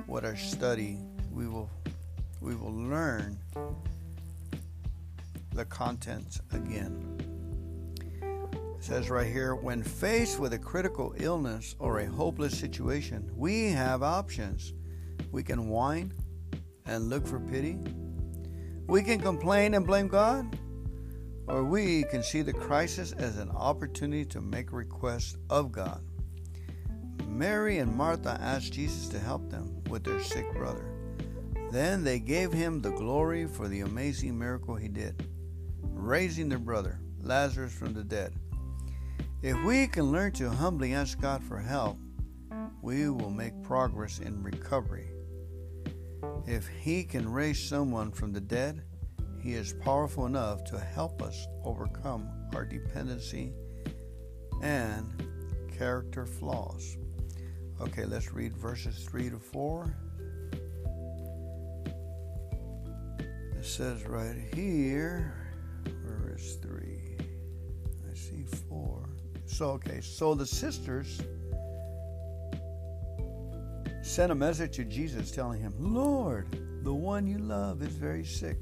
what 0.05 0.25
our 0.25 0.35
study 0.35 0.97
we 1.31 1.47
will 1.47 1.69
we 2.41 2.55
will 2.55 2.73
learn 2.73 3.37
the 5.53 5.65
contents 5.65 6.41
again. 6.51 7.17
It 8.21 8.83
says 8.83 9.09
right 9.09 9.27
here 9.27 9.55
when 9.55 9.81
faced 9.81 10.39
with 10.39 10.53
a 10.53 10.59
critical 10.59 11.15
illness 11.17 11.75
or 11.79 11.99
a 11.99 12.05
hopeless 12.05 12.57
situation, 12.57 13.29
we 13.35 13.71
have 13.71 14.03
options. 14.03 14.73
We 15.31 15.43
can 15.43 15.69
whine 15.69 16.13
and 16.85 17.09
look 17.09 17.25
for 17.25 17.39
pity. 17.39 17.77
We 18.87 19.01
can 19.01 19.19
complain 19.19 19.73
and 19.73 19.87
blame 19.87 20.07
God. 20.07 20.59
Or 21.47 21.63
we 21.63 22.03
can 22.03 22.21
see 22.23 22.41
the 22.41 22.53
crisis 22.53 23.11
as 23.13 23.37
an 23.37 23.49
opportunity 23.51 24.25
to 24.25 24.41
make 24.41 24.71
requests 24.71 25.37
of 25.49 25.71
God. 25.71 26.04
Mary 27.27 27.79
and 27.79 27.93
Martha 27.93 28.37
asked 28.41 28.73
Jesus 28.73 29.07
to 29.09 29.19
help 29.19 29.49
them 29.49 29.83
with 29.89 30.03
their 30.03 30.21
sick 30.21 30.51
brother. 30.53 30.85
Then 31.71 32.03
they 32.03 32.19
gave 32.19 32.53
him 32.53 32.81
the 32.81 32.91
glory 32.91 33.47
for 33.47 33.67
the 33.67 33.81
amazing 33.81 34.37
miracle 34.37 34.75
he 34.75 34.87
did, 34.87 35.27
raising 35.81 36.47
their 36.47 36.59
brother, 36.59 36.99
Lazarus, 37.21 37.73
from 37.73 37.93
the 37.93 38.03
dead. 38.03 38.33
If 39.41 39.61
we 39.63 39.87
can 39.87 40.11
learn 40.11 40.31
to 40.33 40.49
humbly 40.49 40.93
ask 40.93 41.19
God 41.19 41.43
for 41.43 41.59
help, 41.59 41.97
we 42.81 43.09
will 43.09 43.29
make 43.29 43.61
progress 43.63 44.19
in 44.19 44.41
recovery. 44.41 45.09
If 46.47 46.67
He 46.67 47.03
can 47.03 47.31
raise 47.31 47.67
someone 47.67 48.11
from 48.11 48.31
the 48.31 48.41
dead, 48.41 48.83
He 49.41 49.53
is 49.53 49.73
powerful 49.73 50.25
enough 50.25 50.63
to 50.65 50.79
help 50.79 51.21
us 51.21 51.47
overcome 51.63 52.29
our 52.55 52.65
dependency 52.65 53.53
and 54.61 55.27
character 55.77 56.25
flaws. 56.25 56.97
Okay, 57.81 58.05
let's 58.05 58.31
read 58.31 58.55
verses 58.55 59.05
3 59.09 59.31
to 59.31 59.37
4. 59.37 59.93
It 63.19 63.65
says 63.65 64.05
right 64.05 64.37
here, 64.53 65.33
where 65.83 66.35
is 66.35 66.55
3? 66.61 67.17
I 68.09 68.15
see 68.15 68.45
4. 68.69 69.09
So, 69.45 69.71
okay, 69.71 69.99
so 69.99 70.33
the 70.33 70.45
sisters 70.45 71.21
sent 74.01 74.31
a 74.31 74.35
message 74.35 74.77
to 74.77 74.85
Jesus 74.85 75.29
telling 75.31 75.59
him, 75.59 75.73
Lord, 75.77 76.47
the 76.83 76.93
one 76.93 77.27
you 77.27 77.39
love 77.39 77.81
is 77.81 77.95
very 77.95 78.23
sick. 78.23 78.57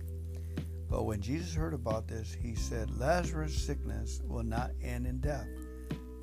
But 0.89 1.03
when 1.03 1.21
Jesus 1.21 1.53
heard 1.53 1.75
about 1.75 2.07
this, 2.07 2.33
he 2.33 2.55
said, 2.55 2.97
Lazarus' 2.97 3.55
sickness 3.55 4.21
will 4.25 4.43
not 4.43 4.71
end 4.81 5.05
in 5.05 5.19
death. 5.19 5.47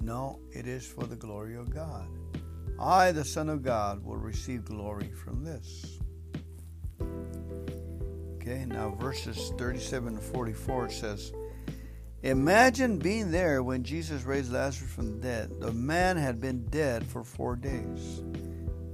No, 0.01 0.41
it 0.51 0.67
is 0.67 0.85
for 0.85 1.05
the 1.05 1.17
glory 1.17 1.55
of 1.55 1.73
God 1.73 2.09
I, 2.81 3.13
the 3.13 3.25
Son 3.25 3.51
of 3.51 3.63
God, 3.63 4.03
will 4.03 4.17
receive 4.17 4.65
glory 4.65 5.11
from 5.13 5.45
this. 5.45 5.99
Okay, 8.37 8.65
now 8.65 8.97
verses 8.99 9.53
37 9.59 10.17
to 10.17 10.21
44 10.21 10.87
it 10.87 10.93
says, 10.93 11.33
Imagine 12.23 12.99
being 12.99 13.31
there 13.31 13.63
when 13.63 13.85
Jesus 13.85 14.25
raised 14.25 14.53
Lazarus 14.53 14.91
from 14.91 15.13
the 15.13 15.27
dead. 15.27 15.61
The 15.61 15.73
man 15.73 16.17
had 16.17 16.41
been 16.41 16.65
dead 16.67 17.07
for 17.07 17.23
four 17.23 17.57
days, 17.57 18.23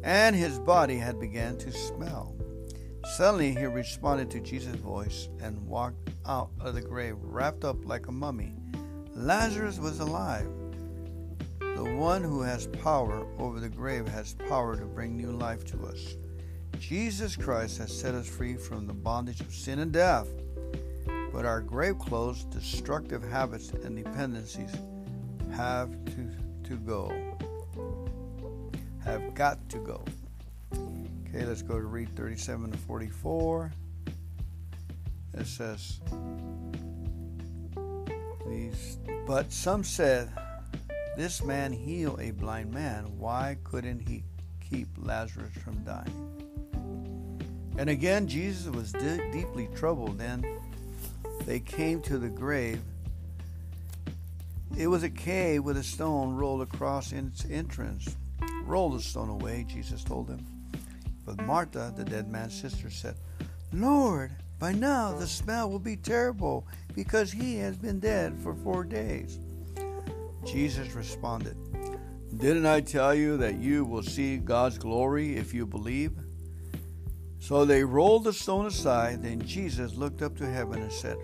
and 0.03 0.35
his 0.35 0.59
body 0.59 0.97
had 0.97 1.21
begun 1.21 1.57
to 1.59 1.73
smell. 1.73 2.37
Suddenly 3.17 3.55
he 3.55 3.67
responded 3.67 4.31
to 4.33 4.41
Jesus' 4.41 4.77
voice 4.77 5.29
and 5.41 5.67
walked 5.67 6.11
out 6.27 6.51
of 6.61 6.75
the 6.75 6.83
grave, 6.83 7.17
wrapped 7.21 7.65
up 7.65 7.85
like 7.85 8.09
a 8.09 8.13
mummy. 8.13 8.53
Lazarus 9.15 9.79
was 9.79 10.01
alive. 10.01 10.49
The 11.77 11.95
one 11.95 12.23
who 12.23 12.41
has 12.41 12.69
power 12.69 13.27
over 13.39 13.61
the 13.61 13.69
grave 13.69 14.09
has 14.09 14.33
power 14.49 14.77
to 14.77 14.87
bring 14.87 15.15
new 15.15 15.31
life 15.31 15.63
to 15.67 15.87
us. 15.87 16.17
Jesus 16.79 17.37
Christ 17.37 17.77
has 17.77 17.95
set 17.95 18.15
us 18.15 18.27
free 18.27 18.57
from 18.57 18.87
the 18.87 18.95
bondage 18.95 19.43
of 19.43 19.55
sin 19.55 19.81
and 19.81 19.93
death. 19.93 20.27
But 21.35 21.45
our 21.45 21.61
grave 21.61 21.99
clothes, 21.99 22.45
destructive 22.45 23.23
habits, 23.23 23.69
and 23.69 23.95
dependencies 23.95 24.75
have 25.55 25.91
to, 26.07 26.31
to 26.65 26.77
go. 26.77 27.13
Have 29.05 29.35
got 29.35 29.69
to 29.69 29.79
go. 29.79 30.03
Okay, 30.73 31.45
let's 31.45 31.61
go 31.61 31.75
to 31.79 31.87
read 31.87 32.09
37 32.17 32.73
to 32.73 32.79
44. 32.79 33.71
It 35.35 35.47
says, 35.47 36.01
These, 38.47 38.99
but 39.27 39.53
some 39.53 39.85
said, 39.85 40.33
this 41.17 41.43
man 41.43 41.73
healed 41.73 42.21
a 42.21 42.31
blind 42.31 42.73
man. 42.73 43.05
Why 43.19 43.57
couldn't 43.65 44.01
he 44.01 44.23
keep 44.61 44.89
Lazarus 44.99 45.55
from 45.65 45.83
dying? 45.83 46.23
And 47.79 47.91
again, 47.91 48.27
Jesus 48.27 48.73
was 48.73 48.93
de- 48.93 49.31
deeply 49.33 49.69
troubled. 49.75 50.19
Then 50.19 50.45
they 51.45 51.61
came 51.61 52.01
to 52.03 52.19
the 52.19 52.29
grave. 52.29 52.81
It 54.77 54.89
was 54.89 55.03
a 55.03 55.11
cave 55.11 55.65
with 55.65 55.79
a 55.79 55.83
stone 55.83 56.35
rolled 56.35 56.63
across 56.63 57.13
its 57.13 57.47
entrance. 57.51 58.17
Roll 58.65 58.91
the 58.91 59.01
stone 59.01 59.31
away, 59.31 59.65
Jesus 59.69 60.05
told 60.05 60.29
him. 60.29 60.45
But 61.25 61.41
Martha, 61.47 61.93
the 61.97 62.05
dead 62.05 62.31
man's 62.31 62.59
sister, 62.61 62.91
said, 62.91 63.17
Lord, 63.73 64.33
by 64.59 64.73
now 64.73 65.13
the 65.13 65.27
smell 65.27 65.71
will 65.71 65.79
be 65.79 65.97
terrible 65.97 66.67
because 66.95 67.33
he 67.33 67.57
has 67.59 67.77
been 67.77 68.01
dead 68.01 68.37
for 68.43 68.55
four 68.55 68.85
days. 68.85 69.39
Jesus 70.47 70.95
responded, 70.95 71.57
Didn't 72.37 72.67
I 72.67 72.81
tell 72.81 73.15
you 73.15 73.37
that 73.39 73.59
you 73.59 73.85
will 73.85 74.03
see 74.03 74.37
God's 74.37 74.79
glory 74.79 75.37
if 75.37 75.53
you 75.53 75.67
believe? 75.67 76.13
So 77.39 77.65
they 77.65 77.85
rolled 77.85 78.25
the 78.25 78.33
stone 78.33 78.67
aside. 78.67 79.23
Then 79.23 79.41
Jesus 79.41 79.95
looked 79.95 80.23
up 80.23 80.37
to 80.39 80.51
heaven 80.51 80.83
and 80.83 80.93
said, 80.93 81.17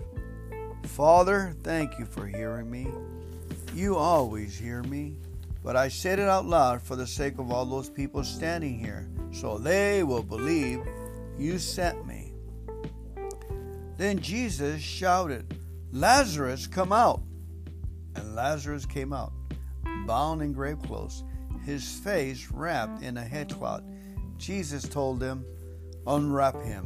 Father, 0.83 1.55
thank 1.63 1.97
you 1.97 2.05
for 2.05 2.27
hearing 2.27 2.69
me. 2.69 2.87
You 3.73 3.95
always 3.95 4.57
hear 4.57 4.83
me. 4.83 5.17
But 5.63 5.77
I 5.77 5.87
said 5.87 6.19
it 6.19 6.27
out 6.27 6.45
loud 6.45 6.81
for 6.81 6.97
the 6.97 7.07
sake 7.07 7.39
of 7.39 7.49
all 7.49 7.65
those 7.65 7.89
people 7.89 8.23
standing 8.23 8.77
here, 8.77 9.09
so 9.31 9.57
they 9.57 10.03
will 10.03 10.21
believe 10.21 10.81
you 11.37 11.57
sent 11.57 12.05
me. 12.05 12.33
Then 13.97 14.19
Jesus 14.19 14.81
shouted, 14.81 15.57
Lazarus, 15.93 16.67
come 16.67 16.91
out. 16.91 17.21
And 18.15 18.35
Lazarus 18.35 18.85
came 18.85 19.13
out, 19.13 19.33
bound 20.05 20.41
in 20.41 20.53
grave 20.53 20.81
clothes, 20.81 21.23
his 21.65 21.99
face 21.99 22.49
wrapped 22.51 23.01
in 23.01 23.17
a 23.17 23.23
headcloth. 23.23 23.83
Jesus 24.37 24.87
told 24.87 25.19
them, 25.19 25.45
Unwrap 26.05 26.61
him 26.61 26.85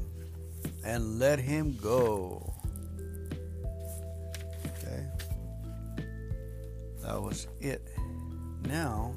and 0.86 1.18
let 1.18 1.40
him 1.40 1.76
go. 1.82 2.54
Okay. 4.66 5.06
That 7.02 7.22
was 7.22 7.48
it. 7.60 7.88
Now, 8.68 9.16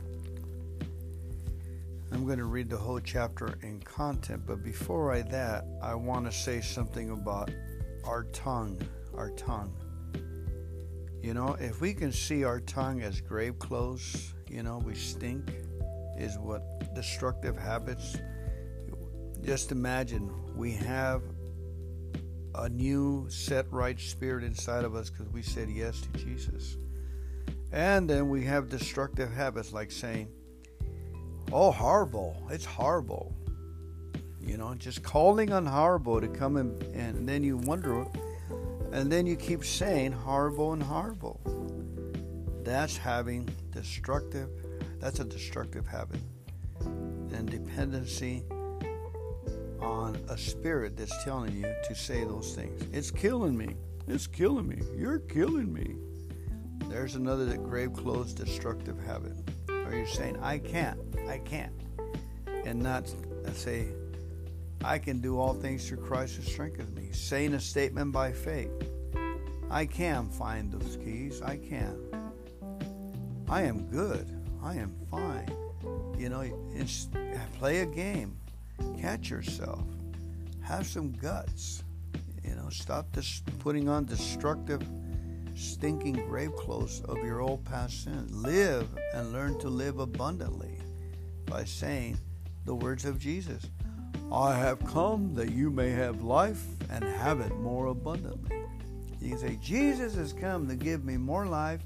I'm 2.12 2.24
going 2.24 2.38
to 2.38 2.44
read 2.44 2.70
the 2.70 2.76
whole 2.76 3.00
chapter 3.00 3.58
in 3.62 3.80
content, 3.80 4.42
but 4.46 4.62
before 4.64 5.12
I 5.12 5.22
that, 5.22 5.64
I 5.82 5.94
want 5.94 6.26
to 6.26 6.32
say 6.32 6.60
something 6.60 7.10
about 7.10 7.50
our 8.04 8.24
tongue, 8.24 8.80
our 9.14 9.30
tongue. 9.30 9.72
You 11.22 11.34
know, 11.34 11.56
if 11.60 11.80
we 11.80 11.92
can 11.92 12.12
see 12.12 12.44
our 12.44 12.60
tongue 12.60 13.02
as 13.02 13.20
grave 13.20 13.58
clothes, 13.58 14.32
you 14.48 14.62
know, 14.62 14.78
we 14.78 14.94
stink, 14.94 15.52
is 16.16 16.38
what 16.38 16.94
destructive 16.94 17.56
habits. 17.56 18.16
Just 19.42 19.70
imagine 19.70 20.30
we 20.56 20.72
have 20.72 21.22
a 22.54 22.68
new 22.68 23.26
set 23.28 23.70
right 23.70 23.98
spirit 24.00 24.44
inside 24.44 24.84
of 24.84 24.94
us 24.94 25.10
because 25.10 25.28
we 25.28 25.42
said 25.42 25.68
yes 25.70 26.00
to 26.00 26.08
Jesus. 26.18 26.76
And 27.72 28.08
then 28.08 28.28
we 28.28 28.44
have 28.44 28.68
destructive 28.68 29.30
habits 29.32 29.72
like 29.72 29.90
saying, 29.90 30.28
oh, 31.52 31.70
horrible, 31.70 32.42
it's 32.50 32.64
horrible. 32.64 33.34
You 34.40 34.56
know, 34.56 34.74
just 34.74 35.02
calling 35.02 35.52
on 35.52 35.66
horrible 35.66 36.20
to 36.20 36.28
come 36.28 36.56
in, 36.56 36.82
and 36.94 37.28
then 37.28 37.44
you 37.44 37.58
wonder 37.58 38.06
and 38.92 39.10
then 39.10 39.26
you 39.26 39.36
keep 39.36 39.64
saying 39.64 40.12
horrible 40.12 40.72
and 40.72 40.82
horrible. 40.82 41.40
That's 42.64 42.96
having 42.96 43.48
destructive, 43.70 44.48
that's 44.98 45.20
a 45.20 45.24
destructive 45.24 45.86
habit. 45.86 46.20
And 46.80 47.48
dependency 47.48 48.44
on 49.80 50.16
a 50.28 50.36
spirit 50.36 50.96
that's 50.96 51.24
telling 51.24 51.56
you 51.56 51.74
to 51.88 51.94
say 51.94 52.24
those 52.24 52.54
things. 52.54 52.82
It's 52.92 53.10
killing 53.10 53.56
me. 53.56 53.76
It's 54.06 54.26
killing 54.26 54.68
me. 54.68 54.80
You're 54.96 55.20
killing 55.20 55.72
me. 55.72 55.96
There's 56.88 57.14
another 57.14 57.56
grave 57.56 57.92
clothes 57.92 58.34
destructive 58.34 58.98
habit. 59.06 59.32
Are 59.68 59.94
you 59.94 60.06
saying, 60.06 60.38
I 60.42 60.58
can't, 60.58 60.98
I 61.28 61.38
can't, 61.38 61.72
and 62.64 62.82
not 62.82 63.12
say, 63.54 63.88
I 64.82 64.98
can 64.98 65.20
do 65.20 65.38
all 65.38 65.54
things 65.54 65.86
through 65.86 65.98
Christ 65.98 66.36
who 66.36 66.42
strengthens 66.42 66.94
me. 66.96 67.12
Saying 67.12 67.54
a 67.54 67.60
statement 67.60 68.12
by 68.12 68.32
faith. 68.32 68.70
I 69.70 69.86
can 69.86 70.28
find 70.28 70.72
those 70.72 70.96
keys. 70.96 71.42
I 71.42 71.56
can. 71.56 71.96
I 73.48 73.62
am 73.62 73.86
good. 73.86 74.26
I 74.62 74.74
am 74.76 74.94
fine. 75.10 75.50
You 76.18 76.28
know, 76.28 76.44
play 77.58 77.80
a 77.80 77.86
game. 77.86 78.36
Catch 78.98 79.30
yourself. 79.30 79.84
Have 80.62 80.86
some 80.86 81.12
guts. 81.12 81.84
You 82.42 82.54
know, 82.54 82.68
stop 82.70 83.12
this 83.12 83.42
putting 83.58 83.88
on 83.88 84.06
destructive, 84.06 84.82
stinking 85.54 86.26
grave 86.28 86.54
clothes 86.56 87.02
of 87.02 87.18
your 87.18 87.40
old 87.40 87.64
past 87.64 88.04
sins. 88.04 88.34
Live 88.34 88.88
and 89.14 89.32
learn 89.32 89.58
to 89.60 89.68
live 89.68 89.98
abundantly 89.98 90.78
by 91.46 91.64
saying 91.64 92.18
the 92.64 92.74
words 92.74 93.04
of 93.04 93.18
Jesus. 93.18 93.62
I 94.32 94.56
have 94.56 94.84
come 94.84 95.34
that 95.34 95.50
you 95.50 95.70
may 95.70 95.90
have 95.90 96.22
life 96.22 96.64
and 96.90 97.04
have 97.04 97.40
it 97.40 97.54
more 97.56 97.86
abundantly. 97.86 98.56
You 99.20 99.30
can 99.30 99.38
say, 99.38 99.58
Jesus 99.62 100.14
has 100.14 100.32
come 100.32 100.68
to 100.68 100.76
give 100.76 101.04
me 101.04 101.16
more 101.16 101.46
life 101.46 101.80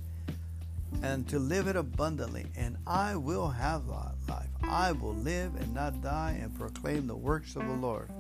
and 1.03 1.27
to 1.29 1.39
live 1.39 1.67
it 1.67 1.77
abundantly, 1.77 2.47
and 2.57 2.77
I 2.87 3.17
will 3.17 3.49
have 3.49 3.87
life. 3.87 4.15
I 4.63 4.93
will 4.93 5.15
live 5.15 5.55
and 5.57 5.75
not 5.75 6.01
die 6.03 6.39
and 6.41 6.55
proclaim 6.55 7.07
the 7.07 7.17
works 7.17 7.57
of 7.57 7.67
the 7.67 7.75
Lord. 7.75 8.11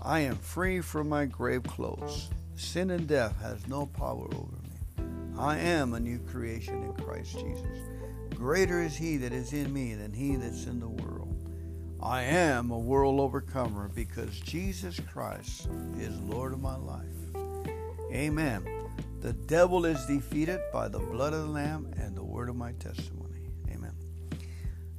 I 0.00 0.20
am 0.20 0.36
free 0.36 0.80
from 0.80 1.08
my 1.08 1.24
grave 1.24 1.62
clothes. 1.64 2.30
Sin 2.56 2.90
and 2.90 3.08
death 3.08 3.40
has 3.40 3.66
no 3.66 3.86
power 3.86 4.26
over 4.34 4.56
me. 4.62 5.34
I 5.38 5.58
am 5.58 5.94
a 5.94 6.00
new 6.00 6.18
creation 6.18 6.82
in 6.82 6.92
Christ 6.94 7.32
Jesus. 7.32 7.78
Greater 8.34 8.80
is 8.82 8.96
he 8.96 9.16
that 9.18 9.32
is 9.32 9.52
in 9.52 9.72
me 9.72 9.94
than 9.94 10.12
he 10.12 10.36
that's 10.36 10.66
in 10.66 10.78
the 10.78 10.88
world. 10.88 11.13
I 12.04 12.24
am 12.24 12.70
a 12.70 12.78
world 12.78 13.18
overcomer 13.18 13.88
because 13.88 14.38
Jesus 14.38 15.00
Christ 15.10 15.70
is 15.98 16.20
Lord 16.20 16.52
of 16.52 16.60
my 16.60 16.76
life. 16.76 17.06
Amen. 18.12 18.62
The 19.20 19.32
devil 19.32 19.86
is 19.86 20.04
defeated 20.04 20.60
by 20.70 20.88
the 20.88 20.98
blood 20.98 21.32
of 21.32 21.46
the 21.46 21.48
Lamb 21.48 21.90
and 21.96 22.14
the 22.14 22.22
word 22.22 22.50
of 22.50 22.56
my 22.56 22.72
testimony. 22.72 23.48
Amen. 23.70 23.94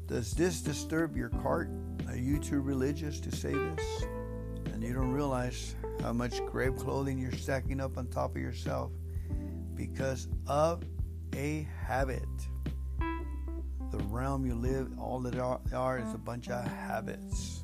Does 0.08 0.32
this 0.32 0.62
disturb 0.62 1.16
your 1.16 1.30
cart? 1.30 1.70
Are 2.08 2.18
you 2.18 2.40
too 2.40 2.60
religious 2.60 3.20
to 3.20 3.32
say 3.32 3.54
this? 3.54 4.04
And 4.74 4.82
you 4.82 4.96
don't 4.96 5.14
realize 5.14 5.76
how 6.02 6.12
much 6.12 6.44
grave 6.48 6.76
clothing 6.76 7.20
you're 7.20 7.32
stacking 7.34 7.82
up 7.82 8.00
on 8.00 8.08
top 8.08 8.36
of 8.36 8.42
yourself 8.42 8.90
because 9.76 10.28
of 10.48 10.82
a 11.36 11.68
habit 11.86 12.26
the 13.98 14.04
realm 14.06 14.46
you 14.46 14.56
live, 14.56 14.92
all 15.00 15.20
that 15.22 15.38
are 15.40 16.00
is 16.00 16.14
a 16.14 16.18
bunch 16.18 16.50
of 16.50 16.66
habits. 16.66 17.64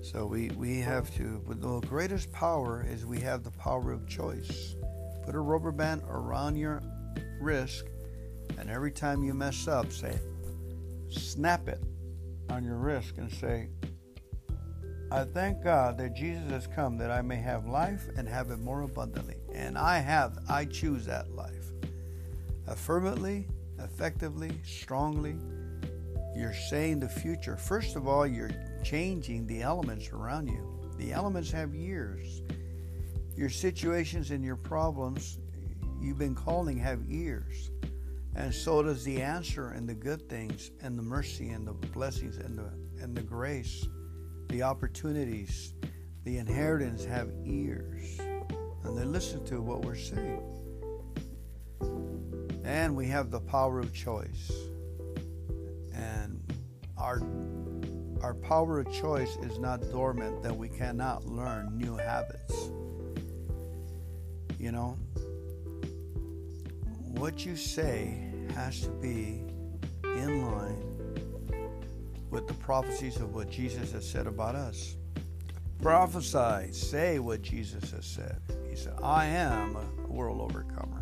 So 0.00 0.26
we, 0.26 0.48
we 0.50 0.78
have 0.80 1.14
to, 1.16 1.42
but 1.46 1.60
the 1.60 1.80
greatest 1.80 2.32
power 2.32 2.86
is 2.88 3.04
we 3.04 3.20
have 3.20 3.44
the 3.44 3.50
power 3.50 3.92
of 3.92 4.08
choice. 4.08 4.74
Put 5.24 5.34
a 5.34 5.40
rubber 5.40 5.70
band 5.70 6.02
around 6.08 6.56
your 6.56 6.82
wrist, 7.40 7.84
and 8.58 8.70
every 8.70 8.90
time 8.90 9.22
you 9.22 9.34
mess 9.34 9.68
up, 9.68 9.92
say, 9.92 10.18
snap 11.10 11.68
it 11.68 11.82
on 12.48 12.64
your 12.64 12.76
wrist 12.76 13.18
and 13.18 13.30
say, 13.30 13.68
I 15.10 15.24
thank 15.24 15.62
God 15.62 15.98
that 15.98 16.14
Jesus 16.14 16.50
has 16.50 16.66
come 16.66 16.96
that 16.96 17.10
I 17.10 17.20
may 17.20 17.36
have 17.36 17.66
life 17.66 18.08
and 18.16 18.26
have 18.26 18.50
it 18.50 18.60
more 18.60 18.80
abundantly. 18.80 19.36
And 19.52 19.76
I 19.76 19.98
have, 19.98 20.38
I 20.48 20.64
choose 20.64 21.04
that 21.04 21.30
life. 21.32 21.66
Affirmatively, 22.66 23.46
effectively, 23.84 24.52
strongly. 24.64 25.36
You're 26.34 26.54
saying 26.54 27.00
the 27.00 27.08
future. 27.08 27.56
First 27.56 27.96
of 27.96 28.08
all, 28.08 28.26
you're 28.26 28.50
changing 28.82 29.46
the 29.46 29.62
elements 29.62 30.10
around 30.12 30.48
you. 30.48 30.90
The 30.98 31.12
elements 31.12 31.50
have 31.50 31.74
years. 31.74 32.42
Your 33.36 33.50
situations 33.50 34.30
and 34.30 34.44
your 34.44 34.56
problems 34.56 35.38
you've 36.00 36.18
been 36.18 36.34
calling 36.34 36.78
have 36.78 37.00
ears. 37.08 37.70
And 38.34 38.52
so 38.52 38.82
does 38.82 39.04
the 39.04 39.20
answer 39.20 39.68
and 39.68 39.88
the 39.88 39.94
good 39.94 40.28
things 40.28 40.70
and 40.80 40.98
the 40.98 41.02
mercy 41.02 41.50
and 41.50 41.66
the 41.66 41.72
blessings 41.72 42.38
and 42.38 42.58
the 42.58 42.72
and 43.02 43.16
the 43.16 43.22
grace, 43.22 43.86
the 44.48 44.62
opportunities, 44.62 45.74
the 46.24 46.38
inheritance 46.38 47.04
have 47.04 47.30
ears. 47.44 48.18
And 48.84 48.96
they 48.96 49.04
listen 49.04 49.44
to 49.46 49.60
what 49.60 49.84
we're 49.84 49.96
saying. 49.96 50.42
And 52.64 52.94
we 52.96 53.06
have 53.08 53.30
the 53.30 53.40
power 53.40 53.80
of 53.80 53.92
choice. 53.92 54.52
And 55.94 56.40
our 56.96 57.20
our 58.22 58.34
power 58.34 58.78
of 58.78 58.92
choice 58.92 59.36
is 59.42 59.58
not 59.58 59.80
dormant 59.90 60.42
that 60.44 60.56
we 60.56 60.68
cannot 60.68 61.26
learn 61.26 61.76
new 61.76 61.96
habits. 61.96 62.70
You 64.58 64.70
know, 64.70 64.96
what 67.08 67.44
you 67.44 67.56
say 67.56 68.30
has 68.54 68.80
to 68.82 68.90
be 68.90 69.42
in 70.04 70.52
line 70.52 70.92
with 72.30 72.46
the 72.46 72.54
prophecies 72.54 73.16
of 73.16 73.34
what 73.34 73.50
Jesus 73.50 73.90
has 73.92 74.08
said 74.08 74.28
about 74.28 74.54
us. 74.54 74.96
Prophesy, 75.82 76.72
say 76.72 77.18
what 77.18 77.42
Jesus 77.42 77.90
has 77.90 78.06
said. 78.06 78.40
He 78.70 78.76
said, 78.76 78.94
I 79.02 79.26
am 79.26 79.76
a 79.76 80.06
world 80.06 80.40
overcomer. 80.40 81.01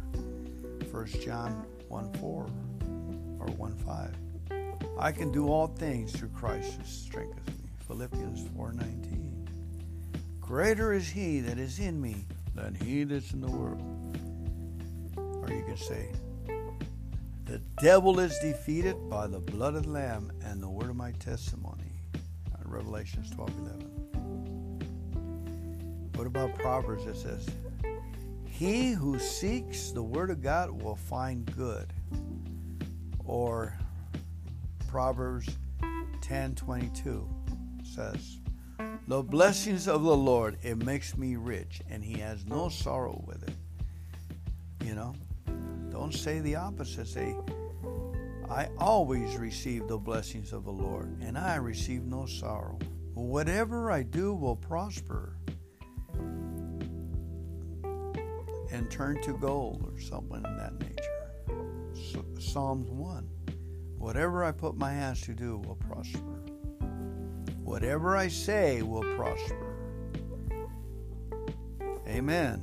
1 1.01 1.09
John 1.23 1.65
1 1.89 2.13
4 2.21 2.47
or 3.39 3.47
1 3.47 3.75
5. 3.75 4.15
I 4.99 5.13
can 5.13 5.33
do 5.33 5.49
all 5.49 5.67
things 5.67 6.13
through 6.13 6.29
Christ 6.29 6.75
who 6.75 6.85
strengthens 6.85 7.49
me. 7.49 7.71
Philippians 7.87 8.47
4 8.55 8.73
19. 8.75 9.49
Greater 10.43 10.93
is 10.93 11.09
he 11.09 11.41
that 11.41 11.57
is 11.59 11.79
in 11.79 11.99
me 12.03 12.27
than 12.55 12.75
he 12.75 13.05
that's 13.05 13.33
in 13.33 13.41
the 13.41 13.51
world. 13.51 13.81
Or 15.17 15.49
you 15.49 15.65
can 15.65 15.79
say, 15.79 16.13
The 17.47 17.63
devil 17.81 18.21
is 18.21 18.39
defeated 18.41 19.09
by 19.09 19.27
the 19.27 19.41
blood 19.41 19.77
of 19.77 19.85
the 19.85 19.91
Lamb 19.91 20.31
and 20.45 20.63
the 20.63 20.69
word 20.69 20.91
of 20.91 20.97
my 20.97 21.13
testimony. 21.13 21.95
Revelations 22.67 23.31
12 23.31 23.51
11. 23.59 23.81
What 26.15 26.27
about 26.27 26.55
Proverbs 26.59 27.07
that 27.07 27.17
says, 27.17 27.49
he 28.61 28.93
who 28.93 29.19
seeks 29.19 29.91
the 29.91 30.03
word 30.03 30.29
of 30.29 30.43
God 30.43 30.83
will 30.83 30.95
find 30.95 31.51
good. 31.57 31.95
Or 33.25 33.75
Proverbs 34.87 35.49
10:22 36.21 37.27
says, 37.83 38.39
"The 39.09 39.23
blessings 39.23 39.89
of 39.89 40.03
the 40.03 40.15
Lord 40.15 40.59
it 40.63 40.77
makes 40.77 41.17
me 41.17 41.37
rich, 41.37 41.81
and 41.89 42.05
he 42.05 42.21
has 42.21 42.45
no 42.45 42.69
sorrow 42.69 43.25
with 43.27 43.43
it." 43.45 43.57
You 44.85 44.95
know, 44.95 45.15
don't 45.89 46.13
say 46.13 46.41
the 46.41 46.57
opposite. 46.57 47.09
Say, 47.09 47.35
"I 48.51 48.69
always 48.77 49.39
receive 49.39 49.89
the 49.89 49.97
blessings 49.97 50.53
of 50.53 50.65
the 50.65 50.73
Lord, 50.73 51.17
and 51.23 51.39
I 51.39 51.55
receive 51.55 52.05
no 52.05 52.27
sorrow. 52.27 52.79
Whatever 53.15 53.91
I 53.91 54.03
do 54.03 54.35
will 54.35 54.57
prosper." 54.57 55.39
And 58.73 58.91
turn 58.91 59.21
to 59.23 59.33
gold 59.35 59.83
or 59.87 60.01
something 60.01 60.37
in 60.45 60.57
that 60.57 60.79
nature. 60.81 61.21
Psalms 62.39 62.91
1. 62.91 63.29
Whatever 63.99 64.45
I 64.45 64.53
put 64.53 64.77
my 64.77 64.93
hands 64.93 65.21
to 65.23 65.35
do 65.35 65.59
will 65.59 65.77
prosper. 65.77 66.19
Whatever 67.63 68.17
I 68.17 68.29
say 68.29 68.83
will 68.83 69.05
prosper. 69.15 69.77
Amen. 72.09 72.63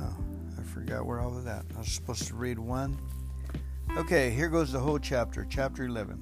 Oh, 0.00 0.16
I 0.58 0.62
forgot 0.62 1.06
where 1.06 1.20
I 1.20 1.26
was 1.26 1.46
at. 1.46 1.64
I 1.74 1.78
was 1.78 1.88
supposed 1.88 2.26
to 2.28 2.34
read 2.34 2.58
one. 2.58 2.98
Okay, 3.96 4.30
here 4.30 4.48
goes 4.48 4.70
the 4.70 4.78
whole 4.78 4.98
chapter, 4.98 5.46
chapter 5.48 5.84
11. 5.84 6.20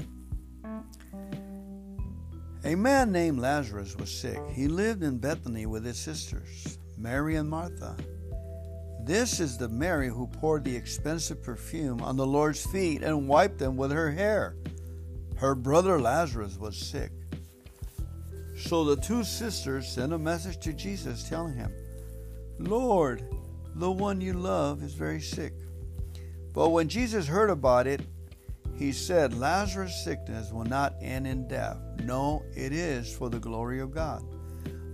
A 2.65 2.75
man 2.75 3.13
named 3.13 3.41
Lazarus 3.41 3.97
was 3.97 4.11
sick. 4.11 4.41
He 4.51 4.69
lived 4.69 5.03
in 5.03 5.19
Bethany 5.19 5.67
with 5.67 5.85
his 5.85 5.99
sisters. 5.99 6.79
Mary 6.99 7.37
and 7.37 7.49
Martha. 7.49 7.97
This 9.05 9.39
is 9.39 9.57
the 9.57 9.69
Mary 9.69 10.09
who 10.09 10.27
poured 10.27 10.65
the 10.65 10.75
expensive 10.75 11.43
perfume 11.43 12.03
on 12.03 12.17
the 12.17 12.27
Lord's 12.27 12.67
feet 12.67 13.03
and 13.03 13.29
wiped 13.29 13.59
them 13.59 13.77
with 13.77 13.93
her 13.93 14.11
hair. 14.11 14.57
Her 15.37 15.55
brother 15.55 16.01
Lazarus 16.01 16.59
was 16.59 16.77
sick. 16.77 17.13
So 18.57 18.85
the 18.85 18.97
two 18.97 19.23
sisters 19.23 19.89
sent 19.89 20.13
a 20.13 20.19
message 20.19 20.59
to 20.61 20.73
Jesus 20.73 21.29
telling 21.29 21.55
him, 21.55 21.73
Lord, 22.59 23.23
the 23.77 23.91
one 23.91 24.21
you 24.21 24.33
love 24.33 24.83
is 24.83 24.95
very 24.95 25.21
sick. 25.21 25.53
But 26.53 26.71
when 26.71 26.89
Jesus 26.89 27.29
heard 27.29 27.51
about 27.51 27.87
it, 27.87 28.01
he 28.75 28.91
said, 28.91 29.39
Lazarus' 29.39 30.05
sickness 30.05 30.53
will 30.53 30.65
not 30.65 30.95
end 31.01 31.29
in 31.29 31.47
death. 31.47 31.79
No, 32.03 32.43
it 32.57 32.73
is 32.73 33.15
for 33.15 33.31
the 33.31 33.39
glory 33.39 33.81
of 33.81 33.93
God. 33.95 34.25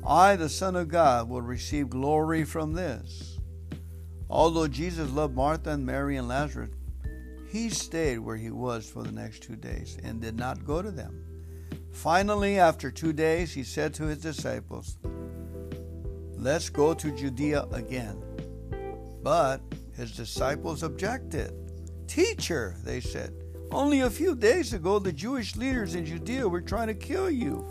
I, 0.06 0.36
the 0.36 0.48
Son 0.48 0.76
of 0.76 0.88
God, 0.88 1.28
will 1.28 1.42
receive 1.42 1.88
glory 1.88 2.44
from 2.44 2.72
this. 2.72 3.38
Although 4.28 4.68
Jesus 4.68 5.10
loved 5.10 5.34
Martha 5.34 5.70
and 5.70 5.86
Mary 5.86 6.16
and 6.16 6.28
Lazarus, 6.28 6.70
he 7.48 7.70
stayed 7.70 8.18
where 8.18 8.36
he 8.36 8.50
was 8.50 8.88
for 8.88 9.02
the 9.02 9.12
next 9.12 9.42
two 9.42 9.56
days 9.56 9.96
and 10.02 10.20
did 10.20 10.36
not 10.36 10.64
go 10.64 10.82
to 10.82 10.90
them. 10.90 11.24
Finally, 11.92 12.58
after 12.58 12.90
two 12.90 13.12
days, 13.12 13.54
he 13.54 13.62
said 13.62 13.94
to 13.94 14.04
his 14.04 14.18
disciples, 14.18 14.98
Let's 16.36 16.68
go 16.68 16.92
to 16.92 17.16
Judea 17.16 17.66
again. 17.72 18.20
But 19.22 19.62
his 19.96 20.16
disciples 20.16 20.82
objected. 20.82 21.54
Teacher, 22.08 22.76
they 22.84 23.00
said, 23.00 23.32
only 23.70 24.00
a 24.00 24.10
few 24.10 24.34
days 24.34 24.72
ago, 24.72 24.98
the 24.98 25.12
Jewish 25.12 25.56
leaders 25.56 25.94
in 25.94 26.04
Judea 26.04 26.48
were 26.48 26.60
trying 26.60 26.88
to 26.88 26.94
kill 26.94 27.30
you. 27.30 27.68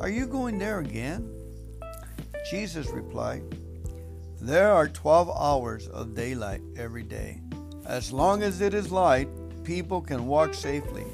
Are 0.00 0.08
you 0.08 0.26
going 0.26 0.58
there 0.58 0.78
again? 0.78 1.30
Jesus 2.48 2.88
replied, 2.90 3.42
There 4.40 4.70
are 4.70 4.86
12 4.86 5.30
hours 5.30 5.88
of 5.88 6.14
daylight 6.14 6.60
every 6.76 7.02
day. 7.02 7.40
As 7.86 8.12
long 8.12 8.42
as 8.42 8.60
it 8.60 8.74
is 8.74 8.92
light, 8.92 9.28
people 9.64 10.02
can 10.02 10.26
walk 10.26 10.52
safely. 10.52 11.06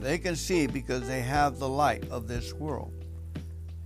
They 0.00 0.18
can 0.18 0.36
see 0.36 0.66
because 0.66 1.08
they 1.08 1.22
have 1.22 1.58
the 1.58 1.68
light 1.68 2.08
of 2.10 2.28
this 2.28 2.52
world. 2.52 2.92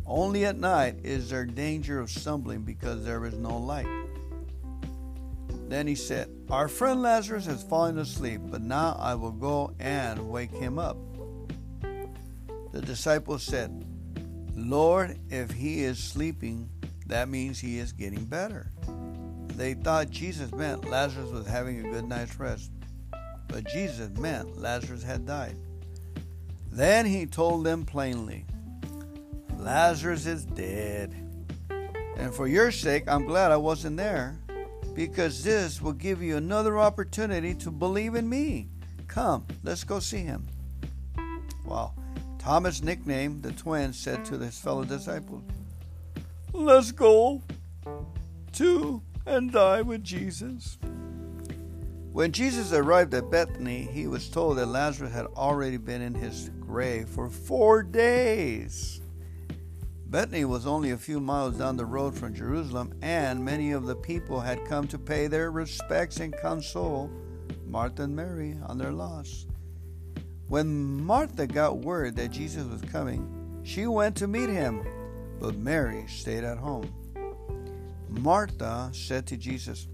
Only 0.05 0.44
at 0.44 0.59
night 0.59 0.97
is 1.05 1.31
there 1.31 1.44
danger 1.44 2.01
of 2.01 2.10
stumbling 2.10 2.62
because 2.62 3.05
there 3.05 3.24
is 3.24 3.35
no 3.35 3.56
light. 3.56 3.86
Then 5.69 5.86
he 5.86 5.94
said, 5.94 6.28
Our 6.51 6.69
friend 6.69 7.02
Lazarus 7.02 7.47
has 7.47 7.62
fallen 7.62 7.98
asleep, 7.98 8.40
but 8.47 8.62
now 8.62 8.97
I 8.98 9.14
will 9.14 9.31
go 9.31 9.73
and 9.78 10.28
wake 10.28 10.52
him 10.52 10.78
up. 10.78 10.97
The 12.73 12.82
disciples 12.82 13.43
said, 13.44 13.85
Lord, 14.55 15.19
if 15.31 15.51
he 15.51 15.83
is 15.83 15.99
sleeping, 15.99 16.69
that 17.07 17.29
means 17.29 17.59
he 17.59 17.79
is 17.79 17.93
getting 17.93 18.24
better. 18.24 18.70
They 19.57 19.74
thought 19.74 20.11
Jesus 20.11 20.53
meant 20.53 20.89
Lazarus 20.91 21.31
was 21.31 21.47
having 21.47 21.81
a 21.81 21.91
good 21.91 22.07
night's 22.07 22.39
rest, 22.39 22.70
but 23.49 23.65
Jesus 23.65 24.11
meant 24.19 24.61
Lazarus 24.61 25.03
had 25.03 25.27
died. 25.27 25.57
Then 26.70 27.05
he 27.05 27.27
told 27.27 27.65
them 27.65 27.85
plainly, 27.85 28.47
Lazarus 29.59 30.27
is 30.27 30.45
dead. 30.45 31.15
And 32.16 32.35
for 32.35 32.47
your 32.47 32.70
sake, 32.70 33.05
I'm 33.07 33.27
glad 33.27 33.53
I 33.53 33.57
wasn't 33.57 33.97
there 33.97 34.39
because 34.95 35.43
this 35.45 35.81
will 35.81 35.93
give 35.93 36.23
you 36.23 36.37
another 36.37 36.79
opportunity 36.79 37.55
to 37.55 37.70
believe 37.70 38.15
in 38.15 38.29
me. 38.29 38.69
Come, 39.07 39.47
let's 39.62 39.85
go 39.85 39.99
see 39.99 40.19
him. 40.19 40.47
Wow. 41.65 41.95
Thomas, 42.43 42.82
nicknamed 42.82 43.44
the 43.44 43.52
twin, 43.52 43.93
said 43.93 44.24
to 44.24 44.36
his 44.36 44.59
fellow 44.59 44.82
disciples, 44.82 45.44
Let's 46.52 46.90
go 46.90 47.40
to 48.55 49.01
and 49.24 49.52
die 49.52 49.82
with 49.82 50.02
Jesus. 50.02 50.77
When 52.10 52.32
Jesus 52.32 52.73
arrived 52.73 53.14
at 53.14 53.31
Bethany, 53.31 53.89
he 53.93 54.09
was 54.09 54.28
told 54.28 54.59
that 54.59 54.66
Lazarus 54.66 55.12
had 55.12 55.27
already 55.27 55.77
been 55.77 56.02
in 56.02 56.14
his 56.14 56.51
grave 56.59 57.09
for 57.09 57.31
four 57.31 57.85
days. 57.85 59.01
Bethany 60.06 60.44
was 60.44 60.66
only 60.66 60.90
a 60.90 60.98
few 60.98 61.20
miles 61.20 61.56
down 61.56 61.77
the 61.77 61.86
road 61.86 62.12
from 62.12 62.35
Jerusalem, 62.35 62.93
and 63.02 63.44
many 63.44 63.70
of 63.70 63.86
the 63.86 63.94
people 63.97 64.40
had 64.40 64.64
come 64.64 64.89
to 64.89 64.98
pay 64.98 65.28
their 65.28 65.52
respects 65.52 66.19
and 66.19 66.36
console 66.36 67.09
Martha 67.64 68.02
and 68.02 68.16
Mary 68.16 68.59
on 68.66 68.78
their 68.78 68.93
loss. 68.93 69.47
When 70.53 71.03
Martha 71.03 71.47
got 71.47 71.79
word 71.79 72.16
that 72.16 72.31
Jesus 72.31 72.66
was 72.66 72.83
coming, 72.83 73.62
she 73.62 73.87
went 73.87 74.15
to 74.16 74.29
meet 74.29 74.51
him, 74.51 74.87
but 75.41 75.57
Mary 75.57 76.05
stayed 76.07 76.45
at 76.45 76.59
home. 76.59 76.93
Martha 78.11 78.91
said 78.93 79.27
to 79.29 79.39
Jesus, 79.39 79.89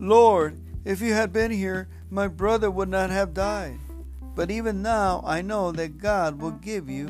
Lord, 0.00 0.58
if 0.84 1.00
you 1.00 1.12
had 1.12 1.32
been 1.32 1.52
here, 1.52 1.88
my 2.10 2.26
brother 2.26 2.72
would 2.72 2.88
not 2.88 3.10
have 3.10 3.34
died. 3.34 3.78
But 4.34 4.50
even 4.50 4.82
now 4.82 5.22
I 5.24 5.42
know 5.42 5.70
that 5.70 5.98
God 5.98 6.42
will 6.42 6.50
give 6.50 6.90
you 6.90 7.06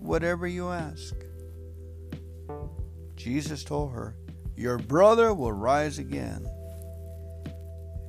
whatever 0.00 0.46
you 0.46 0.70
ask. 0.70 1.14
Jesus 3.14 3.62
told 3.62 3.92
her, 3.92 4.16
Your 4.56 4.78
brother 4.78 5.34
will 5.34 5.52
rise 5.52 5.98
again. 5.98 6.46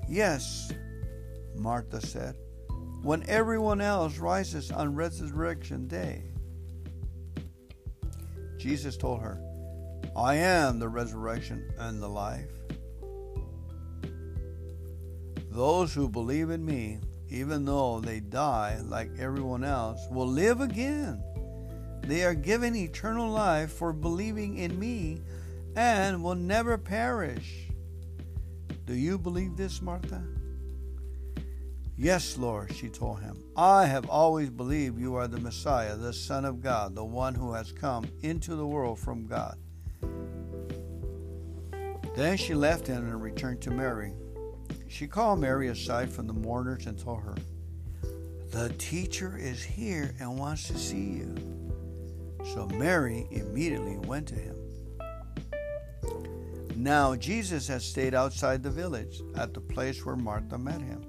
Yes, 0.07 0.71
Martha 1.57 1.99
said, 1.99 2.37
when 3.01 3.27
everyone 3.29 3.81
else 3.81 4.17
rises 4.17 4.71
on 4.71 4.95
resurrection 4.95 5.87
day. 5.87 6.23
Jesus 8.57 8.97
told 8.97 9.21
her, 9.21 9.41
I 10.15 10.35
am 10.35 10.79
the 10.79 10.89
resurrection 10.89 11.71
and 11.77 12.01
the 12.01 12.09
life. 12.09 12.49
Those 15.49 15.93
who 15.93 16.09
believe 16.09 16.49
in 16.49 16.65
me, 16.65 16.99
even 17.29 17.65
though 17.65 17.99
they 18.01 18.19
die 18.19 18.79
like 18.83 19.11
everyone 19.17 19.63
else, 19.63 19.99
will 20.11 20.27
live 20.27 20.61
again. 20.61 21.23
They 22.01 22.23
are 22.23 22.33
given 22.33 22.75
eternal 22.75 23.29
life 23.29 23.71
for 23.71 23.93
believing 23.93 24.57
in 24.57 24.77
me 24.79 25.21
and 25.75 26.23
will 26.23 26.35
never 26.35 26.77
perish. 26.77 27.67
Do 28.85 28.93
you 28.93 29.17
believe 29.17 29.55
this, 29.55 29.81
Martha? 29.81 30.23
Yes, 32.01 32.37
Lord, 32.37 32.73
she 32.73 32.87
told 32.87 33.19
him. 33.19 33.43
I 33.57 33.85
have 33.85 34.09
always 34.09 34.49
believed 34.49 34.97
you 34.97 35.15
are 35.15 35.27
the 35.27 35.37
Messiah, 35.37 35.97
the 35.97 36.13
Son 36.13 36.45
of 36.45 36.61
God, 36.61 36.95
the 36.95 37.03
one 37.03 37.35
who 37.35 37.51
has 37.51 37.73
come 37.73 38.05
into 38.21 38.55
the 38.55 38.65
world 38.65 38.99
from 38.99 39.27
God. 39.27 39.57
Then 42.15 42.37
she 42.37 42.53
left 42.53 42.87
him 42.87 43.03
and 43.03 43.21
returned 43.21 43.59
to 43.63 43.71
Mary. 43.71 44.13
She 44.87 45.07
called 45.07 45.41
Mary 45.41 45.67
aside 45.67 46.09
from 46.09 46.27
the 46.27 46.33
mourners 46.33 46.85
and 46.85 46.97
told 46.97 47.21
her, 47.21 47.35
The 48.51 48.69
teacher 48.77 49.37
is 49.37 49.61
here 49.61 50.15
and 50.21 50.39
wants 50.39 50.69
to 50.69 50.77
see 50.77 51.03
you. 51.03 51.35
So 52.53 52.65
Mary 52.67 53.27
immediately 53.29 53.97
went 53.97 54.25
to 54.29 54.35
him. 54.35 54.55
Now 56.77 57.17
Jesus 57.17 57.67
had 57.67 57.81
stayed 57.81 58.13
outside 58.13 58.63
the 58.63 58.71
village 58.71 59.21
at 59.35 59.53
the 59.53 59.59
place 59.59 60.05
where 60.05 60.15
Martha 60.15 60.57
met 60.57 60.79
him. 60.79 61.08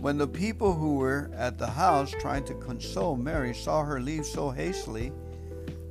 When 0.00 0.16
the 0.16 0.26
people 0.26 0.72
who 0.74 0.94
were 0.94 1.30
at 1.36 1.58
the 1.58 1.66
house 1.66 2.10
trying 2.10 2.44
to 2.44 2.54
console 2.54 3.16
Mary 3.16 3.52
saw 3.54 3.84
her 3.84 4.00
leave 4.00 4.24
so 4.24 4.48
hastily, 4.48 5.12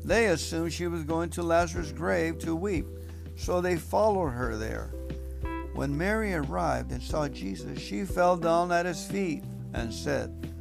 they 0.04 0.28
assumed 0.28 0.74
she 0.74 0.88
was 0.88 1.04
going 1.04 1.30
to 1.32 1.44
Lazarus' 1.44 1.92
grave 1.92 2.40
to 2.40 2.56
weep, 2.56 2.88
so 3.36 3.62
they 3.62 3.76
followed 3.76 4.30
her 4.30 4.58
there. 4.58 4.92
When 5.76 5.96
Mary 5.96 6.34
arrived 6.34 6.92
and 6.92 7.04
saw 7.04 7.28
Jesus, 7.28 7.80
she 7.80 8.04
fell 8.04 8.36
down 8.36 8.72
at 8.72 8.88
his 8.88 9.06
feet 9.06 9.44
and 9.76 9.94
said, 9.94 10.52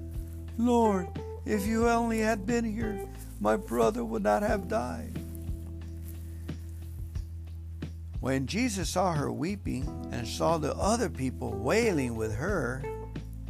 Lord, 0.59 1.09
if 1.47 1.67
you 1.67 1.89
only 1.89 2.19
had 2.19 2.45
been 2.45 2.67
here, 2.67 3.09
my 3.41 3.57
brother 3.57 4.05
would 4.05 4.23
not 4.23 4.43
have 4.43 4.69
died. 4.69 5.19
When 8.21 8.47
Jesus 8.47 8.91
saw 8.91 9.15
her 9.15 9.33
weeping 9.33 9.89
and 10.13 10.29
saw 10.29 10.59
the 10.59 10.75
other 10.75 11.09
people 11.09 11.53
wailing 11.53 12.15
with 12.15 12.35
her, 12.35 12.83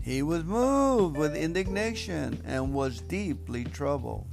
he 0.08 0.22
was 0.22 0.42
moved 0.42 1.18
with 1.18 1.36
indignation 1.36 2.40
and 2.46 2.72
was 2.72 3.02
deeply 3.02 3.62
troubled. 3.62 4.26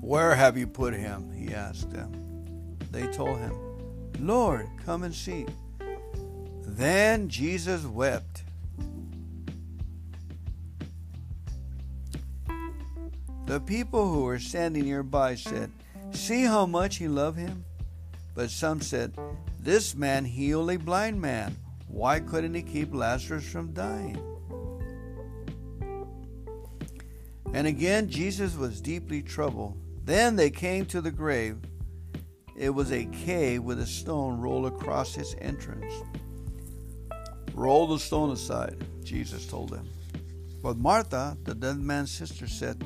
Where 0.00 0.32
have 0.32 0.56
you 0.56 0.68
put 0.68 0.94
him? 0.94 1.32
He 1.32 1.52
asked 1.52 1.90
them. 1.90 2.78
They 2.92 3.08
told 3.08 3.38
him, 3.38 3.52
Lord, 4.20 4.68
come 4.86 5.02
and 5.02 5.12
see. 5.12 5.44
Then 6.62 7.28
Jesus 7.28 7.84
wept. 7.84 8.44
The 13.46 13.58
people 13.58 14.08
who 14.08 14.22
were 14.22 14.38
standing 14.38 14.84
nearby 14.84 15.34
said, 15.34 15.72
See 16.12 16.44
how 16.44 16.64
much 16.64 16.98
he 16.98 17.08
loved 17.08 17.40
him? 17.40 17.64
But 18.36 18.50
some 18.50 18.82
said, 18.82 19.18
This 19.58 19.96
man 19.96 20.26
healed 20.26 20.70
a 20.70 20.78
blind 20.78 21.20
man. 21.20 21.56
Why 21.90 22.20
couldn't 22.20 22.54
he 22.54 22.62
keep 22.62 22.94
Lazarus 22.94 23.50
from 23.50 23.72
dying? 23.72 24.18
And 27.52 27.66
again 27.66 28.08
Jesus 28.08 28.56
was 28.56 28.80
deeply 28.80 29.22
troubled. 29.22 29.76
Then 30.04 30.36
they 30.36 30.50
came 30.50 30.86
to 30.86 31.00
the 31.00 31.10
grave. 31.10 31.58
It 32.56 32.70
was 32.70 32.92
a 32.92 33.06
cave 33.06 33.62
with 33.62 33.80
a 33.80 33.86
stone 33.86 34.40
rolled 34.40 34.66
across 34.66 35.16
its 35.16 35.34
entrance. 35.40 35.92
Roll 37.54 37.86
the 37.86 37.98
stone 37.98 38.30
aside, 38.30 38.84
Jesus 39.02 39.46
told 39.46 39.70
them. 39.70 39.88
But 40.62 40.76
Martha, 40.76 41.36
the 41.44 41.54
dead 41.54 41.78
man's 41.78 42.10
sister, 42.10 42.46
said, 42.46 42.84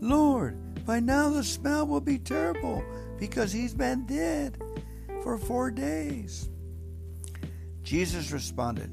Lord, 0.00 0.84
by 0.84 1.00
now 1.00 1.28
the 1.30 1.44
smell 1.44 1.86
will 1.86 2.00
be 2.00 2.18
terrible 2.18 2.84
because 3.18 3.52
he's 3.52 3.72
been 3.74 4.04
dead 4.06 4.58
for 5.22 5.38
four 5.38 5.70
days. 5.70 6.48
Jesus 7.82 8.30
responded, 8.30 8.90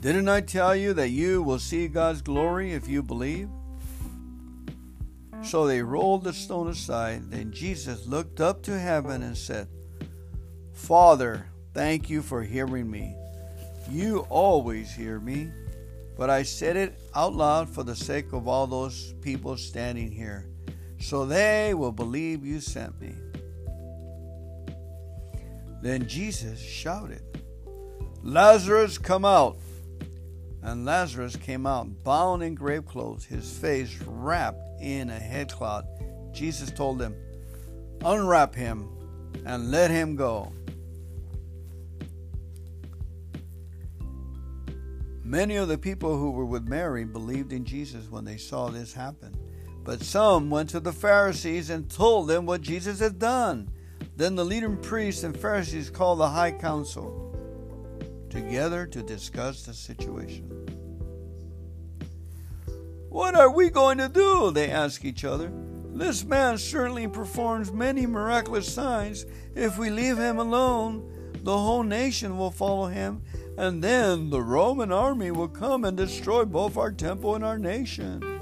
Didn't 0.00 0.28
I 0.28 0.40
tell 0.40 0.74
you 0.74 0.94
that 0.94 1.10
you 1.10 1.42
will 1.42 1.58
see 1.58 1.88
God's 1.88 2.22
glory 2.22 2.72
if 2.72 2.88
you 2.88 3.02
believe? 3.02 3.48
So 5.42 5.66
they 5.66 5.82
rolled 5.82 6.24
the 6.24 6.32
stone 6.32 6.68
aside. 6.68 7.30
Then 7.30 7.52
Jesus 7.52 8.06
looked 8.06 8.40
up 8.40 8.62
to 8.64 8.78
heaven 8.78 9.22
and 9.22 9.36
said, 9.36 9.68
Father, 10.72 11.46
thank 11.74 12.10
you 12.10 12.22
for 12.22 12.42
hearing 12.42 12.90
me. 12.90 13.14
You 13.90 14.26
always 14.30 14.92
hear 14.94 15.18
me, 15.18 15.50
but 16.16 16.30
I 16.30 16.42
said 16.42 16.76
it 16.76 17.00
out 17.14 17.34
loud 17.34 17.68
for 17.68 17.82
the 17.82 17.96
sake 17.96 18.32
of 18.32 18.46
all 18.46 18.66
those 18.66 19.14
people 19.20 19.56
standing 19.56 20.10
here, 20.10 20.46
so 20.98 21.24
they 21.24 21.74
will 21.74 21.92
believe 21.92 22.44
you 22.44 22.60
sent 22.60 23.00
me. 23.00 23.14
Then 25.82 26.06
Jesus 26.06 26.60
shouted, 26.60 27.22
Lazarus, 28.22 28.98
come 28.98 29.24
out. 29.24 29.56
And 30.62 30.84
Lazarus 30.84 31.36
came 31.36 31.66
out 31.66 32.04
bound 32.04 32.42
in 32.42 32.54
grave 32.54 32.84
clothes, 32.84 33.24
his 33.24 33.50
face 33.50 33.98
wrapped 34.06 34.60
in 34.80 35.08
a 35.08 35.18
headcloth. 35.18 35.86
Jesus 36.32 36.70
told 36.70 36.98
them, 36.98 37.14
Unwrap 38.04 38.54
him 38.54 38.88
and 39.46 39.70
let 39.70 39.90
him 39.90 40.16
go. 40.16 40.52
Many 45.24 45.56
of 45.56 45.68
the 45.68 45.78
people 45.78 46.18
who 46.18 46.32
were 46.32 46.44
with 46.44 46.68
Mary 46.68 47.04
believed 47.04 47.52
in 47.52 47.64
Jesus 47.64 48.10
when 48.10 48.24
they 48.24 48.36
saw 48.36 48.68
this 48.68 48.92
happen. 48.92 49.34
But 49.82 50.02
some 50.02 50.50
went 50.50 50.70
to 50.70 50.80
the 50.80 50.92
Pharisees 50.92 51.70
and 51.70 51.90
told 51.90 52.28
them 52.28 52.44
what 52.44 52.60
Jesus 52.60 52.98
had 52.98 53.18
done. 53.18 53.70
Then 54.16 54.34
the 54.34 54.44
leading 54.44 54.76
priests 54.76 55.22
and 55.22 55.38
Pharisees 55.38 55.88
called 55.88 56.18
the 56.18 56.28
high 56.28 56.52
council 56.52 57.29
together 58.30 58.86
to 58.86 59.02
discuss 59.02 59.62
the 59.62 59.74
situation. 59.74 60.48
What 63.08 63.34
are 63.34 63.50
we 63.50 63.70
going 63.70 63.98
to 63.98 64.08
do? 64.08 64.50
They 64.52 64.70
ask 64.70 65.04
each 65.04 65.24
other. 65.24 65.50
This 65.92 66.24
man 66.24 66.56
certainly 66.56 67.08
performs 67.08 67.72
many 67.72 68.06
miraculous 68.06 68.72
signs. 68.72 69.26
If 69.54 69.76
we 69.76 69.90
leave 69.90 70.16
him 70.16 70.38
alone, 70.38 71.32
the 71.42 71.58
whole 71.58 71.82
nation 71.82 72.38
will 72.38 72.50
follow 72.50 72.86
him, 72.86 73.22
and 73.58 73.82
then 73.82 74.30
the 74.30 74.42
Roman 74.42 74.92
army 74.92 75.30
will 75.30 75.48
come 75.48 75.84
and 75.84 75.96
destroy 75.96 76.44
both 76.44 76.76
our 76.76 76.92
temple 76.92 77.34
and 77.34 77.44
our 77.44 77.58
nation. 77.58 78.40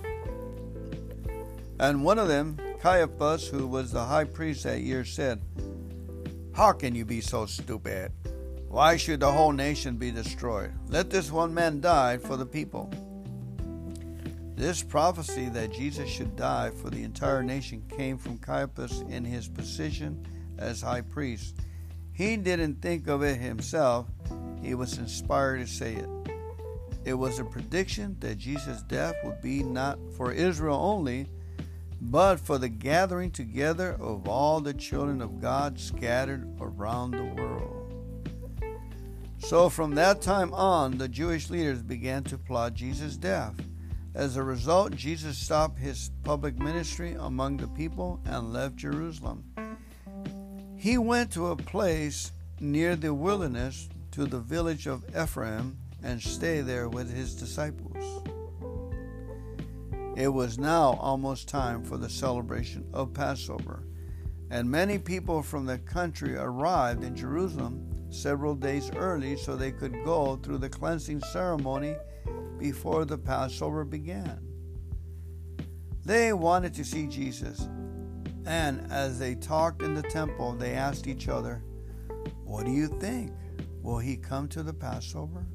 And 1.80 2.04
one 2.04 2.18
of 2.18 2.28
them, 2.28 2.58
Caiaphas, 2.80 3.48
who 3.48 3.66
was 3.66 3.92
the 3.92 4.04
high 4.04 4.24
priest 4.24 4.64
that 4.64 4.80
year, 4.80 5.04
said, 5.04 5.40
How 6.52 6.72
can 6.72 6.94
you 6.94 7.04
be 7.04 7.20
so 7.20 7.46
stupid? 7.46 8.12
Why 8.68 8.98
should 8.98 9.20
the 9.20 9.32
whole 9.32 9.52
nation 9.52 9.96
be 9.96 10.10
destroyed? 10.10 10.72
Let 10.88 11.08
this 11.08 11.32
one 11.32 11.54
man 11.54 11.80
die 11.80 12.18
for 12.18 12.36
the 12.36 12.44
people. 12.44 12.90
This 14.54 14.82
prophecy 14.82 15.48
that 15.50 15.72
Jesus 15.72 16.08
should 16.08 16.36
die 16.36 16.70
for 16.70 16.90
the 16.90 17.02
entire 17.02 17.42
nation 17.42 17.82
came 17.88 18.18
from 18.18 18.36
Caiaphas 18.38 19.00
in 19.08 19.24
his 19.24 19.48
position 19.48 20.26
as 20.58 20.82
high 20.82 21.00
priest. 21.00 21.56
He 22.12 22.36
didn't 22.36 22.82
think 22.82 23.08
of 23.08 23.22
it 23.22 23.38
himself, 23.38 24.06
he 24.60 24.74
was 24.74 24.98
inspired 24.98 25.60
to 25.60 25.66
say 25.66 25.94
it. 25.94 26.08
It 27.04 27.14
was 27.14 27.38
a 27.38 27.44
prediction 27.44 28.16
that 28.20 28.36
Jesus' 28.36 28.82
death 28.82 29.14
would 29.24 29.40
be 29.40 29.62
not 29.62 29.98
for 30.16 30.30
Israel 30.30 30.76
only, 30.76 31.26
but 32.02 32.36
for 32.36 32.58
the 32.58 32.68
gathering 32.68 33.30
together 33.30 33.96
of 33.98 34.28
all 34.28 34.60
the 34.60 34.74
children 34.74 35.22
of 35.22 35.40
God 35.40 35.80
scattered 35.80 36.46
around 36.60 37.12
the 37.12 37.24
world. 37.24 37.77
So 39.38 39.68
from 39.68 39.94
that 39.94 40.20
time 40.20 40.52
on, 40.52 40.98
the 40.98 41.08
Jewish 41.08 41.48
leaders 41.48 41.82
began 41.82 42.22
to 42.24 42.36
plot 42.36 42.74
Jesus' 42.74 43.16
death. 43.16 43.54
As 44.14 44.36
a 44.36 44.42
result, 44.42 44.94
Jesus 44.94 45.38
stopped 45.38 45.78
his 45.78 46.10
public 46.24 46.58
ministry 46.58 47.16
among 47.18 47.56
the 47.56 47.68
people 47.68 48.20
and 48.24 48.52
left 48.52 48.76
Jerusalem. 48.76 49.44
He 50.76 50.98
went 50.98 51.32
to 51.32 51.48
a 51.48 51.56
place 51.56 52.32
near 52.60 52.96
the 52.96 53.14
wilderness 53.14 53.88
to 54.12 54.26
the 54.26 54.40
village 54.40 54.86
of 54.86 55.04
Ephraim 55.16 55.78
and 56.02 56.20
stayed 56.20 56.62
there 56.62 56.88
with 56.88 57.14
his 57.14 57.34
disciples. 57.34 58.22
It 60.16 60.28
was 60.28 60.58
now 60.58 60.98
almost 61.00 61.48
time 61.48 61.84
for 61.84 61.96
the 61.96 62.10
celebration 62.10 62.84
of 62.92 63.14
Passover, 63.14 63.84
and 64.50 64.68
many 64.68 64.98
people 64.98 65.42
from 65.42 65.66
the 65.66 65.78
country 65.78 66.36
arrived 66.36 67.04
in 67.04 67.14
Jerusalem 67.14 67.87
several 68.10 68.54
days 68.54 68.90
early 68.96 69.36
so 69.36 69.56
they 69.56 69.72
could 69.72 70.04
go 70.04 70.36
through 70.36 70.58
the 70.58 70.68
cleansing 70.68 71.20
ceremony 71.20 71.96
before 72.58 73.04
the 73.04 73.18
Passover 73.18 73.84
began. 73.84 74.40
They 76.04 76.32
wanted 76.32 76.74
to 76.74 76.84
see 76.84 77.06
Jesus, 77.06 77.68
and 78.46 78.90
as 78.90 79.18
they 79.18 79.34
talked 79.34 79.82
in 79.82 79.94
the 79.94 80.02
temple, 80.02 80.54
they 80.54 80.72
asked 80.72 81.06
each 81.06 81.28
other, 81.28 81.62
What 82.44 82.64
do 82.64 82.72
you 82.72 82.88
think? 82.88 83.32
Will 83.82 83.98
he 83.98 84.16
come 84.16 84.48
to 84.48 84.62
the 84.62 84.72
Passover? 84.72 85.46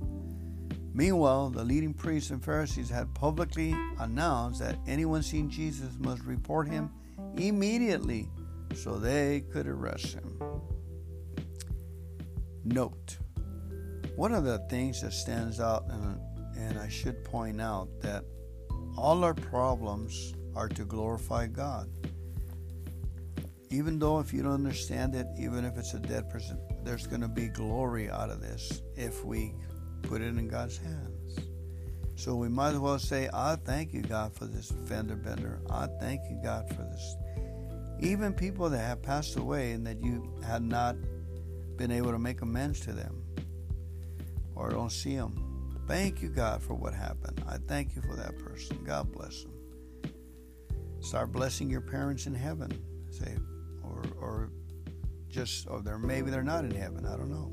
Meanwhile, 0.93 1.49
the 1.49 1.63
leading 1.63 1.93
priests 1.93 2.29
and 2.29 2.43
Pharisees 2.43 2.89
had 2.89 3.13
publicly 3.15 3.75
announced 3.97 4.59
that 4.59 4.77
anyone 4.85 5.23
seeing 5.23 5.49
Jesus 5.49 5.97
must 5.99 6.23
report 6.23 6.67
him 6.67 6.91
immediately 7.35 8.29
so 8.75 8.97
they 8.97 9.43
could 9.51 9.67
arrest 9.67 10.13
him. 10.13 10.39
Note 12.65 13.17
one 14.15 14.33
of 14.33 14.43
the 14.43 14.59
things 14.69 15.01
that 15.01 15.11
stands 15.11 15.59
out, 15.59 15.85
and, 15.89 16.19
and 16.55 16.77
I 16.77 16.87
should 16.87 17.23
point 17.23 17.59
out 17.59 17.89
that 18.01 18.23
all 18.95 19.23
our 19.23 19.33
problems 19.33 20.33
are 20.55 20.69
to 20.69 20.85
glorify 20.85 21.47
God. 21.47 21.89
Even 23.71 23.97
though 23.97 24.19
if 24.19 24.31
you 24.31 24.43
don't 24.43 24.53
understand 24.53 25.15
it, 25.15 25.25
even 25.39 25.65
if 25.65 25.77
it's 25.77 25.95
a 25.95 25.99
dead 25.99 26.29
person, 26.29 26.59
there's 26.83 27.07
going 27.07 27.21
to 27.21 27.27
be 27.27 27.47
glory 27.47 28.09
out 28.09 28.29
of 28.29 28.39
this 28.39 28.83
if 28.95 29.25
we 29.25 29.55
put 30.03 30.21
it 30.21 30.27
in 30.27 30.47
God's 30.47 30.77
hands. 30.77 31.39
So 32.15 32.35
we 32.35 32.49
might 32.49 32.73
as 32.73 32.79
well 32.79 32.99
say, 32.99 33.29
I 33.33 33.55
thank 33.55 33.93
you, 33.93 34.03
God, 34.03 34.35
for 34.35 34.45
this 34.45 34.71
fender 34.85 35.15
bender. 35.15 35.59
I 35.71 35.87
thank 35.99 36.21
you, 36.29 36.39
God, 36.43 36.69
for 36.69 36.83
this. 36.83 37.15
Even 37.99 38.31
people 38.31 38.69
that 38.69 38.77
have 38.77 39.01
passed 39.01 39.37
away 39.37 39.71
and 39.71 39.87
that 39.87 40.03
you 40.03 40.31
had 40.45 40.61
not 40.61 40.95
been 41.77 41.91
able 41.91 42.11
to 42.11 42.19
make 42.19 42.41
amends 42.41 42.79
to 42.81 42.93
them 42.93 43.21
or 44.55 44.69
don't 44.69 44.91
see 44.91 45.15
them. 45.15 45.53
Thank 45.87 46.21
you, 46.21 46.29
God, 46.29 46.61
for 46.61 46.75
what 46.75 46.93
happened. 46.93 47.43
I 47.47 47.57
thank 47.57 47.95
you 47.95 48.01
for 48.01 48.15
that 48.15 48.37
person. 48.39 48.83
God 48.83 49.11
bless 49.11 49.43
them. 49.43 49.53
Start 51.01 51.31
blessing 51.31 51.69
your 51.69 51.81
parents 51.81 52.25
in 52.27 52.33
heaven. 52.33 52.71
Say, 53.09 53.35
or, 53.83 54.01
or 54.19 54.51
just, 55.29 55.67
or 55.67 55.81
they're, 55.81 55.97
maybe 55.97 56.31
they're 56.31 56.43
not 56.43 56.63
in 56.63 56.71
heaven. 56.71 57.05
I 57.05 57.17
don't 57.17 57.29
know. 57.29 57.51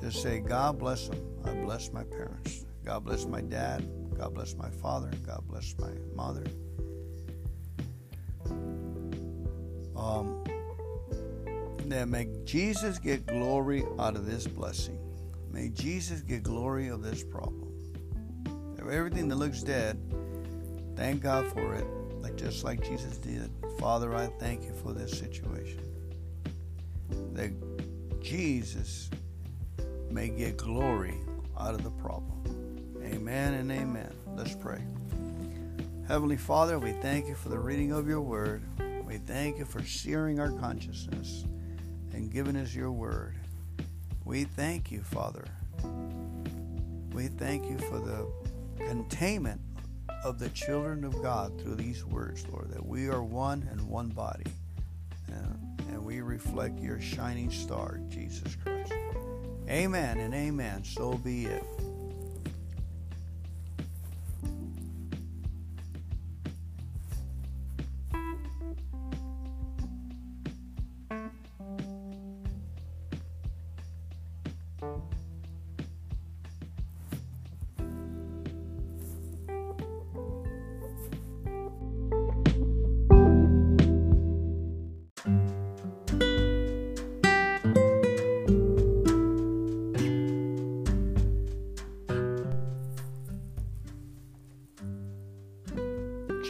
Just 0.00 0.22
say, 0.22 0.38
God 0.38 0.78
bless 0.78 1.08
them. 1.08 1.20
I 1.44 1.54
bless 1.54 1.92
my 1.92 2.04
parents. 2.04 2.66
God 2.84 3.04
bless 3.04 3.26
my 3.26 3.40
dad. 3.40 3.88
God 4.16 4.34
bless 4.34 4.54
my 4.54 4.70
father. 4.70 5.10
God 5.26 5.42
bless 5.48 5.74
my 5.78 5.90
mother. 6.14 6.44
Um, 9.96 10.44
that 11.90 12.08
may 12.08 12.28
Jesus 12.44 12.98
get 12.98 13.26
glory 13.26 13.84
out 13.98 14.16
of 14.16 14.26
this 14.26 14.46
blessing. 14.46 14.98
May 15.50 15.68
Jesus 15.70 16.20
get 16.20 16.42
glory 16.42 16.88
of 16.88 17.02
this 17.02 17.22
problem. 17.24 17.68
Everything 18.90 19.28
that 19.28 19.36
looks 19.36 19.62
dead, 19.62 20.00
thank 20.96 21.22
God 21.22 21.46
for 21.52 21.74
it, 21.74 21.86
like 22.22 22.36
just 22.36 22.64
like 22.64 22.82
Jesus 22.82 23.18
did. 23.18 23.50
Father, 23.78 24.14
I 24.14 24.28
thank 24.38 24.64
you 24.64 24.72
for 24.72 24.94
this 24.94 25.18
situation. 25.18 25.80
That 27.34 27.52
Jesus 28.22 29.10
may 30.10 30.30
get 30.30 30.56
glory 30.56 31.18
out 31.58 31.74
of 31.74 31.84
the 31.84 31.90
problem. 31.90 32.42
Amen 33.04 33.54
and 33.54 33.70
amen. 33.70 34.14
Let's 34.34 34.54
pray. 34.54 34.82
Heavenly 36.06 36.38
Father, 36.38 36.78
we 36.78 36.92
thank 36.92 37.28
you 37.28 37.34
for 37.34 37.50
the 37.50 37.58
reading 37.58 37.92
of 37.92 38.08
your 38.08 38.22
word. 38.22 38.62
We 39.04 39.18
thank 39.18 39.58
you 39.58 39.66
for 39.66 39.82
searing 39.82 40.40
our 40.40 40.50
consciousness 40.52 41.44
and 42.18 42.32
given 42.32 42.56
us 42.56 42.74
your 42.74 42.90
word. 42.90 43.36
We 44.24 44.42
thank 44.42 44.90
you, 44.90 45.02
Father. 45.02 45.44
We 47.12 47.28
thank 47.28 47.70
you 47.70 47.78
for 47.78 48.00
the 48.00 48.26
containment 48.84 49.60
of 50.24 50.40
the 50.40 50.48
children 50.48 51.04
of 51.04 51.22
God 51.22 51.60
through 51.60 51.76
these 51.76 52.04
words, 52.04 52.44
Lord, 52.50 52.70
that 52.70 52.84
we 52.84 53.08
are 53.08 53.22
one 53.22 53.68
and 53.70 53.80
one 53.88 54.08
body. 54.08 54.50
And, 55.28 55.80
and 55.90 56.04
we 56.04 56.20
reflect 56.20 56.80
your 56.80 57.00
shining 57.00 57.52
star, 57.52 58.00
Jesus 58.08 58.56
Christ. 58.56 58.92
Amen 59.68 60.18
and 60.18 60.34
amen. 60.34 60.82
So 60.82 61.12
be 61.12 61.46
it. 61.46 61.64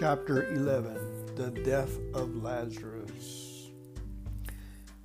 Chapter 0.09 0.51
11 0.55 1.35
The 1.37 1.51
Death 1.51 1.99
of 2.15 2.43
Lazarus. 2.43 3.69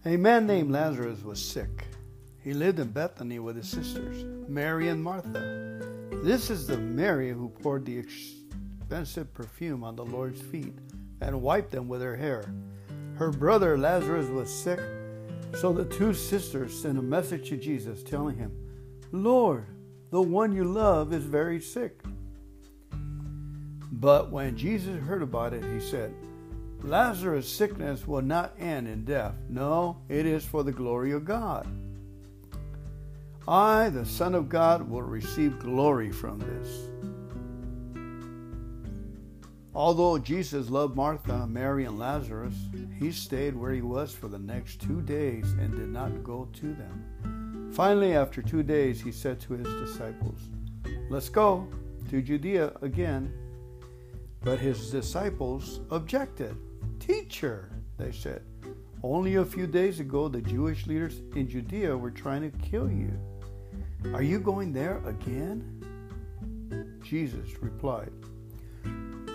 A 0.05 0.15
man 0.15 0.47
named 0.47 0.71
Lazarus 0.71 1.21
was 1.23 1.43
sick. 1.43 1.88
He 2.41 2.53
lived 2.53 2.80
in 2.80 2.88
Bethany 2.88 3.39
with 3.39 3.57
his 3.57 3.67
sisters, 3.67 4.23
Mary 4.47 4.88
and 4.88 5.03
Martha. 5.03 5.81
This 6.23 6.49
is 6.49 6.67
the 6.67 6.77
Mary 6.77 7.31
who 7.31 7.49
poured 7.49 7.85
the 7.85 7.97
expensive 7.97 9.34
perfume 9.34 9.84
on 9.84 9.97
the 9.97 10.05
Lord's 10.05 10.41
feet 10.41 10.73
and 11.19 11.41
wiped 11.41 11.71
them 11.71 11.89
with 11.89 12.01
her 12.01 12.15
hair. 12.15 12.45
Her 13.15 13.30
brother 13.30 13.77
Lazarus 13.77 14.30
was 14.30 14.49
sick, 14.49 14.80
so 15.53 15.73
the 15.73 15.84
two 15.84 16.13
sisters 16.13 16.81
sent 16.81 16.97
a 16.97 17.01
message 17.01 17.49
to 17.49 17.57
Jesus 17.57 18.03
telling 18.03 18.38
him, 18.38 18.53
Lord, 19.11 19.65
the 20.11 20.21
one 20.21 20.55
you 20.55 20.63
love 20.63 21.11
is 21.11 21.25
very 21.25 21.59
sick. 21.59 21.99
But 23.94 24.32
when 24.32 24.57
Jesus 24.57 24.99
heard 25.03 25.22
about 25.22 25.53
it, 25.53 25.64
he 25.64 25.80
said, 25.80 26.14
Lazarus' 26.82 27.48
sickness 27.48 28.07
will 28.07 28.24
not 28.24 28.56
end 28.60 28.88
in 28.88 29.06
death. 29.06 29.36
No, 29.48 29.98
it 30.10 30.26
is 30.26 30.44
for 30.44 30.64
the 30.64 30.72
glory 30.72 31.11
of 31.11 31.26
God. 31.26 31.68
I, 33.48 33.90
the 33.90 34.06
Son 34.06 34.34
of 34.34 34.49
God, 34.49 34.90
will 34.90 35.03
receive 35.03 35.60
glory 35.60 36.11
from 36.11 36.40
this. 36.40 36.90
Although 39.76 40.18
Jesus 40.18 40.70
loved 40.70 40.95
Martha, 40.95 41.45
Mary, 41.48 41.86
and 41.86 41.99
Lazarus, 41.99 42.56
he 42.99 43.11
stayed 43.11 43.56
where 43.56 43.74
he 43.74 43.82
was 43.82 44.11
for 44.11 44.28
the 44.28 44.40
next 44.40 44.82
two 44.82 45.02
days 45.02 45.53
and 45.53 45.72
did 45.72 45.90
not 45.90 46.24
go 46.24 46.48
to 46.53 46.74
them. 46.74 47.70
Finally, 47.74 48.15
after 48.15 48.41
two 48.41 48.64
days, 48.64 49.02
he 49.02 49.11
said 49.11 49.40
to 49.41 49.53
his 49.53 49.68
disciples, 49.88 50.40
Let's 51.10 51.30
go 51.30 51.68
to 52.10 52.22
Judea 52.22 52.74
again 52.82 53.34
but 54.44 54.60
his 54.60 54.91
disciples 54.91 55.80
objected. 55.90 56.56
Teacher, 56.99 57.72
they 57.98 58.11
said, 58.11 58.41
only 59.02 59.36
a 59.36 59.45
few 59.45 59.68
days 59.68 59.99
ago 59.99 60.28
the 60.28 60.41
Jewish 60.41 60.88
leaders 60.88 61.22
in 61.36 61.49
Judea 61.49 61.98
were 61.98 62.11
trying 62.11 62.49
to 62.49 62.57
kill 62.60 62.90
you. 62.90 63.11
Are 64.14 64.24
you 64.24 64.40
going 64.40 64.72
there 64.72 65.02
again? 65.06 65.84
Jesus 67.03 67.61
replied, 67.61 68.11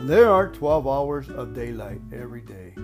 There 0.03 0.31
are 0.31 0.49
12 0.49 0.89
hours 0.89 1.29
of 1.29 1.55
daylight 1.55 2.01
every 2.13 2.41
day. 2.41 2.75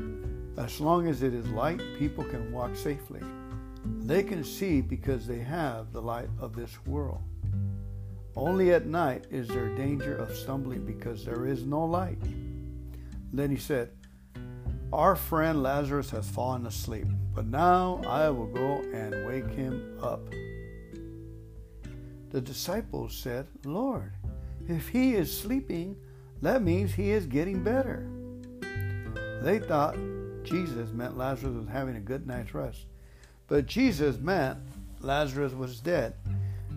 As 0.57 0.81
long 0.81 1.09
as 1.09 1.23
it 1.23 1.35
is 1.35 1.47
light, 1.49 1.81
people 1.99 2.25
can 2.25 2.53
walk 2.53 2.77
safely. 2.77 3.21
They 3.85 4.23
can 4.23 4.45
see 4.45 4.81
because 4.81 5.27
they 5.27 5.41
have 5.41 5.93
the 5.93 6.03
light 6.03 6.29
of 6.39 6.55
this 6.55 6.79
world. 6.87 7.23
Only 8.37 8.73
at 8.73 8.87
night 8.87 9.27
is 9.31 9.47
there 9.49 9.75
danger 9.77 10.17
of 10.17 10.35
stumbling 10.35 10.85
because 10.85 11.25
there 11.25 11.47
is 11.47 11.65
no 11.65 11.85
light. 11.85 12.19
Then 13.33 13.51
he 13.51 13.57
said, 13.57 13.91
Our 14.93 15.15
friend 15.15 15.63
Lazarus 15.63 16.11
has 16.11 16.29
fallen 16.29 16.67
asleep, 16.67 17.07
but 17.35 17.47
now 17.47 18.01
I 18.07 18.29
will 18.31 18.47
go 18.47 18.83
and 18.93 19.27
wake 19.27 19.51
him 19.51 19.99
up. 20.03 20.29
The 22.31 22.41
disciples 22.41 23.17
said, 23.17 23.47
Lord, 23.65 24.13
if 24.69 24.89
he 24.89 25.15
is 25.15 25.37
sleeping, 25.37 25.97
that 26.43 26.63
means 26.63 26.93
he 26.93 27.13
is 27.13 27.27
getting 27.27 27.63
better. 27.63 28.09
They 29.43 29.61
thought 29.61 29.97
Jesus 30.43 30.91
meant 30.91 31.17
Lazarus 31.17 31.55
was 31.55 31.69
having 31.69 31.97
a 31.97 32.01
good 32.01 32.27
night's 32.27 32.53
rest, 32.53 32.87
but 33.47 33.67
Jesus 33.67 34.19
meant 34.19 34.59
Lazarus 35.01 35.53
was 35.53 35.81
dead. 35.81 36.15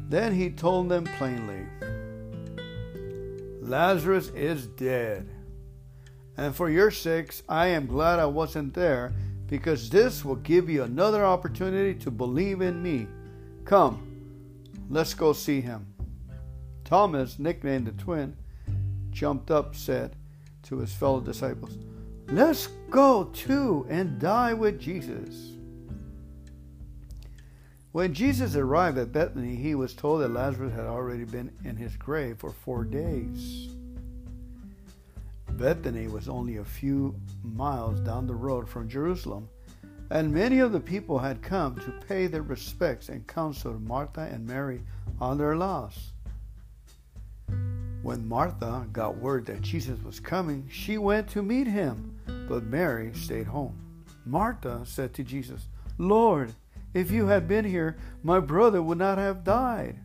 Then 0.10 0.34
he 0.34 0.50
told 0.50 0.90
them 0.90 1.06
plainly 1.18 1.66
Lazarus 3.62 4.30
is 4.30 4.66
dead. 4.68 5.28
And 6.38 6.56
for 6.56 6.70
your 6.70 6.92
sakes, 6.92 7.44
I 7.50 7.68
am 7.68 7.88
glad 7.88 8.20
I 8.20 8.26
wasn't 8.26 8.74
there, 8.74 9.14
because 9.48 9.90
this 9.90 10.24
will 10.24 10.36
give 10.38 10.70
you 10.70 10.84
another 10.84 11.26
opportunity 11.26 11.94
to 12.00 12.12
believe 12.12 12.62
in 12.62 12.82
me. 12.82 13.08
Come, 13.66 14.08
let's 14.90 15.14
go 15.14 15.34
see 15.34 15.60
him. 15.60 15.86
Thomas, 16.86 17.40
nicknamed 17.40 17.88
the 17.88 17.92
twin, 17.92 18.38
jumped 19.10 19.52
up, 19.52 19.76
said 19.76 20.16
to 20.64 20.78
his 20.78 20.94
fellow 20.94 21.20
disciples, 21.20 21.78
Let's 22.30 22.68
go 22.90 23.26
too 23.26 23.86
and 23.90 24.20
die 24.20 24.54
with 24.54 24.80
Jesus. 24.80 25.57
When 27.94 28.14
Jesus 28.14 28.56
arrived 28.56 28.98
at 28.98 29.12
Bethany, 29.12 29.56
he 29.56 29.74
was 29.74 29.94
told 29.94 30.22
that 30.22 30.32
Lazarus 30.32 30.74
had 30.74 30.86
already 30.86 31.24
been 31.24 31.52
in 31.64 31.76
his 31.76 31.96
grave 31.96 32.38
for 32.38 32.52
four 32.52 32.84
days. 32.84 33.70
Bethany 35.52 36.08
was 36.08 36.30
only 36.30 36.58
a 36.58 36.66
few 36.66 37.16
miles 37.44 38.00
down 38.02 38.28
the 38.28 38.36
road 38.36 38.70
from 38.70 38.90
Jerusalem, 38.90 39.50
and 40.12 40.32
many 40.32 40.60
of 40.60 40.72
the 40.72 40.80
people 40.80 41.18
had 41.18 41.42
come 41.42 41.76
to 41.78 42.06
pay 42.08 42.28
their 42.28 42.44
respects 42.44 43.10
and 43.10 43.26
counsel 43.26 43.80
Martha 43.80 44.30
and 44.32 44.46
Mary 44.46 44.82
on 45.20 45.38
their 45.38 45.56
loss. 45.56 46.12
When 48.04 48.28
Martha 48.28 48.88
got 48.92 49.18
word 49.18 49.46
that 49.48 49.62
Jesus 49.62 50.00
was 50.04 50.20
coming, 50.20 50.68
she 50.70 50.98
went 50.98 51.28
to 51.30 51.42
meet 51.42 51.68
him, 51.68 52.20
but 52.48 52.64
Mary 52.64 53.12
stayed 53.14 53.48
home. 53.48 53.78
Martha 54.26 54.82
said 54.86 55.14
to 55.16 55.24
Jesus, 55.24 55.68
Lord, 55.98 56.54
if 56.98 57.12
you 57.12 57.28
had 57.28 57.48
been 57.48 57.66
here, 57.66 57.96
my 58.24 58.40
brother 58.40 58.82
would 58.82 58.98
not 58.98 59.20
have 59.20 59.44
died. 59.44 60.00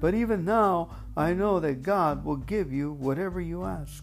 But 0.00 0.14
even 0.14 0.46
now, 0.46 0.88
I 1.14 1.34
know 1.34 1.60
that 1.60 1.82
God 1.82 2.24
will 2.24 2.36
give 2.36 2.72
you 2.72 2.92
whatever 2.92 3.38
you 3.38 3.64
ask. 3.64 4.02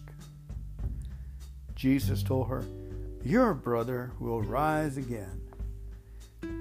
Jesus 1.74 2.22
told 2.22 2.48
her, 2.48 2.64
Your 3.24 3.52
brother 3.52 4.12
will 4.20 4.42
rise 4.42 4.96
again. 4.96 5.40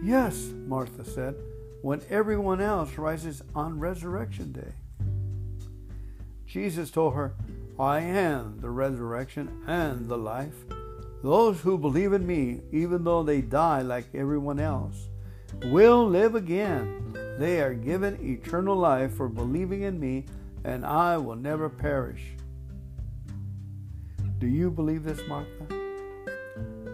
Yes, 0.03 0.51
Martha 0.65 1.05
said, 1.05 1.35
when 1.83 2.01
everyone 2.09 2.61
else 2.61 2.97
rises 2.97 3.43
on 3.53 3.79
resurrection 3.79 4.51
day. 4.51 4.73
Jesus 6.47 6.89
told 6.89 7.13
her, 7.13 7.35
I 7.79 7.99
am 7.99 8.57
the 8.59 8.71
resurrection 8.71 9.61
and 9.67 10.09
the 10.09 10.17
life. 10.17 10.55
Those 11.21 11.61
who 11.61 11.77
believe 11.77 12.13
in 12.13 12.25
me, 12.25 12.61
even 12.71 13.03
though 13.03 13.21
they 13.21 13.41
die 13.41 13.81
like 13.81 14.15
everyone 14.15 14.59
else, 14.59 15.08
will 15.65 16.07
live 16.07 16.35
again. 16.35 17.15
They 17.37 17.61
are 17.61 17.73
given 17.73 18.19
eternal 18.21 18.75
life 18.75 19.13
for 19.13 19.29
believing 19.29 19.83
in 19.83 19.99
me, 19.99 20.25
and 20.63 20.85
I 20.85 21.17
will 21.17 21.35
never 21.35 21.69
perish. 21.69 22.23
Do 24.39 24.47
you 24.47 24.71
believe 24.71 25.03
this, 25.03 25.21
Martha? 25.27 25.67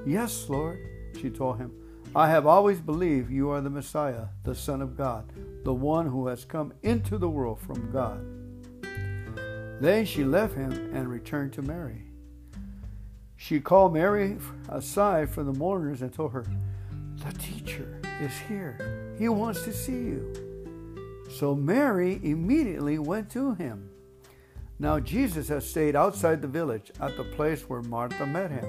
Yes, 0.05 0.49
Lord, 0.49 0.79
she 1.19 1.29
told 1.29 1.57
him. 1.57 1.71
I 2.15 2.29
have 2.29 2.47
always 2.47 2.79
believed 2.79 3.29
you 3.29 3.49
are 3.49 3.59
the 3.59 3.69
Messiah, 3.69 4.27
the 4.43 4.55
Son 4.55 4.81
of 4.81 4.95
God, 4.95 5.31
the 5.63 5.73
one 5.73 6.07
who 6.07 6.27
has 6.27 6.45
come 6.45 6.73
into 6.81 7.17
the 7.17 7.29
world 7.29 7.59
from 7.59 7.91
God. 7.91 8.25
Then 9.81 10.05
she 10.05 10.23
left 10.23 10.55
him 10.55 10.71
and 10.93 11.09
returned 11.09 11.53
to 11.53 11.61
Mary. 11.61 12.03
She 13.35 13.59
called 13.59 13.93
Mary 13.93 14.37
aside 14.69 15.29
from 15.29 15.45
the 15.45 15.59
mourners 15.59 16.01
and 16.01 16.13
told 16.13 16.31
her, 16.31 16.45
The 17.17 17.37
teacher 17.37 17.99
is 18.21 18.37
here. 18.47 19.15
He 19.17 19.29
wants 19.29 19.63
to 19.63 19.73
see 19.73 19.91
you. 19.91 21.25
So 21.29 21.55
Mary 21.55 22.19
immediately 22.23 22.97
went 22.99 23.29
to 23.31 23.53
him. 23.55 23.89
Now 24.79 24.99
Jesus 24.99 25.47
had 25.47 25.63
stayed 25.63 25.95
outside 25.95 26.41
the 26.41 26.47
village 26.47 26.91
at 26.99 27.17
the 27.17 27.23
place 27.23 27.63
where 27.63 27.81
Martha 27.81 28.25
met 28.25 28.51
him. 28.51 28.65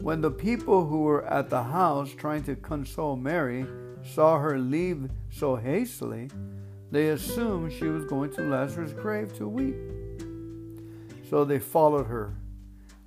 When 0.00 0.20
the 0.20 0.30
people 0.30 0.86
who 0.86 1.00
were 1.00 1.26
at 1.26 1.50
the 1.50 1.62
house 1.62 2.10
trying 2.12 2.42
to 2.44 2.56
console 2.56 3.16
Mary 3.16 3.66
saw 4.02 4.38
her 4.38 4.58
leave 4.58 5.10
so 5.30 5.56
hastily, 5.56 6.30
they 6.90 7.08
assumed 7.08 7.72
she 7.72 7.84
was 7.84 8.04
going 8.04 8.32
to 8.34 8.42
Lazarus' 8.42 8.92
grave 8.92 9.36
to 9.36 9.46
weep. 9.46 9.76
So 11.28 11.44
they 11.44 11.58
followed 11.58 12.06
her. 12.06 12.34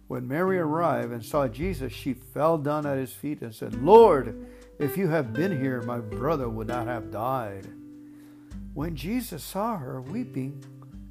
When 0.08 0.28
Mary 0.28 0.60
arrived 0.60 1.12
and 1.12 1.26
saw 1.26 1.48
Jesus, 1.48 1.92
she 1.92 2.14
fell 2.14 2.58
down 2.58 2.86
at 2.86 2.98
his 2.98 3.12
feet 3.12 3.42
and 3.42 3.54
said, 3.54 3.84
Lord, 3.84 4.46
if 4.84 4.98
you 4.98 5.08
had 5.08 5.32
been 5.32 5.58
here, 5.58 5.82
my 5.84 6.00
brother 6.00 6.50
would 6.50 6.68
not 6.68 6.88
have 6.88 7.10
died. 7.10 7.66
When 8.74 8.96
Jesus 8.96 9.42
saw 9.42 9.78
her 9.78 10.02
weeping 10.02 10.62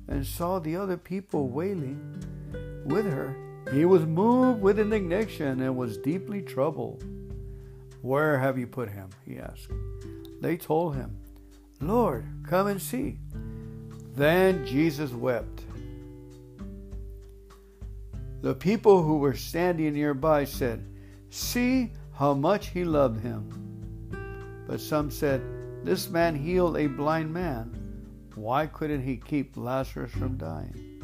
and 0.08 0.26
saw 0.26 0.58
the 0.58 0.76
other 0.76 0.98
people 0.98 1.48
wailing 1.48 2.22
with 2.84 3.06
her, 3.06 3.34
he 3.72 3.86
was 3.86 4.04
moved 4.04 4.60
with 4.60 4.78
indignation 4.78 5.62
and 5.62 5.74
was 5.74 5.96
deeply 5.96 6.42
troubled. 6.42 7.02
Where 8.02 8.38
have 8.38 8.58
you 8.58 8.66
put 8.66 8.90
him? 8.90 9.08
he 9.24 9.38
asked. 9.38 9.68
They 10.42 10.58
told 10.58 10.94
him, 10.96 11.16
Lord, 11.80 12.26
come 12.46 12.66
and 12.66 12.82
see. 12.82 13.18
Then 14.14 14.66
Jesus 14.66 15.12
wept. 15.12 15.62
The 18.42 18.54
people 18.54 19.02
who 19.02 19.16
were 19.18 19.34
standing 19.34 19.94
nearby 19.94 20.44
said, 20.44 20.84
See 21.30 21.92
how 22.12 22.34
much 22.34 22.68
he 22.68 22.84
loved 22.84 23.20
him. 23.20 23.61
But 24.72 24.80
some 24.80 25.10
said, 25.10 25.42
This 25.84 26.08
man 26.08 26.34
healed 26.34 26.78
a 26.78 26.86
blind 26.86 27.30
man. 27.30 27.74
Why 28.34 28.64
couldn't 28.64 29.02
he 29.02 29.18
keep 29.18 29.54
Lazarus 29.54 30.10
from 30.12 30.38
dying? 30.38 31.02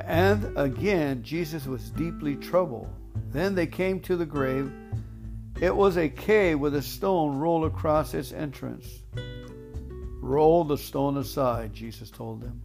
And 0.00 0.56
again, 0.56 1.24
Jesus 1.24 1.66
was 1.66 1.90
deeply 1.90 2.36
troubled. 2.36 2.88
Then 3.32 3.56
they 3.56 3.66
came 3.66 3.98
to 4.02 4.14
the 4.14 4.24
grave. 4.24 4.72
It 5.60 5.74
was 5.74 5.96
a 5.96 6.08
cave 6.08 6.60
with 6.60 6.76
a 6.76 6.82
stone 6.82 7.36
rolled 7.36 7.64
across 7.64 8.14
its 8.14 8.30
entrance. 8.30 9.02
Roll 10.20 10.62
the 10.62 10.78
stone 10.78 11.16
aside, 11.16 11.74
Jesus 11.74 12.12
told 12.12 12.42
them. 12.42 12.62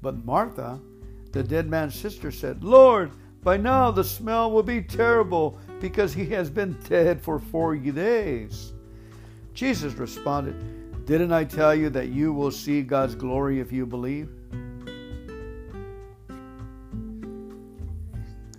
But 0.00 0.24
Martha, 0.24 0.80
the 1.32 1.42
dead 1.42 1.68
man's 1.68 1.94
sister, 1.94 2.30
said, 2.30 2.64
Lord, 2.64 3.12
by 3.42 3.58
now 3.58 3.90
the 3.90 4.04
smell 4.04 4.50
will 4.50 4.62
be 4.62 4.80
terrible 4.80 5.58
because 5.82 6.14
he 6.14 6.24
has 6.26 6.48
been 6.48 6.78
dead 6.88 7.20
for 7.20 7.38
forty 7.38 7.90
days. 7.90 8.72
Jesus 9.52 9.92
responded, 9.94 11.04
Didn't 11.04 11.32
I 11.32 11.44
tell 11.44 11.74
you 11.74 11.90
that 11.90 12.08
you 12.08 12.32
will 12.32 12.50
see 12.50 12.80
God's 12.80 13.14
glory 13.14 13.60
if 13.60 13.70
you 13.70 13.84
believe? 13.84 14.30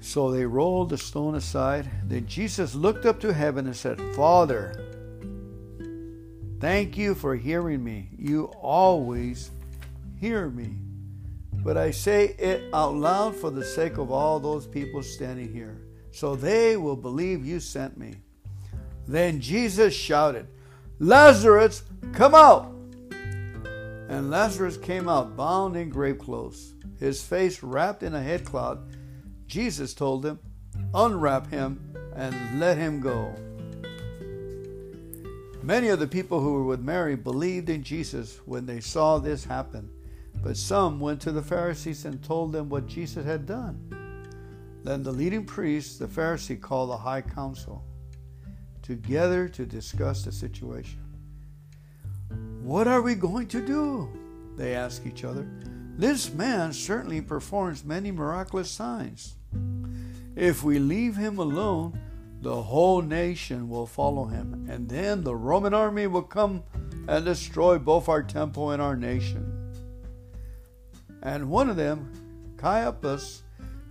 So 0.02 0.30
they 0.30 0.46
rolled 0.46 0.90
the 0.90 0.98
stone 1.00 1.34
aside. 1.34 1.90
Then 2.04 2.28
Jesus 2.28 2.76
looked 2.76 3.08
up 3.08 3.20
to 3.22 3.34
heaven 3.34 3.66
and 3.66 3.76
said, 3.76 4.00
Father, 4.16 4.86
thank 6.60 6.98
you 6.98 7.16
for 7.16 7.36
hearing 7.36 7.84
me. 7.84 8.10
You 8.20 8.52
always 8.62 9.50
hear 10.20 10.50
me. 10.50 10.76
But 11.64 11.78
I 11.78 11.92
say 11.92 12.36
it 12.38 12.66
out 12.74 12.94
loud 12.94 13.36
for 13.36 13.50
the 13.50 13.64
sake 13.64 13.98
of 13.98 14.12
all 14.12 14.40
those 14.40 14.68
people 14.68 15.02
standing 15.02 15.52
here, 15.52 15.82
so 16.14 16.36
they 16.36 16.78
will 16.78 16.96
believe 16.96 17.46
you 17.46 17.60
sent 17.60 17.98
me. 17.98 18.16
Then 19.06 19.42
Jesus 19.42 19.94
shouted, 19.94 20.48
Lazarus, 21.00 21.84
come 22.14 22.34
out! 22.34 22.74
And 24.08 24.30
Lazarus 24.30 24.78
came 24.78 25.10
out 25.10 25.36
bound 25.36 25.76
in 25.76 25.90
grave 25.90 26.20
clothes, 26.20 26.74
his 27.00 27.22
face 27.22 27.62
wrapped 27.62 28.04
in 28.04 28.16
a 28.16 28.22
headcloth 28.22 28.80
Jesus 29.54 29.94
told 29.94 30.24
them, 30.24 30.40
Unwrap 30.96 31.52
him 31.52 31.96
and 32.16 32.60
let 32.60 32.76
him 32.76 33.00
go. 33.00 33.32
Many 35.62 35.90
of 35.90 36.00
the 36.00 36.08
people 36.08 36.40
who 36.40 36.54
were 36.54 36.64
with 36.64 36.80
Mary 36.80 37.16
believed 37.16 37.70
in 37.70 37.84
Jesus 37.84 38.40
when 38.46 38.66
they 38.66 38.80
saw 38.80 39.20
this 39.20 39.46
happen, 39.46 39.92
but 40.42 40.58
some 40.58 41.00
went 41.00 41.22
to 41.22 41.32
the 41.32 41.44
Pharisees 41.44 42.04
and 42.06 42.24
told 42.24 42.52
them 42.52 42.68
what 42.68 42.88
Jesus 42.88 43.24
had 43.26 43.46
done. 43.46 44.03
Then 44.84 45.02
the 45.02 45.12
leading 45.12 45.46
priest, 45.46 46.00
the 46.00 46.08
Pharisee, 46.08 46.60
called 46.60 46.90
the 46.90 46.98
high 46.98 47.22
council 47.22 47.84
together 48.82 49.48
to 49.48 49.66
discuss 49.66 50.24
the 50.24 50.32
situation. 50.32 51.00
What 52.62 52.88
are 52.88 53.02
we 53.02 53.16
going 53.16 53.48
to 53.48 53.66
do? 53.66 54.10
They 54.58 54.76
asked 54.76 55.06
each 55.06 55.24
other. 55.24 55.48
This 55.98 56.34
man 56.34 56.74
certainly 56.74 57.22
performs 57.22 57.86
many 57.86 58.12
miraculous 58.12 58.70
signs. 58.70 59.36
If 60.36 60.64
we 60.64 60.80
leave 60.80 61.16
him 61.16 61.38
alone, 61.38 62.00
the 62.42 62.62
whole 62.62 63.02
nation 63.02 63.70
will 63.70 63.86
follow 63.86 64.26
him, 64.26 64.68
and 64.70 64.90
then 64.90 65.24
the 65.24 65.36
Roman 65.36 65.74
army 65.74 66.08
will 66.08 66.24
come 66.24 66.64
and 67.08 67.24
destroy 67.24 67.78
both 67.78 68.10
our 68.10 68.24
temple 68.24 68.72
and 68.72 68.82
our 68.82 68.98
nation. 68.98 69.74
And 71.22 71.50
one 71.50 71.70
of 71.70 71.78
them, 71.78 72.12
Caiaphas, 72.58 73.43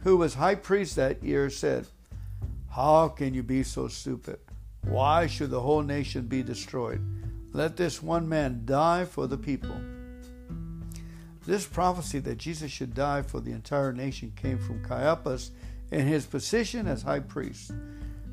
who 0.03 0.17
was 0.17 0.35
high 0.35 0.55
priest 0.55 0.97
that 0.97 1.23
year, 1.23 1.51
said, 1.51 1.87
How 2.71 3.09
can 3.09 3.35
you 3.35 3.43
be 3.43 3.63
so 3.63 3.89
stupid? 3.89 4.39
Why 4.85 5.27
should 5.27 5.51
the 5.51 5.61
whole 5.61 5.83
nation 5.83 6.27
be 6.27 6.43
destroyed? 6.43 7.01
Let 7.53 7.77
this 7.77 8.03
one 8.03 8.29
man 8.29 8.63
die 8.65 9.05
for 9.05 9.27
the 9.27 9.39
people. 9.39 9.77
This 11.45 11.67
prophecy 11.67 12.19
that 12.21 12.39
Jesus 12.39 12.71
should 12.71 12.95
die 12.95 13.23
for 13.23 13.41
the 13.41 13.53
entire 13.53 13.93
nation 13.93 14.33
came 14.37 14.59
from 14.59 14.85
Caiaphas 14.85 15.51
in 15.91 16.07
his 16.07 16.25
position 16.25 16.87
as 16.87 17.03
high 17.03 17.21
priest. 17.21 17.73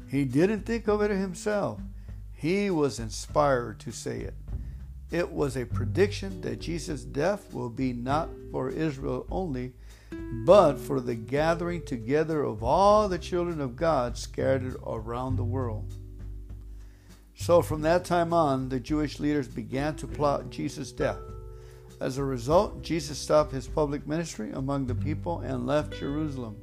He 0.07 0.25
didn't 0.25 0.65
think 0.65 0.87
of 0.87 1.01
it 1.01 1.11
himself, 1.11 1.79
he 2.33 2.69
was 2.69 2.99
inspired 2.99 3.79
to 3.81 3.91
say 3.91 4.21
it. 4.21 4.33
It 5.11 5.31
was 5.31 5.57
a 5.57 5.65
prediction 5.65 6.41
that 6.41 6.61
Jesus' 6.61 7.03
death 7.03 7.53
will 7.53 7.69
be 7.69 7.93
not 7.93 8.29
for 8.51 8.69
Israel 8.69 9.25
only, 9.29 9.73
but 10.31 10.77
for 10.77 10.99
the 10.99 11.15
gathering 11.15 11.83
together 11.83 12.43
of 12.43 12.63
all 12.63 13.09
the 13.09 13.17
children 13.17 13.59
of 13.59 13.75
God 13.75 14.17
scattered 14.17 14.77
around 14.85 15.35
the 15.35 15.43
world. 15.43 15.93
So 17.35 17.61
from 17.61 17.81
that 17.81 18.05
time 18.05 18.33
on, 18.33 18.69
the 18.69 18.79
Jewish 18.79 19.19
leaders 19.19 19.47
began 19.47 19.95
to 19.95 20.07
plot 20.07 20.49
Jesus' 20.49 20.91
death. 20.91 21.19
As 22.01 22.17
a 22.17 22.23
result, 22.23 22.81
Jesus 22.81 23.17
stopped 23.17 23.51
his 23.51 23.67
public 23.67 24.07
ministry 24.07 24.51
among 24.51 24.87
the 24.87 24.95
people 24.95 25.39
and 25.39 25.65
left 25.65 25.97
Jerusalem. 25.97 26.57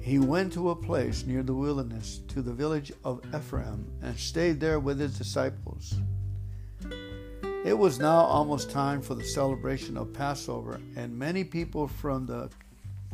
He 0.00 0.18
went 0.18 0.52
to 0.54 0.70
a 0.70 0.76
place 0.76 1.24
near 1.24 1.44
the 1.44 1.54
wilderness, 1.54 2.20
to 2.28 2.42
the 2.42 2.52
village 2.52 2.92
of 3.04 3.22
Ephraim, 3.34 3.86
and 4.02 4.18
stayed 4.18 4.58
there 4.58 4.80
with 4.80 4.98
his 4.98 5.16
disciples. 5.16 5.94
It 7.64 7.78
was 7.78 8.00
now 8.00 8.24
almost 8.24 8.70
time 8.70 9.00
for 9.00 9.14
the 9.14 9.22
celebration 9.22 9.96
of 9.96 10.12
Passover, 10.12 10.80
and 10.96 11.16
many 11.16 11.44
people 11.44 11.86
from 11.86 12.26
the 12.26 12.50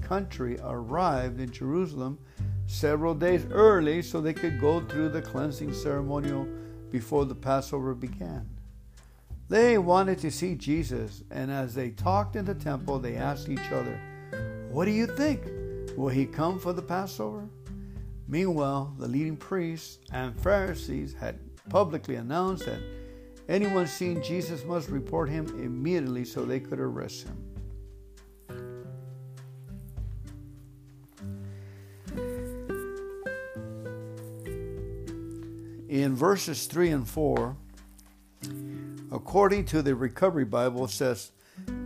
country 0.01 0.59
arrived 0.63 1.39
in 1.39 1.53
Jerusalem 1.53 2.19
several 2.67 3.15
days 3.15 3.45
early 3.51 4.01
so 4.01 4.23
they 4.23 4.33
could 4.33 4.59
go 4.59 4.81
through 4.81 5.11
the 5.11 5.21
cleansing 5.21 5.75
ceremonial 5.75 6.49
before 6.91 7.27
the 7.27 7.35
Passover 7.35 7.95
began. 7.95 8.49
They 9.51 9.77
wanted 9.77 10.19
to 10.21 10.31
see 10.31 10.55
Jesus, 10.55 11.25
and 11.31 11.51
as 11.51 11.75
they 11.75 11.91
talked 11.91 12.35
in 12.35 12.47
the 12.47 12.55
temple, 12.55 12.99
they 12.99 13.17
asked 13.17 13.51
each 13.51 13.71
other, 13.71 14.01
What 14.71 14.87
do 14.87 14.93
you 14.93 15.07
think? 15.07 15.43
Will 15.95 16.09
he 16.09 16.25
come 16.25 16.59
for 16.59 16.73
the 16.73 16.81
Passover? 16.81 17.47
Meanwhile, 18.27 18.95
the 18.99 19.09
leading 19.09 19.37
priests 19.37 19.99
and 20.11 20.41
Pharisees 20.41 21.13
had 21.13 21.39
publicly 21.69 22.15
announced 22.15 22.65
that 22.65 22.81
anyone 23.49 23.87
seeing 23.87 24.23
Jesus 24.23 24.65
must 24.65 24.89
report 24.89 25.29
him 25.29 25.47
immediately 25.63 26.25
so 26.25 26.45
they 26.45 26.61
could 26.61 26.81
arrest 26.81 27.27
him. 27.27 27.49
In 35.89 36.15
verses 36.15 36.67
3 36.67 36.91
and 36.91 37.09
4, 37.09 37.57
according 39.11 39.65
to 39.67 39.83
the 39.83 39.95
Recovery 39.95 40.45
Bible, 40.45 40.87
says, 40.87 41.33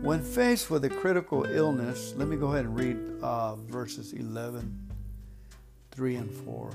when 0.03 0.21
faced 0.21 0.71
with 0.71 0.85
a 0.85 0.91
critical 0.91 1.45
illness, 1.45 2.13
let 2.17 2.29
me 2.29 2.37
go 2.37 2.49
ahead 2.49 2.65
and 2.65 2.77
read 2.77 2.99
uh, 3.23 3.55
verses 3.55 4.13
11, 4.13 4.91
3 5.93 6.17
and 6.17 6.31
4. 6.31 6.71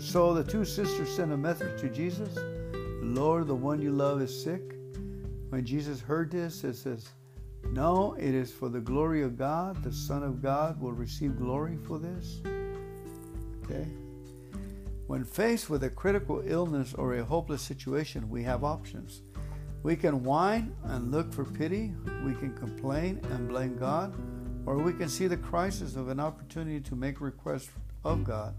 So 0.00 0.34
the 0.34 0.44
two 0.44 0.64
sisters 0.64 1.08
sent 1.08 1.32
a 1.32 1.36
message 1.36 1.80
to 1.80 1.88
Jesus 1.88 2.38
Lord, 3.02 3.46
the 3.46 3.54
one 3.54 3.80
you 3.80 3.92
love 3.92 4.20
is 4.20 4.42
sick. 4.42 4.74
When 5.50 5.64
Jesus 5.64 6.00
heard 6.00 6.30
this, 6.30 6.64
it 6.64 6.74
says, 6.74 7.08
No, 7.70 8.14
it 8.18 8.34
is 8.34 8.52
for 8.52 8.68
the 8.68 8.80
glory 8.80 9.22
of 9.22 9.38
God. 9.38 9.82
The 9.82 9.92
Son 9.92 10.22
of 10.22 10.42
God 10.42 10.80
will 10.80 10.92
receive 10.92 11.38
glory 11.38 11.78
for 11.86 11.98
this. 11.98 12.40
Okay? 13.64 13.86
When 15.06 15.24
faced 15.24 15.70
with 15.70 15.84
a 15.84 15.90
critical 15.90 16.42
illness 16.44 16.94
or 16.94 17.14
a 17.14 17.24
hopeless 17.24 17.62
situation, 17.62 18.28
we 18.28 18.42
have 18.42 18.64
options. 18.64 19.22
We 19.84 19.94
can 19.94 20.24
whine 20.24 20.74
and 20.82 21.12
look 21.12 21.32
for 21.32 21.44
pity, 21.44 21.94
we 22.24 22.34
can 22.34 22.56
complain 22.56 23.20
and 23.30 23.48
blame 23.48 23.76
God, 23.76 24.14
or 24.66 24.78
we 24.78 24.92
can 24.92 25.08
see 25.08 25.28
the 25.28 25.36
crisis 25.36 25.94
of 25.94 26.08
an 26.08 26.18
opportunity 26.18 26.80
to 26.80 26.96
make 26.96 27.20
requests 27.20 27.70
of 28.04 28.24
God. 28.24 28.54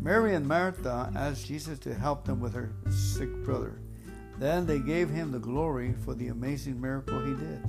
Mary 0.00 0.34
and 0.34 0.46
Martha 0.46 1.10
asked 1.16 1.46
Jesus 1.46 1.78
to 1.80 1.94
help 1.94 2.24
them 2.24 2.40
with 2.40 2.54
her 2.54 2.72
sick 2.90 3.30
brother. 3.44 3.80
Then 4.38 4.66
they 4.66 4.78
gave 4.78 5.08
him 5.08 5.32
the 5.32 5.38
glory 5.38 5.94
for 6.04 6.14
the 6.14 6.28
amazing 6.28 6.80
miracle 6.80 7.18
he 7.24 7.34
did. 7.34 7.62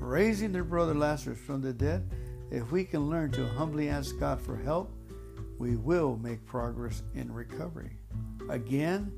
Raising 0.00 0.52
their 0.52 0.64
brother 0.64 0.94
Lazarus 0.94 1.38
from 1.38 1.60
the 1.60 1.72
dead, 1.72 2.08
if 2.50 2.70
we 2.70 2.84
can 2.84 3.08
learn 3.08 3.30
to 3.32 3.46
humbly 3.46 3.88
ask 3.88 4.18
God 4.18 4.40
for 4.40 4.56
help, 4.56 4.92
we 5.58 5.76
will 5.76 6.18
make 6.22 6.44
progress 6.46 7.02
in 7.14 7.32
recovery. 7.32 7.92
Again, 8.48 9.12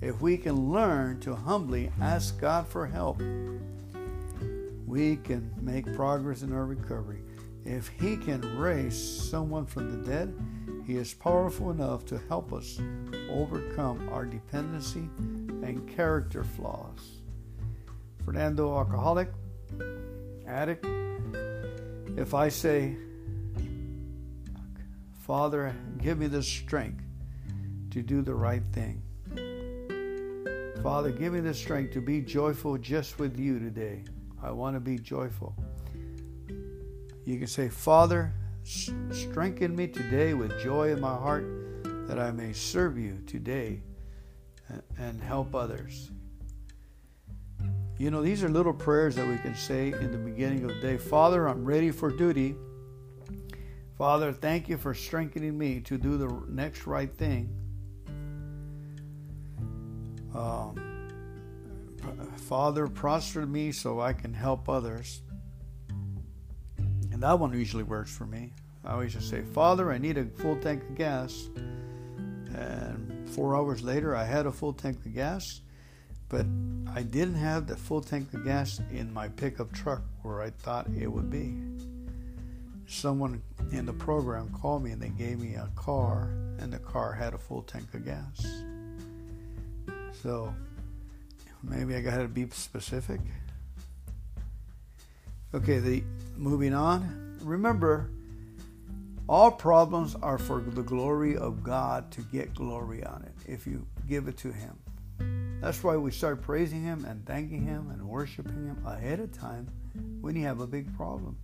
if 0.00 0.20
we 0.20 0.36
can 0.36 0.70
learn 0.70 1.18
to 1.20 1.34
humbly 1.34 1.90
ask 2.00 2.40
God 2.40 2.68
for 2.68 2.86
help, 2.86 3.20
we 4.86 5.16
can 5.16 5.50
make 5.60 5.92
progress 5.94 6.42
in 6.42 6.52
our 6.52 6.64
recovery. 6.64 7.20
If 7.64 7.88
He 7.88 8.16
can 8.16 8.58
raise 8.58 8.96
someone 8.96 9.66
from 9.66 9.90
the 9.90 10.10
dead, 10.10 10.34
He 10.88 10.96
is 10.96 11.12
powerful 11.12 11.70
enough 11.70 12.06
to 12.06 12.18
help 12.30 12.50
us 12.50 12.80
overcome 13.28 14.08
our 14.10 14.24
dependency 14.24 15.10
and 15.18 15.86
character 15.86 16.42
flaws. 16.42 17.20
Fernando, 18.24 18.74
alcoholic, 18.74 19.28
addict, 20.46 20.86
if 22.16 22.32
I 22.32 22.48
say, 22.48 22.96
Father, 25.26 25.76
give 25.98 26.16
me 26.16 26.26
the 26.26 26.42
strength 26.42 27.04
to 27.90 28.00
do 28.00 28.22
the 28.22 28.34
right 28.34 28.62
thing. 28.72 29.02
Father, 30.82 31.10
give 31.10 31.34
me 31.34 31.40
the 31.40 31.52
strength 31.52 31.92
to 31.92 32.00
be 32.00 32.22
joyful 32.22 32.78
just 32.78 33.18
with 33.18 33.38
you 33.38 33.58
today. 33.58 34.04
I 34.42 34.52
want 34.52 34.74
to 34.74 34.80
be 34.80 34.98
joyful. 34.98 35.54
You 37.26 37.36
can 37.36 37.46
say, 37.46 37.68
Father, 37.68 38.32
strengthen 38.68 39.74
me 39.74 39.86
today 39.86 40.34
with 40.34 40.60
joy 40.62 40.92
in 40.92 41.00
my 41.00 41.14
heart 41.14 41.46
that 42.06 42.18
I 42.18 42.30
may 42.30 42.52
serve 42.52 42.98
you 42.98 43.22
today 43.26 43.82
and 44.98 45.22
help 45.22 45.54
others. 45.54 46.10
You 47.98 48.10
know, 48.10 48.22
these 48.22 48.44
are 48.44 48.48
little 48.48 48.72
prayers 48.72 49.16
that 49.16 49.26
we 49.26 49.38
can 49.38 49.54
say 49.54 49.92
in 49.92 50.12
the 50.12 50.18
beginning 50.18 50.64
of 50.64 50.68
the 50.68 50.80
day. 50.80 50.96
Father, 50.98 51.48
I'm 51.48 51.64
ready 51.64 51.90
for 51.90 52.10
duty. 52.10 52.54
Father, 53.96 54.32
thank 54.32 54.68
you 54.68 54.76
for 54.76 54.94
strengthening 54.94 55.58
me 55.58 55.80
to 55.80 55.98
do 55.98 56.16
the 56.16 56.28
next 56.48 56.86
right 56.86 57.12
thing. 57.12 57.48
Um, 60.34 61.08
Father, 62.36 62.86
prosper 62.86 63.46
me 63.46 63.72
so 63.72 64.00
I 64.00 64.12
can 64.12 64.32
help 64.32 64.68
others. 64.68 65.22
And 67.18 67.24
that 67.24 67.40
one 67.40 67.52
usually 67.52 67.82
works 67.82 68.16
for 68.16 68.26
me. 68.26 68.52
I 68.84 68.92
always 68.92 69.12
just 69.12 69.28
say, 69.28 69.42
Father, 69.42 69.90
I 69.90 69.98
need 69.98 70.18
a 70.18 70.26
full 70.26 70.54
tank 70.54 70.84
of 70.84 70.94
gas. 70.94 71.48
And 72.54 73.28
four 73.30 73.56
hours 73.56 73.82
later, 73.82 74.14
I 74.14 74.22
had 74.22 74.46
a 74.46 74.52
full 74.52 74.72
tank 74.72 75.04
of 75.04 75.12
gas, 75.12 75.62
but 76.28 76.46
I 76.94 77.02
didn't 77.02 77.34
have 77.34 77.66
the 77.66 77.76
full 77.76 78.02
tank 78.02 78.32
of 78.34 78.44
gas 78.44 78.80
in 78.92 79.12
my 79.12 79.26
pickup 79.26 79.72
truck 79.72 80.02
where 80.22 80.40
I 80.42 80.50
thought 80.50 80.86
it 80.96 81.08
would 81.08 81.28
be. 81.28 81.56
Someone 82.86 83.42
in 83.72 83.84
the 83.84 83.94
program 83.94 84.48
called 84.50 84.84
me 84.84 84.92
and 84.92 85.02
they 85.02 85.08
gave 85.08 85.40
me 85.40 85.56
a 85.56 85.68
car, 85.74 86.30
and 86.60 86.72
the 86.72 86.78
car 86.78 87.12
had 87.12 87.34
a 87.34 87.38
full 87.38 87.62
tank 87.62 87.94
of 87.94 88.04
gas. 88.04 88.46
So 90.22 90.54
maybe 91.64 91.96
I 91.96 92.00
got 92.00 92.18
to 92.18 92.28
be 92.28 92.48
specific. 92.50 93.18
Okay, 95.54 95.78
the 95.78 96.04
moving 96.36 96.74
on. 96.74 97.38
Remember, 97.40 98.10
all 99.28 99.50
problems 99.50 100.14
are 100.22 100.36
for 100.36 100.60
the 100.60 100.82
glory 100.82 101.38
of 101.38 101.62
God 101.62 102.10
to 102.12 102.20
get 102.20 102.54
glory 102.54 103.02
on 103.02 103.22
it 103.22 103.50
if 103.50 103.66
you 103.66 103.86
give 104.06 104.28
it 104.28 104.36
to 104.38 104.52
Him. 104.52 104.78
That's 105.62 105.82
why 105.82 105.96
we 105.96 106.10
start 106.10 106.42
praising 106.42 106.82
Him 106.82 107.06
and 107.06 107.24
thanking 107.24 107.62
Him 107.62 107.88
and 107.90 108.06
worshiping 108.06 108.66
Him 108.66 108.82
ahead 108.86 109.20
of 109.20 109.32
time 109.32 109.66
when 110.20 110.36
you 110.36 110.44
have 110.44 110.60
a 110.60 110.66
big 110.66 110.94
problem. 110.96 111.38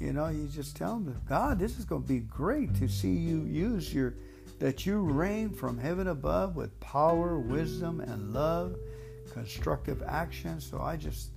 You 0.00 0.14
know, 0.14 0.28
you 0.28 0.48
just 0.48 0.74
tell 0.74 0.94
Him, 0.94 1.20
God, 1.28 1.58
this 1.58 1.78
is 1.78 1.84
going 1.84 2.02
to 2.02 2.08
be 2.08 2.20
great 2.20 2.74
to 2.76 2.88
see 2.88 3.12
you 3.12 3.42
use 3.42 3.92
your 3.92 4.14
that 4.58 4.86
you 4.86 4.98
reign 4.98 5.50
from 5.50 5.76
heaven 5.76 6.08
above 6.08 6.56
with 6.56 6.80
power, 6.80 7.38
wisdom, 7.38 8.00
and 8.00 8.32
love, 8.32 8.76
constructive 9.34 10.02
action. 10.06 10.58
So 10.60 10.80
I 10.80 10.96
just, 10.96 11.32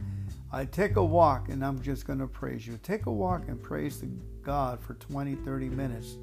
I 0.52 0.66
take 0.66 0.96
a 0.96 1.04
walk 1.04 1.50
and 1.50 1.64
I'm 1.64 1.82
just 1.82 2.08
going 2.08 2.20
to 2.20 2.28
praise 2.28 2.66
you. 2.66 2.80
Take 2.82 3.06
a 3.06 3.12
walk 3.12 3.48
and 3.48 3.62
praise 3.62 4.02
the 4.02 4.08
God 4.42 4.80
for 4.82 4.96
20, 4.96 5.36
30 5.36 5.70
minutes 5.70 6.18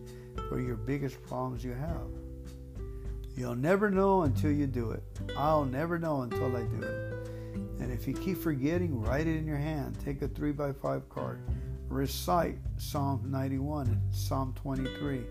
for 0.49 0.61
your 0.61 0.77
biggest 0.77 1.23
problems 1.23 1.63
you 1.65 1.73
have. 1.73 2.09
You'll 3.37 3.55
never 3.55 3.91
know 3.91 4.23
until 4.23 4.51
you 4.51 4.67
do 4.67 4.91
it. 4.91 5.03
I'll 5.37 5.65
never 5.65 5.99
know 5.99 6.23
until 6.23 6.57
I 6.57 6.63
do 6.63 6.83
it. 6.83 7.29
And 7.81 7.93
if 7.93 8.09
you 8.09 8.15
keep 8.15 8.39
forgetting, 8.39 9.01
write 9.01 9.27
it 9.27 9.37
in 9.37 9.47
your 9.47 9.59
hand. 9.59 9.97
Take 10.05 10.23
a 10.23 10.29
3 10.29 10.53
by 10.53 10.73
5 10.73 11.09
card. 11.09 11.41
Recite 11.89 12.59
Psalm 12.79 13.23
91, 13.31 14.01
Psalm 14.11 14.55
23. 14.61 15.23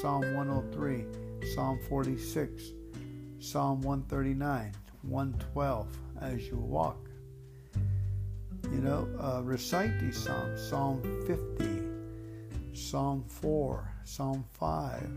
Psalm 0.00 0.34
103, 0.34 1.04
Psalm 1.54 1.78
46, 1.88 2.72
Psalm 3.38 3.80
139, 3.82 4.72
112 5.02 5.88
as 6.20 6.46
you 6.48 6.56
walk. 6.56 7.08
You 8.74 8.80
know, 8.80 9.08
uh, 9.20 9.40
recite 9.42 9.98
these 10.00 10.18
Psalms 10.22 10.60
Psalm 10.60 11.00
50, 11.26 12.76
Psalm 12.76 13.24
4, 13.28 13.94
Psalm 14.04 14.44
5, 14.58 15.10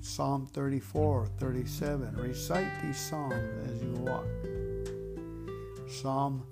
Psalm 0.00 0.46
34, 0.52 1.26
37. 1.38 2.16
Recite 2.16 2.82
these 2.82 2.98
Psalms 2.98 3.34
as 3.68 3.82
you 3.82 3.92
walk. 3.94 4.26
Psalm 5.88 6.46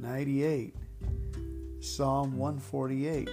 98, 0.00 0.74
Psalm 1.80 2.36
148. 2.36 3.28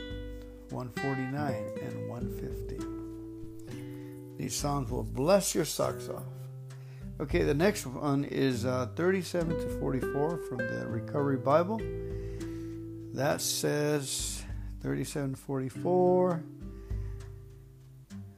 149 0.72 1.53
and 1.81 2.10
150. 2.10 2.77
These 4.38 4.56
songs 4.56 4.89
will 4.89 5.03
bless 5.03 5.53
your 5.53 5.65
socks 5.65 6.07
off. 6.10 6.23
Okay, 7.22 7.43
the 7.43 7.53
next 7.53 7.85
one 7.85 8.23
is 8.23 8.65
uh, 8.65 8.88
37 8.95 9.56
to 9.56 9.69
44 9.80 10.38
from 10.38 10.57
the 10.57 10.88
Recovery 10.88 11.38
Bible. 11.38 11.80
That 13.14 13.41
says 13.41 14.43
37 14.81 15.35
44. 15.35 16.43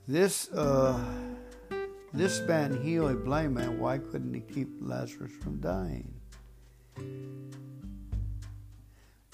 This 0.06 0.52
uh, 0.52 1.02
this 2.14 2.42
man 2.42 2.84
healed 2.84 3.12
a 3.12 3.14
blind 3.14 3.54
man. 3.54 3.80
Why 3.80 4.00
couldn't 4.00 4.34
he 4.34 4.42
keep 4.42 4.68
Lazarus 4.82 5.32
from 5.32 5.62
dying? 5.62 6.14
You 6.98 7.54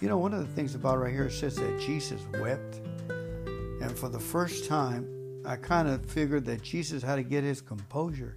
know, 0.09 0.19
one 0.19 0.35
of 0.35 0.47
the 0.47 0.53
things 0.53 0.75
about 0.75 0.99
right 0.99 1.11
here 1.11 1.25
it 1.25 1.31
says 1.31 1.55
that 1.55 1.79
Jesus 1.79 2.21
wept. 2.39 2.81
And 3.81 3.97
for 3.97 4.09
the 4.09 4.19
first 4.19 4.67
time, 4.67 5.07
I 5.43 5.55
kind 5.55 5.87
of 5.87 6.05
figured 6.05 6.45
that 6.45 6.61
Jesus 6.61 7.01
had 7.01 7.15
to 7.15 7.23
get 7.23 7.43
his 7.43 7.61
composure. 7.61 8.35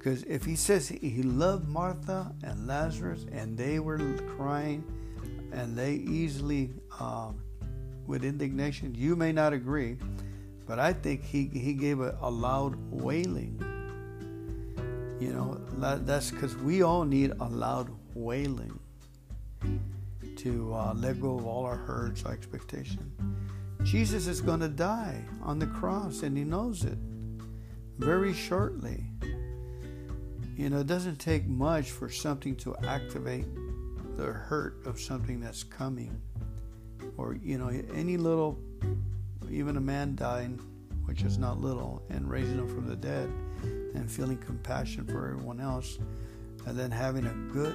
Because 0.00 0.22
if 0.22 0.46
he 0.46 0.56
says 0.56 0.88
he 0.88 1.22
loved 1.22 1.68
Martha 1.68 2.34
and 2.42 2.66
Lazarus 2.66 3.26
and 3.32 3.54
they 3.54 3.80
were 3.80 3.98
crying 4.34 4.82
and 5.52 5.76
they 5.76 5.92
easily, 5.92 6.70
um, 6.98 7.42
with 8.06 8.24
indignation, 8.24 8.94
you 8.94 9.14
may 9.14 9.30
not 9.30 9.52
agree, 9.52 9.98
but 10.66 10.78
I 10.78 10.94
think 10.94 11.22
he, 11.22 11.48
he 11.48 11.74
gave 11.74 12.00
a, 12.00 12.16
a 12.22 12.30
loud 12.30 12.76
wailing. 12.90 13.60
You 15.20 15.34
know, 15.34 15.60
that's 15.98 16.30
because 16.30 16.56
we 16.56 16.80
all 16.80 17.04
need 17.04 17.32
a 17.38 17.44
loud 17.44 17.90
wailing 18.14 18.80
to 20.36 20.74
uh, 20.74 20.94
let 20.94 21.20
go 21.20 21.36
of 21.36 21.44
all 21.44 21.66
our 21.66 21.76
hurts, 21.76 22.24
our 22.24 22.32
expectation. 22.32 23.12
Jesus 23.82 24.26
is 24.26 24.40
going 24.40 24.60
to 24.60 24.68
die 24.68 25.22
on 25.42 25.58
the 25.58 25.66
cross, 25.66 26.22
and 26.22 26.38
he 26.38 26.44
knows 26.44 26.84
it 26.84 26.96
very 27.98 28.32
shortly. 28.32 29.04
You 30.60 30.68
know, 30.68 30.80
it 30.80 30.86
doesn't 30.86 31.16
take 31.16 31.46
much 31.46 31.90
for 31.90 32.10
something 32.10 32.54
to 32.56 32.76
activate 32.86 33.46
the 34.18 34.26
hurt 34.26 34.84
of 34.84 35.00
something 35.00 35.40
that's 35.40 35.64
coming. 35.64 36.20
Or, 37.16 37.34
you 37.34 37.56
know, 37.56 37.68
any 37.94 38.18
little, 38.18 38.58
even 39.50 39.78
a 39.78 39.80
man 39.80 40.16
dying, 40.16 40.60
which 41.06 41.22
is 41.22 41.38
not 41.38 41.62
little, 41.62 42.02
and 42.10 42.28
raising 42.28 42.58
him 42.58 42.68
from 42.68 42.86
the 42.86 42.94
dead, 42.94 43.30
and 43.94 44.10
feeling 44.10 44.36
compassion 44.36 45.06
for 45.06 45.30
everyone 45.30 45.60
else, 45.60 45.98
and 46.66 46.78
then 46.78 46.90
having 46.90 47.24
a 47.24 47.32
good 47.54 47.74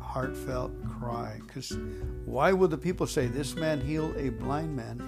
heartfelt 0.00 0.70
cry. 0.88 1.40
Because 1.44 1.76
why 2.24 2.52
would 2.52 2.70
the 2.70 2.78
people 2.78 3.08
say, 3.08 3.26
This 3.26 3.56
man 3.56 3.80
healed 3.80 4.16
a 4.16 4.28
blind 4.28 4.76
man? 4.76 5.00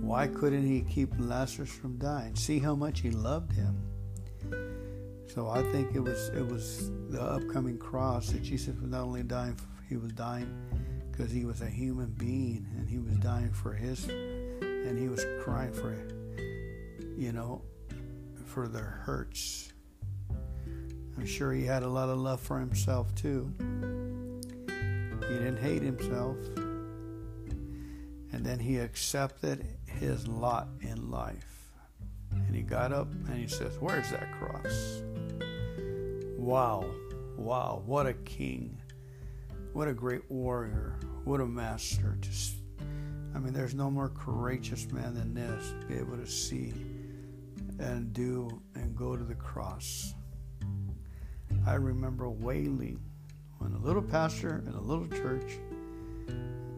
Why 0.00 0.26
couldn't 0.26 0.66
he 0.66 0.80
keep 0.80 1.12
Lazarus 1.20 1.70
from 1.70 1.98
dying? 1.98 2.34
See 2.34 2.58
how 2.58 2.74
much 2.74 2.98
he 2.98 3.12
loved 3.12 3.52
him. 3.52 3.80
So 5.34 5.48
I 5.48 5.62
think 5.70 5.94
it 5.94 6.00
was 6.00 6.28
it 6.30 6.44
was 6.44 6.90
the 7.08 7.22
upcoming 7.22 7.78
cross 7.78 8.30
that 8.30 8.42
Jesus 8.42 8.74
was 8.80 8.90
not 8.90 9.02
only 9.02 9.22
dying, 9.22 9.54
for, 9.54 9.68
he 9.88 9.96
was 9.96 10.12
dying 10.12 10.52
because 11.10 11.30
he 11.30 11.44
was 11.44 11.60
a 11.60 11.68
human 11.68 12.10
being 12.18 12.66
and 12.76 12.88
he 12.88 12.98
was 12.98 13.14
dying 13.16 13.52
for 13.52 13.72
his, 13.72 14.08
and 14.08 14.98
he 14.98 15.08
was 15.08 15.24
crying 15.40 15.72
for, 15.72 15.94
you 17.16 17.32
know, 17.32 17.62
for 18.46 18.66
their 18.66 19.02
hurts. 19.04 19.72
I'm 21.16 21.26
sure 21.26 21.52
he 21.52 21.64
had 21.64 21.84
a 21.84 21.88
lot 21.88 22.08
of 22.08 22.18
love 22.18 22.40
for 22.40 22.58
himself 22.58 23.14
too. 23.14 23.52
He 24.68 25.36
didn't 25.36 25.58
hate 25.58 25.82
himself. 25.82 26.38
And 28.32 28.44
then 28.44 28.58
he 28.58 28.78
accepted 28.78 29.64
his 29.86 30.26
lot 30.26 30.68
in 30.80 31.08
life. 31.10 31.70
And 32.32 32.54
he 32.54 32.62
got 32.62 32.92
up 32.92 33.08
and 33.28 33.36
he 33.36 33.46
says, 33.46 33.76
Where's 33.78 34.10
that 34.10 34.32
cross? 34.40 35.02
Wow, 36.40 36.86
wow, 37.36 37.82
what 37.84 38.06
a 38.06 38.14
king. 38.14 38.80
What 39.74 39.88
a 39.88 39.92
great 39.92 40.22
warrior. 40.30 40.98
What 41.24 41.38
a 41.42 41.46
master. 41.46 42.16
Just, 42.18 42.54
I 43.34 43.38
mean, 43.38 43.52
there's 43.52 43.74
no 43.74 43.90
more 43.90 44.08
courageous 44.08 44.90
man 44.90 45.14
than 45.14 45.34
this 45.34 45.74
to 45.78 45.86
be 45.86 45.96
able 45.98 46.16
to 46.16 46.26
see 46.26 46.72
and 47.78 48.14
do 48.14 48.62
and 48.74 48.96
go 48.96 49.18
to 49.18 49.22
the 49.22 49.34
cross. 49.34 50.14
I 51.66 51.74
remember 51.74 52.30
wailing 52.30 52.98
when 53.58 53.74
a 53.74 53.78
little 53.78 54.02
pastor 54.02 54.64
in 54.66 54.72
a 54.72 54.80
little 54.80 55.08
church 55.08 55.58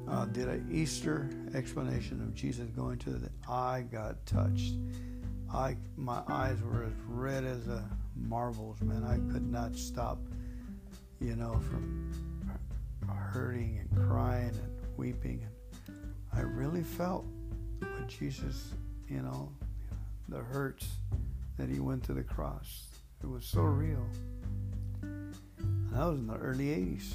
uh, 0.09 0.25
did 0.25 0.49
an 0.49 0.69
Easter 0.73 1.31
explanation 1.55 2.21
of 2.21 2.35
Jesus 2.35 2.69
going 2.71 2.99
to 2.99 3.11
the, 3.11 3.31
I 3.49 3.83
got 3.83 4.27
touched. 4.27 4.75
I 5.55 5.77
my 5.97 6.21
eyes 6.27 6.61
were 6.63 6.83
as 6.83 6.93
red 7.07 7.45
as 7.45 7.69
a 7.69 7.89
marbles, 8.17 8.81
man. 8.81 9.05
I 9.05 9.17
could 9.33 9.51
not 9.51 9.77
stop, 9.77 10.19
you 11.21 11.37
know, 11.37 11.61
from 11.71 12.13
hurting 13.33 13.79
and 13.81 14.09
crying 14.09 14.49
and 14.51 14.97
weeping. 14.97 15.47
And 15.89 16.15
I 16.33 16.41
really 16.41 16.83
felt 16.83 17.25
what 17.81 18.09
Jesus, 18.09 18.73
you 19.09 19.21
know, 19.23 19.51
the 20.29 20.39
hurts 20.39 20.87
that 21.59 21.69
he 21.69 21.81
went 21.81 22.03
to 22.05 22.15
the 22.15 22.23
cross. 22.23 22.85
It 23.23 23.29
was 23.29 23.45
so 23.45 23.63
real. 23.63 24.07
And 25.03 25.35
that 25.93 26.05
was 26.07 26.19
in 26.19 26.27
the 26.27 26.37
early 26.37 26.67
80s. 26.67 27.15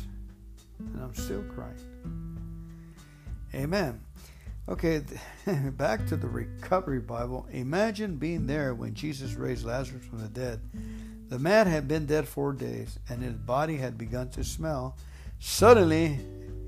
And 0.79 1.01
I'm 1.01 1.13
still 1.13 1.43
crying. 1.43 2.37
Amen. 3.53 4.01
Okay, 4.69 5.01
back 5.77 6.05
to 6.07 6.17
the 6.17 6.27
Recovery 6.27 6.99
Bible. 6.99 7.47
Imagine 7.51 8.17
being 8.17 8.45
there 8.45 8.73
when 8.73 8.93
Jesus 8.93 9.35
raised 9.35 9.65
Lazarus 9.65 10.05
from 10.05 10.19
the 10.19 10.27
dead. 10.27 10.59
The 11.29 11.39
man 11.39 11.67
had 11.67 11.87
been 11.87 12.05
dead 12.05 12.27
four 12.27 12.51
days, 12.51 12.99
and 13.07 13.23
his 13.23 13.35
body 13.35 13.77
had 13.77 13.97
begun 13.97 14.29
to 14.31 14.43
smell. 14.43 14.97
Suddenly, 15.39 16.19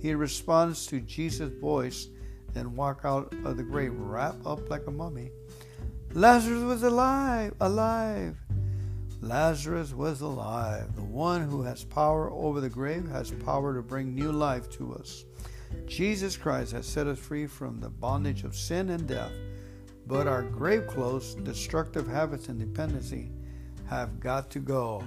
he 0.01 0.13
responds 0.13 0.87
to 0.87 1.01
Jesus' 1.01 1.51
voice 1.59 2.07
and 2.55 2.77
walk 2.77 3.01
out 3.03 3.33
of 3.43 3.57
the 3.57 3.63
grave, 3.63 3.93
wrapped 3.93 4.45
up 4.45 4.69
like 4.69 4.87
a 4.87 4.91
mummy. 4.91 5.31
Lazarus 6.13 6.63
was 6.63 6.83
alive, 6.83 7.53
alive. 7.59 8.37
Lazarus 9.21 9.91
was 9.93 10.21
alive. 10.21 10.95
The 10.95 11.03
one 11.03 11.41
who 11.41 11.63
has 11.63 11.83
power 11.83 12.31
over 12.31 12.61
the 12.61 12.69
grave 12.69 13.09
has 13.09 13.31
power 13.31 13.75
to 13.75 13.81
bring 13.81 14.15
new 14.15 14.31
life 14.31 14.69
to 14.71 14.93
us. 14.93 15.25
Jesus 15.85 16.37
Christ 16.37 16.71
has 16.73 16.85
set 16.85 17.07
us 17.07 17.19
free 17.19 17.47
from 17.47 17.79
the 17.79 17.89
bondage 17.89 18.43
of 18.43 18.55
sin 18.55 18.89
and 18.89 19.07
death, 19.07 19.31
but 20.07 20.27
our 20.27 20.43
grave 20.43 20.87
clothes, 20.87 21.35
destructive 21.35 22.07
habits, 22.07 22.47
and 22.47 22.59
dependency 22.59 23.31
have 23.87 24.19
got 24.19 24.49
to 24.51 24.59
go. 24.59 25.03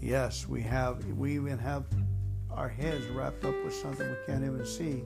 Yes, 0.00 0.48
we 0.48 0.62
have. 0.62 1.04
We 1.06 1.34
even 1.34 1.58
have 1.58 1.84
our 2.50 2.68
heads 2.68 3.06
wrapped 3.06 3.44
up 3.44 3.54
with 3.64 3.74
something 3.74 4.08
we 4.08 4.16
can't 4.26 4.44
even 4.44 4.66
see, 4.66 5.02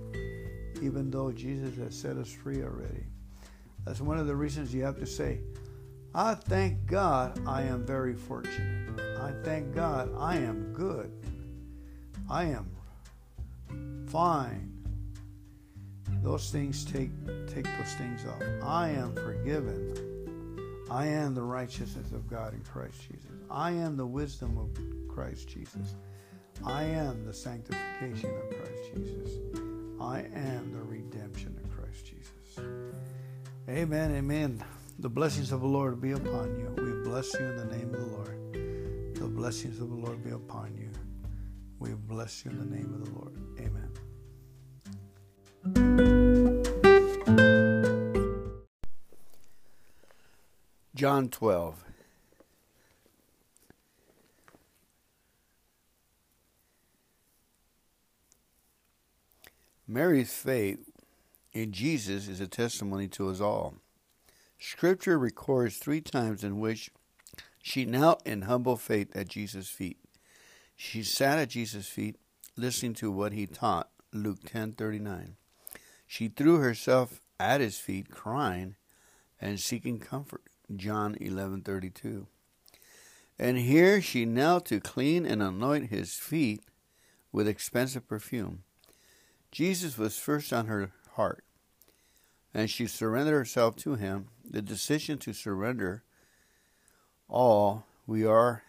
even 0.82 1.10
though 1.10 1.30
Jesus 1.30 1.76
has 1.76 1.94
set 1.94 2.16
us 2.16 2.30
free 2.30 2.62
already. 2.62 3.06
That's 3.84 4.00
one 4.00 4.18
of 4.18 4.26
the 4.26 4.34
reasons 4.34 4.74
you 4.74 4.82
have 4.82 4.98
to 4.98 5.06
say, 5.06 5.40
I 6.14 6.34
thank 6.34 6.86
God 6.86 7.40
I 7.46 7.62
am 7.62 7.86
very 7.86 8.14
fortunate. 8.14 8.98
I 9.20 9.32
thank 9.44 9.74
God 9.74 10.10
I 10.18 10.36
am 10.36 10.72
good. 10.72 11.12
I 12.28 12.44
am 12.44 12.70
fine. 14.08 14.75
Those 16.26 16.50
things 16.50 16.84
take 16.84 17.10
take 17.46 17.66
those 17.78 17.94
things 17.94 18.24
off. 18.26 18.42
I 18.60 18.88
am 18.88 19.14
forgiven. 19.14 19.94
I 20.90 21.06
am 21.06 21.36
the 21.36 21.42
righteousness 21.42 22.10
of 22.10 22.28
God 22.28 22.52
in 22.52 22.62
Christ 22.62 23.00
Jesus. 23.02 23.30
I 23.48 23.70
am 23.70 23.96
the 23.96 24.06
wisdom 24.06 24.58
of 24.58 24.76
Christ 25.08 25.46
Jesus. 25.46 25.94
I 26.64 26.82
am 26.82 27.24
the 27.24 27.32
sanctification 27.32 28.30
of 28.30 28.58
Christ 28.58 28.82
Jesus. 28.92 29.38
I 30.00 30.24
am 30.34 30.72
the 30.72 30.82
redemption 30.82 31.56
of 31.62 31.70
Christ 31.70 32.04
Jesus. 32.04 32.58
Amen. 33.68 34.16
Amen. 34.16 34.64
The 34.98 35.08
blessings 35.08 35.52
of 35.52 35.60
the 35.60 35.68
Lord 35.68 36.00
be 36.00 36.10
upon 36.10 36.58
you. 36.58 36.74
We 36.82 37.08
bless 37.08 37.32
you 37.34 37.46
in 37.46 37.56
the 37.56 37.66
name 37.66 37.94
of 37.94 38.00
the 38.00 38.06
Lord. 38.06 39.14
The 39.14 39.28
blessings 39.28 39.78
of 39.78 39.90
the 39.90 39.94
Lord 39.94 40.24
be 40.24 40.30
upon 40.30 40.74
you. 40.76 40.90
We 41.78 41.94
bless 41.94 42.44
you 42.44 42.50
in 42.50 42.58
the 42.58 42.76
name 42.76 42.92
of 42.94 43.04
the 43.04 43.12
Lord. 43.12 43.36
Amen. 43.60 44.05
John 50.96 51.28
12. 51.28 51.84
Mary's 59.86 60.32
faith 60.32 60.90
in 61.52 61.70
Jesus 61.72 62.28
is 62.28 62.40
a 62.40 62.46
testimony 62.46 63.08
to 63.08 63.28
us 63.28 63.40
all. 63.40 63.74
Scripture 64.58 65.18
records 65.18 65.76
three 65.76 66.00
times 66.00 66.42
in 66.42 66.58
which 66.60 66.90
she 67.62 67.84
knelt 67.84 68.26
in 68.26 68.42
humble 68.42 68.76
faith 68.76 69.14
at 69.14 69.28
Jesus' 69.28 69.68
feet. 69.68 69.98
She 70.76 71.02
sat 71.02 71.38
at 71.38 71.50
Jesus' 71.50 71.88
feet, 71.88 72.16
listening 72.56 72.94
to 72.94 73.10
what 73.10 73.32
he 73.32 73.46
taught, 73.46 73.90
Luke 74.12 74.44
10:39. 74.44 75.36
She 76.06 76.28
threw 76.28 76.58
herself 76.58 77.20
at 77.38 77.60
his 77.60 77.78
feet, 77.78 78.10
crying 78.10 78.76
and 79.40 79.60
seeking 79.60 79.98
comfort, 79.98 80.42
John 80.74 81.16
11:32. 81.16 82.26
And 83.38 83.58
here 83.58 84.00
she 84.00 84.24
knelt 84.24 84.66
to 84.66 84.80
clean 84.80 85.26
and 85.26 85.42
anoint 85.42 85.90
his 85.90 86.14
feet 86.14 86.62
with 87.32 87.46
expensive 87.46 88.08
perfume. 88.08 88.62
Jesus 89.50 89.98
was 89.98 90.18
first 90.18 90.52
on 90.52 90.66
her 90.66 90.92
heart, 91.12 91.44
and 92.54 92.70
she 92.70 92.86
surrendered 92.86 93.34
herself 93.34 93.76
to 93.76 93.96
him. 93.96 94.28
The 94.44 94.62
decision 94.62 95.18
to 95.18 95.32
surrender 95.32 96.02
all 97.28 97.86
we 98.06 98.24
are 98.24 98.62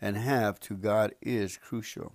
and 0.00 0.16
have 0.16 0.60
to 0.60 0.76
God 0.76 1.14
is 1.20 1.56
crucial. 1.56 2.14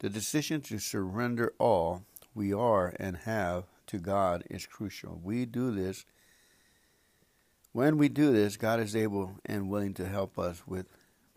The 0.00 0.08
decision 0.08 0.62
to 0.62 0.78
surrender 0.78 1.52
all 1.58 2.04
we 2.34 2.52
are 2.54 2.94
and 2.98 3.18
have 3.18 3.64
to 3.86 3.98
God 3.98 4.44
is 4.48 4.66
crucial. 4.66 5.20
We 5.22 5.44
do 5.44 5.70
this. 5.70 6.06
When 7.72 7.98
we 7.98 8.08
do 8.08 8.32
this, 8.32 8.56
God 8.56 8.80
is 8.80 8.96
able 8.96 9.36
and 9.44 9.68
willing 9.68 9.94
to 9.94 10.08
help 10.08 10.38
us 10.38 10.66
with 10.66 10.86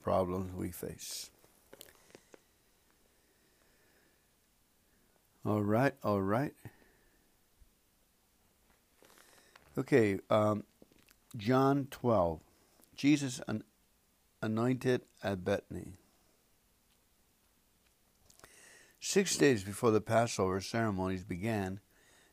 problems 0.02 0.54
we 0.54 0.72
face. 0.72 1.30
All 5.46 5.62
right, 5.62 5.94
all 6.02 6.22
right. 6.22 6.54
Okay, 9.78 10.20
um, 10.30 10.64
John 11.36 11.88
12. 11.92 12.40
Jesus 12.96 13.42
an- 13.48 13.64
anointed 14.42 15.02
at 15.22 15.44
Bethany. 15.44 15.94
Six 19.06 19.36
days 19.36 19.66
before 19.66 19.92
the 19.92 20.00
Passover 20.00 20.62
ceremonies 20.62 21.26
began, 21.26 21.82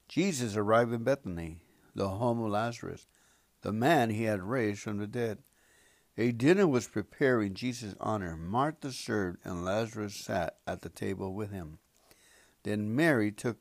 Jesus 0.06 0.54
arrived 0.54 0.92
in 0.92 1.02
Bethany, 1.02 1.64
the 1.96 2.10
home 2.10 2.40
of 2.40 2.52
Lazarus, 2.52 3.08
the 3.62 3.72
man 3.72 4.10
he 4.10 4.22
had 4.22 4.40
raised 4.40 4.78
from 4.78 4.98
the 4.98 5.08
dead. 5.08 5.38
A 6.16 6.30
dinner 6.30 6.68
was 6.68 6.86
prepared 6.86 7.42
in 7.42 7.54
Jesus' 7.54 7.96
honor. 7.98 8.36
Martha 8.36 8.92
served, 8.92 9.38
and 9.42 9.64
Lazarus 9.64 10.14
sat 10.14 10.58
at 10.64 10.82
the 10.82 10.88
table 10.88 11.34
with 11.34 11.50
him. 11.50 11.80
Then 12.62 12.94
Mary 12.94 13.32
took 13.32 13.58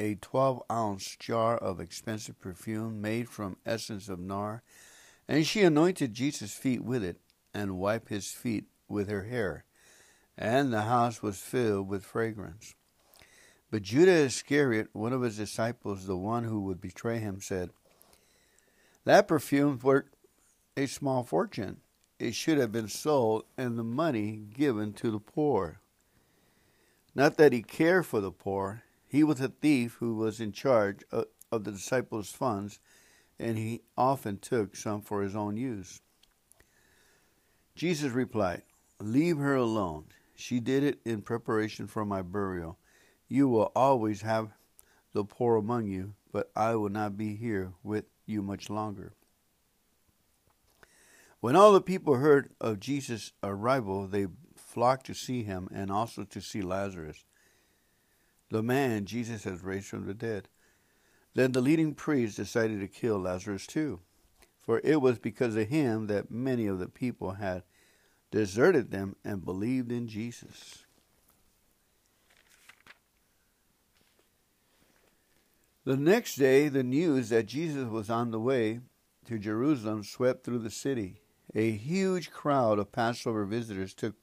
a 0.00 0.16
12 0.16 0.64
ounce 0.72 1.16
jar 1.20 1.56
of 1.56 1.78
expensive 1.78 2.40
perfume 2.40 3.00
made 3.00 3.28
from 3.28 3.58
essence 3.64 4.08
of 4.08 4.18
nard, 4.18 4.62
and 5.28 5.46
she 5.46 5.62
anointed 5.62 6.14
Jesus' 6.14 6.52
feet 6.52 6.82
with 6.82 7.04
it 7.04 7.20
and 7.54 7.78
wiped 7.78 8.08
his 8.08 8.32
feet 8.32 8.64
with 8.88 9.08
her 9.08 9.22
hair. 9.22 9.66
And 10.40 10.72
the 10.72 10.82
house 10.82 11.20
was 11.20 11.40
filled 11.40 11.88
with 11.88 12.04
fragrance. 12.04 12.76
But 13.72 13.82
Judas 13.82 14.36
Iscariot, 14.36 14.88
one 14.92 15.12
of 15.12 15.22
his 15.22 15.36
disciples, 15.36 16.06
the 16.06 16.16
one 16.16 16.44
who 16.44 16.60
would 16.60 16.80
betray 16.80 17.18
him, 17.18 17.40
said, 17.40 17.70
That 19.04 19.26
perfume 19.26 19.80
worth 19.82 20.04
a 20.76 20.86
small 20.86 21.24
fortune. 21.24 21.78
It 22.20 22.34
should 22.34 22.58
have 22.58 22.70
been 22.70 22.88
sold 22.88 23.44
and 23.56 23.76
the 23.76 23.84
money 23.84 24.44
given 24.54 24.92
to 24.94 25.10
the 25.10 25.18
poor. 25.18 25.80
Not 27.14 27.36
that 27.36 27.52
he 27.52 27.62
cared 27.62 28.06
for 28.06 28.20
the 28.20 28.30
poor. 28.30 28.84
He 29.08 29.24
was 29.24 29.40
a 29.40 29.48
thief 29.48 29.96
who 29.98 30.14
was 30.14 30.40
in 30.40 30.52
charge 30.52 31.02
of, 31.10 31.26
of 31.50 31.64
the 31.64 31.72
disciples' 31.72 32.30
funds, 32.30 32.78
and 33.40 33.58
he 33.58 33.82
often 33.96 34.38
took 34.38 34.76
some 34.76 35.02
for 35.02 35.22
his 35.22 35.34
own 35.34 35.56
use. 35.56 36.00
Jesus 37.74 38.12
replied, 38.12 38.62
Leave 39.00 39.38
her 39.38 39.54
alone. 39.54 40.06
She 40.38 40.60
did 40.60 40.84
it 40.84 41.00
in 41.04 41.22
preparation 41.22 41.88
for 41.88 42.04
my 42.04 42.22
burial. 42.22 42.78
You 43.26 43.48
will 43.48 43.72
always 43.74 44.22
have 44.22 44.52
the 45.12 45.24
poor 45.24 45.56
among 45.56 45.88
you, 45.88 46.14
but 46.32 46.52
I 46.54 46.76
will 46.76 46.90
not 46.90 47.16
be 47.16 47.34
here 47.34 47.72
with 47.82 48.04
you 48.24 48.40
much 48.40 48.70
longer. 48.70 49.14
When 51.40 51.56
all 51.56 51.72
the 51.72 51.80
people 51.80 52.14
heard 52.14 52.50
of 52.60 52.78
Jesus' 52.78 53.32
arrival, 53.42 54.06
they 54.06 54.28
flocked 54.54 55.06
to 55.06 55.14
see 55.14 55.42
him 55.42 55.68
and 55.72 55.90
also 55.90 56.22
to 56.22 56.40
see 56.40 56.62
Lazarus, 56.62 57.24
the 58.48 58.62
man 58.62 59.06
Jesus 59.06 59.42
has 59.42 59.64
raised 59.64 59.88
from 59.88 60.06
the 60.06 60.14
dead. 60.14 60.48
Then 61.34 61.50
the 61.50 61.60
leading 61.60 61.94
priests 61.94 62.36
decided 62.36 62.78
to 62.80 62.86
kill 62.86 63.18
Lazarus 63.18 63.66
too, 63.66 64.00
for 64.60 64.80
it 64.84 65.00
was 65.00 65.18
because 65.18 65.56
of 65.56 65.68
him 65.68 66.06
that 66.06 66.30
many 66.30 66.68
of 66.68 66.78
the 66.78 66.88
people 66.88 67.32
had 67.32 67.64
deserted 68.30 68.90
them 68.90 69.16
and 69.24 69.44
believed 69.44 69.90
in 69.90 70.08
Jesus. 70.08 70.84
The 75.84 75.96
next 75.96 76.36
day, 76.36 76.68
the 76.68 76.82
news 76.82 77.30
that 77.30 77.46
Jesus 77.46 77.88
was 77.88 78.10
on 78.10 78.30
the 78.30 78.40
way 78.40 78.80
to 79.24 79.38
Jerusalem 79.38 80.04
swept 80.04 80.44
through 80.44 80.58
the 80.58 80.70
city. 80.70 81.22
A 81.54 81.70
huge 81.70 82.30
crowd 82.30 82.78
of 82.78 82.92
Passover 82.92 83.46
visitors 83.46 83.94
took 83.94 84.14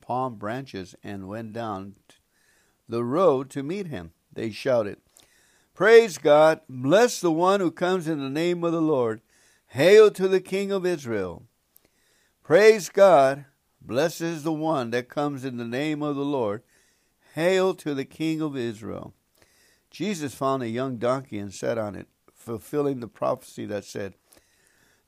palm 0.00 0.34
branches 0.34 0.96
and 1.04 1.28
went 1.28 1.52
down 1.52 1.94
the 2.88 3.04
road 3.04 3.50
to 3.50 3.62
meet 3.62 3.86
him. 3.86 4.12
They 4.32 4.50
shouted, 4.50 4.98
Praise 5.74 6.18
God! 6.18 6.60
Bless 6.68 7.20
the 7.20 7.30
one 7.30 7.60
who 7.60 7.70
comes 7.70 8.08
in 8.08 8.18
the 8.18 8.30
name 8.30 8.64
of 8.64 8.72
the 8.72 8.82
Lord! 8.82 9.20
Hail 9.68 10.10
to 10.10 10.26
the 10.26 10.40
King 10.40 10.72
of 10.72 10.86
Israel! 10.86 11.44
Praise 12.46 12.90
God! 12.90 13.44
Blessed 13.82 14.20
is 14.20 14.44
the 14.44 14.52
one 14.52 14.90
that 14.90 15.08
comes 15.08 15.44
in 15.44 15.56
the 15.56 15.64
name 15.64 16.00
of 16.00 16.14
the 16.14 16.24
Lord! 16.24 16.62
Hail 17.34 17.74
to 17.74 17.92
the 17.92 18.04
King 18.04 18.40
of 18.40 18.56
Israel! 18.56 19.14
Jesus 19.90 20.32
found 20.32 20.62
a 20.62 20.68
young 20.68 20.96
donkey 20.96 21.40
and 21.40 21.52
sat 21.52 21.76
on 21.76 21.96
it, 21.96 22.06
fulfilling 22.32 23.00
the 23.00 23.08
prophecy 23.08 23.66
that 23.66 23.84
said, 23.84 24.14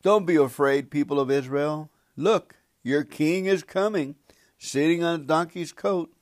Don't 0.03 0.27
be 0.27 0.35
afraid, 0.35 0.91
people 0.91 1.21
of 1.21 1.31
Israel. 1.31 1.93
Look, 2.17 2.57
your 2.83 3.05
king 3.05 3.47
is 3.47 3.63
coming, 3.63 4.17
sitting 4.59 5.05
on 5.05 5.21
a 5.21 5.25
donkey's 5.25 5.71
coat. 5.71 6.13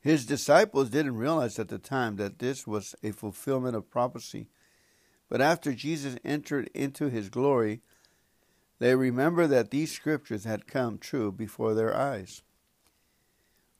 His 0.00 0.24
disciples 0.24 0.90
didn't 0.90 1.16
realize 1.16 1.58
at 1.58 1.66
the 1.66 1.78
time 1.78 2.14
that 2.14 2.38
this 2.38 2.64
was 2.64 2.94
a 3.02 3.10
fulfillment 3.10 3.74
of 3.74 3.90
prophecy. 3.90 4.46
But 5.28 5.40
after 5.40 5.72
Jesus 5.72 6.14
entered 6.24 6.70
into 6.74 7.10
his 7.10 7.28
glory, 7.28 7.80
they 8.80 8.94
remember 8.96 9.46
that 9.46 9.70
these 9.70 9.92
scriptures 9.92 10.44
had 10.44 10.66
come 10.66 10.98
true 10.98 11.30
before 11.30 11.74
their 11.74 11.94
eyes. 11.94 12.42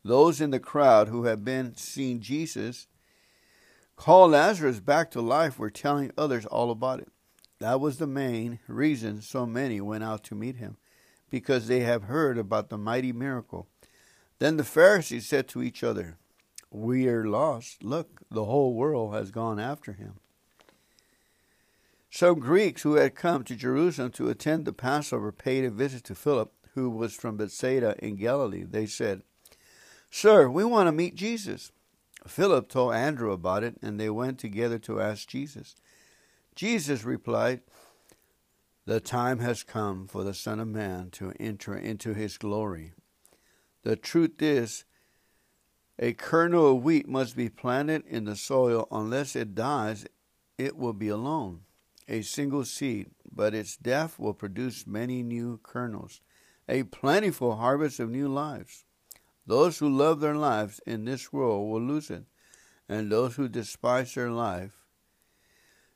Those 0.04 0.40
in 0.40 0.50
the 0.50 0.60
crowd 0.60 1.08
who 1.08 1.24
had 1.24 1.44
been 1.44 1.74
seeing 1.74 2.20
Jesus 2.20 2.86
call 3.96 4.28
Lazarus 4.28 4.78
back 4.80 5.10
to 5.10 5.20
life 5.20 5.58
were 5.58 5.70
telling 5.70 6.12
others 6.16 6.46
all 6.46 6.70
about 6.70 7.00
it. 7.00 7.08
That 7.58 7.80
was 7.80 7.98
the 7.98 8.06
main 8.06 8.58
reason 8.66 9.20
so 9.20 9.44
many 9.44 9.80
went 9.80 10.04
out 10.04 10.22
to 10.24 10.34
meet 10.34 10.56
him, 10.56 10.76
because 11.28 11.66
they 11.66 11.80
have 11.80 12.04
heard 12.04 12.38
about 12.38 12.70
the 12.70 12.78
mighty 12.78 13.12
miracle. 13.12 13.68
Then 14.38 14.56
the 14.56 14.64
Pharisees 14.64 15.28
said 15.28 15.48
to 15.48 15.62
each 15.62 15.82
other, 15.82 16.16
We 16.70 17.08
are 17.08 17.26
lost. 17.26 17.82
Look, 17.82 18.22
the 18.30 18.46
whole 18.46 18.72
world 18.72 19.14
has 19.14 19.30
gone 19.30 19.60
after 19.60 19.92
him. 19.92 20.14
Some 22.10 22.40
Greeks 22.40 22.82
who 22.82 22.94
had 22.94 23.14
come 23.14 23.44
to 23.44 23.54
Jerusalem 23.54 24.10
to 24.12 24.28
attend 24.28 24.64
the 24.64 24.72
Passover 24.72 25.30
paid 25.30 25.64
a 25.64 25.70
visit 25.70 26.02
to 26.04 26.14
Philip, 26.14 26.52
who 26.74 26.90
was 26.90 27.14
from 27.14 27.36
Bethsaida 27.36 27.94
in 27.98 28.16
Galilee. 28.16 28.64
They 28.68 28.86
said, 28.86 29.22
Sir, 30.10 30.48
we 30.48 30.64
want 30.64 30.88
to 30.88 30.92
meet 30.92 31.14
Jesus. 31.14 31.70
Philip 32.26 32.68
told 32.68 32.94
Andrew 32.94 33.30
about 33.32 33.62
it, 33.62 33.76
and 33.80 33.98
they 33.98 34.10
went 34.10 34.38
together 34.38 34.78
to 34.80 35.00
ask 35.00 35.28
Jesus. 35.28 35.76
Jesus 36.56 37.04
replied, 37.04 37.60
The 38.86 39.00
time 39.00 39.38
has 39.38 39.62
come 39.62 40.08
for 40.08 40.24
the 40.24 40.34
Son 40.34 40.58
of 40.58 40.68
Man 40.68 41.10
to 41.12 41.32
enter 41.38 41.76
into 41.76 42.12
his 42.12 42.36
glory. 42.38 42.92
The 43.84 43.96
truth 43.96 44.42
is, 44.42 44.84
a 45.98 46.12
kernel 46.12 46.72
of 46.76 46.82
wheat 46.82 47.08
must 47.08 47.36
be 47.36 47.48
planted 47.48 48.04
in 48.06 48.24
the 48.24 48.36
soil. 48.36 48.88
Unless 48.90 49.36
it 49.36 49.54
dies, 49.54 50.06
it 50.58 50.76
will 50.76 50.92
be 50.92 51.08
alone, 51.08 51.60
a 52.10 52.22
single 52.22 52.64
seed, 52.64 53.08
but 53.32 53.54
its 53.54 53.76
death 53.76 54.18
will 54.18 54.34
produce 54.34 54.86
many 54.86 55.22
new 55.22 55.60
kernels, 55.62 56.20
a 56.68 56.82
plentiful 56.82 57.56
harvest 57.56 58.00
of 58.00 58.10
new 58.10 58.28
lives. 58.28 58.84
Those 59.46 59.78
who 59.78 59.88
love 59.88 60.20
their 60.20 60.34
lives 60.34 60.80
in 60.86 61.04
this 61.04 61.32
world 61.32 61.70
will 61.70 61.80
lose 61.80 62.10
it, 62.10 62.24
and 62.88 63.10
those 63.10 63.36
who 63.36 63.48
despise 63.48 64.14
their 64.14 64.30
life 64.30 64.72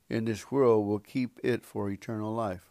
in 0.09 0.25
this 0.25 0.51
world 0.51 0.87
will 0.87 1.01
keep 1.01 1.41
it 1.43 1.67
for 1.67 1.91
eternal 1.91 2.33
life. 2.33 2.71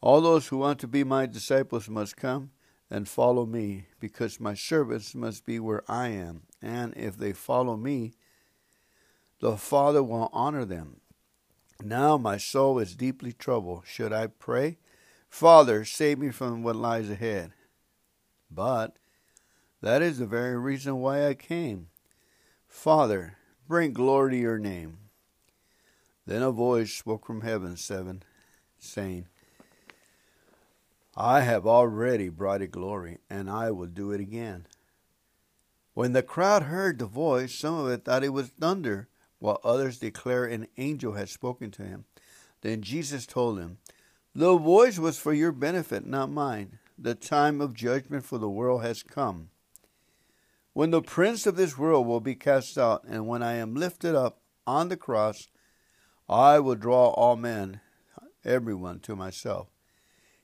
All 0.00 0.20
those 0.20 0.48
who 0.48 0.58
want 0.58 0.78
to 0.80 0.88
be 0.88 1.04
my 1.04 1.26
disciples 1.26 1.88
must 1.88 2.16
come 2.16 2.52
and 2.90 3.08
follow 3.08 3.46
me, 3.46 3.86
because 3.98 4.38
my 4.38 4.54
servants 4.54 5.14
must 5.14 5.44
be 5.44 5.58
where 5.58 5.82
I 5.88 6.08
am. 6.08 6.42
And 6.60 6.92
if 6.96 7.16
they 7.16 7.32
follow 7.32 7.76
me, 7.76 8.12
the 9.40 9.56
Father 9.56 10.02
will 10.02 10.28
honor 10.32 10.64
them. 10.64 11.01
Now 11.84 12.16
my 12.16 12.36
soul 12.36 12.78
is 12.78 12.94
deeply 12.94 13.32
troubled. 13.32 13.84
Should 13.86 14.12
I 14.12 14.28
pray? 14.28 14.78
Father, 15.28 15.84
save 15.84 16.18
me 16.18 16.30
from 16.30 16.62
what 16.62 16.76
lies 16.76 17.10
ahead. 17.10 17.52
But 18.50 18.96
that 19.80 20.02
is 20.02 20.18
the 20.18 20.26
very 20.26 20.56
reason 20.56 21.00
why 21.00 21.26
I 21.26 21.34
came. 21.34 21.88
Father, 22.68 23.36
bring 23.66 23.92
glory 23.92 24.32
to 24.32 24.36
your 24.36 24.58
name. 24.58 24.98
Then 26.26 26.42
a 26.42 26.52
voice 26.52 26.92
spoke 26.92 27.26
from 27.26 27.40
heaven, 27.40 27.76
seven, 27.76 28.22
saying, 28.78 29.26
I 31.16 31.40
have 31.40 31.66
already 31.66 32.28
brought 32.28 32.62
it 32.62 32.70
glory, 32.70 33.18
and 33.28 33.50
I 33.50 33.70
will 33.70 33.86
do 33.86 34.12
it 34.12 34.20
again. 34.20 34.66
When 35.94 36.12
the 36.12 36.22
crowd 36.22 36.64
heard 36.64 36.98
the 36.98 37.06
voice, 37.06 37.54
some 37.54 37.74
of 37.74 37.88
it 37.88 38.04
thought 38.04 38.24
it 38.24 38.30
was 38.30 38.48
thunder, 38.48 39.08
while 39.42 39.58
others 39.64 39.98
declared 39.98 40.52
an 40.52 40.68
angel 40.76 41.14
had 41.14 41.28
spoken 41.28 41.68
to 41.68 41.82
him. 41.82 42.04
Then 42.60 42.80
Jesus 42.80 43.26
told 43.26 43.58
them, 43.58 43.78
The 44.36 44.56
voice 44.56 45.00
was 45.00 45.18
for 45.18 45.34
your 45.34 45.50
benefit, 45.50 46.06
not 46.06 46.30
mine. 46.30 46.78
The 46.96 47.16
time 47.16 47.60
of 47.60 47.74
judgment 47.74 48.24
for 48.24 48.38
the 48.38 48.48
world 48.48 48.82
has 48.82 49.02
come. 49.02 49.50
When 50.74 50.92
the 50.92 51.02
prince 51.02 51.44
of 51.44 51.56
this 51.56 51.76
world 51.76 52.06
will 52.06 52.20
be 52.20 52.36
cast 52.36 52.78
out, 52.78 53.02
and 53.02 53.26
when 53.26 53.42
I 53.42 53.54
am 53.54 53.74
lifted 53.74 54.14
up 54.14 54.38
on 54.64 54.90
the 54.90 54.96
cross, 54.96 55.48
I 56.28 56.60
will 56.60 56.76
draw 56.76 57.08
all 57.08 57.34
men, 57.34 57.80
everyone, 58.44 59.00
to 59.00 59.16
myself. 59.16 59.66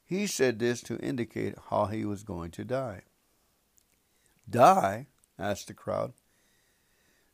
He 0.05 0.27
said 0.27 0.59
this 0.59 0.81
to 0.83 0.99
indicate 0.99 1.55
how 1.71 1.87
he 1.87 2.05
was 2.05 2.25
going 2.25 2.51
to 2.51 2.65
die. 2.65 3.03
Die? 4.51 5.07
asked 5.39 5.69
the 5.69 5.75
crowd. 5.75 6.15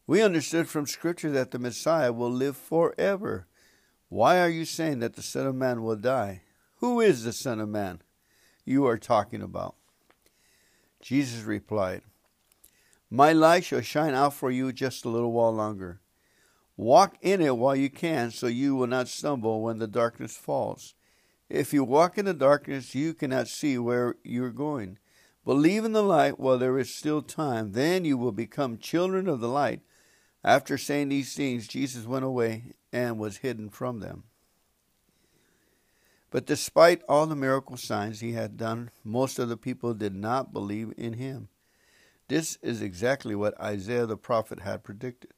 We 0.07 0.21
understood 0.21 0.69
from 0.69 0.87
Scripture 0.87 1.31
that 1.31 1.51
the 1.51 1.59
Messiah 1.59 2.13
will 2.13 2.31
live 2.31 2.59
forever. 2.59 3.47
Why 4.11 4.39
are 4.39 4.51
you 4.51 4.67
saying 4.67 4.99
that 4.99 5.15
the 5.15 5.23
Son 5.23 5.47
of 5.47 5.55
Man 5.55 5.83
will 5.83 5.97
die? 5.97 6.43
Who 6.77 7.01
is 7.01 7.25
the 7.25 7.33
Son 7.33 7.59
of 7.59 7.71
Man 7.71 8.03
you 8.67 8.87
are 8.87 8.99
talking 8.99 9.41
about? 9.41 9.77
Jesus 11.01 11.45
replied, 11.45 12.03
My 13.09 13.33
light 13.33 13.65
shall 13.65 13.81
shine 13.81 14.15
out 14.15 14.35
for 14.35 14.51
you 14.51 14.73
just 14.73 15.07
a 15.07 15.09
little 15.09 15.33
while 15.33 15.55
longer. 15.55 16.01
Walk 16.77 17.17
in 17.23 17.41
it 17.41 17.57
while 17.57 17.77
you 17.77 17.89
can, 17.89 18.31
so 18.31 18.47
you 18.47 18.75
will 18.75 18.87
not 18.87 19.09
stumble 19.09 19.63
when 19.63 19.79
the 19.79 19.87
darkness 19.87 20.37
falls. 20.37 20.95
If 21.49 21.73
you 21.73 21.83
walk 21.83 22.19
in 22.19 22.27
the 22.27 22.35
darkness, 22.35 22.95
you 22.95 23.15
cannot 23.15 23.49
see 23.49 23.79
where 23.79 24.17
you 24.23 24.45
are 24.45 24.51
going. 24.51 24.99
Believe 25.45 25.85
in 25.85 25.93
the 25.93 26.03
light 26.03 26.41
while 26.41 26.59
there 26.59 26.79
is 26.79 26.95
still 26.95 27.23
time, 27.23 27.73
then 27.73 28.05
you 28.05 28.19
will 28.19 28.33
become 28.33 28.77
children 28.77 29.29
of 29.29 29.41
the 29.41 29.49
light. 29.49 29.81
After 30.45 30.77
saying 30.77 31.09
these 31.09 31.35
things, 31.35 31.67
Jesus 31.67 32.05
went 32.05 32.25
away 32.25 32.75
and 32.93 33.19
was 33.19 33.39
hidden 33.39 33.71
from 33.71 34.01
them. 34.01 34.25
But 36.31 36.47
despite 36.47 37.03
all 37.09 37.27
the 37.27 37.37
miracle 37.37 37.77
signs 37.77 38.21
he 38.21 38.33
had 38.33 38.57
done, 38.57 38.91
most 39.03 39.39
of 39.39 39.49
the 39.49 39.57
people 39.57 39.95
did 39.95 40.15
not 40.15 40.53
believe 40.53 40.93
in 40.99 41.15
him. 41.15 41.49
This 42.29 42.59
is 42.61 42.83
exactly 42.83 43.35
what 43.35 43.59
Isaiah 43.61 44.07
the 44.07 44.17
prophet 44.17 44.61
had 44.61 44.85
predicted. 44.85 45.33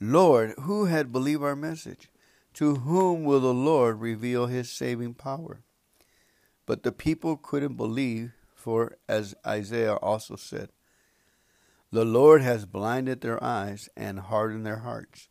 Lord, 0.00 0.54
who 0.62 0.86
had 0.86 1.12
believed 1.12 1.42
our 1.42 1.56
message? 1.56 2.10
To 2.54 2.76
whom 2.76 3.24
will 3.24 3.40
the 3.40 3.54
Lord 3.54 4.00
reveal 4.00 4.46
his 4.46 4.70
saving 4.70 5.14
power? 5.14 5.62
But 6.66 6.82
the 6.82 6.92
people 6.92 7.36
couldn't 7.36 7.76
believe, 7.76 8.32
for 8.54 8.96
as 9.08 9.34
Isaiah 9.46 9.94
also 9.94 10.36
said, 10.36 10.70
The 11.92 12.04
Lord 12.04 12.42
has 12.42 12.66
blinded 12.66 13.20
their 13.20 13.42
eyes 13.42 13.88
and 13.96 14.20
hardened 14.20 14.64
their 14.64 14.78
hearts. 14.78 15.28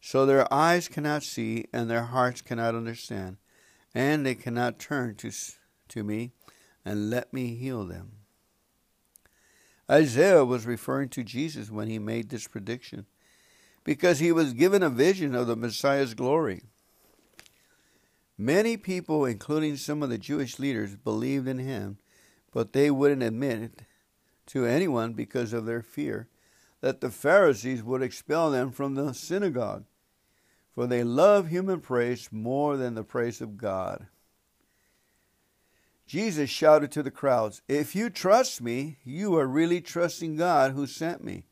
So 0.00 0.26
their 0.26 0.52
eyes 0.52 0.88
cannot 0.88 1.22
see, 1.22 1.66
and 1.72 1.88
their 1.88 2.02
hearts 2.02 2.42
cannot 2.42 2.74
understand, 2.74 3.36
and 3.94 4.26
they 4.26 4.34
cannot 4.34 4.78
turn 4.78 5.14
to, 5.16 5.30
to 5.88 6.02
me 6.02 6.32
and 6.84 7.08
let 7.08 7.32
me 7.32 7.54
heal 7.54 7.84
them. 7.84 8.12
Isaiah 9.90 10.44
was 10.44 10.66
referring 10.66 11.08
to 11.10 11.24
Jesus 11.24 11.70
when 11.70 11.88
he 11.88 11.98
made 11.98 12.28
this 12.28 12.48
prediction 12.48 13.06
because 13.84 14.18
he 14.18 14.32
was 14.32 14.52
given 14.52 14.82
a 14.82 14.90
vision 14.90 15.34
of 15.34 15.46
the 15.46 15.56
Messiah's 15.56 16.14
glory. 16.14 16.62
Many 18.36 18.76
people, 18.76 19.24
including 19.24 19.76
some 19.76 20.02
of 20.02 20.10
the 20.10 20.18
Jewish 20.18 20.58
leaders, 20.58 20.96
believed 20.96 21.46
in 21.46 21.58
him, 21.58 21.98
but 22.52 22.72
they 22.72 22.90
wouldn't 22.90 23.22
admit 23.22 23.62
it 23.62 23.82
to 24.46 24.66
anyone 24.66 25.12
because 25.12 25.52
of 25.52 25.66
their 25.66 25.82
fear 25.82 26.28
that 26.80 27.00
the 27.00 27.10
Pharisees 27.10 27.82
would 27.82 28.02
expel 28.02 28.50
them 28.50 28.70
from 28.70 28.94
the 28.94 29.12
synagogue, 29.12 29.84
for 30.74 30.86
they 30.86 31.04
love 31.04 31.48
human 31.48 31.80
praise 31.80 32.28
more 32.32 32.76
than 32.76 32.94
the 32.94 33.04
praise 33.04 33.40
of 33.40 33.56
God. 33.56 34.06
Jesus 36.06 36.50
shouted 36.50 36.90
to 36.92 37.02
the 37.02 37.10
crowds, 37.10 37.62
If 37.68 37.94
you 37.94 38.10
trust 38.10 38.60
me, 38.60 38.98
you 39.04 39.36
are 39.36 39.46
really 39.46 39.80
trusting 39.80 40.36
God 40.36 40.72
who 40.72 40.86
sent 40.86 41.24
me. 41.24 41.44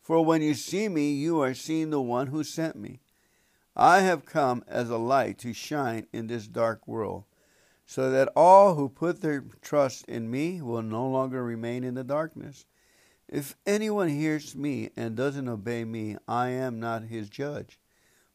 For 0.00 0.24
when 0.24 0.40
you 0.40 0.54
see 0.54 0.88
me, 0.88 1.12
you 1.12 1.40
are 1.40 1.54
seeing 1.54 1.90
the 1.90 2.00
one 2.00 2.28
who 2.28 2.42
sent 2.42 2.76
me. 2.76 3.00
I 3.76 4.00
have 4.00 4.24
come 4.24 4.64
as 4.66 4.90
a 4.90 4.96
light 4.96 5.38
to 5.38 5.52
shine 5.52 6.06
in 6.12 6.26
this 6.26 6.48
dark 6.48 6.88
world, 6.88 7.24
so 7.88 8.10
that 8.10 8.28
all 8.36 8.74
who 8.74 8.86
put 8.86 9.22
their 9.22 9.42
trust 9.62 10.04
in 10.04 10.30
me 10.30 10.60
will 10.60 10.82
no 10.82 11.08
longer 11.08 11.42
remain 11.42 11.84
in 11.84 11.94
the 11.94 12.04
darkness. 12.04 12.66
If 13.26 13.56
anyone 13.64 14.10
hears 14.10 14.54
me 14.54 14.90
and 14.94 15.16
doesn't 15.16 15.48
obey 15.48 15.86
me, 15.86 16.18
I 16.28 16.50
am 16.50 16.78
not 16.78 17.04
his 17.04 17.30
judge. 17.30 17.80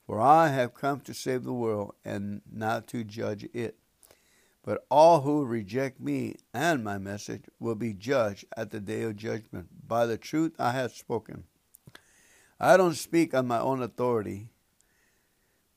For 0.07 0.19
I 0.19 0.47
have 0.47 0.73
come 0.73 1.01
to 1.01 1.13
save 1.13 1.43
the 1.43 1.53
world 1.53 1.93
and 2.03 2.41
not 2.51 2.87
to 2.87 3.03
judge 3.03 3.47
it. 3.53 3.77
But 4.63 4.87
all 4.89 5.21
who 5.21 5.45
reject 5.45 5.99
me 5.99 6.37
and 6.51 6.83
my 6.83 6.97
message 6.97 7.43
will 7.59 7.75
be 7.75 7.93
judged 7.93 8.45
at 8.57 8.71
the 8.71 8.79
day 8.79 9.03
of 9.03 9.17
judgment 9.17 9.87
by 9.87 10.07
the 10.07 10.17
truth 10.17 10.53
I 10.57 10.71
have 10.71 10.93
spoken. 10.93 11.43
I 12.59 12.75
don't 12.75 12.95
speak 12.95 13.35
on 13.35 13.45
my 13.45 13.59
own 13.59 13.83
authority. 13.83 14.49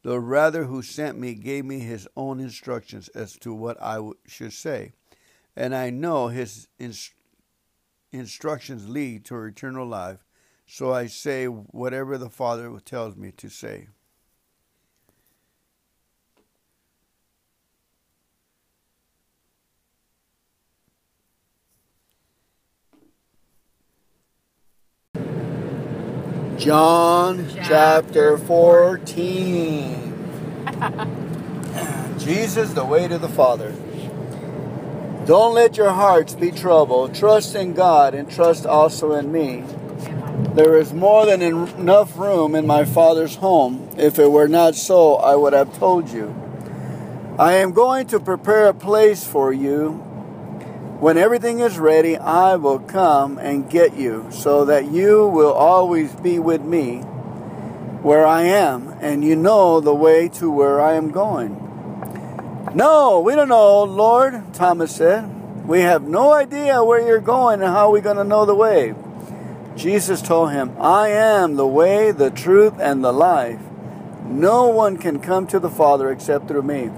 The 0.07 0.21
rather 0.21 0.67
who 0.67 0.83
sent 0.83 1.19
me 1.19 1.35
gave 1.35 1.65
me 1.65 1.81
his 1.81 2.07
own 2.17 2.39
instructions 2.39 3.09
as 3.09 3.33
to 3.39 3.53
what 3.53 3.77
I 3.83 3.99
should 4.25 4.53
say. 4.53 4.93
And 5.57 5.75
I 5.75 5.91
know 5.91 6.29
his 6.29 6.69
instructions 8.13 8.89
lead 8.89 9.25
to 9.25 9.43
eternal 9.43 9.85
life. 9.85 10.25
So 10.65 10.93
I 10.93 11.07
say 11.09 11.47
whatever 11.47 12.19
the 12.19 12.31
Father 12.31 12.79
tells 12.85 13.17
me 13.17 13.33
to 13.33 13.49
say. 13.49 13.89
John 26.59 27.47
chapter 27.55 28.39
14. 28.39 30.15
Jesus, 32.19 32.73
the 32.73 32.85
way 32.85 33.07
to 33.07 33.19
the 33.19 33.29
Father. 33.29 33.75
Don't 35.27 35.55
let 35.55 35.77
your 35.77 35.91
hearts 35.91 36.35
be 36.35 36.51
troubled. 36.51 37.15
Trust 37.15 37.55
in 37.55 37.75
God 37.75 38.15
and 38.15 38.31
trust 38.31 38.65
also 38.65 39.13
in 39.13 39.31
me. 39.31 39.65
There 40.55 40.79
is 40.79 40.95
more 40.95 41.27
than 41.27 41.43
enough 41.43 42.17
room 42.17 42.55
in 42.55 42.67
my 42.67 42.87
Father's 42.87 43.35
home. 43.37 43.91
If 43.99 44.19
it 44.19 44.31
were 44.31 44.49
not 44.49 44.75
so, 44.77 45.17
I 45.17 45.35
would 45.35 45.53
have 45.53 45.79
told 45.79 46.09
you. 46.09 46.35
I 47.39 47.55
am 47.55 47.73
going 47.73 48.07
to 48.07 48.19
prepare 48.19 48.69
a 48.69 48.75
place 48.75 49.27
for 49.27 49.53
you 49.53 50.06
when 51.01 51.19
everything 51.19 51.61
is 51.61 51.79
ready, 51.79 52.17
I 52.17 52.57
will 52.57 52.79
come 52.79 53.39
and 53.39 53.69
get 53.69 53.97
you, 53.97 54.27
so 54.31 54.65
that 54.65 54.91
you 54.91 55.27
will 55.27 55.53
always 55.53 56.13
be 56.15 56.39
with 56.39 56.63
me 56.63 57.01
where 58.03 58.27
I 58.27 58.43
am, 58.43 58.97
and 59.01 59.25
you 59.25 59.37
know 59.37 59.81
the 59.81 59.95
way 59.95 60.29
to 60.31 60.51
where 60.51 60.81
I 60.81 60.95
am 60.95 61.11
going. 61.11 61.63
No, 62.75 63.21
we 63.21 63.35
don't 63.35 63.49
know, 63.49 63.83
Lord, 63.85 64.55
Thomas 64.55 64.95
said. 64.95 65.67
We 65.67 65.81
have 65.81 66.03
no 66.03 66.33
idea 66.33 66.85
where 66.85 67.05
you're 67.05 67.21
going 67.21 67.61
and 67.61 67.73
how 67.73 67.91
we're 67.91 68.01
going 68.01 68.19
to 68.19 68.25
know 68.25 68.47
the 68.47 68.55
way. 68.55 68.95
Jesus 69.77 70.23
told 70.23 70.53
him, 70.53 70.77
I 70.81 71.09
am 71.09 71.57
the 71.57 71.67
way, 71.67 72.13
the 72.13 72.31
truth, 72.31 72.75
and 72.79 73.03
the 73.03 73.13
life. 73.13 73.61
No 74.25 74.69
one 74.69 74.97
can 74.97 75.21
come 75.21 75.47
to 75.49 75.59
the 75.59 75.69
Father 75.69 76.11
except 76.11 76.49
through 76.49 76.63
me. 76.63 76.91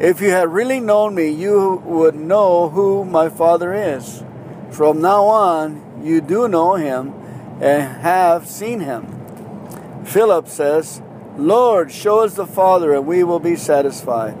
If 0.00 0.22
you 0.22 0.30
had 0.30 0.50
really 0.50 0.80
known 0.80 1.14
me, 1.14 1.28
you 1.28 1.82
would 1.84 2.14
know 2.14 2.70
who 2.70 3.04
my 3.04 3.28
Father 3.28 3.74
is. 3.74 4.24
From 4.70 5.02
now 5.02 5.24
on, 5.24 6.00
you 6.02 6.22
do 6.22 6.48
know 6.48 6.74
him 6.76 7.12
and 7.60 8.00
have 8.00 8.46
seen 8.46 8.80
him. 8.80 10.02
Philip 10.06 10.48
says, 10.48 11.02
Lord, 11.36 11.92
show 11.92 12.20
us 12.20 12.32
the 12.32 12.46
Father, 12.46 12.94
and 12.94 13.06
we 13.06 13.24
will 13.24 13.40
be 13.40 13.56
satisfied. 13.56 14.38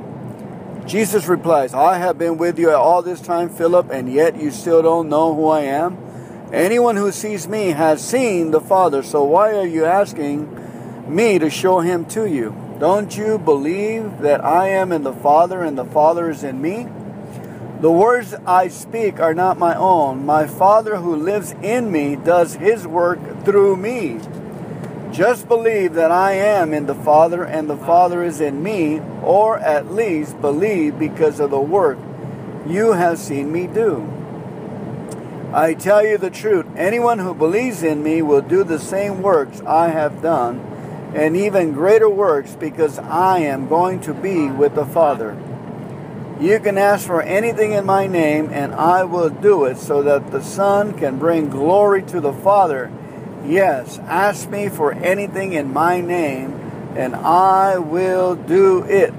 Jesus 0.86 1.26
replies, 1.26 1.74
I 1.74 1.98
have 1.98 2.16
been 2.16 2.38
with 2.38 2.58
you 2.58 2.70
all 2.70 3.02
this 3.02 3.20
time, 3.20 3.50
Philip, 3.50 3.90
and 3.90 4.10
yet 4.10 4.40
you 4.40 4.50
still 4.50 4.80
don't 4.80 5.10
know 5.10 5.34
who 5.34 5.46
I 5.48 5.60
am? 5.60 5.98
Anyone 6.54 6.96
who 6.96 7.12
sees 7.12 7.46
me 7.46 7.72
has 7.72 8.02
seen 8.02 8.50
the 8.50 8.62
Father, 8.62 9.02
so 9.02 9.24
why 9.24 9.54
are 9.56 9.66
you 9.66 9.84
asking 9.84 11.14
me 11.14 11.38
to 11.38 11.50
show 11.50 11.80
him 11.80 12.06
to 12.06 12.26
you? 12.26 12.69
Don't 12.80 13.14
you 13.14 13.38
believe 13.38 14.20
that 14.20 14.42
I 14.42 14.68
am 14.68 14.90
in 14.90 15.02
the 15.02 15.12
Father 15.12 15.62
and 15.62 15.76
the 15.76 15.84
Father 15.84 16.30
is 16.30 16.42
in 16.42 16.62
me? 16.62 16.86
The 17.82 17.92
words 17.92 18.34
I 18.46 18.68
speak 18.68 19.20
are 19.20 19.34
not 19.34 19.58
my 19.58 19.74
own. 19.74 20.24
My 20.24 20.46
Father 20.46 20.96
who 20.96 21.14
lives 21.14 21.52
in 21.62 21.92
me 21.92 22.16
does 22.16 22.54
his 22.54 22.86
work 22.86 23.44
through 23.44 23.76
me. 23.76 24.18
Just 25.12 25.46
believe 25.46 25.92
that 25.92 26.10
I 26.10 26.32
am 26.32 26.72
in 26.72 26.86
the 26.86 26.94
Father 26.94 27.44
and 27.44 27.68
the 27.68 27.76
Father 27.76 28.24
is 28.24 28.40
in 28.40 28.62
me, 28.62 29.02
or 29.22 29.58
at 29.58 29.92
least 29.92 30.40
believe 30.40 30.98
because 30.98 31.38
of 31.38 31.50
the 31.50 31.60
work 31.60 31.98
you 32.66 32.92
have 32.92 33.18
seen 33.18 33.52
me 33.52 33.66
do. 33.66 34.10
I 35.52 35.74
tell 35.74 36.02
you 36.02 36.16
the 36.16 36.30
truth 36.30 36.64
anyone 36.78 37.18
who 37.18 37.34
believes 37.34 37.82
in 37.82 38.02
me 38.02 38.22
will 38.22 38.40
do 38.40 38.64
the 38.64 38.78
same 38.78 39.20
works 39.20 39.60
I 39.66 39.88
have 39.88 40.22
done 40.22 40.69
and 41.14 41.36
even 41.36 41.72
greater 41.72 42.08
works 42.08 42.54
because 42.54 42.98
I 42.98 43.38
am 43.40 43.68
going 43.68 44.00
to 44.02 44.14
be 44.14 44.48
with 44.48 44.74
the 44.74 44.86
Father. 44.86 45.36
You 46.40 46.58
can 46.60 46.78
ask 46.78 47.06
for 47.06 47.20
anything 47.20 47.72
in 47.72 47.84
my 47.84 48.06
name, 48.06 48.48
and 48.50 48.74
I 48.74 49.04
will 49.04 49.28
do 49.28 49.64
it 49.64 49.76
so 49.76 50.02
that 50.02 50.30
the 50.30 50.42
Son 50.42 50.96
can 50.96 51.18
bring 51.18 51.50
glory 51.50 52.02
to 52.04 52.20
the 52.20 52.32
Father. 52.32 52.90
Yes, 53.44 53.98
ask 54.00 54.48
me 54.48 54.68
for 54.68 54.92
anything 54.92 55.52
in 55.52 55.72
my 55.72 56.00
name, 56.00 56.52
and 56.96 57.14
I 57.16 57.78
will 57.78 58.36
do 58.36 58.84
it. 58.84 59.12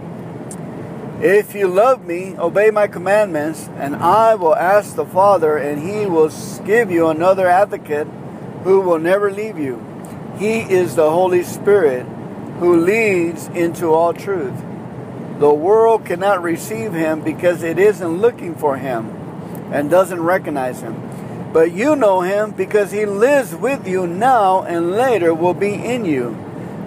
If 1.21 1.53
you 1.53 1.67
love 1.67 2.05
me, 2.05 2.35
obey 2.37 2.71
my 2.71 2.87
commandments, 2.87 3.69
and 3.75 3.95
I 3.97 4.33
will 4.33 4.55
ask 4.55 4.95
the 4.95 5.05
Father, 5.05 5.57
and 5.57 5.79
he 5.87 6.07
will 6.07 6.31
give 6.65 6.89
you 6.89 7.09
another 7.09 7.47
advocate 7.47 8.07
who 8.63 8.81
will 8.81 8.99
never 8.99 9.29
leave 9.29 9.59
you 9.59 9.90
he 10.41 10.61
is 10.61 10.95
the 10.95 11.07
Holy 11.07 11.43
Spirit 11.43 12.03
who 12.57 12.75
leads 12.75 13.45
into 13.49 13.93
all 13.93 14.11
truth. 14.11 14.59
The 15.37 15.53
world 15.53 16.03
cannot 16.03 16.41
receive 16.41 16.93
him 16.93 17.21
because 17.21 17.61
it 17.61 17.77
isn't 17.77 18.17
looking 18.21 18.55
for 18.55 18.75
him 18.75 19.05
and 19.71 19.87
doesn't 19.91 20.19
recognize 20.19 20.81
him. 20.81 21.51
But 21.53 21.73
you 21.73 21.95
know 21.95 22.21
him 22.21 22.51
because 22.51 22.91
he 22.91 23.05
lives 23.05 23.53
with 23.53 23.87
you 23.87 24.07
now 24.07 24.63
and 24.63 24.93
later 24.93 25.31
will 25.31 25.53
be 25.53 25.75
in 25.75 26.05
you. 26.05 26.31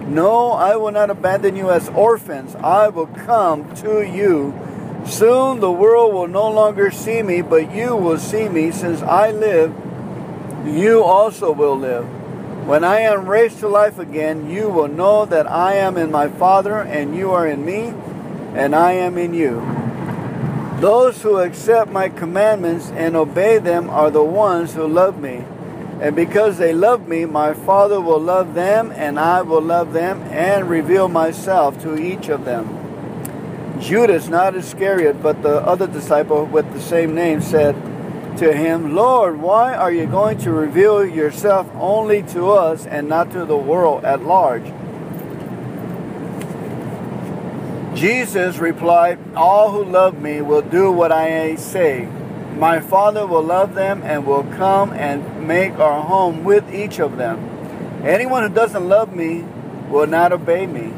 No, 0.05 0.51
I 0.51 0.75
will 0.75 0.91
not 0.91 1.09
abandon 1.09 1.55
you 1.55 1.71
as 1.71 1.87
orphans. 1.87 2.55
I 2.55 2.89
will 2.89 3.07
come 3.07 3.73
to 3.77 4.01
you. 4.01 4.53
Soon 5.05 5.61
the 5.61 5.71
world 5.71 6.13
will 6.13 6.27
no 6.27 6.51
longer 6.51 6.91
see 6.91 7.23
me, 7.23 7.41
but 7.41 7.73
you 7.73 7.95
will 7.95 8.17
see 8.17 8.49
me. 8.49 8.71
Since 8.71 9.01
I 9.01 9.31
live, 9.31 9.73
you 10.65 11.01
also 11.03 11.53
will 11.53 11.77
live. 11.77 12.24
When 12.65 12.83
I 12.83 13.01
am 13.01 13.29
raised 13.29 13.59
to 13.59 13.67
life 13.67 13.99
again, 13.99 14.49
you 14.49 14.69
will 14.69 14.87
know 14.87 15.23
that 15.27 15.45
I 15.45 15.75
am 15.75 15.97
in 15.97 16.11
my 16.11 16.29
Father, 16.29 16.79
and 16.79 17.15
you 17.15 17.29
are 17.29 17.45
in 17.45 17.63
me, 17.63 17.93
and 18.55 18.75
I 18.75 18.93
am 18.93 19.19
in 19.19 19.35
you. 19.35 19.61
Those 20.79 21.21
who 21.21 21.37
accept 21.37 21.91
my 21.91 22.09
commandments 22.09 22.89
and 22.89 23.15
obey 23.15 23.59
them 23.59 23.87
are 23.91 24.09
the 24.09 24.23
ones 24.23 24.73
who 24.73 24.87
love 24.87 25.21
me. 25.21 25.43
And 26.01 26.15
because 26.15 26.57
they 26.57 26.73
love 26.73 27.07
me, 27.07 27.25
my 27.25 27.53
Father 27.53 28.01
will 28.01 28.19
love 28.19 28.55
them, 28.55 28.91
and 28.95 29.19
I 29.19 29.43
will 29.43 29.61
love 29.61 29.93
them, 29.93 30.23
and 30.23 30.67
reveal 30.67 31.07
myself 31.07 31.79
to 31.83 31.95
each 31.95 32.29
of 32.29 32.45
them. 32.45 33.79
Judas, 33.79 34.27
not 34.27 34.55
Iscariot, 34.55 35.21
but 35.21 35.43
the 35.43 35.57
other 35.57 35.85
disciple 35.85 36.45
with 36.45 36.73
the 36.73 36.81
same 36.81 37.13
name, 37.13 37.41
said, 37.41 37.75
to 38.37 38.53
him, 38.53 38.95
Lord, 38.95 39.39
why 39.39 39.73
are 39.73 39.91
you 39.91 40.05
going 40.05 40.37
to 40.39 40.51
reveal 40.51 41.05
yourself 41.05 41.69
only 41.75 42.23
to 42.33 42.51
us 42.51 42.85
and 42.85 43.07
not 43.07 43.31
to 43.31 43.45
the 43.45 43.57
world 43.57 44.03
at 44.03 44.23
large? 44.23 44.65
Jesus 47.95 48.57
replied, 48.57 49.19
All 49.35 49.71
who 49.71 49.85
love 49.85 50.19
me 50.19 50.41
will 50.41 50.61
do 50.61 50.91
what 50.91 51.11
I 51.11 51.55
say. 51.55 52.09
My 52.57 52.79
Father 52.79 53.25
will 53.25 53.43
love 53.43 53.73
them 53.73 54.01
and 54.03 54.25
will 54.25 54.43
come 54.43 54.91
and 54.93 55.47
make 55.47 55.79
our 55.79 56.01
home 56.01 56.43
with 56.43 56.73
each 56.73 56.99
of 56.99 57.17
them. 57.17 57.39
Anyone 58.03 58.43
who 58.43 58.53
doesn't 58.53 58.87
love 58.87 59.15
me 59.15 59.45
will 59.89 60.07
not 60.07 60.33
obey 60.33 60.67
me. 60.67 60.93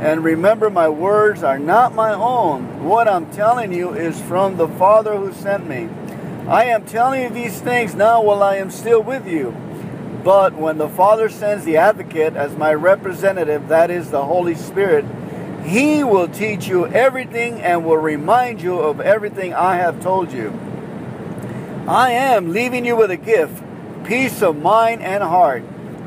And 0.00 0.24
remember, 0.24 0.68
my 0.68 0.88
words 0.88 1.42
are 1.42 1.58
not 1.58 1.94
my 1.94 2.12
own. 2.12 2.84
What 2.84 3.08
I'm 3.08 3.30
telling 3.30 3.72
you 3.72 3.94
is 3.94 4.20
from 4.20 4.56
the 4.56 4.68
Father 4.68 5.16
who 5.16 5.32
sent 5.32 5.66
me. 5.66 5.88
I 6.48 6.64
am 6.64 6.84
telling 6.84 7.22
you 7.22 7.30
these 7.30 7.60
things 7.60 7.94
now 7.94 8.20
while 8.20 8.42
I 8.42 8.56
am 8.56 8.70
still 8.70 9.00
with 9.00 9.28
you. 9.28 9.54
But 10.24 10.54
when 10.54 10.76
the 10.76 10.88
Father 10.88 11.28
sends 11.28 11.64
the 11.64 11.76
advocate 11.76 12.34
as 12.34 12.56
my 12.56 12.74
representative, 12.74 13.68
that 13.68 13.90
is 13.90 14.10
the 14.10 14.24
Holy 14.24 14.56
Spirit, 14.56 15.04
he 15.64 16.02
will 16.02 16.26
teach 16.26 16.66
you 16.66 16.86
everything 16.88 17.60
and 17.60 17.84
will 17.84 17.96
remind 17.96 18.60
you 18.60 18.80
of 18.80 19.00
everything 19.00 19.54
I 19.54 19.76
have 19.76 20.02
told 20.02 20.32
you. 20.32 20.52
I 21.86 22.10
am 22.10 22.52
leaving 22.52 22.84
you 22.84 22.96
with 22.96 23.12
a 23.12 23.16
gift, 23.16 23.62
peace 24.04 24.42
of 24.42 24.56
mind 24.56 25.02
and 25.02 25.22
heart. 25.22 25.62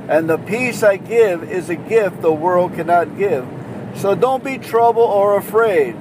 And 0.09 0.29
the 0.29 0.37
peace 0.37 0.83
I 0.83 0.97
give 0.97 1.49
is 1.49 1.69
a 1.69 1.75
gift 1.75 2.21
the 2.21 2.31
world 2.31 2.75
cannot 2.75 3.17
give. 3.17 3.47
So 3.95 4.15
don't 4.15 4.43
be 4.43 4.57
troubled 4.57 5.09
or 5.09 5.37
afraid. 5.37 5.95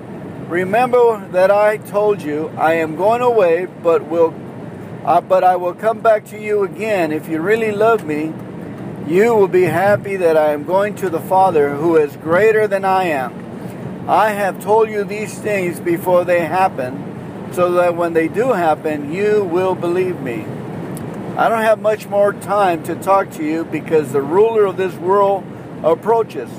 Remember 0.49 1.27
that 1.29 1.51
I 1.51 1.79
told 1.79 2.21
you, 2.21 2.49
I 2.59 2.75
am 2.75 2.97
going 2.97 3.23
away, 3.23 3.67
but 3.67 4.07
will 4.07 4.35
uh, 5.05 5.21
but 5.21 5.45
I 5.45 5.57
will 5.57 5.75
come 5.75 6.01
back 6.01 6.25
to 6.27 6.41
you 6.41 6.65
again. 6.65 7.13
If 7.13 7.29
you 7.29 7.41
really 7.41 7.73
love 7.73 8.05
me, 8.05 8.33
you 9.07 9.35
will 9.35 9.49
be 9.49 9.65
happy 9.65 10.17
that 10.17 10.37
I 10.37 10.53
am 10.53 10.65
going 10.65 10.95
to 10.97 11.11
the 11.11 11.21
Father 11.21 11.75
who 11.75 11.97
is 11.97 12.17
greater 12.17 12.67
than 12.67 12.85
I 12.85 13.05
am. 13.05 14.09
I 14.09 14.31
have 14.31 14.63
told 14.63 14.91
you 14.91 15.05
these 15.05 15.39
things 15.39 15.81
before 15.81 16.25
they 16.25 16.45
happen, 16.45 17.51
so 17.53 17.73
that 17.73 17.97
when 17.97 18.13
they 18.13 18.29
do 18.29 18.53
happen, 18.53 19.13
you 19.13 19.45
will 19.45 19.75
believe 19.75 20.21
me. 20.21 20.47
I 21.37 21.49
don't 21.49 21.63
have 21.63 21.81
much 21.81 22.07
more 22.07 22.33
time 22.33 22.83
to 22.85 22.95
talk 22.95 23.31
to 23.33 23.45
you 23.45 23.65
because 23.65 24.13
the 24.13 24.23
ruler 24.23 24.67
of 24.67 24.77
this 24.77 24.95
world 24.95 25.45
approaches. 25.83 26.51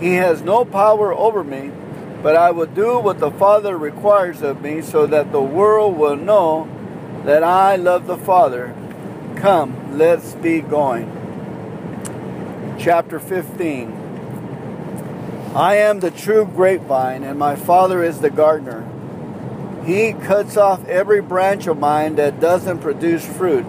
He 0.00 0.14
has 0.14 0.42
no 0.42 0.64
power 0.64 1.12
over 1.12 1.44
me, 1.44 1.70
but 2.22 2.36
I 2.36 2.50
will 2.50 2.66
do 2.66 2.98
what 2.98 3.18
the 3.18 3.30
Father 3.30 3.76
requires 3.76 4.42
of 4.42 4.62
me 4.62 4.82
so 4.82 5.06
that 5.06 5.32
the 5.32 5.42
world 5.42 5.96
will 5.96 6.16
know 6.16 6.68
that 7.24 7.42
I 7.42 7.76
love 7.76 8.06
the 8.06 8.16
Father. 8.16 8.74
Come, 9.36 9.98
let's 9.98 10.34
be 10.34 10.60
going. 10.60 11.12
Chapter 12.78 13.18
15 13.18 14.02
I 15.56 15.76
am 15.76 16.00
the 16.00 16.10
true 16.10 16.44
grapevine, 16.44 17.24
and 17.24 17.38
my 17.38 17.56
Father 17.56 18.04
is 18.04 18.20
the 18.20 18.28
gardener. 18.28 18.84
He 19.86 20.12
cuts 20.12 20.58
off 20.58 20.86
every 20.86 21.22
branch 21.22 21.66
of 21.66 21.78
mine 21.78 22.16
that 22.16 22.40
doesn't 22.40 22.80
produce 22.80 23.24
fruit, 23.24 23.64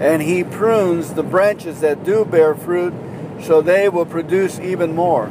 and 0.00 0.22
he 0.22 0.42
prunes 0.42 1.12
the 1.12 1.22
branches 1.22 1.80
that 1.80 2.02
do 2.02 2.24
bear 2.24 2.54
fruit 2.54 2.94
so 3.42 3.60
they 3.60 3.88
will 3.88 4.06
produce 4.06 4.58
even 4.58 4.94
more. 4.94 5.30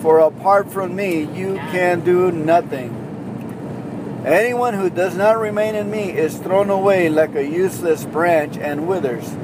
for 0.00 0.20
apart 0.20 0.70
from 0.70 0.94
me 0.94 1.20
you 1.20 1.56
can 1.72 2.00
do 2.00 2.30
nothing. 2.30 3.02
Anyone 4.26 4.74
who 4.74 4.90
does 4.90 5.16
not 5.16 5.38
remain 5.38 5.74
in 5.74 5.90
me 5.90 6.10
is 6.10 6.36
thrown 6.38 6.68
away 6.68 7.08
like 7.08 7.34
a 7.34 7.46
useless 7.46 8.04
branch 8.04 8.56
and 8.56 8.88
withers. 8.88 9.36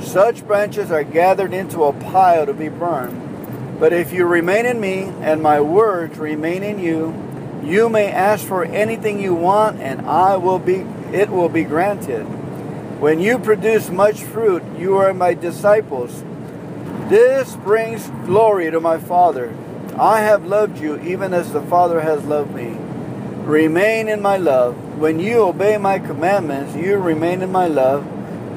Such 0.00 0.46
branches 0.46 0.90
are 0.90 1.02
gathered 1.02 1.54
into 1.54 1.84
a 1.84 1.92
pile 1.92 2.46
to 2.46 2.52
be 2.52 2.68
burned. 2.68 3.80
But 3.80 3.92
if 3.92 4.12
you 4.12 4.26
remain 4.26 4.66
in 4.66 4.80
me 4.80 5.04
and 5.22 5.42
my 5.42 5.60
words 5.60 6.18
remain 6.18 6.62
in 6.62 6.78
you, 6.78 7.14
you 7.64 7.88
may 7.88 8.10
ask 8.10 8.46
for 8.46 8.64
anything 8.64 9.20
you 9.20 9.34
want 9.34 9.80
and 9.80 10.02
I 10.02 10.36
will 10.36 10.58
be 10.58 10.86
it 11.12 11.30
will 11.30 11.48
be 11.48 11.64
granted. 11.64 12.24
When 13.00 13.20
you 13.20 13.38
produce 13.38 13.88
much 13.88 14.22
fruit, 14.22 14.62
you 14.76 14.96
are 14.96 15.14
my 15.14 15.34
disciples. 15.34 16.22
This 17.08 17.56
brings 17.56 18.08
glory 18.26 18.70
to 18.70 18.80
my 18.80 18.98
Father. 18.98 19.54
I 20.00 20.20
have 20.20 20.46
loved 20.46 20.78
you 20.78 21.00
even 21.00 21.34
as 21.34 21.52
the 21.52 21.60
Father 21.62 22.00
has 22.00 22.24
loved 22.24 22.54
me. 22.54 22.76
Remain 23.44 24.08
in 24.08 24.22
my 24.22 24.36
love. 24.36 24.76
When 24.96 25.18
you 25.18 25.42
obey 25.42 25.76
my 25.76 25.98
commandments, 25.98 26.76
you 26.76 26.98
remain 26.98 27.42
in 27.42 27.50
my 27.50 27.66
love, 27.66 28.06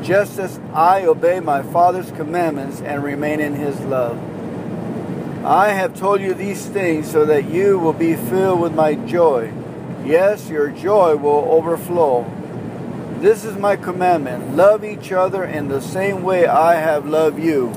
just 0.04 0.38
as 0.38 0.60
I 0.72 1.06
obey 1.06 1.40
my 1.40 1.64
Father's 1.64 2.12
commandments 2.12 2.82
and 2.82 3.04
remain 3.04 3.40
in 3.40 3.56
his 3.56 3.80
love. 3.80 4.20
I 5.44 5.70
have 5.70 5.98
told 5.98 6.22
you 6.22 6.36
these 6.36 6.64
things 6.68 7.10
so 7.10 7.26
that 7.26 7.50
you 7.50 7.80
will 7.80 7.94
be 7.94 8.16
filled 8.16 8.60
with 8.60 8.76
my 8.76 8.94
joy. 8.94 9.52
Yes, 10.06 10.48
your 10.48 10.70
joy 10.70 11.16
will 11.16 11.46
overflow. 11.50 12.24
This 13.20 13.46
is 13.46 13.58
my 13.58 13.78
commandment 13.78 14.56
love 14.56 14.84
each 14.84 15.12
other 15.12 15.44
in 15.44 15.70
the 15.70 15.82
same 15.82 16.22
way 16.22 16.46
I 16.46 16.76
have 16.76 17.08
loved 17.08 17.40
you. 17.40 17.74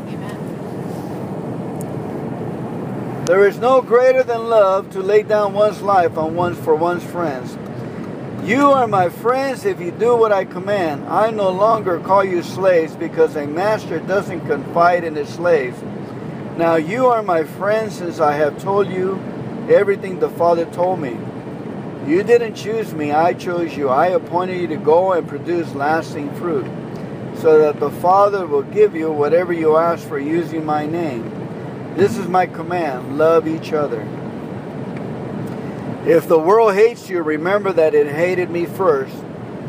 There 3.27 3.49
is 3.49 3.57
no 3.57 3.81
greater 3.81 4.23
than 4.23 4.51
love 4.51 4.91
to 4.91 5.01
lay 5.01 5.23
down 5.23 5.55
one's 5.55 5.81
life 5.81 6.19
on 6.19 6.35
one's 6.35 6.59
for 6.59 6.75
one's 6.75 7.03
friends. 7.05 7.57
You 8.47 8.70
are 8.70 8.86
my 8.86 9.09
friends 9.09 9.65
if 9.65 9.81
you 9.81 9.93
do 9.93 10.15
what 10.15 10.31
I 10.31 10.44
command. 10.44 11.09
I 11.09 11.31
no 11.31 11.49
longer 11.49 11.99
call 12.01 12.23
you 12.23 12.43
slaves 12.43 12.94
because 12.94 13.35
a 13.35 13.47
master 13.47 13.99
doesn't 13.99 14.47
confide 14.47 15.05
in 15.05 15.15
his 15.15 15.31
slaves. 15.31 15.81
Now 16.59 16.75
you 16.77 17.07
are 17.07 17.23
my 17.23 17.44
friends 17.44 17.94
since 17.94 18.20
I 18.20 18.35
have 18.35 18.62
told 18.62 18.89
you 18.89 19.19
everything 19.70 20.20
the 20.20 20.28
Father 20.28 20.67
told 20.67 21.01
me. 21.01 21.17
You 22.07 22.23
didn't 22.25 22.57
choose 22.57 22.93
me, 22.93 23.12
I 23.12 23.33
chose 23.33 23.75
you. 23.75 23.89
I 23.89 24.09
appointed 24.09 24.61
you 24.61 24.67
to 24.67 24.77
go 24.77 25.15
and 25.15 25.27
produce 25.27 25.75
lasting 25.75 26.35
fruit, 26.35 26.67
so 27.36 27.59
that 27.61 27.81
the 27.81 27.91
Father 27.91 28.47
will 28.47 28.65
give 28.65 28.94
you 28.94 29.11
whatever 29.11 29.55
you 29.55 29.78
ask 29.78 30.07
for 30.07 30.19
using 30.19 30.67
my 30.67 30.85
name. 30.85 31.43
This 31.97 32.18
is 32.18 32.26
my 32.26 32.47
command 32.47 33.18
love 33.18 33.47
each 33.47 33.73
other. 33.73 34.00
If 36.05 36.26
the 36.26 36.39
world 36.39 36.74
hates 36.74 37.08
you, 37.08 37.23
remember 37.23 37.73
that 37.73 37.94
it 37.94 38.08
hated 38.08 38.50
me 38.50 38.66
first. 38.66 39.14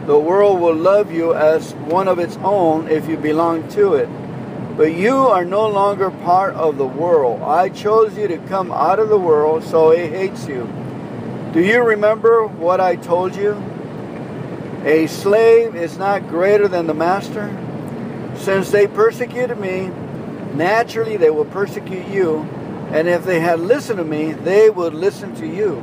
The 0.07 0.17
world 0.17 0.59
will 0.59 0.75
love 0.75 1.11
you 1.11 1.35
as 1.35 1.73
one 1.75 2.07
of 2.07 2.17
its 2.17 2.35
own 2.37 2.87
if 2.87 3.07
you 3.07 3.15
belong 3.15 3.67
to 3.69 3.93
it. 3.93 4.09
But 4.75 4.95
you 4.95 5.15
are 5.15 5.45
no 5.45 5.67
longer 5.67 6.09
part 6.09 6.55
of 6.55 6.77
the 6.77 6.85
world. 6.87 7.43
I 7.43 7.69
chose 7.69 8.17
you 8.17 8.27
to 8.27 8.39
come 8.39 8.71
out 8.71 8.97
of 8.97 9.09
the 9.09 9.19
world, 9.19 9.63
so 9.63 9.91
it 9.91 10.09
hates 10.11 10.47
you. 10.47 10.67
Do 11.53 11.61
you 11.61 11.83
remember 11.83 12.47
what 12.47 12.81
I 12.81 12.95
told 12.95 13.35
you? 13.35 13.53
A 14.83 15.05
slave 15.07 15.75
is 15.75 15.97
not 15.97 16.27
greater 16.27 16.67
than 16.67 16.87
the 16.87 16.93
master. 16.95 17.55
Since 18.35 18.71
they 18.71 18.87
persecuted 18.87 19.59
me, 19.59 19.91
naturally 20.57 21.17
they 21.17 21.29
will 21.29 21.45
persecute 21.45 22.07
you. 22.07 22.39
And 22.91 23.07
if 23.07 23.25
they 23.25 23.39
had 23.39 23.59
listened 23.59 23.97
to 23.97 24.05
me, 24.05 24.33
they 24.33 24.69
would 24.69 24.93
listen 24.93 25.35
to 25.35 25.47
you. 25.47 25.81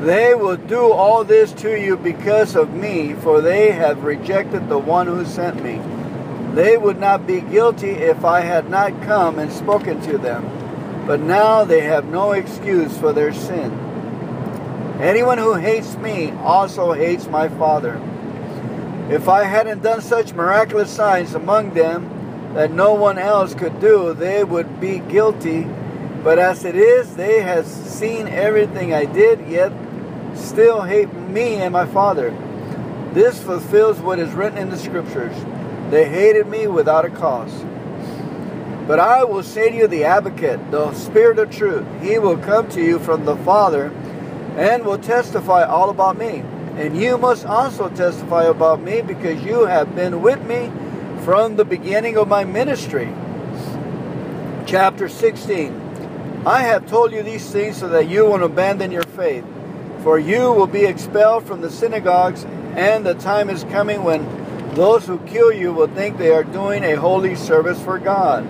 They 0.00 0.34
will 0.34 0.56
do 0.56 0.92
all 0.92 1.24
this 1.24 1.52
to 1.54 1.80
you 1.80 1.96
because 1.96 2.54
of 2.54 2.72
me, 2.72 3.14
for 3.14 3.40
they 3.40 3.72
have 3.72 4.04
rejected 4.04 4.68
the 4.68 4.78
one 4.78 5.06
who 5.06 5.24
sent 5.24 5.62
me. 5.62 5.80
They 6.54 6.76
would 6.76 7.00
not 7.00 7.26
be 7.26 7.40
guilty 7.40 7.90
if 7.90 8.24
I 8.24 8.40
had 8.40 8.70
not 8.70 9.02
come 9.02 9.38
and 9.38 9.50
spoken 9.50 10.00
to 10.02 10.18
them. 10.18 10.44
But 11.06 11.20
now 11.20 11.64
they 11.64 11.80
have 11.80 12.04
no 12.04 12.32
excuse 12.32 12.96
for 12.96 13.12
their 13.12 13.32
sin. 13.32 13.72
Anyone 15.00 15.38
who 15.38 15.54
hates 15.54 15.96
me 15.96 16.30
also 16.32 16.92
hates 16.92 17.26
my 17.26 17.48
Father. 17.48 18.00
If 19.08 19.28
I 19.28 19.44
hadn't 19.44 19.84
done 19.84 20.00
such 20.00 20.32
miraculous 20.32 20.90
signs 20.90 21.34
among 21.34 21.74
them 21.74 22.54
that 22.54 22.72
no 22.72 22.94
one 22.94 23.18
else 23.18 23.54
could 23.54 23.78
do, 23.78 24.14
they 24.14 24.42
would 24.42 24.80
be 24.80 24.98
guilty. 24.98 25.62
But 26.24 26.40
as 26.40 26.64
it 26.64 26.74
is, 26.74 27.14
they 27.14 27.40
have 27.40 27.66
seen 27.66 28.26
everything 28.26 28.92
I 28.92 29.04
did, 29.04 29.46
yet 29.46 29.70
still 30.34 30.82
hate 30.82 31.12
me 31.12 31.54
and 31.54 31.72
my 31.72 31.86
Father. 31.86 32.30
This 33.12 33.40
fulfills 33.40 34.00
what 34.00 34.18
is 34.18 34.32
written 34.32 34.58
in 34.58 34.70
the 34.70 34.76
Scriptures. 34.76 35.36
They 35.90 36.08
hated 36.08 36.48
me 36.48 36.66
without 36.66 37.04
a 37.04 37.10
cause. 37.10 37.52
But 38.88 38.98
I 38.98 39.22
will 39.22 39.44
say 39.44 39.70
to 39.70 39.76
you, 39.76 39.86
the 39.86 40.04
advocate, 40.04 40.72
the 40.72 40.92
Spirit 40.94 41.38
of 41.38 41.50
truth, 41.52 41.86
he 42.02 42.18
will 42.18 42.38
come 42.38 42.68
to 42.70 42.82
you 42.82 42.98
from 42.98 43.24
the 43.24 43.36
Father 43.36 43.92
and 44.56 44.84
will 44.84 44.98
testify 44.98 45.62
all 45.62 45.90
about 45.90 46.18
me. 46.18 46.42
And 46.76 46.96
you 46.96 47.16
must 47.16 47.46
also 47.46 47.88
testify 47.88 48.44
about 48.44 48.82
me 48.82 49.00
because 49.00 49.42
you 49.42 49.64
have 49.64 49.96
been 49.96 50.20
with 50.20 50.44
me 50.44 50.70
from 51.24 51.56
the 51.56 51.64
beginning 51.64 52.18
of 52.18 52.28
my 52.28 52.44
ministry. 52.44 53.12
Chapter 54.66 55.08
16 55.08 56.44
I 56.46 56.62
have 56.62 56.86
told 56.86 57.10
you 57.12 57.24
these 57.24 57.50
things 57.50 57.78
so 57.78 57.88
that 57.88 58.08
you 58.08 58.24
won't 58.26 58.44
abandon 58.44 58.92
your 58.92 59.02
faith. 59.02 59.44
For 60.04 60.16
you 60.16 60.52
will 60.52 60.68
be 60.68 60.84
expelled 60.84 61.44
from 61.44 61.60
the 61.60 61.70
synagogues, 61.70 62.44
and 62.76 63.04
the 63.04 63.14
time 63.14 63.50
is 63.50 63.64
coming 63.64 64.04
when 64.04 64.24
those 64.74 65.06
who 65.06 65.18
kill 65.20 65.52
you 65.52 65.72
will 65.72 65.88
think 65.88 66.18
they 66.18 66.30
are 66.30 66.44
doing 66.44 66.84
a 66.84 66.94
holy 66.94 67.34
service 67.34 67.80
for 67.82 67.98
God. 67.98 68.46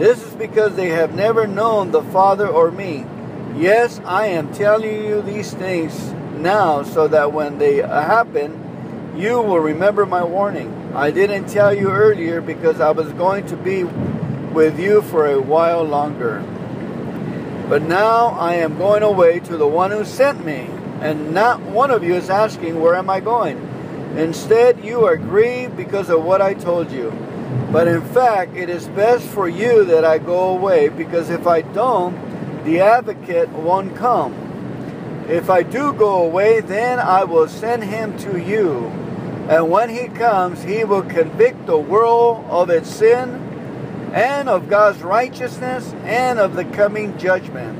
This 0.00 0.20
is 0.24 0.34
because 0.34 0.74
they 0.74 0.88
have 0.88 1.14
never 1.14 1.46
known 1.46 1.92
the 1.92 2.02
Father 2.02 2.48
or 2.48 2.72
me. 2.72 3.04
Yes, 3.54 4.00
I 4.04 4.26
am 4.26 4.52
telling 4.52 5.04
you 5.04 5.22
these 5.22 5.54
things 5.54 5.94
now 6.42 6.82
so 6.82 7.08
that 7.08 7.32
when 7.32 7.58
they 7.58 7.76
happen, 7.76 9.14
you 9.16 9.40
will 9.40 9.60
remember 9.60 10.06
my 10.06 10.24
warning. 10.24 10.92
I 10.94 11.10
didn't 11.10 11.48
tell 11.48 11.74
you 11.74 11.90
earlier 11.90 12.40
because 12.40 12.80
I 12.80 12.90
was 12.90 13.12
going 13.12 13.46
to 13.46 13.56
be 13.56 13.84
with 13.84 14.80
you 14.80 15.02
for 15.02 15.26
a 15.26 15.40
while 15.40 15.82
longer. 15.82 16.40
But 17.68 17.82
now 17.82 18.28
I 18.30 18.54
am 18.54 18.78
going 18.78 19.02
away 19.02 19.40
to 19.40 19.56
the 19.56 19.66
one 19.66 19.90
who 19.90 20.04
sent 20.04 20.44
me. 20.44 20.68
and 21.00 21.32
not 21.32 21.62
one 21.62 21.90
of 21.90 22.04
you 22.04 22.14
is 22.14 22.28
asking, 22.28 22.80
Where 22.80 22.94
am 22.94 23.08
I 23.08 23.20
going? 23.20 23.56
Instead, 24.16 24.84
you 24.84 25.06
are 25.06 25.16
grieved 25.16 25.76
because 25.76 26.10
of 26.10 26.24
what 26.24 26.42
I 26.42 26.52
told 26.52 26.90
you. 26.90 27.10
But 27.72 27.88
in 27.88 28.02
fact, 28.02 28.56
it 28.56 28.68
is 28.68 28.86
best 28.88 29.24
for 29.26 29.48
you 29.48 29.84
that 29.84 30.04
I 30.04 30.18
go 30.18 30.50
away, 30.50 30.88
because 30.88 31.30
if 31.30 31.46
I 31.46 31.62
don't, 31.62 32.14
the 32.64 32.80
advocate 32.80 33.48
won't 33.50 33.96
come. 33.96 34.34
If 35.30 35.48
I 35.48 35.62
do 35.62 35.92
go 35.92 36.24
away, 36.24 36.60
then 36.60 36.98
I 36.98 37.22
will 37.22 37.46
send 37.46 37.84
him 37.84 38.18
to 38.18 38.36
you. 38.36 38.86
And 39.48 39.70
when 39.70 39.88
he 39.88 40.08
comes, 40.08 40.60
he 40.64 40.82
will 40.82 41.02
convict 41.02 41.66
the 41.66 41.78
world 41.78 42.44
of 42.48 42.68
its 42.68 42.90
sin 42.90 44.10
and 44.12 44.48
of 44.48 44.68
God's 44.68 45.02
righteousness 45.02 45.94
and 46.02 46.40
of 46.40 46.56
the 46.56 46.64
coming 46.64 47.16
judgment. 47.16 47.78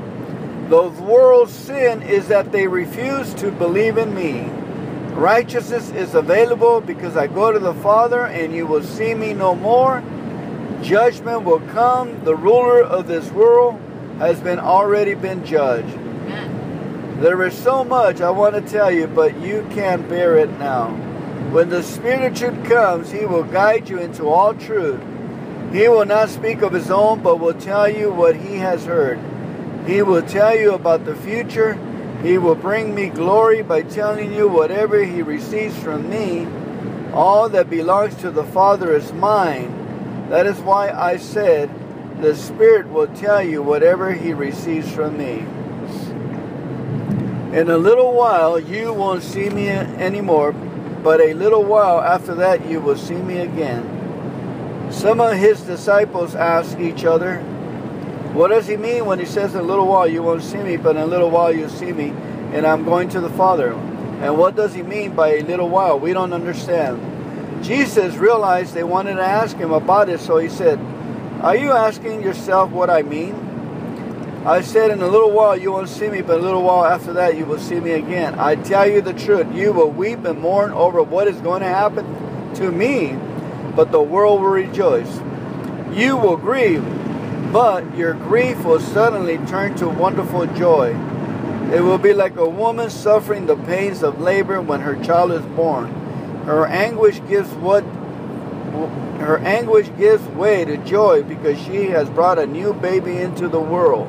The 0.69 0.87
world's 0.87 1.51
sin 1.51 2.01
is 2.03 2.29
that 2.29 2.53
they 2.53 2.67
refuse 2.67 3.33
to 3.33 3.51
believe 3.51 3.97
in 3.97 4.15
me. 4.15 4.43
Righteousness 5.13 5.91
is 5.91 6.15
available 6.15 6.79
because 6.79 7.17
I 7.17 7.27
go 7.27 7.51
to 7.51 7.59
the 7.59 7.73
Father 7.73 8.27
and 8.27 8.55
you 8.55 8.65
will 8.65 8.83
see 8.83 9.13
me 9.13 9.33
no 9.33 9.55
more. 9.55 10.01
Judgment 10.81 11.43
will 11.43 11.59
come. 11.59 12.23
The 12.23 12.35
ruler 12.35 12.81
of 12.81 13.07
this 13.07 13.29
world 13.31 13.77
has 14.19 14.39
been 14.39 14.59
already 14.59 15.15
been 15.15 15.45
judged. 15.45 15.97
There 17.21 17.43
is 17.43 17.55
so 17.55 17.83
much 17.83 18.19
I 18.19 18.31
want 18.31 18.55
to 18.55 18.61
tell 18.61 18.89
you, 18.89 19.05
but 19.05 19.39
you 19.41 19.63
can't 19.75 20.09
bear 20.09 20.37
it 20.37 20.49
now. 20.57 20.89
When 21.51 21.69
the 21.69 21.83
Spirit 21.83 22.31
of 22.31 22.35
truth 22.35 22.67
comes, 22.67 23.11
he 23.11 23.27
will 23.27 23.43
guide 23.43 23.87
you 23.87 23.99
into 23.99 24.27
all 24.27 24.55
truth. 24.55 24.99
He 25.71 25.87
will 25.87 26.05
not 26.05 26.29
speak 26.29 26.63
of 26.63 26.73
his 26.73 26.89
own, 26.89 27.21
but 27.21 27.39
will 27.39 27.53
tell 27.53 27.87
you 27.87 28.11
what 28.11 28.35
he 28.35 28.55
has 28.55 28.85
heard. 28.85 29.19
He 29.85 30.01
will 30.01 30.23
tell 30.23 30.57
you 30.57 30.73
about 30.73 31.05
the 31.05 31.15
future. 31.15 31.75
He 32.23 32.39
will 32.39 32.55
bring 32.55 32.95
me 32.95 33.09
glory 33.09 33.61
by 33.61 33.83
telling 33.83 34.33
you 34.33 34.47
whatever 34.47 35.03
he 35.03 35.21
receives 35.21 35.77
from 35.77 36.09
me. 36.09 36.47
All 37.13 37.47
that 37.49 37.69
belongs 37.69 38.15
to 38.15 38.31
the 38.31 38.45
Father 38.45 38.95
is 38.95 39.13
mine. 39.13 40.27
That 40.29 40.47
is 40.47 40.57
why 40.61 40.89
I 40.89 41.17
said, 41.17 41.69
the 42.19 42.35
Spirit 42.35 42.89
will 42.89 43.09
tell 43.09 43.43
you 43.43 43.61
whatever 43.61 44.11
he 44.11 44.33
receives 44.33 44.91
from 44.91 45.19
me. 45.19 45.45
In 47.53 47.69
a 47.69 47.77
little 47.77 48.13
while 48.13 48.59
you 48.59 48.93
won't 48.93 49.23
see 49.23 49.49
me 49.49 49.69
anymore, 49.69 50.53
but 51.03 51.19
a 51.19 51.33
little 51.33 51.63
while 51.65 51.99
after 51.99 52.33
that 52.35 52.65
you 52.65 52.79
will 52.79 52.95
see 52.95 53.15
me 53.15 53.39
again. 53.39 54.89
Some 54.91 55.19
of 55.19 55.35
his 55.35 55.61
disciples 55.61 56.33
asked 56.33 56.79
each 56.79 57.03
other, 57.03 57.43
what 58.33 58.47
does 58.47 58.65
he 58.65 58.77
mean 58.77 59.05
when 59.05 59.19
he 59.19 59.25
says, 59.25 59.55
In 59.55 59.59
a 59.59 59.63
little 59.63 59.85
while 59.85 60.07
you 60.07 60.23
won't 60.23 60.41
see 60.41 60.59
me, 60.59 60.77
but 60.77 60.95
in 60.95 61.01
a 61.01 61.05
little 61.05 61.29
while 61.29 61.53
you'll 61.53 61.67
see 61.67 61.91
me, 61.91 62.13
and 62.53 62.65
I'm 62.65 62.85
going 62.85 63.09
to 63.09 63.19
the 63.19 63.29
Father? 63.31 63.73
And 63.73 64.37
what 64.37 64.55
does 64.55 64.73
he 64.73 64.83
mean 64.83 65.13
by 65.13 65.33
a 65.35 65.43
little 65.43 65.67
while? 65.67 65.99
We 65.99 66.13
don't 66.13 66.31
understand. 66.31 67.61
Jesus 67.61 68.15
realized 68.15 68.73
they 68.73 68.85
wanted 68.85 69.15
to 69.15 69.23
ask 69.23 69.57
him 69.57 69.73
about 69.73 70.07
it, 70.07 70.21
so 70.21 70.37
he 70.37 70.47
said, 70.47 70.79
Are 71.41 71.57
you 71.57 71.73
asking 71.73 72.21
yourself 72.21 72.71
what 72.71 72.89
I 72.89 73.01
mean? 73.01 73.35
I 74.45 74.61
said, 74.61 74.91
In 74.91 75.01
a 75.01 75.07
little 75.07 75.31
while 75.31 75.55
you 75.55 75.71
won't 75.71 75.89
see 75.89 76.09
me, 76.09 76.21
but 76.21 76.39
a 76.39 76.43
little 76.43 76.63
while 76.63 76.85
after 76.85 77.13
that 77.13 77.37
you 77.37 77.45
will 77.45 77.59
see 77.59 77.79
me 77.79 77.91
again. 77.91 78.39
I 78.39 78.55
tell 78.55 78.87
you 78.87 79.01
the 79.01 79.13
truth, 79.13 79.53
you 79.53 79.71
will 79.71 79.91
weep 79.91 80.25
and 80.25 80.39
mourn 80.39 80.71
over 80.71 81.03
what 81.03 81.27
is 81.27 81.39
going 81.41 81.61
to 81.61 81.67
happen 81.67 82.53
to 82.55 82.71
me, 82.71 83.17
but 83.75 83.91
the 83.91 84.01
world 84.01 84.41
will 84.41 84.49
rejoice. 84.49 85.19
You 85.93 86.17
will 86.17 86.37
grieve 86.37 86.83
but 87.51 87.97
your 87.97 88.13
grief 88.13 88.63
will 88.63 88.79
suddenly 88.79 89.37
turn 89.39 89.75
to 89.75 89.89
wonderful 89.89 90.45
joy. 90.47 90.95
It 91.73 91.81
will 91.81 91.97
be 91.97 92.13
like 92.13 92.37
a 92.37 92.47
woman 92.47 92.89
suffering 92.89 93.45
the 93.45 93.57
pains 93.57 94.03
of 94.03 94.21
labor 94.21 94.61
when 94.61 94.81
her 94.81 94.95
child 95.03 95.31
is 95.33 95.45
born. 95.47 95.91
Her 96.45 96.65
anguish 96.65 97.21
gives 97.27 97.49
what 97.55 97.83
her 99.19 99.37
anguish 99.39 99.89
gives 99.97 100.25
way 100.29 100.63
to 100.63 100.77
joy 100.77 101.23
because 101.23 101.59
she 101.59 101.87
has 101.87 102.09
brought 102.09 102.39
a 102.39 102.45
new 102.45 102.73
baby 102.73 103.17
into 103.17 103.49
the 103.49 103.59
world. 103.59 104.07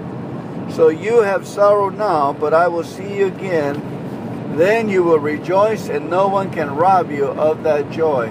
So 0.71 0.89
you 0.89 1.23
have 1.23 1.47
sorrow 1.47 1.91
now, 1.91 2.33
but 2.33 2.55
I 2.55 2.69
will 2.69 2.85
see 2.85 3.19
you 3.19 3.27
again. 3.27 4.57
Then 4.57 4.89
you 4.89 5.03
will 5.03 5.19
rejoice, 5.19 5.89
and 5.89 6.11
no 6.11 6.29
one 6.29 6.51
can 6.51 6.77
rob 6.77 7.11
you 7.11 7.27
of 7.27 7.63
that 7.65 7.91
joy. 7.91 8.29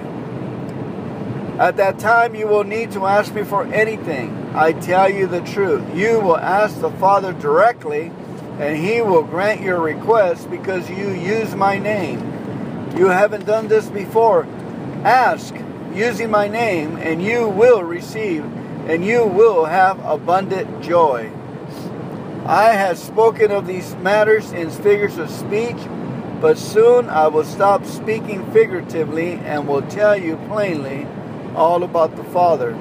At 1.58 1.76
that 1.76 1.98
time, 1.98 2.34
you 2.34 2.48
will 2.48 2.64
need 2.64 2.92
to 2.92 3.06
ask 3.06 3.34
me 3.34 3.44
for 3.44 3.64
anything. 3.72 4.50
I 4.54 4.72
tell 4.72 5.08
you 5.08 5.26
the 5.26 5.40
truth. 5.42 5.82
You 5.94 6.20
will 6.20 6.36
ask 6.36 6.80
the 6.80 6.90
Father 6.90 7.32
directly, 7.32 8.10
and 8.58 8.76
He 8.76 9.00
will 9.00 9.22
grant 9.22 9.60
your 9.60 9.80
request 9.80 10.50
because 10.50 10.88
you 10.88 11.10
use 11.10 11.54
my 11.54 11.78
name. 11.78 12.20
You 12.96 13.06
haven't 13.06 13.46
done 13.46 13.68
this 13.68 13.88
before. 13.88 14.46
Ask 15.04 15.54
using 15.94 16.30
my 16.30 16.48
name, 16.48 16.96
and 16.96 17.22
you 17.22 17.48
will 17.48 17.82
receive, 17.82 18.44
and 18.88 19.04
you 19.04 19.24
will 19.26 19.64
have 19.64 19.98
abundant 20.04 20.82
joy. 20.82 21.30
I 22.44 22.72
have 22.72 22.98
spoken 22.98 23.52
of 23.52 23.68
these 23.68 23.94
matters 23.96 24.50
in 24.50 24.68
figures 24.68 25.16
of 25.16 25.30
speech, 25.30 25.76
but 26.40 26.58
soon 26.58 27.08
I 27.08 27.28
will 27.28 27.44
stop 27.44 27.86
speaking 27.86 28.50
figuratively 28.52 29.34
and 29.34 29.68
will 29.68 29.82
tell 29.82 30.16
you 30.16 30.36
plainly 30.48 31.06
all 31.54 31.84
about 31.84 32.16
the 32.16 32.24
Father. 32.24 32.76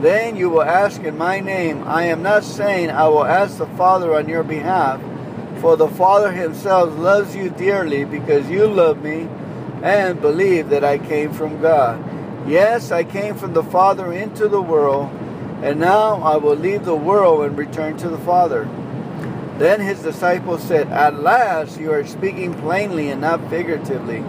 Then 0.00 0.36
you 0.36 0.48
will 0.48 0.62
ask 0.62 1.02
in 1.02 1.18
my 1.18 1.40
name. 1.40 1.84
I 1.86 2.04
am 2.04 2.22
not 2.22 2.44
saying 2.44 2.90
I 2.90 3.08
will 3.08 3.26
ask 3.26 3.58
the 3.58 3.66
Father 3.66 4.14
on 4.14 4.26
your 4.26 4.42
behalf, 4.42 5.02
for 5.60 5.76
the 5.76 5.88
Father 5.88 6.32
himself 6.32 6.96
loves 6.98 7.36
you 7.36 7.50
dearly 7.50 8.04
because 8.06 8.48
you 8.48 8.66
love 8.66 9.02
me 9.02 9.28
and 9.82 10.18
believe 10.18 10.70
that 10.70 10.82
I 10.82 10.96
came 10.96 11.30
from 11.34 11.60
God. 11.60 12.02
Yes, 12.48 12.90
I 12.90 13.04
came 13.04 13.34
from 13.34 13.52
the 13.52 13.62
Father 13.62 14.14
into 14.14 14.48
the 14.48 14.62
world, 14.62 15.10
and 15.62 15.78
now 15.78 16.22
I 16.22 16.36
will 16.38 16.56
leave 16.56 16.86
the 16.86 16.96
world 16.96 17.44
and 17.44 17.58
return 17.58 17.98
to 17.98 18.08
the 18.08 18.18
Father. 18.18 18.66
Then 19.58 19.80
his 19.80 20.00
disciples 20.00 20.62
said, 20.62 20.88
At 20.88 21.22
last 21.22 21.78
you 21.80 21.92
are 21.92 22.06
speaking 22.06 22.54
plainly 22.54 23.10
and 23.10 23.20
not 23.20 23.48
figuratively. 23.48 24.20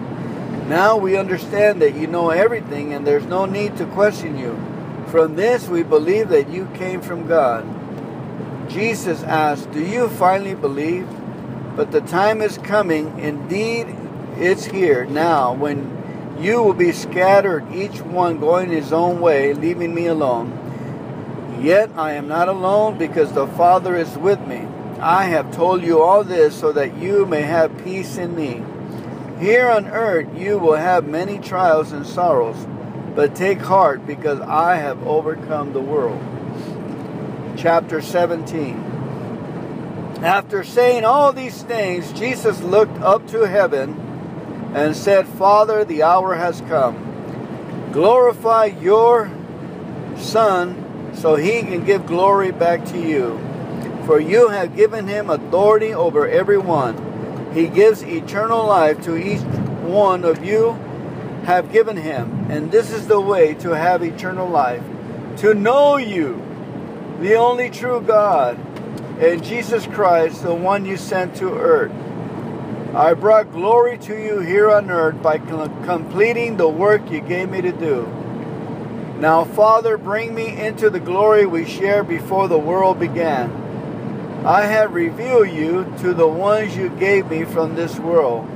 Now 0.68 0.98
we 0.98 1.18
understand 1.18 1.82
that 1.82 1.96
you 1.96 2.08
know 2.08 2.30
everything 2.30 2.94
and 2.94 3.06
there's 3.06 3.26
no 3.26 3.46
need 3.46 3.76
to 3.78 3.86
question 3.88 4.38
you. 4.38 4.56
From 5.08 5.36
this 5.36 5.68
we 5.68 5.84
believe 5.84 6.30
that 6.30 6.50
you 6.50 6.68
came 6.76 7.02
from 7.02 7.28
God. 7.28 7.66
Jesus 8.70 9.24
asked, 9.24 9.72
Do 9.72 9.84
you 9.84 10.10
finally 10.10 10.56
believe? 10.56 11.08
But 11.76 11.92
the 11.92 12.02
time 12.02 12.42
is 12.42 12.58
coming, 12.60 13.20
indeed 13.20 13.88
it's 14.38 14.66
here 14.66 15.06
now, 15.06 15.54
when 15.54 16.38
you 16.40 16.62
will 16.62 16.74
be 16.74 16.92
scattered, 16.92 17.66
each 17.74 18.02
one 18.02 18.40
going 18.40 18.70
his 18.70 18.92
own 18.92 19.22
way, 19.22 19.54
leaving 19.54 19.94
me 19.94 20.08
alone. 20.08 20.62
Yet 21.62 21.90
I 21.96 22.14
am 22.14 22.28
not 22.28 22.50
alone 22.50 22.98
because 22.98 23.32
the 23.32 23.48
Father 23.48 23.96
is 23.96 24.18
with 24.18 24.40
me. 24.46 24.68
I 25.00 25.26
have 25.26 25.54
told 25.54 25.84
you 25.84 26.02
all 26.02 26.24
this 26.24 26.58
so 26.60 26.72
that 26.72 26.98
you 26.98 27.26
may 27.26 27.42
have 27.42 27.84
peace 27.84 28.18
in 28.18 28.36
me. 28.36 28.64
Here 29.40 29.68
on 29.70 29.88
earth 29.88 30.28
you 30.38 30.58
will 30.58 30.76
have 30.76 31.08
many 31.08 31.40
trials 31.40 31.92
and 31.92 32.06
sorrows 32.06 32.66
but 33.16 33.34
take 33.34 33.60
heart 33.60 34.06
because 34.06 34.42
I 34.42 34.76
have 34.76 35.06
overcome 35.08 35.74
the 35.74 35.82
world. 35.82 36.22
Chapter 37.58 38.02
17. 38.02 38.94
After 40.22 40.64
saying 40.64 41.06
all 41.06 41.32
these 41.32 41.64
things, 41.64 42.12
Jesus 42.14 42.62
looked 42.62 42.98
up 43.00 43.28
to 43.30 43.48
heaven 43.48 43.94
and 44.76 44.96
said, 44.96 45.28
Father, 45.28 45.86
the 45.86 46.04
hour 46.04 46.36
has 46.36 46.60
come. 46.62 47.90
Glorify 47.94 48.66
your 48.66 49.32
Son 50.18 51.14
so 51.16 51.36
he 51.36 51.62
can 51.62 51.86
give 51.86 52.06
glory 52.06 52.52
back 52.52 52.84
to 52.86 53.00
you. 53.00 53.40
For 54.06 54.20
you 54.20 54.50
have 54.50 54.76
given 54.76 55.08
him 55.08 55.30
authority 55.30 55.94
over 55.94 56.28
everyone. 56.28 57.52
He 57.54 57.68
gives 57.68 58.04
eternal 58.04 58.66
life 58.66 59.02
to 59.04 59.16
each 59.16 59.42
one 59.82 60.26
of 60.26 60.44
you 60.44 60.72
have 61.46 61.72
given 61.72 61.98
him. 61.98 62.48
And 62.50 62.72
this 62.72 62.92
is 62.92 63.08
the 63.08 63.20
way 63.20 63.54
to 63.56 63.70
have 63.70 64.04
eternal 64.04 64.48
life 64.48 64.84
to 65.38 65.54
know 65.54 65.98
you, 65.98 66.42
the 67.20 67.36
only 67.36 67.70
true 67.70 68.02
God, 68.02 68.58
and 69.20 69.44
Jesus 69.44 69.86
Christ, 69.86 70.44
the 70.44 70.54
one 70.54 70.86
you 70.86 70.98
sent 70.98 71.36
to 71.38 71.54
earth. 71.54 71.92
I 72.94 73.14
brought 73.14 73.52
glory 73.52 73.98
to 74.00 74.16
you 74.16 74.40
here 74.40 74.72
on 74.72 74.90
earth 74.90 75.22
by 75.22 75.40
completing 75.40 76.56
the 76.56 76.70
work 76.70 77.12
you 77.12 77.20
gave 77.22 77.50
me 77.50 77.62
to 77.62 77.72
do. 77.72 78.04
Now, 79.20 79.44
Father, 79.44 79.98
bring 79.98 80.34
me 80.34 80.58
into 80.58 80.90
the 80.90 81.00
glory 81.00 81.46
we 81.46 81.66
shared 81.66 82.08
before 82.08 82.48
the 82.48 82.58
world 82.58 83.00
began. 83.00 83.65
I 84.46 84.68
have 84.68 84.94
revealed 84.94 85.50
you 85.50 85.92
to 86.02 86.14
the 86.14 86.28
ones 86.28 86.78
you 86.78 86.90
gave 86.90 87.32
me 87.32 87.46
from 87.46 87.74
this 87.74 87.98
world. 87.98 88.48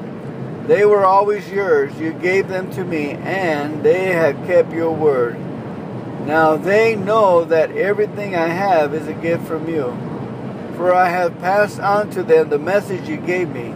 They 0.68 0.86
were 0.86 1.04
always 1.04 1.50
yours. 1.50 1.92
You 2.00 2.14
gave 2.14 2.48
them 2.48 2.70
to 2.74 2.84
me, 2.84 3.14
and 3.14 3.82
they 3.82 4.14
have 4.14 4.36
kept 4.46 4.72
your 4.72 4.92
word. 4.92 5.40
Now 6.28 6.58
they 6.58 6.96
know 6.96 7.44
that 7.46 7.72
everything 7.72 8.36
I 8.36 8.50
have 8.50 8.94
is 8.94 9.08
a 9.08 9.16
gift 9.16 9.48
from 9.48 9.68
you. 9.68 9.98
For 10.76 10.94
I 10.94 11.10
have 11.10 11.40
passed 11.40 11.80
on 11.80 12.12
to 12.12 12.22
them 12.22 12.50
the 12.50 12.60
message 12.60 13.10
you 13.10 13.18
gave 13.18 13.50
me. 13.50 13.74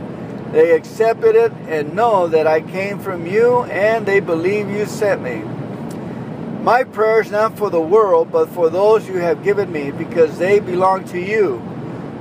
They 0.51 0.75
accepted 0.75 1.35
it 1.35 1.51
and 1.67 1.95
know 1.95 2.27
that 2.27 2.45
I 2.45 2.61
came 2.61 3.00
from 3.00 3.25
you, 3.25 3.64
and 3.64 4.06
they 4.06 4.19
believe 4.19 4.69
you 4.69 4.85
sent 4.85 5.24
me. 5.24 5.42
My 6.61 6.83
prayer 6.83 7.22
is 7.22 7.32
not 7.32 7.58
for 7.58 7.72
the 7.72 7.82
world, 7.82 8.32
but 8.32 8.50
for 8.50 8.69
those 8.69 9.08
you 9.08 9.17
have 9.17 9.43
given 9.43 9.72
me, 9.72 9.90
because 9.90 10.38
they 10.38 10.59
belong 10.59 11.06
to 11.06 11.19
you. 11.19 11.73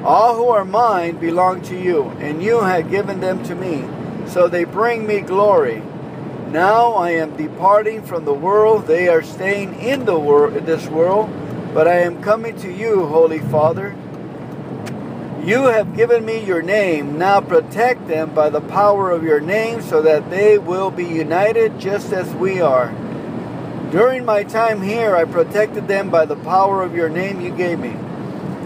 All 0.05 0.35
who 0.35 0.49
are 0.49 0.65
mine 0.65 1.19
belong 1.19 1.63
to 1.63 1.81
you, 1.81 2.11
and 2.19 2.43
you 2.43 2.61
have 2.61 2.91
given 2.91 3.21
them 3.21 3.43
to 3.45 3.55
me, 3.55 3.85
so 4.27 4.49
they 4.49 4.65
bring 4.65 5.07
me 5.07 5.21
glory. 5.21 5.83
Now 6.51 6.95
I 6.95 7.11
am 7.11 7.37
departing 7.37 8.03
from 8.03 8.25
the 8.25 8.35
world. 8.35 8.87
They 8.87 9.09
are 9.09 9.23
staying 9.23 9.81
in 9.81 10.05
the 10.05 10.19
world, 10.19 10.55
this 10.67 10.89
world, 10.89 11.31
but 11.73 11.87
I 11.87 12.01
am 12.01 12.21
coming 12.23 12.57
to 12.59 12.73
you, 12.73 13.07
Holy 13.07 13.39
Father. 13.39 13.97
You 15.45 15.65
have 15.65 15.97
given 15.97 16.25
me 16.25 16.45
your 16.45 16.63
name. 16.63 17.17
Now 17.17 17.41
protect 17.41 18.07
them 18.07 18.35
by 18.35 18.51
the 18.51 18.61
power 18.61 19.11
of 19.11 19.23
your 19.23 19.41
name 19.41 19.83
so 19.83 20.03
that 20.03 20.31
they 20.31 20.59
will 20.59 20.91
be 20.91 21.05
united 21.05 21.81
just 21.81 22.13
as 22.13 22.33
we 22.35 22.61
are. 22.61 22.93
During 23.91 24.25
my 24.25 24.43
time 24.43 24.83
here, 24.83 25.17
I 25.17 25.25
protected 25.25 25.89
them 25.89 26.11
by 26.11 26.27
the 26.27 26.37
power 26.37 26.83
of 26.83 26.95
your 26.95 27.09
name 27.09 27.41
you 27.41 27.51
gave 27.51 27.79
me. 27.79 27.95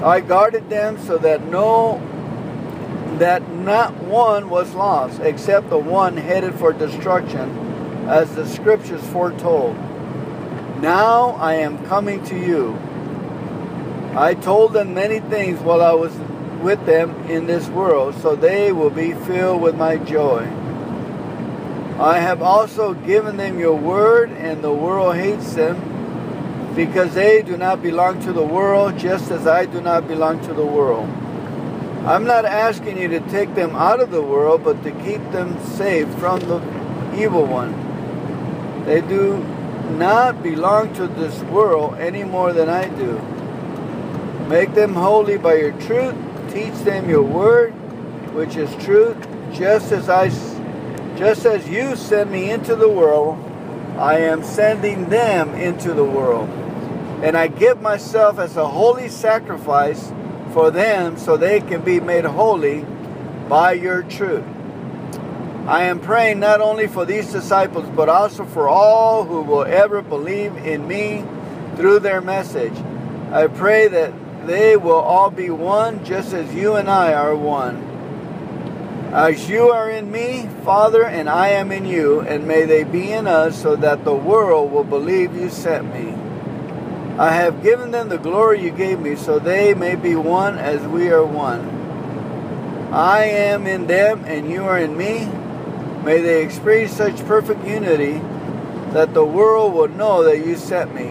I 0.02 0.20
guarded 0.20 0.68
them 0.68 0.99
so 0.99 1.18
that 1.18 1.42
no 1.44 2.00
that 3.18 3.50
not 3.50 3.94
one 3.94 4.50
was 4.50 4.75
lost 4.75 5.20
except 5.20 5.70
the 5.70 5.78
one 5.78 6.18
headed 6.18 6.55
for 6.55 6.73
destruction 6.73 7.49
as 8.07 8.34
the 8.34 8.47
scriptures 8.47 9.05
foretold. 9.08 9.75
Now 10.83 11.31
I 11.41 11.55
am 11.55 11.84
coming 11.86 12.23
to 12.26 12.36
you. 12.39 12.78
I 14.15 14.34
told 14.34 14.75
them 14.75 14.92
many 14.92 15.20
things 15.20 15.60
while 15.60 15.83
I 15.83 15.92
was 15.92 16.15
with 16.60 16.84
them 16.84 17.10
in 17.31 17.47
this 17.47 17.68
world, 17.68 18.15
so 18.16 18.36
they 18.36 18.73
will 18.73 18.91
be 18.91 19.12
filled 19.12 19.62
with 19.62 19.76
my 19.76 19.97
joy. 19.97 20.47
I 21.99 22.18
have 22.18 22.42
also 22.42 22.92
given 22.92 23.39
them 23.39 23.58
your 23.58 23.76
word, 23.76 24.31
and 24.31 24.62
the 24.62 24.73
world 24.73 25.16
hates 25.16 25.55
them 25.55 25.95
because 26.76 27.14
they 27.14 27.40
do 27.40 27.56
not 27.56 27.82
belong 27.82 28.20
to 28.20 28.32
the 28.34 28.44
world, 28.44 28.98
just 28.98 29.30
as 29.30 29.46
I 29.46 29.64
do 29.64 29.80
not 29.80 30.06
belong 30.06 30.40
to 30.46 30.52
the 30.52 30.64
world. 30.64 31.08
I'm 32.06 32.24
not 32.24 32.44
asking 32.44 32.98
you 32.98 33.08
to 33.08 33.20
take 33.30 33.55
them 33.55 33.74
out 33.74 33.98
of 33.98 34.10
the 34.10 34.22
world, 34.22 34.62
but 34.62 34.82
to 34.84 34.90
keep 34.90 35.22
them 35.32 35.58
safe 35.64 36.06
from 36.16 36.40
the 36.40 36.60
evil 37.18 37.46
one. 37.46 37.72
They 38.84 39.00
do 39.00 39.38
not 39.98 40.42
belong 40.42 40.92
to 40.94 41.08
this 41.08 41.40
world 41.44 41.94
any 41.94 42.24
more 42.24 42.52
than 42.52 42.68
I 42.68 42.88
do. 42.88 43.18
Make 44.48 44.74
them 44.74 44.94
holy 44.94 45.38
by 45.38 45.55
your 45.55 45.72
truth. 45.80 46.14
Teach 46.52 46.74
them 46.84 47.08
your 47.08 47.22
word, 47.22 47.72
which 48.34 48.56
is 48.56 48.70
truth, 48.84 49.16
just 49.52 49.92
as 49.92 50.08
I 50.08 50.28
just 51.16 51.46
as 51.46 51.66
you 51.66 51.96
sent 51.96 52.30
me 52.30 52.50
into 52.50 52.76
the 52.76 52.88
world, 52.90 53.38
I 53.96 54.18
am 54.18 54.44
sending 54.44 55.08
them 55.08 55.55
into 55.55 55.94
the 55.94 56.05
world. 56.05 56.65
And 57.22 57.36
I 57.36 57.48
give 57.48 57.80
myself 57.80 58.38
as 58.38 58.56
a 58.56 58.68
holy 58.68 59.08
sacrifice 59.08 60.12
for 60.52 60.70
them 60.70 61.16
so 61.16 61.36
they 61.36 61.60
can 61.60 61.80
be 61.82 62.00
made 62.00 62.24
holy 62.24 62.84
by 63.48 63.72
your 63.72 64.02
truth. 64.02 64.44
I 65.66 65.84
am 65.84 65.98
praying 65.98 66.38
not 66.38 66.60
only 66.60 66.86
for 66.86 67.04
these 67.04 67.32
disciples, 67.32 67.88
but 67.96 68.08
also 68.08 68.44
for 68.44 68.68
all 68.68 69.24
who 69.24 69.42
will 69.42 69.64
ever 69.64 70.00
believe 70.00 70.56
in 70.56 70.86
me 70.86 71.24
through 71.74 72.00
their 72.00 72.20
message. 72.20 72.76
I 73.32 73.48
pray 73.48 73.88
that 73.88 74.12
they 74.46 74.76
will 74.76 74.92
all 74.92 75.30
be 75.30 75.50
one, 75.50 76.04
just 76.04 76.32
as 76.32 76.54
you 76.54 76.76
and 76.76 76.88
I 76.88 77.14
are 77.14 77.34
one. 77.34 77.82
As 79.12 79.48
you 79.48 79.70
are 79.70 79.90
in 79.90 80.12
me, 80.12 80.48
Father, 80.64 81.04
and 81.04 81.28
I 81.28 81.48
am 81.48 81.72
in 81.72 81.84
you, 81.84 82.20
and 82.20 82.46
may 82.46 82.64
they 82.64 82.84
be 82.84 83.10
in 83.10 83.26
us, 83.26 83.60
so 83.60 83.74
that 83.76 84.04
the 84.04 84.14
world 84.14 84.70
will 84.70 84.84
believe 84.84 85.34
you 85.34 85.50
sent 85.50 85.92
me. 85.92 86.14
I 87.18 87.32
have 87.32 87.62
given 87.62 87.90
them 87.90 88.08
the 88.08 88.18
glory 88.18 88.62
you 88.62 88.70
gave 88.70 89.00
me, 89.00 89.16
so 89.16 89.38
they 89.38 89.74
may 89.74 89.96
be 89.96 90.14
one 90.16 90.58
as 90.58 90.86
we 90.86 91.08
are 91.08 91.24
one. 91.24 91.60
I 92.92 93.24
am 93.24 93.66
in 93.66 93.86
them, 93.86 94.24
and 94.26 94.50
you 94.50 94.64
are 94.64 94.78
in 94.78 94.96
me 94.96 95.28
May 96.06 96.20
they 96.20 96.44
experience 96.44 96.92
such 96.92 97.18
perfect 97.26 97.66
unity 97.66 98.20
that 98.92 99.12
the 99.12 99.24
world 99.24 99.74
will 99.74 99.88
know 99.88 100.22
that 100.22 100.46
you 100.46 100.54
sent 100.54 100.94
me 100.94 101.08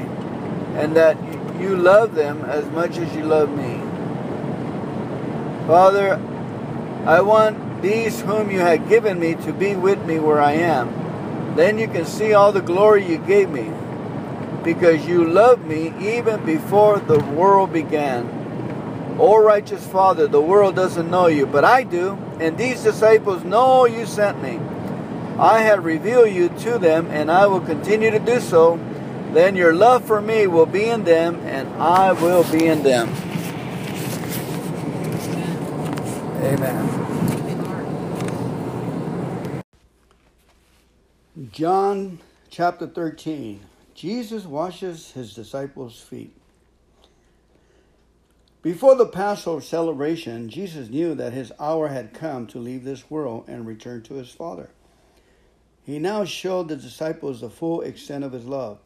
and 0.80 0.96
that 0.96 1.18
you 1.60 1.76
love 1.76 2.16
them 2.16 2.46
as 2.46 2.66
much 2.68 2.98
as 2.98 3.14
you 3.14 3.26
love 3.26 3.50
me. 3.50 3.76
Father, 5.68 6.14
I 7.06 7.20
want 7.20 7.82
these 7.82 8.22
whom 8.22 8.50
you 8.50 8.60
have 8.60 8.88
given 8.88 9.20
me 9.20 9.36
to 9.36 9.52
be 9.52 9.76
with 9.76 10.02
me 10.06 10.18
where 10.18 10.40
I 10.40 10.54
am. 10.54 11.56
Then 11.58 11.78
you 11.78 11.90
can 11.90 12.06
see 12.06 12.34
all 12.34 12.54
the 12.54 12.62
glory 12.62 13.06
you 13.06 13.18
gave 13.18 13.50
me 13.50 13.70
because 14.66 15.06
you 15.06 15.24
loved 15.24 15.64
me 15.64 15.94
even 16.00 16.44
before 16.44 17.00
the 17.00 17.20
world 17.20 17.72
began. 17.72 18.28
O 19.20 19.42
righteous 19.42 19.86
Father, 19.88 20.28
the 20.28 20.42
world 20.42 20.76
doesn't 20.76 21.10
know 21.10 21.28
you, 21.28 21.46
but 21.46 21.64
I 21.64 21.84
do, 21.84 22.18
and 22.42 22.58
these 22.58 22.84
disciples 22.84 23.46
know 23.46 23.86
you 23.86 24.06
sent 24.06 24.42
me. 24.42 24.60
I 25.38 25.60
have 25.60 25.86
revealed 25.86 26.32
you 26.32 26.50
to 26.50 26.80
them, 26.80 27.08
and 27.12 27.32
I 27.32 27.46
will 27.46 27.62
continue 27.62 28.10
to 28.10 28.20
do 28.20 28.40
so. 28.40 28.80
Then 29.34 29.56
your 29.56 29.74
love 29.74 30.04
for 30.04 30.20
me 30.20 30.48
will 30.48 30.66
be 30.66 30.86
in 30.86 31.04
them, 31.04 31.36
and 31.46 31.68
I 31.82 32.14
will 32.14 32.44
be 32.52 32.66
in 32.66 32.84
them. 32.84 33.10
Amen. 36.42 36.92
John 41.52 42.20
chapter 42.50 42.88
13. 42.88 43.60
Jesus 43.96 44.46
washes 44.46 45.12
his 45.12 45.34
disciples' 45.34 46.00
feet. 46.00 46.36
Before 48.62 48.96
the 48.96 49.06
Passover 49.06 49.62
celebration, 49.62 50.50
Jesus 50.50 50.90
knew 50.90 51.16
that 51.16 51.34
his 51.34 51.54
hour 51.60 51.88
had 51.88 52.14
come 52.14 52.46
to 52.48 52.60
leave 52.60 52.84
this 52.84 53.10
world 53.10 53.46
and 53.48 53.66
return 53.66 54.02
to 54.04 54.16
his 54.16 54.32
Father. 54.32 54.70
He 55.84 55.98
now 55.98 56.26
showed 56.26 56.68
the 56.68 56.76
disciples 56.76 57.40
the 57.40 57.50
full 57.50 57.82
extent 57.82 58.24
of 58.24 58.34
his 58.34 58.46
love. 58.46 58.80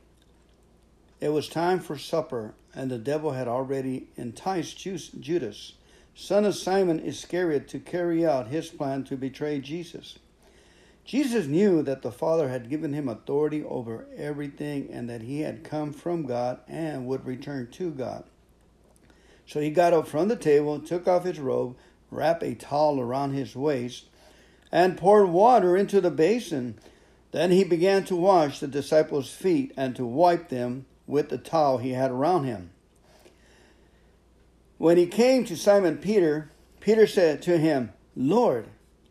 It 1.19 1.29
was 1.29 1.49
time 1.49 1.79
for 1.79 1.97
supper, 1.97 2.53
and 2.75 2.91
the 2.91 2.97
devil 2.97 3.31
had 3.31 3.47
already 3.47 4.09
enticed 4.15 4.77
Judas, 4.77 5.73
son 6.13 6.45
of 6.45 6.55
Simon 6.55 6.99
Iscariot, 6.99 7.67
to 7.69 7.79
carry 7.79 8.25
out 8.25 8.49
his 8.49 8.69
plan 8.69 9.05
to 9.05 9.17
betray 9.17 9.59
Jesus. 9.59 10.19
Jesus 11.09 11.47
knew 11.47 11.81
that 11.81 12.03
the 12.03 12.11
Father 12.11 12.49
had 12.49 12.69
given 12.69 12.93
him 12.93 13.09
authority 13.09 13.63
over 13.63 14.05
everything 14.15 14.89
and 14.91 15.09
that 15.09 15.23
he 15.23 15.39
had 15.39 15.63
come 15.63 15.91
from 15.91 16.27
God 16.27 16.59
and 16.67 17.07
would 17.07 17.25
return 17.25 17.71
to 17.71 17.89
God. 17.89 18.25
So 19.47 19.59
he 19.59 19.71
got 19.71 19.91
up 19.91 20.07
from 20.07 20.27
the 20.27 20.35
table, 20.35 20.79
took 20.79 21.07
off 21.07 21.23
his 21.23 21.39
robe, 21.39 21.75
wrapped 22.11 22.43
a 22.43 22.53
towel 22.53 22.99
around 22.99 23.33
his 23.33 23.55
waist, 23.55 24.05
and 24.71 24.99
poured 24.99 25.29
water 25.29 25.75
into 25.75 25.99
the 25.99 26.11
basin. 26.11 26.77
Then 27.31 27.49
he 27.49 27.63
began 27.63 28.03
to 28.03 28.15
wash 28.15 28.59
the 28.59 28.67
disciples' 28.67 29.33
feet 29.33 29.73
and 29.75 29.95
to 29.95 30.05
wipe 30.05 30.49
them 30.49 30.85
with 31.07 31.29
the 31.29 31.39
towel 31.39 31.79
he 31.79 31.93
had 31.93 32.11
around 32.11 32.43
him. 32.43 32.69
When 34.77 34.97
he 34.97 35.07
came 35.07 35.43
to 35.45 35.57
Simon 35.57 35.97
Peter, 35.97 36.51
Peter 36.79 37.07
said 37.07 37.41
to 37.41 37.57
him, 37.57 37.93
Lord, 38.15 38.67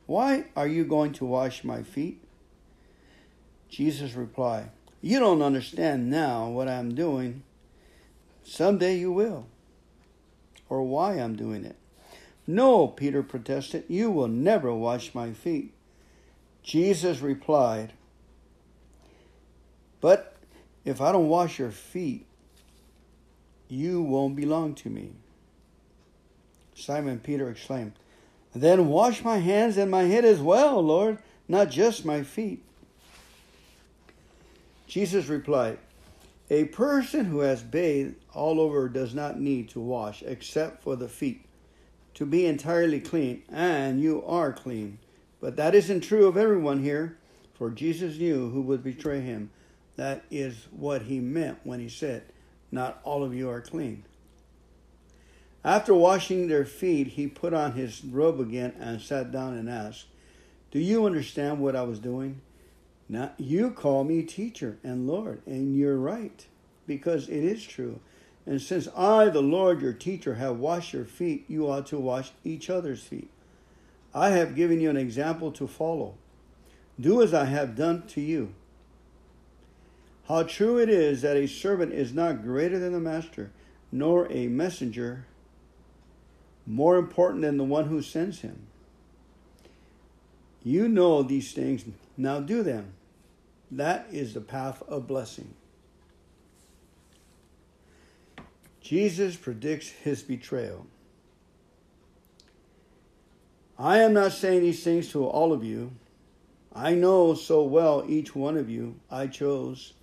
why 0.08 0.46
are 0.56 0.66
you 0.66 0.86
going 0.86 1.12
to 1.12 1.26
wash 1.26 1.62
my 1.64 1.82
feet? 1.82 2.22
Jesus 3.68 4.14
replied, 4.14 4.70
You 5.02 5.18
don't 5.18 5.42
understand 5.42 6.08
now 6.08 6.48
what 6.48 6.66
I'm 6.66 6.94
doing. 6.94 7.42
Someday 8.42 8.96
you 8.96 9.12
will, 9.12 9.48
or 10.70 10.82
why 10.82 11.16
I'm 11.16 11.36
doing 11.36 11.62
it. 11.66 11.76
No, 12.46 12.88
Peter 12.88 13.22
protested, 13.22 13.84
you 13.86 14.10
will 14.10 14.28
never 14.28 14.72
wash 14.72 15.14
my 15.14 15.34
feet. 15.34 15.74
Jesus 16.62 17.20
replied, 17.20 17.92
But 20.00 20.36
if 20.86 21.02
I 21.02 21.12
don't 21.12 21.28
wash 21.28 21.58
your 21.58 21.70
feet, 21.70 22.24
you 23.68 24.00
won't 24.00 24.36
belong 24.36 24.74
to 24.76 24.88
me. 24.88 25.12
Simon 26.74 27.18
Peter 27.18 27.50
exclaimed, 27.50 27.92
Then 28.54 28.88
wash 28.88 29.22
my 29.22 29.38
hands 29.38 29.76
and 29.76 29.90
my 29.90 30.02
head 30.04 30.24
as 30.24 30.40
well, 30.40 30.80
Lord, 30.82 31.18
not 31.46 31.70
just 31.70 32.04
my 32.04 32.22
feet. 32.22 32.64
Jesus 34.86 35.26
replied, 35.26 35.78
A 36.50 36.64
person 36.64 37.26
who 37.26 37.40
has 37.40 37.62
bathed 37.62 38.16
all 38.32 38.60
over 38.60 38.88
does 38.88 39.14
not 39.14 39.38
need 39.38 39.68
to 39.70 39.80
wash 39.80 40.22
except 40.22 40.82
for 40.82 40.96
the 40.96 41.08
feet 41.08 41.44
to 42.14 42.26
be 42.26 42.46
entirely 42.46 43.00
clean, 43.00 43.42
and 43.48 44.00
you 44.00 44.24
are 44.26 44.52
clean. 44.52 44.98
But 45.40 45.56
that 45.56 45.74
isn't 45.74 46.00
true 46.00 46.26
of 46.26 46.36
everyone 46.36 46.82
here, 46.82 47.16
for 47.54 47.70
Jesus 47.70 48.18
knew 48.18 48.50
who 48.50 48.62
would 48.62 48.82
betray 48.82 49.20
him. 49.20 49.50
That 49.94 50.24
is 50.30 50.66
what 50.70 51.02
he 51.02 51.20
meant 51.20 51.58
when 51.62 51.80
he 51.80 51.88
said, 51.88 52.24
Not 52.72 53.00
all 53.04 53.22
of 53.22 53.34
you 53.34 53.48
are 53.50 53.60
clean. 53.60 54.04
After 55.64 55.92
washing 55.92 56.48
their 56.48 56.64
feet, 56.64 57.08
he 57.08 57.26
put 57.26 57.52
on 57.52 57.72
his 57.72 58.04
robe 58.04 58.40
again 58.40 58.74
and 58.78 59.00
sat 59.00 59.32
down 59.32 59.54
and 59.54 59.68
asked, 59.68 60.06
Do 60.70 60.78
you 60.78 61.04
understand 61.04 61.60
what 61.60 61.74
I 61.74 61.82
was 61.82 61.98
doing? 61.98 62.40
Now, 63.08 63.32
you 63.38 63.70
call 63.70 64.04
me 64.04 64.22
teacher 64.22 64.78
and 64.84 65.06
Lord, 65.06 65.42
and 65.46 65.76
you're 65.76 65.96
right, 65.96 66.46
because 66.86 67.28
it 67.28 67.42
is 67.42 67.64
true. 67.64 68.00
And 68.46 68.62
since 68.62 68.88
I, 68.96 69.28
the 69.28 69.42
Lord, 69.42 69.82
your 69.82 69.92
teacher, 69.92 70.36
have 70.36 70.58
washed 70.58 70.92
your 70.92 71.04
feet, 71.04 71.44
you 71.48 71.68
ought 71.68 71.86
to 71.88 71.98
wash 71.98 72.32
each 72.44 72.70
other's 72.70 73.02
feet. 73.02 73.30
I 74.14 74.30
have 74.30 74.54
given 74.54 74.80
you 74.80 74.90
an 74.90 74.96
example 74.96 75.52
to 75.52 75.66
follow. 75.66 76.14
Do 77.00 77.22
as 77.22 77.34
I 77.34 77.44
have 77.44 77.76
done 77.76 78.06
to 78.08 78.20
you. 78.20 78.54
How 80.28 80.42
true 80.42 80.78
it 80.78 80.88
is 80.88 81.22
that 81.22 81.36
a 81.36 81.46
servant 81.46 81.92
is 81.92 82.12
not 82.12 82.42
greater 82.42 82.78
than 82.78 82.92
the 82.92 83.00
master, 83.00 83.50
nor 83.90 84.30
a 84.30 84.46
messenger 84.48 85.26
more 86.68 86.96
important 86.96 87.42
than 87.42 87.56
the 87.56 87.64
one 87.64 87.86
who 87.86 88.02
sends 88.02 88.42
him. 88.42 88.66
You 90.62 90.86
know 90.86 91.22
these 91.22 91.52
things, 91.52 91.84
now 92.16 92.40
do 92.40 92.62
them. 92.62 92.92
That 93.70 94.06
is 94.12 94.34
the 94.34 94.40
path 94.42 94.82
of 94.86 95.06
blessing. 95.06 95.54
Jesus 98.82 99.36
predicts 99.36 99.88
his 99.88 100.22
betrayal. 100.22 100.86
I 103.78 103.98
am 103.98 104.12
not 104.12 104.32
saying 104.32 104.62
these 104.62 104.82
things 104.82 105.08
to 105.10 105.24
all 105.24 105.52
of 105.52 105.64
you. 105.64 105.92
I 106.74 106.94
know 106.94 107.34
so 107.34 107.62
well 107.62 108.04
each 108.06 108.34
one 108.34 108.56
of 108.56 108.68
you 108.68 108.96
I 109.10 109.26
chose. 109.26 109.94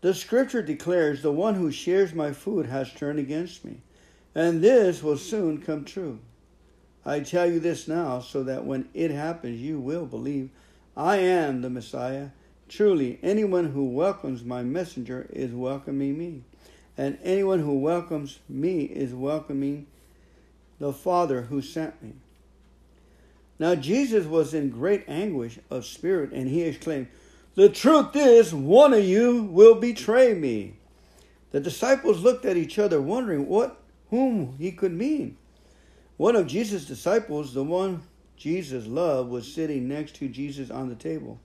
The 0.00 0.14
scripture 0.14 0.62
declares, 0.62 1.22
The 1.22 1.32
one 1.32 1.54
who 1.54 1.70
shares 1.70 2.12
my 2.12 2.32
food 2.32 2.66
has 2.66 2.92
turned 2.92 3.18
against 3.18 3.64
me, 3.64 3.82
and 4.34 4.62
this 4.62 5.02
will 5.02 5.18
soon 5.18 5.60
come 5.60 5.84
true. 5.84 6.18
I 7.04 7.20
tell 7.20 7.50
you 7.50 7.58
this 7.58 7.88
now, 7.88 8.20
so 8.20 8.42
that 8.44 8.64
when 8.64 8.88
it 8.94 9.10
happens, 9.10 9.60
you 9.60 9.78
will 9.78 10.06
believe 10.06 10.50
I 10.96 11.16
am 11.16 11.62
the 11.62 11.70
Messiah. 11.70 12.28
Truly, 12.68 13.18
anyone 13.22 13.72
who 13.72 13.86
welcomes 13.86 14.44
my 14.44 14.62
messenger 14.62 15.26
is 15.30 15.52
welcoming 15.52 16.16
me, 16.16 16.42
and 16.96 17.18
anyone 17.22 17.58
who 17.58 17.78
welcomes 17.78 18.38
me 18.48 18.84
is 18.84 19.12
welcoming 19.12 19.86
the 20.78 20.92
Father 20.92 21.42
who 21.42 21.60
sent 21.60 22.02
me. 22.02 22.14
Now, 23.58 23.74
Jesus 23.74 24.26
was 24.26 24.54
in 24.54 24.70
great 24.70 25.04
anguish 25.08 25.58
of 25.70 25.84
spirit, 25.84 26.32
and 26.32 26.48
he 26.48 26.62
exclaimed, 26.62 27.08
The 27.54 27.68
truth 27.68 28.16
is, 28.16 28.54
one 28.54 28.94
of 28.94 29.04
you 29.04 29.42
will 29.44 29.74
betray 29.74 30.34
me. 30.34 30.74
The 31.50 31.60
disciples 31.60 32.22
looked 32.22 32.44
at 32.44 32.56
each 32.56 32.78
other, 32.78 33.00
wondering 33.00 33.46
what 33.46 33.81
whom 34.12 34.56
he 34.58 34.70
could 34.70 34.92
mean. 34.92 35.38
One 36.18 36.36
of 36.36 36.46
Jesus' 36.46 36.84
disciples, 36.84 37.54
the 37.54 37.64
one 37.64 38.02
Jesus 38.36 38.86
loved, 38.86 39.30
was 39.30 39.50
sitting 39.50 39.88
next 39.88 40.16
to 40.16 40.28
Jesus 40.28 40.70
on 40.70 40.90
the 40.90 40.94
table. 40.94 41.40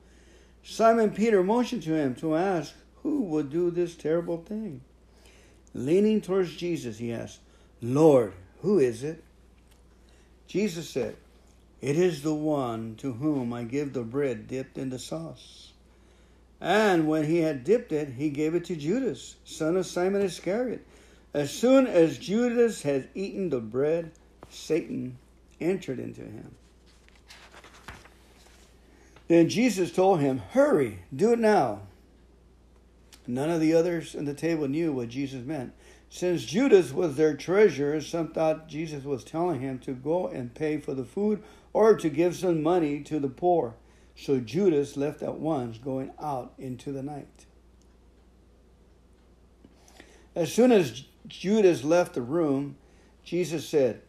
Simon 0.64 1.12
Peter 1.12 1.42
motioned 1.44 1.84
to 1.84 1.94
him 1.94 2.14
to 2.16 2.36
ask 2.36 2.74
who 3.04 3.22
would 3.22 3.50
do 3.50 3.72
this 3.72 3.96
terrible 3.96 4.44
thing. 4.44 4.82
Leaning 5.74 6.20
towards 6.20 6.58
Jesus, 6.58 6.98
he 6.98 7.14
asked, 7.14 7.40
Lord, 7.82 8.34
who 8.62 8.80
is 8.80 9.02
it? 9.02 9.24
Jesus 10.46 10.90
said, 10.90 11.16
It 11.80 11.96
is 11.96 12.22
the 12.22 12.36
one 12.36 12.96
to 12.98 13.14
whom 13.14 13.54
I 13.54 13.64
give 13.64 13.94
the 13.94 14.04
bread 14.04 14.50
dipped 14.50 14.78
in 14.78 14.90
the 14.90 15.00
sauce. 15.00 15.72
And 16.60 17.08
when 17.08 17.28
he 17.28 17.38
had 17.38 17.64
dipped 17.64 17.94
it, 17.94 18.10
he 18.18 18.30
gave 18.30 18.56
it 18.56 18.66
to 18.66 18.76
Judas, 18.76 19.38
son 19.46 19.78
of 19.78 19.86
Simon 19.86 20.22
Iscariot. 20.22 20.86
As 21.38 21.52
soon 21.52 21.86
as 21.86 22.18
Judas 22.18 22.82
had 22.82 23.10
eaten 23.14 23.52
the 23.52 23.60
bread, 23.60 24.12
Satan 24.50 25.20
entered 25.62 26.00
into 26.00 26.22
him. 26.22 26.56
Then 29.28 29.48
Jesus 29.48 29.92
told 29.92 30.20
him, 30.20 30.40
Hurry, 30.40 31.04
do 31.16 31.34
it 31.34 31.40
now. 31.40 31.82
None 33.28 33.52
of 33.52 33.62
the 33.62 33.76
others 33.76 34.16
at 34.16 34.26
the 34.26 34.34
table 34.34 34.68
knew 34.68 34.92
what 34.92 35.10
Jesus 35.10 35.46
meant. 35.46 35.74
Since 36.10 36.44
Judas 36.44 36.92
was 36.92 37.18
their 37.18 37.36
treasurer, 37.38 38.02
some 38.02 38.30
thought 38.30 38.68
Jesus 38.68 39.04
was 39.04 39.24
telling 39.24 39.62
him 39.62 39.78
to 39.82 39.94
go 39.94 40.30
and 40.30 40.56
pay 40.56 40.80
for 40.80 40.96
the 40.96 41.06
food 41.06 41.44
or 41.72 41.96
to 41.98 42.10
give 42.10 42.36
some 42.36 42.64
money 42.64 43.02
to 43.02 43.20
the 43.20 43.30
poor. 43.30 43.76
So 44.16 44.40
Judas 44.40 44.98
left 44.98 45.22
at 45.22 45.36
once, 45.36 45.78
going 45.78 46.14
out 46.20 46.54
into 46.58 46.92
the 46.92 47.04
night. 47.04 47.46
As 50.34 50.52
soon 50.52 50.72
as 50.72 51.04
Judas 51.28 51.84
left 51.84 52.14
the 52.14 52.22
room, 52.22 52.78
Jesus 53.24 53.68
said, 53.68 54.02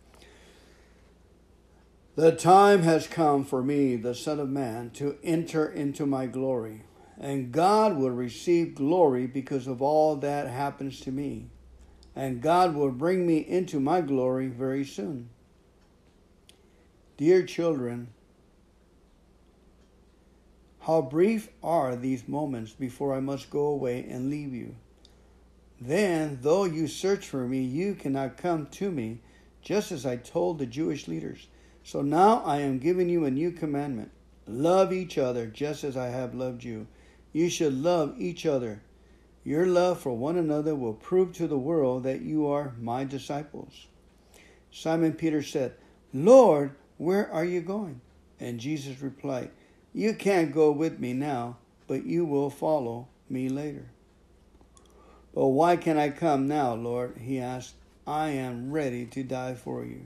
the 2.18 2.32
time 2.32 2.82
has 2.82 3.06
come 3.06 3.44
for 3.44 3.62
me, 3.62 3.94
the 3.94 4.12
Son 4.12 4.40
of 4.40 4.48
Man, 4.48 4.90
to 4.94 5.18
enter 5.22 5.68
into 5.68 6.04
my 6.04 6.26
glory, 6.26 6.82
and 7.16 7.52
God 7.52 7.96
will 7.96 8.10
receive 8.10 8.74
glory 8.74 9.28
because 9.28 9.68
of 9.68 9.80
all 9.80 10.16
that 10.16 10.48
happens 10.48 10.98
to 11.02 11.12
me, 11.12 11.46
and 12.16 12.42
God 12.42 12.74
will 12.74 12.90
bring 12.90 13.24
me 13.24 13.38
into 13.38 13.78
my 13.78 14.00
glory 14.00 14.48
very 14.48 14.84
soon. 14.84 15.28
Dear 17.16 17.44
children, 17.44 18.08
how 20.80 21.02
brief 21.02 21.50
are 21.62 21.94
these 21.94 22.26
moments 22.26 22.72
before 22.72 23.14
I 23.14 23.20
must 23.20 23.48
go 23.48 23.66
away 23.66 24.04
and 24.10 24.28
leave 24.28 24.52
you. 24.52 24.74
Then, 25.80 26.38
though 26.42 26.64
you 26.64 26.88
search 26.88 27.26
for 27.26 27.46
me, 27.46 27.62
you 27.62 27.94
cannot 27.94 28.36
come 28.36 28.66
to 28.66 28.90
me, 28.90 29.20
just 29.62 29.92
as 29.92 30.04
I 30.04 30.16
told 30.16 30.58
the 30.58 30.66
Jewish 30.66 31.06
leaders. 31.06 31.46
So 31.84 32.02
now 32.02 32.42
I 32.44 32.58
am 32.58 32.78
giving 32.78 33.08
you 33.08 33.24
a 33.24 33.30
new 33.30 33.52
commandment 33.52 34.10
love 34.48 34.92
each 34.92 35.18
other 35.18 35.46
just 35.46 35.84
as 35.84 35.96
I 35.96 36.08
have 36.08 36.34
loved 36.34 36.64
you. 36.64 36.86
You 37.32 37.50
should 37.50 37.74
love 37.74 38.14
each 38.18 38.46
other. 38.46 38.82
Your 39.44 39.66
love 39.66 40.00
for 40.00 40.16
one 40.16 40.36
another 40.36 40.74
will 40.74 40.94
prove 40.94 41.32
to 41.34 41.46
the 41.46 41.58
world 41.58 42.02
that 42.04 42.22
you 42.22 42.46
are 42.46 42.74
my 42.80 43.04
disciples. 43.04 43.86
Simon 44.70 45.12
Peter 45.12 45.42
said, 45.42 45.74
Lord, 46.12 46.74
where 46.96 47.30
are 47.30 47.44
you 47.44 47.60
going? 47.60 48.00
And 48.40 48.60
Jesus 48.60 49.00
replied, 49.00 49.50
You 49.92 50.14
can't 50.14 50.52
go 50.52 50.70
with 50.72 50.98
me 50.98 51.12
now, 51.12 51.58
but 51.86 52.04
you 52.04 52.24
will 52.24 52.50
follow 52.50 53.08
me 53.28 53.48
later. 53.48 53.90
But 55.38 55.50
why 55.50 55.76
can 55.76 55.96
I 55.96 56.10
come 56.10 56.48
now, 56.48 56.74
Lord? 56.74 57.18
He 57.18 57.38
asked. 57.38 57.74
I 58.08 58.30
am 58.30 58.72
ready 58.72 59.06
to 59.06 59.22
die 59.22 59.54
for 59.54 59.84
you. 59.84 60.00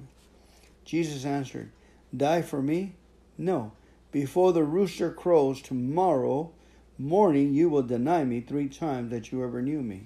Jesus 0.84 1.24
answered, 1.24 1.70
Die 2.14 2.42
for 2.42 2.60
me? 2.60 2.96
No. 3.38 3.72
Before 4.10 4.52
the 4.52 4.62
rooster 4.62 5.10
crows 5.10 5.62
tomorrow 5.62 6.50
morning, 6.98 7.54
you 7.54 7.70
will 7.70 7.82
deny 7.82 8.24
me 8.24 8.42
three 8.42 8.68
times 8.68 9.10
that 9.10 9.32
you 9.32 9.42
ever 9.42 9.62
knew 9.62 9.80
me. 9.80 10.02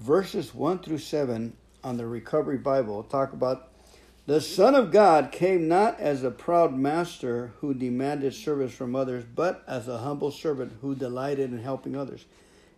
Verses 0.00 0.54
1 0.54 0.78
through 0.78 0.96
7 0.96 1.54
on 1.84 1.98
the 1.98 2.06
Recovery 2.06 2.56
Bible 2.56 3.02
talk 3.02 3.34
about 3.34 3.71
the 4.24 4.40
Son 4.40 4.76
of 4.76 4.92
God 4.92 5.32
came 5.32 5.66
not 5.66 5.98
as 5.98 6.22
a 6.22 6.30
proud 6.30 6.76
master 6.76 7.52
who 7.60 7.74
demanded 7.74 8.32
service 8.34 8.72
from 8.72 8.94
others, 8.94 9.24
but 9.34 9.64
as 9.66 9.88
a 9.88 9.98
humble 9.98 10.30
servant 10.30 10.74
who 10.80 10.94
delighted 10.94 11.52
in 11.52 11.58
helping 11.58 11.96
others. 11.96 12.24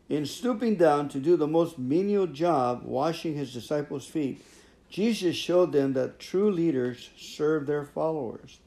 In 0.08 0.24
stooping 0.24 0.76
down 0.76 1.08
to 1.10 1.18
do 1.18 1.36
the 1.36 1.46
most 1.46 1.78
menial 1.78 2.26
job, 2.26 2.82
washing 2.84 3.34
his 3.34 3.52
disciples' 3.52 4.06
feet, 4.06 4.42
Jesus 4.88 5.36
showed 5.36 5.72
them 5.72 5.92
that 5.94 6.18
true 6.18 6.50
leaders 6.50 7.10
serve 7.18 7.66
their 7.66 7.84
followers. 7.84 8.58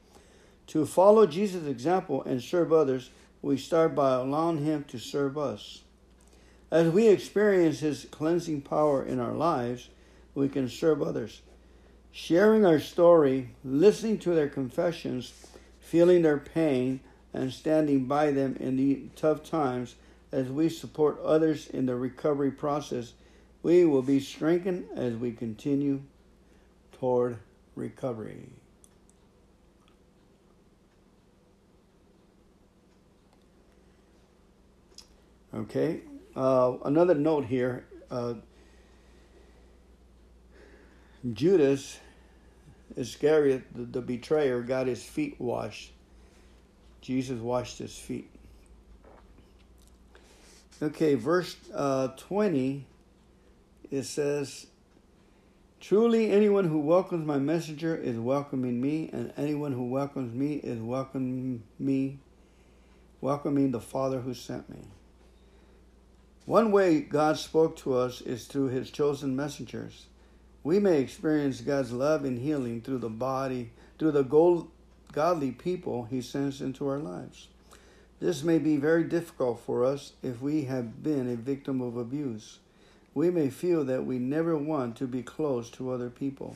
To 0.68 0.86
follow 0.86 1.26
Jesus' 1.26 1.66
example 1.66 2.22
and 2.24 2.42
serve 2.42 2.72
others, 2.72 3.10
we 3.42 3.56
start 3.56 3.94
by 3.94 4.14
allowing 4.14 4.64
him 4.64 4.84
to 4.88 4.98
serve 4.98 5.36
us. 5.36 5.82
As 6.70 6.90
we 6.90 7.08
experience 7.08 7.80
his 7.80 8.06
cleansing 8.10 8.60
power 8.60 9.02
in 9.02 9.18
our 9.18 9.32
lives, 9.32 9.88
we 10.34 10.48
can 10.48 10.68
serve 10.68 11.02
others. 11.02 11.40
Sharing 12.12 12.64
our 12.64 12.80
story, 12.80 13.50
listening 13.64 14.18
to 14.20 14.34
their 14.34 14.48
confessions, 14.48 15.32
feeling 15.80 16.22
their 16.22 16.38
pain, 16.38 17.00
and 17.32 17.52
standing 17.52 18.06
by 18.06 18.30
them 18.30 18.56
in 18.58 18.76
the 18.76 19.08
tough 19.14 19.44
times 19.44 19.94
as 20.32 20.48
we 20.48 20.68
support 20.68 21.20
others 21.22 21.68
in 21.68 21.86
the 21.86 21.94
recovery 21.96 22.50
process, 22.50 23.12
we 23.62 23.84
will 23.84 24.02
be 24.02 24.20
strengthened 24.20 24.86
as 24.94 25.14
we 25.14 25.32
continue 25.32 26.02
toward 26.92 27.38
recovery. 27.74 28.48
Okay, 35.54 36.02
uh, 36.36 36.74
another 36.84 37.14
note 37.14 37.46
here 37.46 37.86
uh, 38.10 38.34
Judas 41.32 41.98
Iscariot, 42.96 43.64
the, 43.74 43.82
the 43.82 44.00
betrayer, 44.00 44.62
got 44.62 44.86
his 44.86 45.02
feet 45.04 45.40
washed. 45.40 45.92
Jesus 47.00 47.38
washed 47.40 47.78
his 47.78 47.96
feet. 47.96 48.30
Okay, 50.80 51.14
verse 51.14 51.56
uh, 51.74 52.08
20, 52.16 52.84
it 53.90 54.02
says, 54.04 54.66
Truly, 55.80 56.30
anyone 56.30 56.64
who 56.64 56.78
welcomes 56.80 57.26
my 57.26 57.38
messenger 57.38 57.96
is 57.96 58.18
welcoming 58.18 58.80
me, 58.80 59.10
and 59.12 59.32
anyone 59.36 59.72
who 59.72 59.88
welcomes 59.88 60.34
me 60.34 60.54
is 60.54 60.80
welcoming 60.80 61.62
me, 61.78 62.18
welcoming 63.20 63.70
the 63.70 63.80
Father 63.80 64.20
who 64.20 64.34
sent 64.34 64.68
me. 64.68 64.80
One 66.46 66.72
way 66.72 67.00
God 67.00 67.38
spoke 67.38 67.76
to 67.78 67.94
us 67.94 68.20
is 68.20 68.46
through 68.46 68.68
his 68.68 68.90
chosen 68.90 69.36
messengers. 69.36 70.06
We 70.68 70.78
may 70.80 71.00
experience 71.00 71.62
God's 71.62 71.92
love 71.92 72.26
and 72.26 72.38
healing 72.38 72.82
through 72.82 72.98
the 72.98 73.08
body, 73.08 73.70
through 73.98 74.10
the 74.10 74.66
godly 75.12 75.50
people 75.50 76.04
he 76.10 76.20
sends 76.20 76.60
into 76.60 76.86
our 76.86 76.98
lives. 76.98 77.48
This 78.20 78.42
may 78.42 78.58
be 78.58 78.76
very 78.76 79.04
difficult 79.04 79.60
for 79.60 79.82
us 79.82 80.12
if 80.22 80.42
we 80.42 80.64
have 80.64 81.02
been 81.02 81.26
a 81.26 81.36
victim 81.36 81.80
of 81.80 81.96
abuse. 81.96 82.58
We 83.14 83.30
may 83.30 83.48
feel 83.48 83.82
that 83.84 84.04
we 84.04 84.18
never 84.18 84.58
want 84.58 84.96
to 84.96 85.06
be 85.06 85.22
close 85.22 85.70
to 85.70 85.90
other 85.90 86.10
people. 86.10 86.54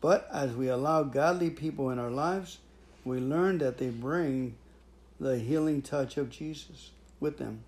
But 0.00 0.28
as 0.32 0.52
we 0.52 0.68
allow 0.68 1.02
godly 1.02 1.50
people 1.50 1.90
in 1.90 1.98
our 1.98 2.08
lives, 2.08 2.58
we 3.04 3.18
learn 3.18 3.58
that 3.58 3.78
they 3.78 3.88
bring 3.88 4.54
the 5.18 5.40
healing 5.40 5.82
touch 5.82 6.16
of 6.16 6.30
Jesus 6.30 6.92
with 7.18 7.38
them. 7.38 7.64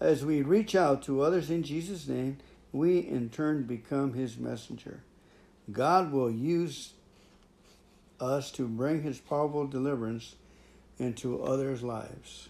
As 0.00 0.22
we 0.22 0.42
reach 0.42 0.74
out 0.74 1.02
to 1.04 1.22
others 1.22 1.48
in 1.48 1.62
Jesus' 1.62 2.06
name, 2.06 2.36
we 2.72 2.98
in 2.98 3.30
turn 3.30 3.64
become 3.64 4.14
his 4.14 4.36
messenger. 4.36 5.00
God 5.70 6.12
will 6.12 6.30
use 6.30 6.92
us 8.20 8.50
to 8.52 8.66
bring 8.66 9.02
his 9.02 9.18
powerful 9.18 9.66
deliverance 9.66 10.34
into 10.98 11.42
others' 11.42 11.82
lives. 11.82 12.48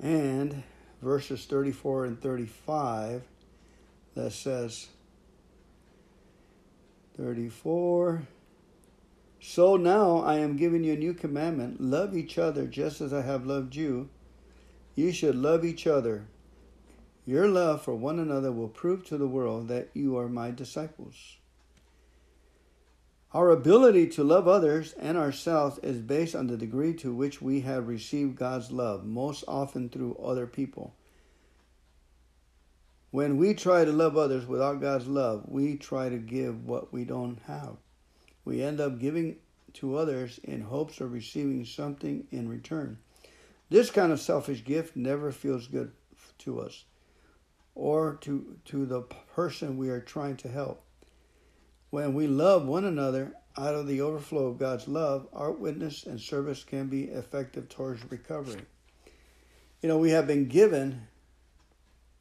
And 0.00 0.62
verses 1.02 1.46
34 1.46 2.04
and 2.04 2.20
35 2.20 3.22
that 4.14 4.32
says, 4.32 4.88
34 7.16 8.22
So 9.40 9.76
now 9.76 10.18
I 10.18 10.36
am 10.36 10.56
giving 10.56 10.84
you 10.84 10.92
a 10.92 10.96
new 10.96 11.14
commandment 11.14 11.80
love 11.80 12.16
each 12.16 12.38
other 12.38 12.66
just 12.66 13.00
as 13.00 13.12
I 13.12 13.22
have 13.22 13.46
loved 13.46 13.74
you. 13.74 14.10
You 14.96 15.12
should 15.12 15.36
love 15.36 15.62
each 15.62 15.86
other. 15.86 16.26
Your 17.26 17.48
love 17.48 17.82
for 17.82 17.94
one 17.94 18.18
another 18.18 18.50
will 18.50 18.68
prove 18.68 19.04
to 19.06 19.18
the 19.18 19.28
world 19.28 19.68
that 19.68 19.90
you 19.92 20.16
are 20.16 20.26
my 20.26 20.50
disciples. 20.50 21.36
Our 23.34 23.50
ability 23.50 24.06
to 24.10 24.24
love 24.24 24.48
others 24.48 24.94
and 24.94 25.18
ourselves 25.18 25.78
is 25.82 26.00
based 26.00 26.34
on 26.34 26.46
the 26.46 26.56
degree 26.56 26.94
to 26.94 27.12
which 27.12 27.42
we 27.42 27.60
have 27.60 27.88
received 27.88 28.36
God's 28.36 28.72
love, 28.72 29.04
most 29.04 29.44
often 29.46 29.90
through 29.90 30.14
other 30.14 30.46
people. 30.46 30.94
When 33.10 33.36
we 33.36 33.52
try 33.52 33.84
to 33.84 33.92
love 33.92 34.16
others 34.16 34.46
without 34.46 34.80
God's 34.80 35.08
love, 35.08 35.44
we 35.46 35.76
try 35.76 36.08
to 36.08 36.16
give 36.16 36.64
what 36.64 36.90
we 36.90 37.04
don't 37.04 37.38
have. 37.46 37.76
We 38.46 38.62
end 38.62 38.80
up 38.80 38.98
giving 38.98 39.36
to 39.74 39.96
others 39.96 40.40
in 40.42 40.62
hopes 40.62 41.02
of 41.02 41.12
receiving 41.12 41.66
something 41.66 42.26
in 42.30 42.48
return. 42.48 42.96
This 43.68 43.90
kind 43.90 44.12
of 44.12 44.20
selfish 44.20 44.64
gift 44.64 44.96
never 44.96 45.32
feels 45.32 45.66
good 45.66 45.90
to 46.38 46.60
us 46.60 46.84
or 47.74 48.14
to, 48.22 48.56
to 48.66 48.86
the 48.86 49.02
person 49.02 49.76
we 49.76 49.90
are 49.90 50.00
trying 50.00 50.36
to 50.38 50.48
help. 50.48 50.82
When 51.90 52.14
we 52.14 52.26
love 52.26 52.66
one 52.66 52.84
another 52.84 53.34
out 53.58 53.74
of 53.74 53.86
the 53.86 54.00
overflow 54.00 54.46
of 54.46 54.58
God's 54.58 54.86
love, 54.86 55.26
our 55.32 55.50
witness 55.50 56.04
and 56.04 56.20
service 56.20 56.62
can 56.62 56.86
be 56.86 57.04
effective 57.04 57.68
towards 57.68 58.08
recovery. 58.10 58.62
You 59.82 59.88
know, 59.88 59.98
we 59.98 60.10
have 60.10 60.26
been 60.26 60.46
given 60.46 61.08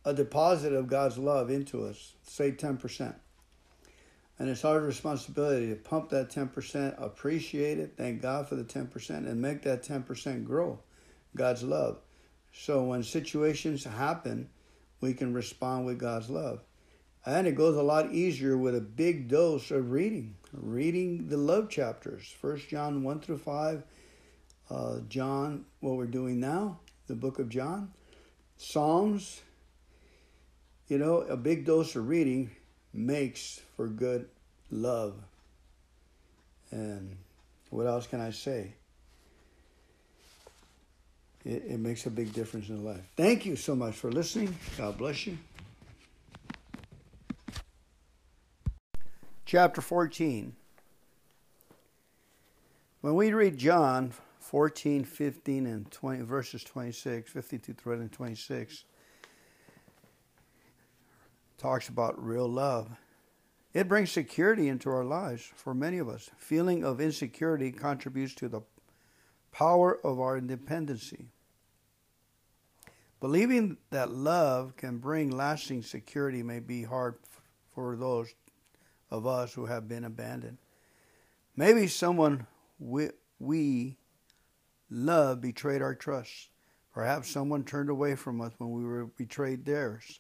a 0.03 0.13
deposit 0.13 0.73
of 0.73 0.87
God's 0.87 1.17
love 1.17 1.49
into 1.49 1.85
us, 1.85 2.13
say 2.23 2.51
10%. 2.51 3.15
And 4.37 4.49
it's 4.49 4.65
our 4.65 4.79
responsibility 4.79 5.69
to 5.69 5.75
pump 5.75 6.09
that 6.09 6.29
10%, 6.29 7.01
appreciate 7.01 7.79
it, 7.79 7.93
thank 7.97 8.21
God 8.21 8.49
for 8.49 8.55
the 8.55 8.63
10%, 8.63 9.09
and 9.09 9.41
make 9.41 9.61
that 9.61 9.83
10% 9.83 10.43
grow 10.43 10.79
God's 11.35 11.63
love. 11.63 11.97
So 12.53 12.83
when 12.83 13.03
situations 13.03 13.83
happen, 13.83 14.49
we 15.01 15.13
can 15.13 15.33
respond 15.33 15.85
with 15.85 15.99
God's 15.99 16.29
love. 16.29 16.61
And 17.25 17.47
it 17.47 17.55
goes 17.55 17.75
a 17.75 17.83
lot 17.83 18.13
easier 18.13 18.57
with 18.57 18.75
a 18.75 18.81
big 18.81 19.27
dose 19.27 19.71
of 19.71 19.91
reading, 19.91 20.35
reading 20.53 21.27
the 21.27 21.37
love 21.37 21.69
chapters, 21.69 22.33
First 22.39 22.69
John 22.69 23.03
1 23.03 23.19
through 23.19 23.39
5, 23.39 23.83
uh, 24.69 24.99
John, 25.09 25.65
what 25.79 25.95
we're 25.95 26.05
doing 26.05 26.39
now, 26.39 26.79
the 27.07 27.15
book 27.15 27.39
of 27.39 27.49
John, 27.49 27.91
Psalms. 28.57 29.41
You 30.87 30.99
know, 30.99 31.21
a 31.21 31.35
big 31.35 31.65
dose 31.65 31.95
of 31.95 32.07
reading 32.07 32.51
makes 32.93 33.59
for 33.75 33.87
good 33.87 34.27
love. 34.69 35.15
And 36.69 37.17
what 37.71 37.87
else 37.87 38.05
can 38.05 38.21
I 38.21 38.29
say? 38.29 38.75
It, 41.45 41.63
it 41.67 41.79
makes 41.79 42.05
a 42.05 42.09
big 42.09 42.33
difference 42.33 42.69
in 42.69 42.83
life. 42.83 43.03
Thank 43.15 43.45
you 43.45 43.55
so 43.55 43.75
much 43.75 43.95
for 43.95 44.11
listening. 44.11 44.55
God 44.77 44.97
bless 44.97 45.27
you. 45.27 45.37
chapter 49.45 49.79
14. 49.79 50.53
When 53.01 53.15
we 53.15 53.31
read 53.31 53.57
John 53.57 54.11
14, 54.39 55.05
15, 55.05 55.65
and 55.67 55.89
20, 55.89 56.23
verses 56.23 56.63
26, 56.63 57.31
52 57.31 57.73
through 57.73 57.93
and 57.93 58.11
26, 58.11 58.83
talks 61.57 61.87
about 61.87 62.21
real 62.21 62.49
love. 62.49 62.89
It 63.73 63.87
brings 63.87 64.11
security 64.11 64.67
into 64.67 64.89
our 64.89 65.03
lives 65.03 65.49
for 65.55 65.73
many 65.73 65.99
of 65.99 66.09
us. 66.09 66.29
Feeling 66.37 66.83
of 66.83 66.99
insecurity 66.99 67.71
contributes 67.71 68.33
to 68.35 68.49
the 68.49 68.61
power 69.51 69.99
of 70.03 70.19
our 70.19 70.37
independency. 70.37 71.27
Believing 73.19 73.77
that 73.91 74.11
love 74.11 74.75
can 74.75 74.97
bring 74.97 75.31
lasting 75.31 75.81
security 75.81 76.43
may 76.43 76.59
be 76.59 76.83
hard 76.83 77.15
for 77.73 77.95
those 77.95 78.33
of 79.09 79.25
us 79.25 79.53
who 79.53 79.65
have 79.65 79.87
been 79.87 80.03
abandoned. 80.03 80.57
Maybe 81.55 81.87
someone 81.87 82.47
we, 82.79 83.09
we 83.39 83.97
love 84.89 85.41
betrayed 85.41 85.81
our 85.81 85.95
trust. 85.95 86.49
Perhaps 86.93 87.29
someone 87.29 87.63
turned 87.63 87.89
away 87.89 88.15
from 88.15 88.41
us 88.41 88.53
when 88.57 88.71
we 88.71 88.83
were 88.83 89.05
betrayed 89.05 89.65
theirs. 89.65 90.19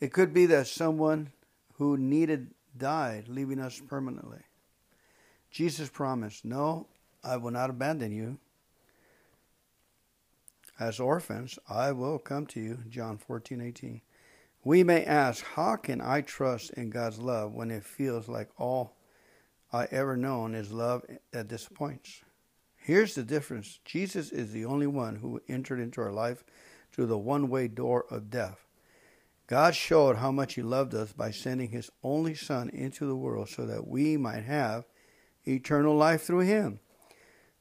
It 0.00 0.12
could 0.12 0.32
be 0.32 0.46
that 0.46 0.66
someone 0.66 1.30
who 1.74 1.96
needed 1.96 2.52
died, 2.76 3.28
leaving 3.28 3.58
us 3.58 3.80
permanently. 3.86 4.40
Jesus 5.50 5.88
promised, 5.88 6.44
No, 6.44 6.86
I 7.24 7.36
will 7.36 7.50
not 7.50 7.70
abandon 7.70 8.12
you. 8.12 8.38
As 10.78 11.00
orphans, 11.00 11.58
I 11.68 11.92
will 11.92 12.18
come 12.18 12.46
to 12.46 12.60
you. 12.60 12.78
John 12.88 13.16
14, 13.16 13.60
18. 13.60 14.02
We 14.62 14.82
may 14.82 15.04
ask, 15.04 15.44
how 15.44 15.76
can 15.76 16.00
I 16.00 16.20
trust 16.20 16.70
in 16.72 16.90
God's 16.90 17.18
love 17.18 17.52
when 17.52 17.70
it 17.70 17.84
feels 17.84 18.28
like 18.28 18.50
all 18.58 18.96
I 19.72 19.86
ever 19.90 20.16
known 20.16 20.54
is 20.54 20.72
love 20.72 21.04
that 21.30 21.48
disappoints? 21.48 22.22
Here's 22.74 23.14
the 23.14 23.22
difference 23.22 23.80
Jesus 23.84 24.30
is 24.30 24.52
the 24.52 24.64
only 24.64 24.86
one 24.86 25.16
who 25.16 25.40
entered 25.48 25.80
into 25.80 26.00
our 26.00 26.12
life 26.12 26.44
through 26.92 27.06
the 27.06 27.18
one 27.18 27.48
way 27.48 27.68
door 27.68 28.04
of 28.10 28.30
death. 28.30 28.66
God 29.46 29.74
showed 29.74 30.16
how 30.16 30.32
much 30.32 30.54
He 30.54 30.62
loved 30.62 30.94
us 30.94 31.12
by 31.12 31.30
sending 31.30 31.70
His 31.70 31.90
only 32.02 32.34
Son 32.34 32.68
into 32.70 33.06
the 33.06 33.16
world 33.16 33.48
so 33.48 33.66
that 33.66 33.86
we 33.86 34.16
might 34.16 34.44
have 34.44 34.84
eternal 35.46 35.96
life 35.96 36.22
through 36.22 36.40
Him. 36.40 36.80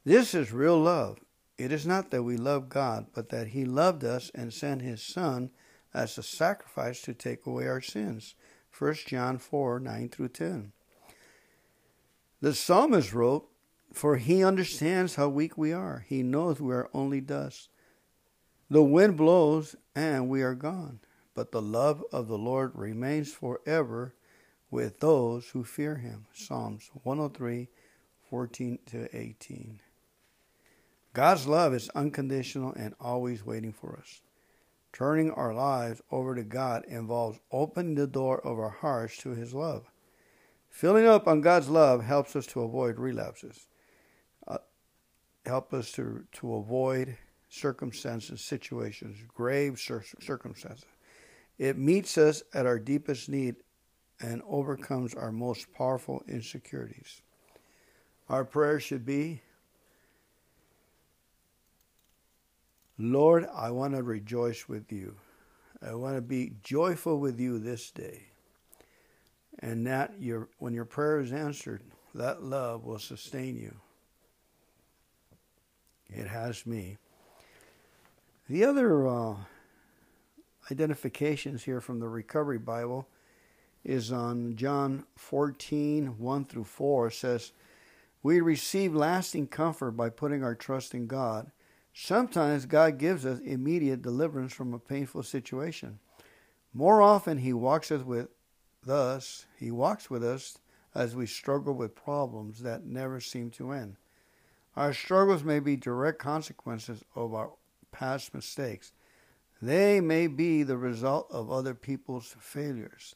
This 0.03 0.34
is 0.34 0.52
real 0.52 0.80
love. 0.80 1.19
It 1.58 1.72
is 1.72 1.85
not 1.85 2.11
that 2.11 2.24
we 2.24 2.38
love 2.38 2.69
God, 2.69 3.08
but 3.14 3.30
that 3.30 3.50
He 3.50 3.66
loved 3.66 4.03
us 4.03 4.32
and 4.35 4.53
sent 4.53 4.82
His 4.82 5.01
Son 5.01 5.51
as 5.93 6.17
a 6.17 6.24
sacrifice 6.24 7.01
to 7.01 7.14
take 7.14 7.45
away 7.45 7.67
our 7.67 7.82
sins. 7.82 8.35
1 8.77 8.93
John 9.08 9.38
4 9.38 9.80
9 9.80 10.09
through 10.09 10.30
10. 10.30 10.74
The 12.42 12.53
psalmist 12.53 13.14
wrote, 13.14 13.48
For 13.93 14.17
he 14.17 14.43
understands 14.43 15.16
how 15.16 15.30
weak 15.30 15.58
we 15.58 15.72
are. 15.72 16.06
He 16.08 16.22
knows 16.22 16.59
we 16.59 16.74
are 16.74 16.90
only 16.93 17.22
dust. 17.22 17.69
The 18.69 18.84
wind 18.84 19.16
blows 19.16 19.75
and 19.95 20.27
we 20.27 20.42
are 20.42 20.56
gone, 20.56 21.00
but 21.34 21.51
the 21.51 21.61
love 21.61 22.03
of 22.11 22.27
the 22.27 22.38
Lord 22.38 22.72
remains 22.75 23.32
forever 23.32 24.14
with 24.69 25.00
those 25.00 25.50
who 25.50 25.64
fear 25.64 25.95
him. 25.95 26.25
Psalms 26.34 26.90
103 27.03 27.69
14 28.30 28.80
to 28.88 29.17
18. 29.17 29.80
God's 31.16 31.48
love 31.48 31.74
is 31.74 31.88
unconditional 31.95 32.74
and 32.74 32.94
always 33.00 33.45
waiting 33.45 33.72
for 33.72 33.98
us. 33.98 34.19
Turning 34.92 35.32
our 35.32 35.53
lives 35.53 36.02
over 36.11 36.35
to 36.35 36.44
God 36.44 36.84
involves 36.90 37.40
opening 37.53 37.95
the 37.95 38.06
door 38.06 38.45
of 38.45 38.60
our 38.60 38.69
hearts 38.69 39.16
to 39.19 39.30
His 39.30 39.53
love. 39.53 39.90
Filling 40.69 41.08
up 41.08 41.26
on 41.26 41.40
God's 41.40 41.69
love 41.69 42.03
helps 42.03 42.35
us 42.35 42.45
to 42.48 42.64
avoid 42.64 43.00
relapses, 43.00 43.68
uh, 44.45 44.58
help 45.45 45.74
us 45.74 45.94
to, 45.94 46.26
to 46.34 46.56
avoid 46.56 47.18
circumstances, 47.48 48.42
situations, 48.42 49.18
grave 49.34 49.80
circumstances. 49.80 50.84
It 51.58 51.77
meets 51.77 52.18
us 52.18 52.44
at 52.53 52.66
our 52.66 52.77
deepest 52.77 53.30
need 53.30 53.56
and 54.19 54.42
overcomes 54.45 55.14
our 55.14 55.32
most 55.32 55.72
powerful 55.74 56.24
insecurities. 56.27 57.22
Our 58.27 58.44
prayer 58.44 58.82
should 58.82 59.06
be 59.06 59.44
Lord, 62.98 63.46
I 63.54 63.72
want 63.72 63.96
to 63.96 64.04
rejoice 64.04 64.68
with 64.68 64.92
you. 64.92 65.16
I 65.86 65.94
want 65.96 66.16
to 66.16 66.22
be 66.22 66.54
joyful 66.64 67.20
with 67.20 67.40
you 67.40 67.60
this 67.60 67.92
day. 67.92 68.28
And 69.60 69.86
that 69.88 70.14
your 70.20 70.50
when 70.60 70.74
your 70.74 70.86
prayer 70.86 71.20
is 71.20 71.32
answered, 71.32 71.82
that 72.14 72.44
love 72.44 72.86
will 72.86 73.00
sustain 73.00 73.58
you. 73.58 73.76
It 76.10 76.28
has 76.28 76.66
me. 76.66 76.98
The 78.50 78.64
other 78.64 79.08
uh, 79.08 79.36
identifications 80.72 81.64
here 81.64 81.82
from 81.82 82.00
the 82.00 82.08
Recovery 82.08 82.60
Bible 82.60 83.08
is 83.84 84.12
on 84.12 84.56
John 84.56 85.06
14, 85.16 86.18
1 86.18 86.46
through 86.46 86.64
4 86.64 87.12
says, 87.12 87.52
We 88.24 88.42
receive 88.42 88.96
lasting 88.96 89.48
comfort 89.48 89.92
by 89.92 90.10
putting 90.10 90.44
our 90.44 90.56
trust 90.56 90.94
in 90.94 91.08
God. 91.08 91.52
Sometimes 91.98 92.66
God 92.66 92.98
gives 92.98 93.26
us 93.26 93.40
immediate 93.40 94.02
deliverance 94.02 94.52
from 94.52 94.74
a 94.74 94.80
painful 94.80 95.24
situation. 95.24 96.00
More 96.74 97.02
often 97.02 97.38
he 97.38 97.54
walks 97.54 97.90
us 97.90 98.04
with 98.04 98.28
us, 98.86 99.46
he 99.58 99.72
walks 99.72 100.10
with 100.10 100.22
us 100.22 100.58
as 100.94 101.16
we 101.16 101.26
struggle 101.26 101.74
with 101.74 101.96
problems 101.96 102.60
that 102.60 102.86
never 102.86 103.22
seem 103.22 103.50
to 103.52 103.72
end. 103.72 103.96
Our 104.76 104.92
struggles 104.94 105.46
may 105.46 105.60
be 105.62 105.78
direct 105.78 106.20
consequences 106.20 107.02
of 107.16 107.34
our 107.34 107.52
past 107.94 108.34
mistakes. 108.34 108.92
They 109.62 110.02
may 110.02 110.28
be 110.28 110.64
the 110.64 110.78
result 110.78 111.28
of 111.32 111.50
other 111.50 111.74
people's 111.74 112.36
failures. 112.42 113.16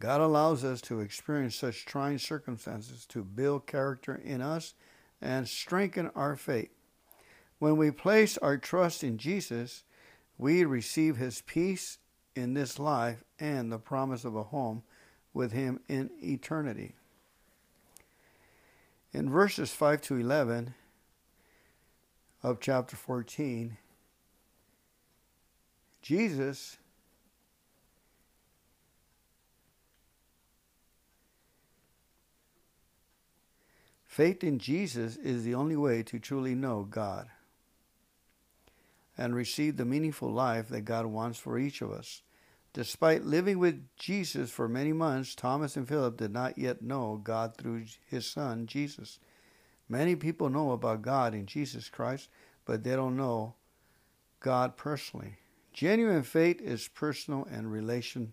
God 0.00 0.20
allows 0.20 0.64
us 0.64 0.80
to 0.82 0.98
experience 0.98 1.54
such 1.54 1.84
trying 1.84 2.18
circumstances 2.18 3.06
to 3.06 3.22
build 3.22 3.68
character 3.68 4.16
in 4.16 4.42
us 4.42 4.74
and 5.22 5.48
strengthen 5.48 6.10
our 6.16 6.34
faith. 6.34 6.70
When 7.60 7.76
we 7.76 7.90
place 7.90 8.38
our 8.38 8.56
trust 8.56 9.04
in 9.04 9.18
Jesus, 9.18 9.84
we 10.38 10.64
receive 10.64 11.18
his 11.18 11.42
peace 11.42 11.98
in 12.34 12.54
this 12.54 12.78
life 12.78 13.22
and 13.38 13.70
the 13.70 13.78
promise 13.78 14.24
of 14.24 14.34
a 14.34 14.44
home 14.44 14.82
with 15.34 15.52
him 15.52 15.78
in 15.86 16.10
eternity. 16.22 16.94
In 19.12 19.28
verses 19.28 19.70
5 19.72 20.00
to 20.02 20.16
11 20.16 20.72
of 22.42 22.60
chapter 22.60 22.96
14, 22.96 23.76
Jesus 26.00 26.78
Faith 34.06 34.42
in 34.42 34.58
Jesus 34.58 35.16
is 35.18 35.44
the 35.44 35.54
only 35.54 35.76
way 35.76 36.02
to 36.02 36.18
truly 36.18 36.54
know 36.54 36.86
God 36.90 37.28
and 39.20 39.34
receive 39.34 39.76
the 39.76 39.84
meaningful 39.84 40.32
life 40.32 40.70
that 40.70 40.80
God 40.80 41.04
wants 41.04 41.38
for 41.38 41.58
each 41.58 41.82
of 41.82 41.92
us. 41.92 42.22
Despite 42.72 43.26
living 43.26 43.58
with 43.58 43.86
Jesus 43.98 44.50
for 44.50 44.66
many 44.66 44.94
months, 44.94 45.34
Thomas 45.34 45.76
and 45.76 45.86
Philip 45.86 46.16
did 46.16 46.32
not 46.32 46.56
yet 46.56 46.80
know 46.80 47.20
God 47.22 47.54
through 47.54 47.84
his 48.06 48.24
son, 48.24 48.66
Jesus. 48.66 49.18
Many 49.90 50.16
people 50.16 50.48
know 50.48 50.70
about 50.70 51.02
God 51.02 51.34
in 51.34 51.44
Jesus 51.44 51.90
Christ, 51.90 52.30
but 52.64 52.82
they 52.82 52.96
don't 52.96 53.16
know 53.16 53.56
God 54.40 54.78
personally. 54.78 55.34
Genuine 55.74 56.22
faith 56.22 56.58
is 56.62 56.88
personal 56.88 57.46
and 57.52 57.70
relation 57.70 58.32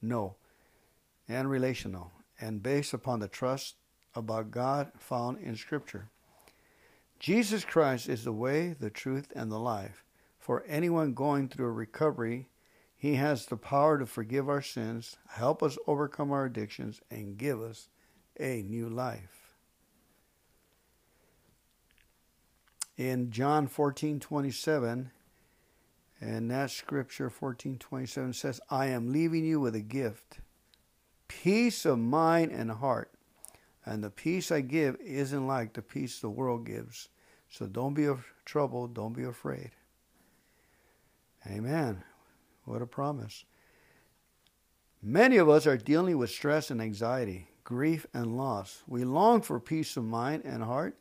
no 0.00 0.36
and 1.28 1.50
relational 1.50 2.12
and 2.40 2.62
based 2.62 2.94
upon 2.94 3.20
the 3.20 3.28
trust 3.28 3.74
about 4.14 4.50
God 4.50 4.90
found 4.98 5.38
in 5.38 5.54
scripture. 5.54 6.08
Jesus 7.18 7.64
Christ 7.64 8.08
is 8.08 8.24
the 8.24 8.32
way, 8.32 8.74
the 8.78 8.90
truth 8.90 9.30
and 9.36 9.52
the 9.52 9.58
life. 9.58 10.04
For 10.44 10.62
anyone 10.68 11.14
going 11.14 11.48
through 11.48 11.68
a 11.68 11.72
recovery, 11.72 12.50
he 12.94 13.14
has 13.14 13.46
the 13.46 13.56
power 13.56 13.98
to 13.98 14.04
forgive 14.04 14.46
our 14.46 14.60
sins, 14.60 15.16
help 15.26 15.62
us 15.62 15.78
overcome 15.86 16.32
our 16.32 16.44
addictions 16.44 17.00
and 17.10 17.38
give 17.38 17.62
us 17.62 17.88
a 18.38 18.60
new 18.60 18.90
life. 18.90 19.54
In 22.98 23.30
John 23.30 23.66
14:27, 23.66 25.12
and 26.20 26.50
that 26.50 26.70
scripture 26.70 27.30
1427 27.30 28.34
says, 28.34 28.60
I 28.68 28.88
am 28.88 29.10
leaving 29.10 29.46
you 29.46 29.60
with 29.60 29.74
a 29.74 29.80
gift, 29.80 30.40
peace 31.26 31.86
of 31.86 31.98
mind 31.98 32.52
and 32.52 32.70
heart. 32.70 33.10
And 33.86 34.04
the 34.04 34.10
peace 34.10 34.52
I 34.52 34.60
give 34.60 34.96
isn't 35.00 35.46
like 35.46 35.72
the 35.72 35.80
peace 35.80 36.20
the 36.20 36.28
world 36.28 36.66
gives. 36.66 37.08
So 37.48 37.66
don't 37.66 37.94
be 37.94 38.12
troubled, 38.44 38.92
don't 38.92 39.14
be 39.14 39.24
afraid. 39.24 39.70
Amen. 41.46 42.02
What 42.64 42.82
a 42.82 42.86
promise. 42.86 43.44
Many 45.02 45.36
of 45.36 45.48
us 45.48 45.66
are 45.66 45.76
dealing 45.76 46.16
with 46.16 46.30
stress 46.30 46.70
and 46.70 46.80
anxiety, 46.80 47.48
grief 47.62 48.06
and 48.14 48.36
loss. 48.36 48.82
We 48.86 49.04
long 49.04 49.42
for 49.42 49.60
peace 49.60 49.96
of 49.96 50.04
mind 50.04 50.42
and 50.44 50.62
heart. 50.62 50.98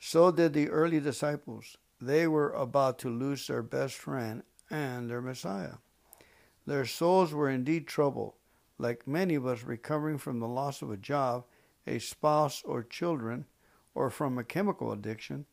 So 0.00 0.32
did 0.32 0.52
the 0.52 0.68
early 0.68 0.98
disciples. 0.98 1.76
They 2.00 2.26
were 2.26 2.52
about 2.52 2.98
to 3.00 3.08
lose 3.08 3.46
their 3.46 3.62
best 3.62 3.94
friend 3.94 4.42
and 4.70 5.08
their 5.08 5.22
Messiah. 5.22 5.74
Their 6.66 6.84
souls 6.84 7.32
were 7.32 7.48
indeed 7.48 7.86
troubled, 7.86 8.34
like 8.78 9.06
many 9.06 9.36
of 9.36 9.46
us 9.46 9.62
recovering 9.62 10.18
from 10.18 10.40
the 10.40 10.48
loss 10.48 10.82
of 10.82 10.90
a 10.90 10.96
job, 10.96 11.44
a 11.86 11.98
spouse, 12.00 12.62
or 12.64 12.82
children, 12.82 13.46
or 13.94 14.10
from 14.10 14.36
a 14.36 14.44
chemical 14.44 14.90
addiction. 14.90 15.46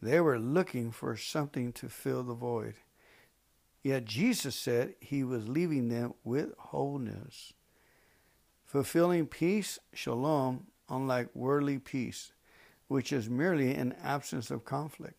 They 0.00 0.20
were 0.20 0.38
looking 0.38 0.90
for 0.90 1.16
something 1.16 1.72
to 1.74 1.88
fill 1.88 2.22
the 2.22 2.34
void. 2.34 2.76
Yet 3.86 4.04
Jesus 4.04 4.56
said 4.56 4.96
he 4.98 5.22
was 5.22 5.46
leaving 5.46 5.90
them 5.90 6.14
with 6.24 6.52
wholeness. 6.58 7.52
Fulfilling 8.64 9.28
peace, 9.28 9.78
shalom, 9.94 10.66
unlike 10.88 11.28
worldly 11.36 11.78
peace, 11.78 12.32
which 12.88 13.12
is 13.12 13.30
merely 13.30 13.72
an 13.72 13.94
absence 14.02 14.50
of 14.50 14.64
conflict. 14.64 15.14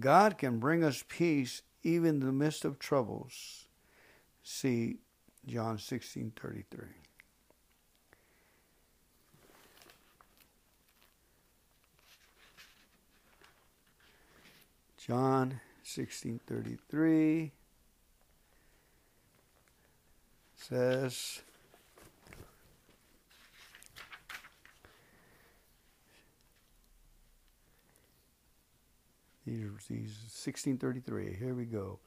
God 0.00 0.38
can 0.38 0.58
bring 0.58 0.82
us 0.82 1.04
peace 1.06 1.60
even 1.82 2.14
in 2.14 2.20
the 2.20 2.32
midst 2.32 2.64
of 2.64 2.78
troubles. 2.78 3.66
See 4.42 5.00
John 5.44 5.76
16:33. 5.76 6.88
John 14.96 15.60
16:33 15.84 17.52
says 20.68 21.42
These, 29.46 29.58
these 29.90 30.16
1633. 30.42 31.36
Here 31.38 31.54
we 31.54 31.66
go. 31.66 31.98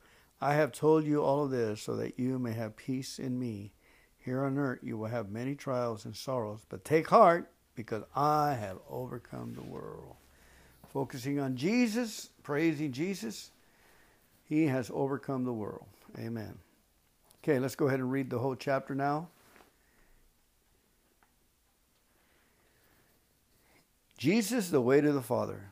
I 0.42 0.56
have 0.56 0.72
told 0.72 1.06
you 1.06 1.22
all 1.22 1.44
of 1.44 1.52
this 1.52 1.82
so 1.82 1.96
that 1.98 2.18
you 2.18 2.40
may 2.40 2.54
have 2.54 2.76
peace 2.76 3.20
in 3.20 3.38
me. 3.38 3.74
Here 4.18 4.44
on 4.44 4.58
earth 4.58 4.80
you 4.82 4.98
will 4.98 5.08
have 5.08 5.30
many 5.30 5.54
trials 5.54 6.06
and 6.06 6.16
sorrows, 6.16 6.66
but 6.68 6.84
take 6.84 7.08
heart 7.10 7.52
because 7.76 8.04
I 8.16 8.56
have 8.56 8.80
overcome 8.90 9.54
the 9.54 9.64
world. 9.64 10.16
Focusing 10.90 11.40
on 11.40 11.56
Jesus, 11.56 12.32
praising 12.42 12.92
Jesus, 12.92 13.52
he 14.46 14.66
has 14.66 14.90
overcome 14.92 15.44
the 15.44 15.54
world. 15.54 15.86
Amen. 16.18 16.58
Okay, 17.48 17.60
let's 17.60 17.76
go 17.76 17.88
ahead 17.88 18.02
and 18.02 18.12
read 18.12 18.30
the 18.30 18.40
whole 18.40 18.56
chapter 18.56 18.94
now. 18.94 19.30
Jesus, 24.18 24.70
the 24.70 24.82
way 24.82 25.00
to 25.00 25.14
the 25.14 25.22
Father. 25.22 25.70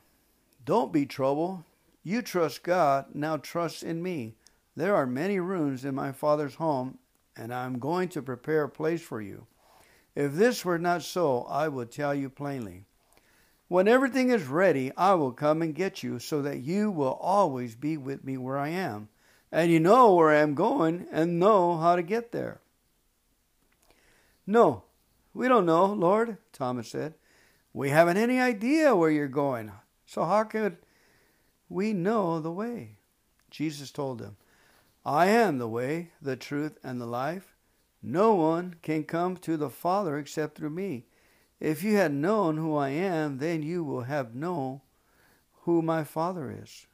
Don't 0.64 0.94
be 0.94 1.06
troubled. 1.06 1.66
You 2.02 2.22
trust 2.22 2.64
God, 2.64 3.08
now 3.14 3.36
trust 3.36 3.84
in 3.84 4.02
me. 4.02 4.36
There 4.78 4.96
are 4.96 5.06
many 5.06 5.38
rooms 5.42 5.84
in 5.84 5.94
my 5.96 6.14
Father's 6.14 6.56
home, 6.56 6.98
and 7.36 7.54
I 7.54 7.66
am 7.66 7.80
going 7.80 8.08
to 8.10 8.22
prepare 8.22 8.64
a 8.64 8.70
place 8.70 9.02
for 9.02 9.20
you. 9.20 9.46
If 10.16 10.32
this 10.32 10.64
were 10.64 10.80
not 10.80 11.04
so, 11.04 11.42
I 11.50 11.68
would 11.68 11.92
tell 11.92 12.16
you 12.16 12.30
plainly. 12.30 12.86
When 13.68 13.90
everything 13.90 14.30
is 14.30 14.44
ready, 14.44 14.94
I 14.96 15.16
will 15.16 15.34
come 15.34 15.62
and 15.62 15.76
get 15.76 16.04
you, 16.04 16.20
so 16.20 16.42
that 16.42 16.62
you 16.62 16.90
will 16.90 17.18
always 17.20 17.76
be 17.76 17.98
with 17.98 18.24
me 18.24 18.38
where 18.38 18.58
I 18.58 18.70
am. 18.70 19.10
And 19.52 19.72
you 19.72 19.80
know 19.80 20.14
where 20.14 20.32
I 20.32 20.40
am 20.40 20.56
going 20.56 21.08
and 21.12 21.40
know 21.40 21.78
how 21.78 21.96
to 21.96 22.02
get 22.02 22.32
there. 22.32 22.60
No, 24.48 24.84
we 25.34 25.48
don't 25.48 25.66
know, 25.66 25.86
Lord, 25.86 26.38
Thomas 26.54 26.90
said. 26.90 27.16
We 27.74 27.90
haven't 27.90 28.18
any 28.18 28.40
idea 28.40 28.96
where 28.96 29.10
you're 29.10 29.28
going. 29.28 29.72
So 30.06 30.24
how 30.24 30.44
could 30.44 30.78
we 31.68 31.94
know 31.94 32.40
the 32.40 32.52
way? 32.52 32.98
Jesus 33.50 33.92
told 33.92 34.20
them, 34.20 34.38
I 35.06 35.28
am 35.28 35.58
the 35.58 35.68
way, 35.68 36.12
the 36.22 36.36
truth, 36.36 36.78
and 36.84 37.00
the 37.00 37.06
life. 37.06 37.56
No 38.02 38.34
one 38.34 38.76
can 38.82 39.04
come 39.04 39.38
to 39.38 39.58
the 39.58 39.70
Father 39.70 40.18
except 40.18 40.58
through 40.58 40.72
me. 40.72 41.06
If 41.60 41.84
you 41.84 41.96
had 41.96 42.14
known 42.14 42.58
who 42.58 42.76
I 42.76 42.90
am, 42.90 43.38
then 43.40 43.64
you 43.64 43.84
will 43.84 44.04
have 44.04 44.36
known 44.36 44.82
who 45.62 45.82
my 45.82 46.04
Father 46.04 46.56
is. 46.62 46.86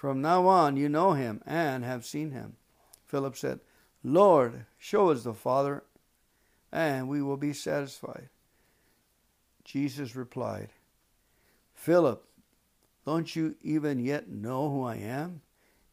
From 0.00 0.22
now 0.22 0.46
on, 0.46 0.78
you 0.78 0.88
know 0.88 1.12
him 1.12 1.42
and 1.44 1.84
have 1.84 2.06
seen 2.06 2.30
him. 2.30 2.56
Philip 3.04 3.36
said, 3.36 3.60
Lord, 4.02 4.64
show 4.78 5.10
us 5.10 5.24
the 5.24 5.34
Father, 5.34 5.84
and 6.72 7.06
we 7.06 7.20
will 7.20 7.36
be 7.36 7.52
satisfied. 7.52 8.30
Jesus 9.62 10.16
replied, 10.16 10.70
Philip, 11.74 12.24
don't 13.04 13.36
you 13.36 13.56
even 13.60 13.98
yet 13.98 14.26
know 14.26 14.70
who 14.70 14.84
I 14.84 14.96
am? 14.96 15.42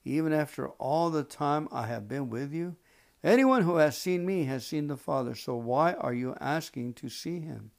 Even 0.05 0.31
after 0.31 0.69
all 0.69 1.09
the 1.09 1.25
time 1.25 1.67
I 1.69 1.87
have 1.87 2.07
been 2.07 2.29
with 2.29 2.53
you? 2.53 2.77
Anyone 3.25 3.63
who 3.63 3.75
has 3.75 3.97
seen 3.97 4.25
me 4.25 4.45
has 4.45 4.65
seen 4.65 4.87
the 4.87 4.95
Father. 4.95 5.35
So 5.35 5.57
why 5.57 5.91
are 5.95 6.13
you 6.13 6.33
asking 6.39 6.93
to 6.93 7.09
see 7.09 7.41
him? 7.41 7.71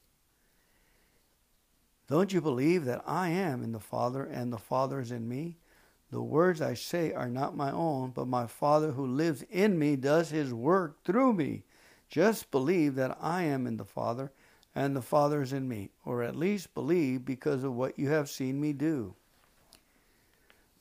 Don't 2.07 2.31
you 2.31 2.39
believe 2.39 2.85
that 2.85 3.01
I 3.07 3.29
am 3.29 3.63
in 3.63 3.71
the 3.71 3.79
Father 3.79 4.23
and 4.23 4.53
the 4.53 4.59
Father 4.59 4.99
is 4.99 5.11
in 5.11 5.27
me? 5.27 5.57
The 6.11 6.21
words 6.21 6.61
I 6.61 6.73
say 6.73 7.13
are 7.13 7.29
not 7.29 7.55
my 7.55 7.71
own, 7.71 8.11
but 8.11 8.27
my 8.27 8.47
Father 8.47 8.91
who 8.91 9.05
lives 9.05 9.43
in 9.49 9.77
me 9.77 9.95
does 9.95 10.29
his 10.29 10.53
work 10.53 11.03
through 11.03 11.33
me. 11.33 11.63
Just 12.09 12.49
believe 12.49 12.95
that 12.95 13.17
I 13.21 13.43
am 13.43 13.67
in 13.67 13.77
the 13.77 13.85
Father 13.85 14.31
and 14.75 14.95
the 14.95 15.01
Father 15.01 15.41
is 15.41 15.53
in 15.53 15.67
me, 15.67 15.89
or 16.05 16.23
at 16.23 16.35
least 16.35 16.73
believe 16.73 17.25
because 17.25 17.63
of 17.63 17.75
what 17.75 17.97
you 17.97 18.09
have 18.09 18.29
seen 18.29 18.61
me 18.61 18.73
do. 18.73 19.15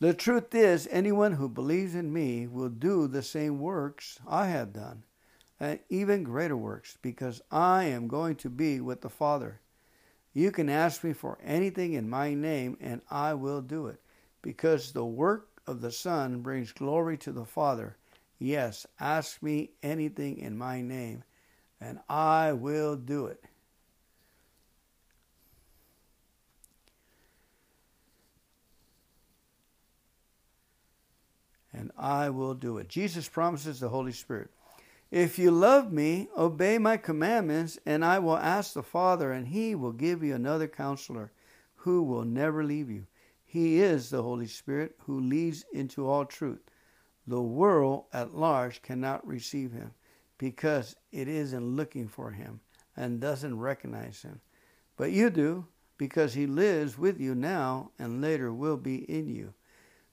The 0.01 0.15
truth 0.15 0.55
is, 0.55 0.87
anyone 0.91 1.33
who 1.33 1.49
believes 1.49 1.95
in 1.95 2.13
me 2.13 2.47
will 2.47 2.69
do 2.69 3.09
the 3.09 3.23
same 3.23 3.59
works 3.59 4.21
I 4.27 4.47
have 4.47 4.73
done, 4.73 5.03
and 5.59 5.81
even 5.89 6.23
greater 6.23 6.57
works, 6.57 6.97
because 7.03 7.43
I 7.51 7.85
am 7.85 8.07
going 8.07 8.37
to 8.37 8.51
be 8.51 8.81
with 8.81 9.01
the 9.01 9.11
Father. 9.11 9.61
You 10.33 10.53
can 10.53 10.69
ask 10.69 11.03
me 11.03 11.13
for 11.13 11.39
anything 11.43 11.95
in 11.95 12.09
my 12.09 12.35
name, 12.35 12.77
and 12.81 13.01
I 13.11 13.35
will 13.35 13.61
do 13.61 13.89
it, 13.89 14.01
because 14.43 14.93
the 14.93 15.05
work 15.05 15.49
of 15.67 15.81
the 15.81 15.93
Son 15.93 16.41
brings 16.41 16.73
glory 16.73 17.19
to 17.19 17.33
the 17.33 17.45
Father. 17.45 17.97
Yes, 18.39 18.87
ask 19.01 19.43
me 19.43 19.71
anything 19.83 20.39
in 20.39 20.57
my 20.57 20.81
name, 20.81 21.25
and 21.81 21.99
I 22.09 22.53
will 22.53 22.97
do 22.97 23.27
it. 23.27 23.43
And 31.73 31.93
I 31.97 32.31
will 32.31 32.55
do 32.55 32.79
it. 32.79 32.89
Jesus 32.89 33.29
promises 33.29 33.81
the 33.81 33.89
Holy 33.89 34.13
Spirit. 34.13 34.51
If 35.11 35.39
you 35.39 35.51
love 35.51 35.93
me, 35.93 36.29
obey 36.37 36.79
my 36.79 36.97
commandments, 36.97 37.79
and 37.87 38.05
I 38.05 38.19
will 38.19 38.37
ask 38.37 38.75
the 38.75 38.83
Father, 38.83 39.33
and 39.33 39.49
he 39.49 39.75
will 39.75 39.93
give 39.93 40.23
you 40.23 40.35
another 40.35 40.69
counselor 40.69 41.33
who 41.77 42.03
will 42.03 42.25
never 42.25 42.63
leave 42.63 42.91
you. 42.91 43.07
He 43.51 43.81
is 43.81 44.11
the 44.11 44.23
Holy 44.23 44.47
Spirit 44.47 44.95
who 45.07 45.19
leads 45.19 45.65
into 45.73 46.07
all 46.07 46.27
truth. 46.27 46.61
The 47.27 47.41
world 47.41 48.05
at 48.13 48.35
large 48.35 48.83
cannot 48.83 49.27
receive 49.27 49.73
him 49.73 49.93
because 50.37 50.95
it 51.13 51.29
isn't 51.29 51.75
looking 51.75 52.09
for 52.09 52.33
him 52.33 52.61
and 52.95 53.21
doesn't 53.21 53.59
recognize 53.59 54.21
him. 54.21 54.43
But 54.99 55.13
you 55.13 55.31
do 55.31 55.65
because 55.97 56.35
he 56.35 56.47
lives 56.47 56.99
with 56.99 57.19
you 57.19 57.35
now 57.35 57.91
and 57.99 58.21
later 58.21 58.53
will 58.53 58.77
be 58.77 58.97
in 59.11 59.29
you. 59.29 59.55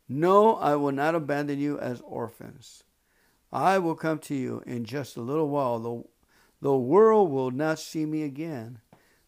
No, 0.07 0.55
I 0.55 0.77
will 0.77 0.93
not 0.93 1.13
abandon 1.13 1.59
you 1.59 1.77
as 1.77 1.99
orphans. 2.05 2.85
I 3.51 3.79
will 3.79 3.95
come 3.95 4.19
to 4.19 4.35
you 4.35 4.63
in 4.65 4.85
just 4.85 5.17
a 5.17 5.21
little 5.21 5.49
while. 5.49 5.79
The, 5.79 6.03
the 6.61 6.77
world 6.77 7.31
will 7.31 7.51
not 7.51 7.79
see 7.79 8.05
me 8.05 8.23
again, 8.23 8.79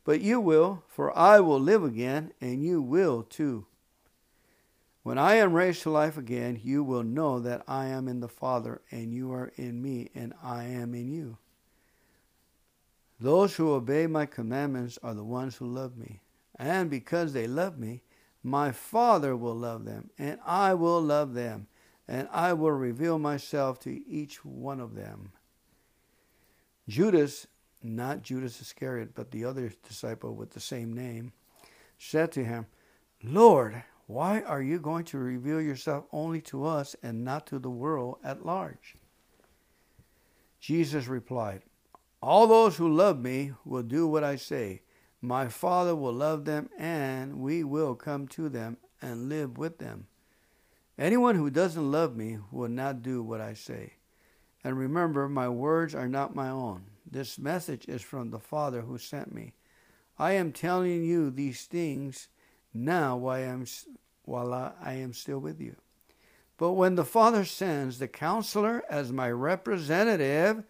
but 0.06 0.22
you 0.22 0.40
will, 0.40 0.84
for 0.88 1.16
I 1.18 1.42
will 1.42 1.60
live 1.60 1.84
again, 1.84 2.32
and 2.40 2.64
you 2.64 2.82
will 2.82 3.24
too. 3.24 3.66
When 5.08 5.18
I 5.18 5.36
am 5.36 5.54
raised 5.54 5.84
to 5.84 5.90
life 5.90 6.18
again, 6.18 6.60
you 6.62 6.84
will 6.84 7.02
know 7.02 7.40
that 7.40 7.64
I 7.66 7.86
am 7.86 8.10
in 8.10 8.20
the 8.20 8.28
Father, 8.28 8.82
and 8.92 9.14
you 9.14 9.32
are 9.32 9.54
in 9.56 9.82
me, 9.82 10.12
and 10.14 10.34
I 10.44 10.66
am 10.66 10.94
in 10.94 11.10
you. 11.10 11.38
Those 13.18 13.56
who 13.56 13.72
obey 13.72 14.06
my 14.08 14.26
commandments 14.26 15.00
are 15.02 15.14
the 15.14 15.24
ones 15.24 15.56
who 15.56 15.66
love 15.66 15.96
me. 15.96 16.20
And 16.60 16.90
because 16.90 17.32
they 17.32 17.48
love 17.48 17.80
me, 17.80 18.02
my 18.44 18.74
Father 18.74 19.34
will 19.34 19.56
love 19.56 19.86
them, 19.86 20.10
and 20.20 20.42
I 20.46 20.74
will 20.74 21.02
love 21.02 21.34
them 21.34 21.68
and 22.06 22.28
I 22.30 22.52
will 22.52 22.74
reveal 22.74 23.18
myself 23.18 23.80
to 23.82 24.06
each 24.10 24.44
one 24.44 24.82
of 24.82 24.94
them. 24.94 25.32
Judas, 26.90 27.48
not 27.82 28.24
Judas 28.24 28.60
Iscariot, 28.60 29.16
but 29.16 29.32
the 29.32 29.46
other 29.46 29.72
disciple 29.88 30.36
with 30.36 30.52
the 30.52 30.60
same 30.60 30.92
name, 30.92 31.32
said 31.98 32.34
to 32.34 32.44
him, 32.44 32.66
Lord, 33.24 33.84
why 34.08 34.40
are 34.42 34.62
you 34.62 34.80
going 34.80 35.04
to 35.06 35.18
reveal 35.18 35.62
yourself 35.62 36.06
only 36.14 36.40
to 36.44 36.66
us 36.66 36.96
and 37.04 37.26
not 37.26 37.46
to 37.48 37.60
the 37.60 37.70
world 37.70 38.18
at 38.24 38.46
large? 38.46 38.96
Jesus 40.62 41.08
replied, 41.08 41.64
All 42.22 42.48
those 42.48 42.78
who 42.78 42.92
love 42.92 43.20
me 43.20 43.52
will 43.66 43.84
do 43.84 44.08
what 44.08 44.24
I 44.24 44.38
say. 44.38 44.82
My 45.22 45.50
Father 45.50 45.94
will 45.94 46.14
love 46.14 46.46
them, 46.46 46.70
and 46.78 47.40
we 47.40 47.66
will 47.66 47.96
come 47.96 48.30
to 48.30 48.48
them 48.48 48.78
and 49.02 49.28
live 49.28 49.58
with 49.58 49.78
them. 49.78 50.08
Anyone 50.98 51.36
who 51.36 51.50
doesn't 51.50 51.92
love 51.92 52.16
me 52.16 52.40
will 52.50 52.70
not 52.70 53.02
do 53.02 53.22
what 53.22 53.42
I 53.42 53.54
say. 53.54 53.96
And 54.64 54.78
remember, 54.78 55.28
my 55.28 55.50
words 55.50 55.94
are 55.94 56.08
not 56.08 56.34
my 56.34 56.50
own. 56.50 56.86
This 57.10 57.38
message 57.38 57.86
is 57.88 58.02
from 58.02 58.32
the 58.32 58.40
Father 58.40 58.82
who 58.82 58.98
sent 58.98 59.34
me. 59.34 59.54
I 60.18 60.32
am 60.34 60.54
telling 60.54 61.04
you 61.04 61.30
these 61.30 61.66
things 61.66 62.30
now 62.86 63.18
while 63.18 64.54
I 64.54 64.94
am, 64.94 65.14
still 65.14 65.40
with 65.40 65.60
you. 65.60 65.76
But 66.58 66.74
when 66.74 66.96
the 66.96 67.06
Father 67.06 67.46
sends 67.46 68.00
the 68.00 68.08
counselor 68.08 68.84
as 68.90 69.12
my 69.12 69.30
representative, 69.30 70.64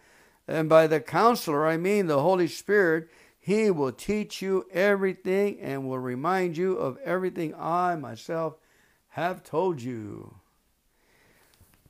and 0.47 0.67
by 0.67 0.87
the 0.87 0.99
counselor 0.99 1.65
I 1.65 1.77
mean 1.77 2.07
the 2.07 2.21
Holy 2.21 2.47
Spirit, 2.47 3.09
he 3.39 3.71
will 3.71 3.93
teach 3.93 4.41
you 4.41 4.65
everything 4.71 5.59
and 5.61 5.87
will 5.87 5.99
remind 5.99 6.57
you 6.57 6.73
of 6.73 6.97
everything 6.97 7.55
I 7.55 7.95
myself 7.95 8.57
have 9.09 9.43
told 9.43 9.81
you. 9.81 10.35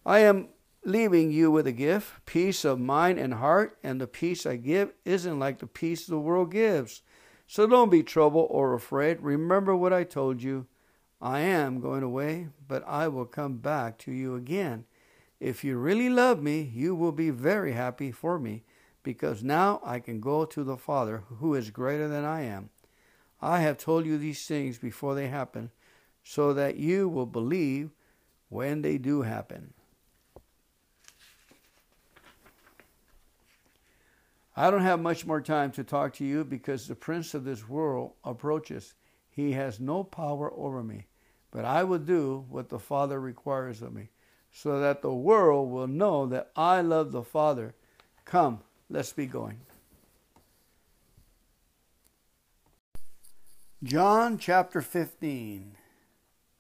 I 0.06 0.20
am 0.20 0.50
leaving 0.86 1.32
you 1.32 1.52
with 1.52 1.68
a 1.68 1.72
gift, 1.72 2.26
peace 2.26 2.64
of 2.64 2.80
mind 2.80 3.20
and 3.20 3.34
heart, 3.34 3.78
and 3.84 4.00
the 4.00 4.08
peace 4.08 4.46
I 4.46 4.56
give 4.56 4.94
isn't 5.04 5.40
like 5.40 5.60
the 5.60 5.68
peace 5.68 6.06
the 6.06 6.20
world 6.20 6.52
gives. 6.52 7.02
So 7.48 7.66
don't 7.66 7.90
be 7.90 8.04
troubled 8.04 8.50
or 8.52 8.74
afraid. 8.74 9.22
Remember 9.22 9.76
what 9.76 9.94
I 9.94 10.04
told 10.04 10.44
you. 10.44 10.68
I 11.22 11.40
am 11.40 11.80
going 11.80 12.04
away, 12.04 12.50
but 12.68 12.84
I 12.86 13.08
will 13.08 13.26
come 13.26 13.58
back 13.58 13.98
to 14.00 14.12
you 14.12 14.36
again. 14.36 14.86
If 15.40 15.64
you 15.64 15.78
really 15.78 16.10
love 16.10 16.42
me, 16.44 16.62
you 16.62 16.94
will 16.94 17.14
be 17.14 17.30
very 17.30 17.72
happy 17.72 18.12
for 18.12 18.38
me, 18.38 18.64
because 19.02 19.44
now 19.44 19.80
I 19.84 20.00
can 20.00 20.20
go 20.20 20.46
to 20.46 20.64
the 20.64 20.78
Father, 20.78 21.24
who 21.40 21.56
is 21.56 21.72
greater 21.72 22.08
than 22.08 22.26
I 22.26 22.42
am. 22.42 22.70
I 23.42 23.62
have 23.62 23.78
told 23.78 24.06
you 24.06 24.18
these 24.18 24.46
things 24.46 24.78
before 24.78 25.16
they 25.16 25.28
happen, 25.28 25.72
so 26.24 26.54
that 26.54 26.76
you 26.76 27.08
will 27.08 27.26
believe 27.26 27.92
when 28.50 28.82
they 28.82 28.98
do 28.98 29.22
happen. 29.22 29.74
I 34.60 34.72
don't 34.72 34.82
have 34.82 35.00
much 35.00 35.24
more 35.24 35.40
time 35.40 35.72
to 35.74 35.84
talk 35.84 36.14
to 36.16 36.26
you 36.26 36.44
because 36.44 36.88
the 36.88 36.96
prince 36.96 37.36
of 37.36 37.44
this 37.44 37.70
world 37.70 38.14
approaches. 38.24 38.96
He 39.30 39.52
has 39.52 39.80
no 39.80 40.04
power 40.04 40.52
over 40.52 40.82
me, 40.82 41.06
but 41.52 41.64
I 41.64 41.84
will 41.84 42.00
do 42.00 42.44
what 42.50 42.70
the 42.70 42.80
Father 42.80 43.20
requires 43.20 43.84
of 43.84 43.94
me, 43.94 44.10
so 44.52 44.80
that 44.80 45.04
the 45.04 45.14
world 45.14 45.70
will 45.70 45.86
know 45.86 46.26
that 46.26 46.50
I 46.56 46.82
love 46.82 47.12
the 47.12 47.22
Father. 47.22 47.76
Come, 48.26 48.62
let's 48.90 49.14
be 49.14 49.28
going. 49.28 49.60
John 53.84 54.40
chapter 54.40 54.82
15. 54.82 55.78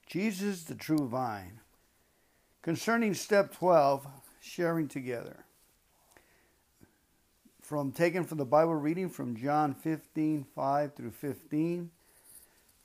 Jesus, 0.05 0.65
the 0.65 0.75
true 0.75 1.07
vine. 1.07 1.61
Concerning 2.61 3.15
step 3.15 3.55
12, 3.55 4.05
sharing 4.39 4.87
together. 4.87 5.46
From 7.67 7.91
taken 7.91 8.23
from 8.23 8.37
the 8.37 8.45
Bible 8.45 8.75
reading 8.75 9.09
from 9.09 9.35
John 9.35 9.73
15, 9.73 10.45
5 10.55 10.95
through 10.95 11.11
15. 11.11 11.91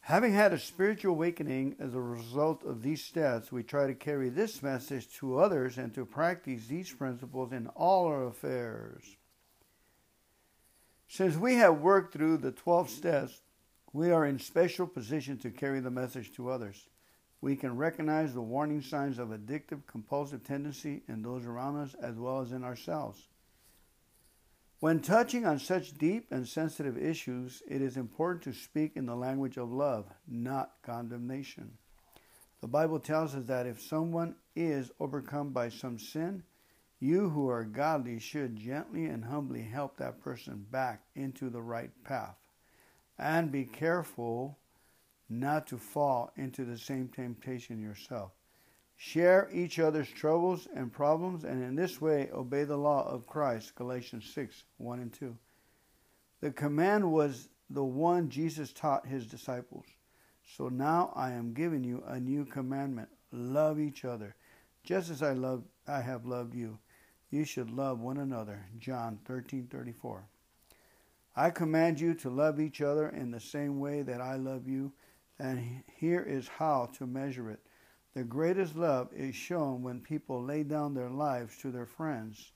Having 0.00 0.32
had 0.32 0.52
a 0.52 0.58
spiritual 0.58 1.12
awakening 1.14 1.76
as 1.78 1.94
a 1.94 2.00
result 2.00 2.64
of 2.64 2.82
these 2.82 3.04
steps, 3.04 3.52
we 3.52 3.62
try 3.62 3.86
to 3.86 3.94
carry 3.94 4.28
this 4.28 4.60
message 4.60 5.08
to 5.18 5.38
others 5.38 5.78
and 5.78 5.94
to 5.94 6.04
practice 6.04 6.66
these 6.66 6.90
principles 6.92 7.52
in 7.52 7.68
all 7.76 8.06
our 8.06 8.26
affairs. 8.26 9.04
Since 11.06 11.36
we 11.36 11.54
have 11.54 11.78
worked 11.78 12.12
through 12.12 12.38
the 12.38 12.50
12 12.50 12.90
steps, 12.90 13.40
we 13.92 14.10
are 14.10 14.26
in 14.26 14.40
special 14.40 14.88
position 14.88 15.38
to 15.38 15.52
carry 15.52 15.78
the 15.78 15.92
message 15.92 16.34
to 16.34 16.50
others. 16.50 16.88
we 17.40 17.54
can 17.54 17.76
recognize 17.76 18.34
the 18.34 18.42
warning 18.42 18.82
signs 18.82 19.20
of 19.20 19.28
addictive 19.28 19.86
compulsive 19.86 20.42
tendency 20.42 21.02
in 21.06 21.22
those 21.22 21.44
around 21.46 21.76
us 21.76 21.94
as 22.02 22.16
well 22.16 22.40
as 22.40 22.50
in 22.50 22.64
ourselves. 22.64 23.28
When 24.82 24.98
touching 24.98 25.46
on 25.46 25.60
such 25.60 25.96
deep 25.96 26.32
and 26.32 26.44
sensitive 26.44 26.98
issues, 26.98 27.62
it 27.68 27.80
is 27.80 27.96
important 27.96 28.42
to 28.42 28.52
speak 28.52 28.96
in 28.96 29.06
the 29.06 29.14
language 29.14 29.56
of 29.56 29.70
love, 29.70 30.06
not 30.26 30.72
condemnation. 30.82 31.78
The 32.60 32.66
Bible 32.66 32.98
tells 32.98 33.36
us 33.36 33.44
that 33.44 33.68
if 33.68 33.80
someone 33.80 34.34
is 34.56 34.90
overcome 34.98 35.50
by 35.50 35.68
some 35.68 36.00
sin, 36.00 36.42
you 36.98 37.28
who 37.28 37.48
are 37.48 37.62
godly 37.62 38.18
should 38.18 38.56
gently 38.56 39.04
and 39.04 39.24
humbly 39.24 39.62
help 39.62 39.98
that 39.98 40.20
person 40.20 40.66
back 40.72 41.04
into 41.14 41.48
the 41.48 41.62
right 41.62 41.92
path. 42.02 42.34
And 43.16 43.52
be 43.52 43.66
careful 43.66 44.58
not 45.30 45.68
to 45.68 45.78
fall 45.78 46.32
into 46.34 46.64
the 46.64 46.76
same 46.76 47.06
temptation 47.06 47.80
yourself. 47.80 48.32
Share 49.04 49.48
each 49.52 49.80
other's 49.80 50.08
troubles 50.08 50.68
and 50.76 50.92
problems, 50.92 51.42
and 51.42 51.60
in 51.60 51.74
this 51.74 52.00
way 52.00 52.30
obey 52.32 52.62
the 52.62 52.76
law 52.76 53.04
of 53.04 53.26
Christ. 53.26 53.74
Galatians 53.74 54.30
6 54.32 54.62
1 54.76 55.00
and 55.00 55.12
2. 55.12 55.36
The 56.40 56.52
command 56.52 57.10
was 57.10 57.48
the 57.68 57.82
one 57.82 58.30
Jesus 58.30 58.72
taught 58.72 59.04
his 59.04 59.26
disciples. 59.26 59.86
So 60.56 60.68
now 60.68 61.12
I 61.16 61.32
am 61.32 61.52
giving 61.52 61.82
you 61.82 62.04
a 62.06 62.20
new 62.20 62.44
commandment 62.44 63.08
love 63.32 63.80
each 63.80 64.04
other. 64.04 64.36
Just 64.84 65.10
as 65.10 65.20
I 65.20 65.32
love 65.32 65.64
I 65.88 66.00
have 66.00 66.24
loved 66.24 66.54
you, 66.54 66.78
you 67.28 67.44
should 67.44 67.72
love 67.72 67.98
one 67.98 68.18
another. 68.18 68.66
John 68.78 69.18
13:34. 69.24 70.28
I 71.34 71.50
command 71.50 71.98
you 71.98 72.14
to 72.14 72.30
love 72.30 72.60
each 72.60 72.80
other 72.80 73.08
in 73.08 73.32
the 73.32 73.40
same 73.40 73.80
way 73.80 74.02
that 74.02 74.20
I 74.20 74.36
love 74.36 74.68
you, 74.68 74.92
and 75.40 75.82
here 75.92 76.22
is 76.22 76.46
how 76.46 76.86
to 76.98 77.04
measure 77.04 77.50
it. 77.50 77.66
The 78.14 78.24
greatest 78.24 78.76
love 78.76 79.08
is 79.14 79.34
shown 79.34 79.82
when 79.82 80.00
people 80.00 80.42
lay 80.42 80.64
down 80.64 80.92
their 80.92 81.08
lives 81.08 81.56
to 81.58 81.70
their 81.70 81.86
friends. 81.86 82.52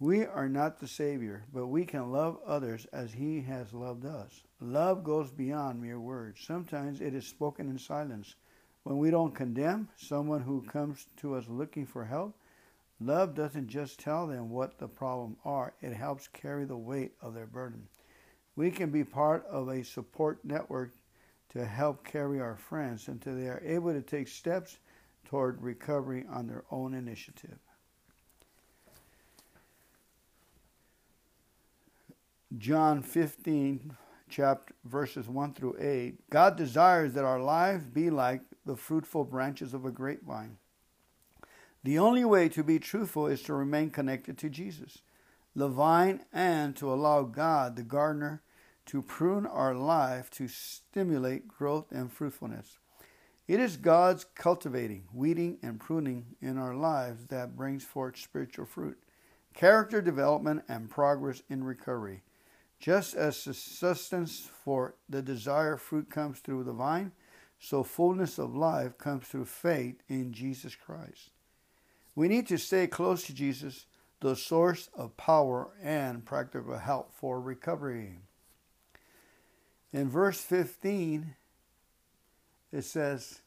We 0.00 0.24
are 0.24 0.48
not 0.48 0.78
the 0.78 0.88
Savior, 0.88 1.44
but 1.52 1.66
we 1.66 1.84
can 1.84 2.10
love 2.10 2.38
others 2.46 2.86
as 2.92 3.12
He 3.12 3.42
has 3.42 3.74
loved 3.74 4.06
us. 4.06 4.44
Love 4.60 5.04
goes 5.04 5.30
beyond 5.30 5.82
mere 5.82 6.00
words. 6.00 6.40
Sometimes 6.40 7.00
it 7.00 7.14
is 7.14 7.26
spoken 7.26 7.68
in 7.68 7.78
silence. 7.78 8.34
When 8.84 8.96
we 8.96 9.10
don't 9.10 9.34
condemn 9.34 9.88
someone 9.96 10.40
who 10.40 10.62
comes 10.62 11.08
to 11.18 11.34
us 11.34 11.44
looking 11.48 11.84
for 11.84 12.04
help, 12.04 12.34
love 13.00 13.34
doesn't 13.34 13.68
just 13.68 14.00
tell 14.00 14.26
them 14.26 14.48
what 14.48 14.78
the 14.78 14.88
problem 14.88 15.36
are, 15.44 15.74
it 15.82 15.92
helps 15.92 16.28
carry 16.28 16.64
the 16.64 16.76
weight 16.76 17.12
of 17.20 17.34
their 17.34 17.46
burden. 17.46 17.88
We 18.56 18.70
can 18.70 18.90
be 18.90 19.04
part 19.04 19.44
of 19.46 19.68
a 19.68 19.84
support 19.84 20.44
network 20.44 20.92
to 21.50 21.64
help 21.64 22.04
carry 22.04 22.40
our 22.40 22.56
friends 22.56 23.08
until 23.08 23.34
they 23.34 23.46
are 23.46 23.62
able 23.64 23.92
to 23.92 24.02
take 24.02 24.28
steps 24.28 24.78
toward 25.24 25.62
recovery 25.62 26.24
on 26.30 26.46
their 26.46 26.64
own 26.70 26.94
initiative. 26.94 27.58
John 32.56 33.02
15 33.02 33.94
chapter 34.30 34.74
verses 34.84 35.28
1 35.28 35.54
through 35.54 35.76
8, 35.78 36.30
God 36.30 36.56
desires 36.56 37.12
that 37.14 37.24
our 37.24 37.40
lives 37.40 37.84
be 37.84 38.10
like 38.10 38.42
the 38.64 38.76
fruitful 38.76 39.24
branches 39.24 39.74
of 39.74 39.84
a 39.84 39.90
grapevine. 39.90 40.56
The 41.84 41.98
only 41.98 42.24
way 42.24 42.48
to 42.50 42.64
be 42.64 42.78
truthful 42.78 43.26
is 43.26 43.42
to 43.44 43.54
remain 43.54 43.90
connected 43.90 44.36
to 44.38 44.50
Jesus, 44.50 45.02
the 45.54 45.68
vine, 45.68 46.20
and 46.32 46.74
to 46.76 46.92
allow 46.92 47.22
God, 47.22 47.76
the 47.76 47.82
gardener, 47.82 48.42
to 48.88 49.02
prune 49.02 49.46
our 49.46 49.74
life 49.74 50.30
to 50.30 50.48
stimulate 50.48 51.46
growth 51.46 51.92
and 51.92 52.10
fruitfulness. 52.10 52.78
It 53.46 53.60
is 53.60 53.76
God's 53.76 54.24
cultivating, 54.34 55.04
weeding, 55.12 55.58
and 55.62 55.78
pruning 55.78 56.36
in 56.40 56.58
our 56.58 56.74
lives 56.74 57.26
that 57.26 57.56
brings 57.56 57.84
forth 57.84 58.18
spiritual 58.18 58.66
fruit, 58.66 58.98
character 59.54 60.02
development, 60.02 60.64
and 60.68 60.90
progress 60.90 61.42
in 61.48 61.64
recovery. 61.64 62.22
Just 62.80 63.14
as 63.14 63.36
sustenance 63.36 64.48
for 64.64 64.94
the 65.08 65.20
desired 65.20 65.80
fruit 65.80 66.10
comes 66.10 66.38
through 66.38 66.64
the 66.64 66.72
vine, 66.72 67.12
so 67.58 67.82
fullness 67.82 68.38
of 68.38 68.54
life 68.54 68.96
comes 68.98 69.26
through 69.26 69.46
faith 69.46 70.02
in 70.08 70.32
Jesus 70.32 70.74
Christ. 70.74 71.30
We 72.14 72.28
need 72.28 72.46
to 72.48 72.58
stay 72.58 72.86
close 72.86 73.24
to 73.24 73.34
Jesus, 73.34 73.86
the 74.20 74.34
source 74.34 74.88
of 74.94 75.16
power 75.16 75.70
and 75.82 76.24
practical 76.24 76.78
help 76.78 77.12
for 77.14 77.40
recovery. 77.40 78.18
In 79.92 80.08
verse 80.08 80.40
15, 80.40 81.34
it 82.72 82.82
says, 82.82 83.40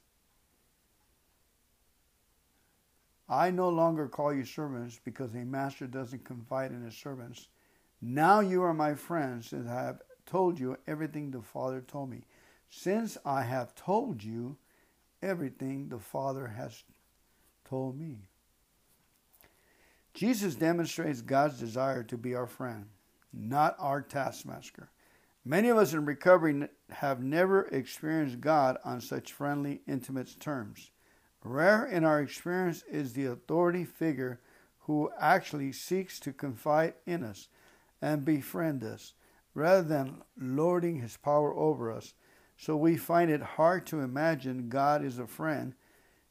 I 3.29 3.51
no 3.51 3.69
longer 3.69 4.07
call 4.07 4.33
you 4.33 4.43
servants 4.43 4.99
because 5.03 5.33
a 5.33 5.45
master 5.45 5.87
doesn't 5.87 6.25
confide 6.25 6.71
in 6.71 6.83
his 6.83 6.97
servants 6.97 7.47
now 8.01 8.39
you 8.39 8.63
are 8.63 8.73
my 8.73 8.95
friends, 8.95 9.53
and 9.53 9.69
I 9.69 9.83
have 9.83 10.01
told 10.25 10.59
you 10.59 10.77
everything 10.87 11.29
the 11.29 11.41
Father 11.41 11.81
told 11.81 12.09
me. 12.09 12.23
Since 12.69 13.17
I 13.23 13.43
have 13.43 13.75
told 13.75 14.23
you 14.23 14.57
everything 15.21 15.89
the 15.89 15.99
Father 15.99 16.47
has 16.47 16.83
told 17.69 17.99
me. 17.99 18.17
Jesus 20.13 20.55
demonstrates 20.55 21.21
God's 21.21 21.59
desire 21.59 22.03
to 22.03 22.17
be 22.17 22.33
our 22.33 22.47
friend, 22.47 22.87
not 23.31 23.75
our 23.77 24.01
taskmaster. 24.01 24.89
Many 25.43 25.69
of 25.69 25.77
us 25.77 25.93
in 25.93 26.05
recovery 26.05 26.67
have 26.89 27.23
never 27.23 27.63
experienced 27.65 28.41
God 28.41 28.77
on 28.85 29.01
such 29.01 29.33
friendly, 29.33 29.81
intimate 29.87 30.39
terms. 30.39 30.91
Rare 31.43 31.85
in 31.85 32.03
our 32.05 32.21
experience 32.21 32.83
is 32.83 33.13
the 33.13 33.25
authority 33.25 33.83
figure 33.83 34.39
who 34.81 35.09
actually 35.19 35.71
seeks 35.71 36.19
to 36.19 36.33
confide 36.33 36.93
in 37.07 37.23
us 37.23 37.47
and 38.01 38.23
befriend 38.23 38.83
us, 38.83 39.13
rather 39.55 39.81
than 39.81 40.21
lording 40.37 41.01
his 41.01 41.17
power 41.17 41.55
over 41.55 41.91
us. 41.91 42.13
So 42.57 42.77
we 42.77 42.95
find 42.95 43.31
it 43.31 43.41
hard 43.41 43.87
to 43.87 44.01
imagine 44.01 44.69
God 44.69 45.03
is 45.03 45.17
a 45.17 45.25
friend. 45.25 45.73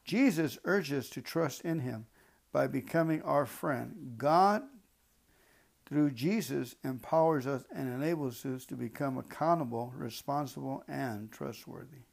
Jesus 0.04 0.58
urges 0.64 1.06
us 1.06 1.10
to 1.10 1.20
trust 1.20 1.62
in 1.62 1.80
him 1.80 2.06
by 2.52 2.68
becoming 2.68 3.22
our 3.22 3.46
friend. 3.46 4.14
God, 4.16 4.62
through 5.90 6.12
Jesus, 6.12 6.76
empowers 6.84 7.48
us 7.48 7.64
and 7.74 7.92
enables 7.92 8.46
us 8.46 8.64
to 8.66 8.76
become 8.76 9.18
accountable, 9.18 9.92
responsible, 9.96 10.84
and 10.86 11.32
trustworthy. 11.32 12.04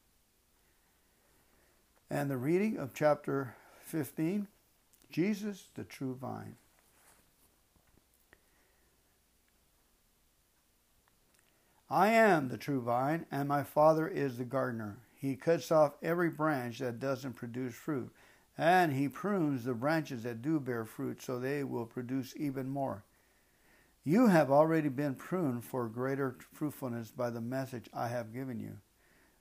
And 2.09 2.31
the 2.31 2.37
reading 2.37 2.77
of 2.77 2.95
chapter 2.95 3.55
15 3.85 4.47
Jesus, 5.11 5.65
the 5.75 5.83
true 5.83 6.17
vine. 6.19 6.55
I 11.89 12.09
am 12.09 12.49
the 12.49 12.57
true 12.57 12.81
vine, 12.81 13.27
and 13.31 13.47
my 13.47 13.63
Father 13.63 14.07
is 14.07 14.37
the 14.37 14.43
gardener. 14.43 14.97
He 15.15 15.35
cuts 15.35 15.71
off 15.71 15.93
every 16.01 16.29
branch 16.29 16.79
that 16.79 16.99
doesn't 16.99 17.33
produce 17.33 17.75
fruit, 17.75 18.11
and 18.57 18.91
he 18.91 19.07
prunes 19.07 19.63
the 19.63 19.73
branches 19.75 20.23
that 20.23 20.41
do 20.41 20.59
bear 20.59 20.83
fruit 20.83 21.21
so 21.21 21.39
they 21.39 21.63
will 21.63 21.85
produce 21.85 22.33
even 22.35 22.67
more. 22.67 23.03
You 24.07 24.27
have 24.27 24.49
already 24.49 24.87
been 24.87 25.15
pruned 25.15 25.65
for 25.65 25.89
greater 25.89 26.37
fruitfulness 26.53 27.11
by 27.11 27.29
the 27.29 27.41
message 27.41 27.89
I 27.93 28.07
have 28.07 28.31
given 28.31 28.57
you. 28.57 28.77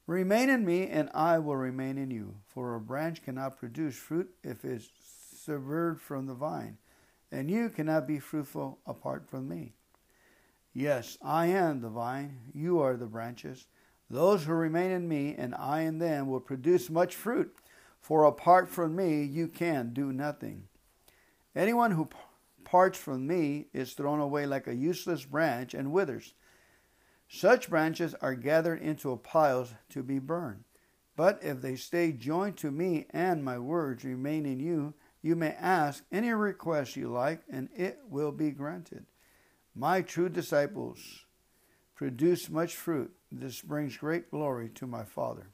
Remain 0.09 0.51
in 0.51 0.65
me, 0.65 0.89
and 0.89 1.09
I 1.15 1.39
will 1.39 1.55
remain 1.55 1.97
in 1.99 2.11
you. 2.11 2.39
For 2.49 2.75
a 2.75 2.81
branch 2.81 3.23
cannot 3.23 3.61
produce 3.61 3.95
fruit 3.95 4.29
if 4.43 4.65
it 4.65 4.73
is 4.73 4.91
severed 5.41 6.01
from 6.01 6.27
the 6.27 6.35
vine, 6.35 6.79
and 7.31 7.49
you 7.49 7.69
cannot 7.69 8.09
be 8.09 8.19
fruitful 8.19 8.81
apart 8.85 9.31
from 9.31 9.49
me. 9.49 9.75
Yes, 10.75 11.17
I 11.23 11.47
am 11.47 11.81
the 11.81 11.89
vine, 11.89 12.51
you 12.53 12.81
are 12.81 12.97
the 12.97 13.07
branches. 13.07 13.69
Those 14.11 14.47
who 14.47 14.53
remain 14.53 14.91
in 14.91 15.07
me 15.07 15.37
and 15.39 15.55
I 15.55 15.83
in 15.83 16.01
them 16.01 16.27
will 16.27 16.41
produce 16.41 16.91
much 16.91 17.15
fruit, 17.15 17.55
for 18.01 18.25
apart 18.25 18.69
from 18.69 18.97
me 18.97 19.23
you 19.23 19.47
can 19.47 19.93
do 19.93 20.13
nothing. 20.13 20.65
Anyone 21.55 21.93
who 21.93 22.09
parts 22.67 22.99
from 22.99 23.27
me 23.27 23.69
is 23.73 23.95
thrown 23.95 24.21
away 24.21 24.45
like 24.45 24.67
a 24.67 24.75
useless 24.75 25.25
branch 25.25 25.73
and 25.73 25.93
withers. 25.93 26.35
Such 27.29 27.71
branches 27.71 28.15
are 28.21 28.35
gathered 28.35 28.83
into 28.83 29.17
piles 29.17 29.73
to 29.91 30.03
be 30.03 30.19
burned. 30.19 30.65
But 31.17 31.43
if 31.43 31.63
they 31.63 31.77
stay 31.77 32.13
joined 32.13 32.59
to 32.59 32.71
me 32.71 33.07
and 33.11 33.43
my 33.43 33.59
words 33.59 34.05
remain 34.05 34.45
in 34.45 34.61
you, 34.61 34.95
you 35.23 35.37
may 35.37 35.53
ask 35.53 36.05
any 36.13 36.31
request 36.33 36.97
you 36.97 37.09
like, 37.09 37.41
and 37.49 37.69
it 37.75 38.01
will 38.09 38.33
be 38.33 38.51
granted. 38.51 39.07
My 39.75 40.03
true 40.03 40.29
disciples 40.29 41.25
produce 41.95 42.51
much 42.51 42.75
fruit. 42.75 43.13
This 43.31 43.61
brings 43.61 43.97
great 43.97 44.31
glory 44.31 44.69
to 44.75 44.87
my 44.87 45.05
Father. 45.05 45.51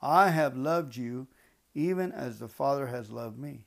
I 0.00 0.28
have 0.28 0.56
loved 0.56 0.96
you 0.96 1.26
even 1.74 2.12
as 2.12 2.38
the 2.38 2.48
Father 2.48 2.86
has 2.86 3.10
loved 3.10 3.38
me. 3.38 3.64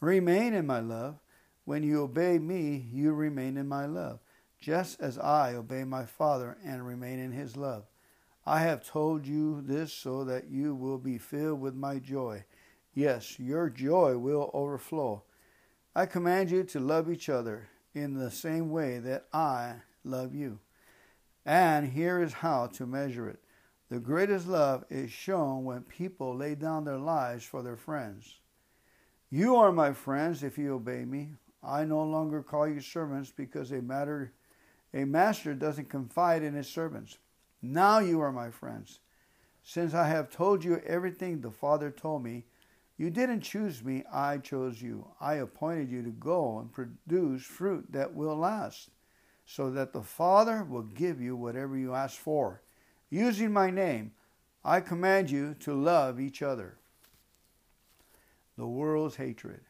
Remain 0.00 0.54
in 0.54 0.66
my 0.66 0.80
love. 0.80 1.21
When 1.64 1.82
you 1.82 2.02
obey 2.02 2.38
me, 2.38 2.88
you 2.92 3.12
remain 3.12 3.56
in 3.56 3.68
my 3.68 3.86
love, 3.86 4.20
just 4.60 5.00
as 5.00 5.18
I 5.18 5.54
obey 5.54 5.84
my 5.84 6.04
Father 6.04 6.56
and 6.64 6.86
remain 6.86 7.18
in 7.18 7.32
his 7.32 7.56
love. 7.56 7.84
I 8.44 8.60
have 8.60 8.84
told 8.84 9.26
you 9.26 9.62
this 9.62 9.92
so 9.92 10.24
that 10.24 10.50
you 10.50 10.74
will 10.74 10.98
be 10.98 11.18
filled 11.18 11.60
with 11.60 11.74
my 11.74 11.98
joy. 11.98 12.44
Yes, 12.94 13.38
your 13.38 13.70
joy 13.70 14.18
will 14.18 14.50
overflow. 14.52 15.22
I 15.94 16.06
command 16.06 16.50
you 16.50 16.64
to 16.64 16.80
love 16.80 17.10
each 17.10 17.28
other 17.28 17.68
in 17.94 18.14
the 18.14 18.30
same 18.30 18.70
way 18.70 18.98
that 18.98 19.26
I 19.32 19.76
love 20.04 20.34
you. 20.34 20.58
And 21.44 21.92
here 21.92 22.20
is 22.20 22.32
how 22.32 22.66
to 22.68 22.86
measure 22.86 23.28
it. 23.28 23.40
The 23.88 24.00
greatest 24.00 24.48
love 24.48 24.84
is 24.88 25.10
shown 25.10 25.64
when 25.64 25.82
people 25.82 26.34
lay 26.34 26.54
down 26.54 26.84
their 26.84 26.98
lives 26.98 27.44
for 27.44 27.62
their 27.62 27.76
friends. 27.76 28.38
You 29.30 29.56
are 29.56 29.72
my 29.72 29.92
friends 29.92 30.42
if 30.42 30.58
you 30.58 30.74
obey 30.74 31.04
me. 31.04 31.34
I 31.62 31.84
no 31.84 32.02
longer 32.02 32.42
call 32.42 32.68
you 32.68 32.80
servants 32.80 33.32
because 33.34 33.70
a 33.72 33.80
matter 33.80 34.32
a 34.94 35.04
master 35.04 35.54
doesn't 35.54 35.88
confide 35.88 36.42
in 36.42 36.54
his 36.54 36.68
servants. 36.68 37.18
Now 37.62 37.98
you 38.00 38.20
are 38.20 38.32
my 38.32 38.50
friends. 38.50 39.00
Since 39.62 39.94
I 39.94 40.08
have 40.08 40.30
told 40.30 40.64
you 40.64 40.82
everything 40.86 41.40
the 41.40 41.50
Father 41.50 41.90
told 41.90 42.22
me, 42.24 42.44
you 42.98 43.08
didn't 43.08 43.40
choose 43.40 43.82
me, 43.82 44.04
I 44.12 44.38
chose 44.38 44.82
you. 44.82 45.08
I 45.20 45.34
appointed 45.34 45.90
you 45.90 46.02
to 46.02 46.10
go 46.10 46.58
and 46.58 46.70
produce 46.72 47.44
fruit 47.44 47.86
that 47.90 48.14
will 48.14 48.36
last, 48.36 48.90
so 49.46 49.70
that 49.70 49.92
the 49.92 50.02
Father 50.02 50.62
will 50.62 50.82
give 50.82 51.20
you 51.20 51.34
whatever 51.34 51.76
you 51.76 51.94
ask 51.94 52.18
for. 52.18 52.60
Using 53.08 53.52
my 53.52 53.70
name, 53.70 54.12
I 54.64 54.80
command 54.80 55.30
you 55.30 55.54
to 55.60 55.72
love 55.72 56.20
each 56.20 56.42
other. 56.42 56.76
The 58.58 58.66
world's 58.66 59.16
hatred. 59.16 59.62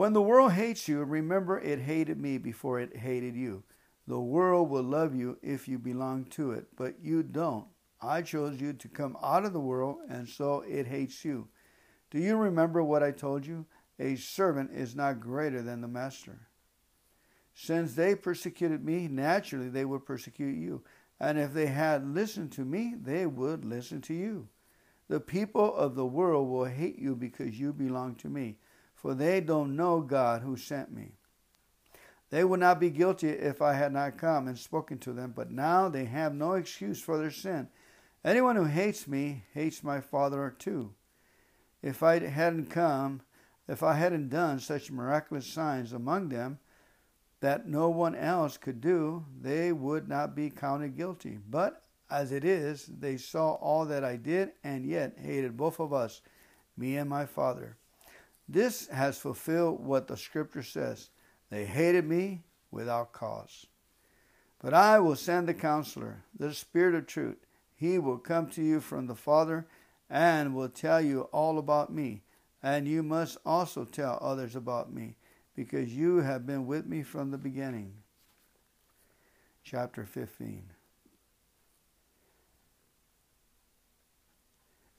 When 0.00 0.14
the 0.14 0.22
world 0.22 0.52
hates 0.52 0.88
you, 0.88 1.04
remember 1.04 1.60
it 1.60 1.78
hated 1.78 2.18
me 2.18 2.38
before 2.38 2.80
it 2.80 2.96
hated 2.96 3.36
you. 3.36 3.64
The 4.06 4.18
world 4.18 4.70
will 4.70 4.82
love 4.82 5.14
you 5.14 5.36
if 5.42 5.68
you 5.68 5.78
belong 5.78 6.24
to 6.30 6.52
it, 6.52 6.68
but 6.74 6.94
you 7.02 7.22
don't. 7.22 7.66
I 8.00 8.22
chose 8.22 8.58
you 8.62 8.72
to 8.72 8.88
come 8.88 9.18
out 9.22 9.44
of 9.44 9.52
the 9.52 9.60
world, 9.60 9.98
and 10.08 10.26
so 10.26 10.64
it 10.66 10.86
hates 10.86 11.22
you. 11.22 11.48
Do 12.10 12.18
you 12.18 12.38
remember 12.38 12.82
what 12.82 13.02
I 13.02 13.10
told 13.10 13.44
you? 13.44 13.66
A 13.98 14.16
servant 14.16 14.70
is 14.72 14.96
not 14.96 15.20
greater 15.20 15.60
than 15.60 15.82
the 15.82 15.86
master. 15.86 16.48
Since 17.52 17.92
they 17.92 18.14
persecuted 18.14 18.82
me, 18.82 19.06
naturally 19.06 19.68
they 19.68 19.84
would 19.84 20.06
persecute 20.06 20.56
you. 20.56 20.82
And 21.20 21.38
if 21.38 21.52
they 21.52 21.66
had 21.66 22.14
listened 22.14 22.52
to 22.52 22.64
me, 22.64 22.94
they 22.98 23.26
would 23.26 23.66
listen 23.66 24.00
to 24.00 24.14
you. 24.14 24.48
The 25.08 25.20
people 25.20 25.74
of 25.74 25.94
the 25.94 26.06
world 26.06 26.48
will 26.48 26.64
hate 26.64 26.98
you 26.98 27.14
because 27.14 27.60
you 27.60 27.74
belong 27.74 28.14
to 28.14 28.30
me, 28.30 28.56
for 29.00 29.14
they 29.14 29.40
don't 29.40 29.76
know 29.76 30.00
God 30.00 30.42
who 30.42 30.56
sent 30.56 30.92
me. 30.92 31.12
They 32.30 32.44
would 32.44 32.60
not 32.60 32.78
be 32.78 32.90
guilty 32.90 33.28
if 33.28 33.60
I 33.60 33.72
had 33.74 33.92
not 33.92 34.18
come 34.18 34.46
and 34.46 34.58
spoken 34.58 34.98
to 34.98 35.12
them, 35.12 35.32
but 35.34 35.50
now 35.50 35.88
they 35.88 36.04
have 36.04 36.34
no 36.34 36.52
excuse 36.52 37.00
for 37.00 37.18
their 37.18 37.30
sin. 37.30 37.68
Anyone 38.24 38.56
who 38.56 38.64
hates 38.64 39.08
me 39.08 39.44
hates 39.52 39.82
my 39.82 40.00
Father 40.00 40.54
too. 40.58 40.94
If 41.82 42.02
I 42.02 42.18
hadn't 42.20 42.66
come, 42.66 43.22
if 43.66 43.82
I 43.82 43.94
hadn't 43.94 44.28
done 44.28 44.60
such 44.60 44.90
miraculous 44.90 45.46
signs 45.46 45.92
among 45.92 46.28
them 46.28 46.58
that 47.40 47.66
no 47.66 47.88
one 47.88 48.14
else 48.14 48.58
could 48.58 48.80
do, 48.80 49.24
they 49.40 49.72
would 49.72 50.08
not 50.08 50.36
be 50.36 50.50
counted 50.50 50.96
guilty. 50.96 51.38
But 51.48 51.82
as 52.10 52.32
it 52.32 52.44
is, 52.44 52.86
they 52.86 53.16
saw 53.16 53.52
all 53.54 53.86
that 53.86 54.04
I 54.04 54.16
did 54.16 54.52
and 54.62 54.84
yet 54.84 55.18
hated 55.18 55.56
both 55.56 55.80
of 55.80 55.92
us, 55.92 56.20
me 56.76 56.96
and 56.96 57.08
my 57.08 57.24
Father. 57.24 57.78
This 58.52 58.88
has 58.88 59.16
fulfilled 59.16 59.78
what 59.86 60.08
the 60.08 60.16
Scripture 60.16 60.64
says. 60.64 61.10
They 61.50 61.66
hated 61.66 62.04
me 62.04 62.42
without 62.72 63.12
cause. 63.12 63.66
But 64.60 64.74
I 64.74 64.98
will 64.98 65.14
send 65.14 65.46
the 65.46 65.54
counselor, 65.54 66.24
the 66.36 66.52
Spirit 66.52 66.96
of 66.96 67.06
truth. 67.06 67.46
He 67.76 67.96
will 67.96 68.18
come 68.18 68.48
to 68.48 68.62
you 68.62 68.80
from 68.80 69.06
the 69.06 69.14
Father 69.14 69.68
and 70.10 70.56
will 70.56 70.68
tell 70.68 71.00
you 71.00 71.22
all 71.32 71.58
about 71.58 71.92
me. 71.92 72.22
And 72.60 72.88
you 72.88 73.04
must 73.04 73.38
also 73.46 73.84
tell 73.84 74.18
others 74.20 74.56
about 74.56 74.92
me, 74.92 75.14
because 75.54 75.94
you 75.94 76.16
have 76.16 76.44
been 76.44 76.66
with 76.66 76.86
me 76.86 77.04
from 77.04 77.30
the 77.30 77.38
beginning. 77.38 77.92
Chapter 79.62 80.04
15. 80.04 80.64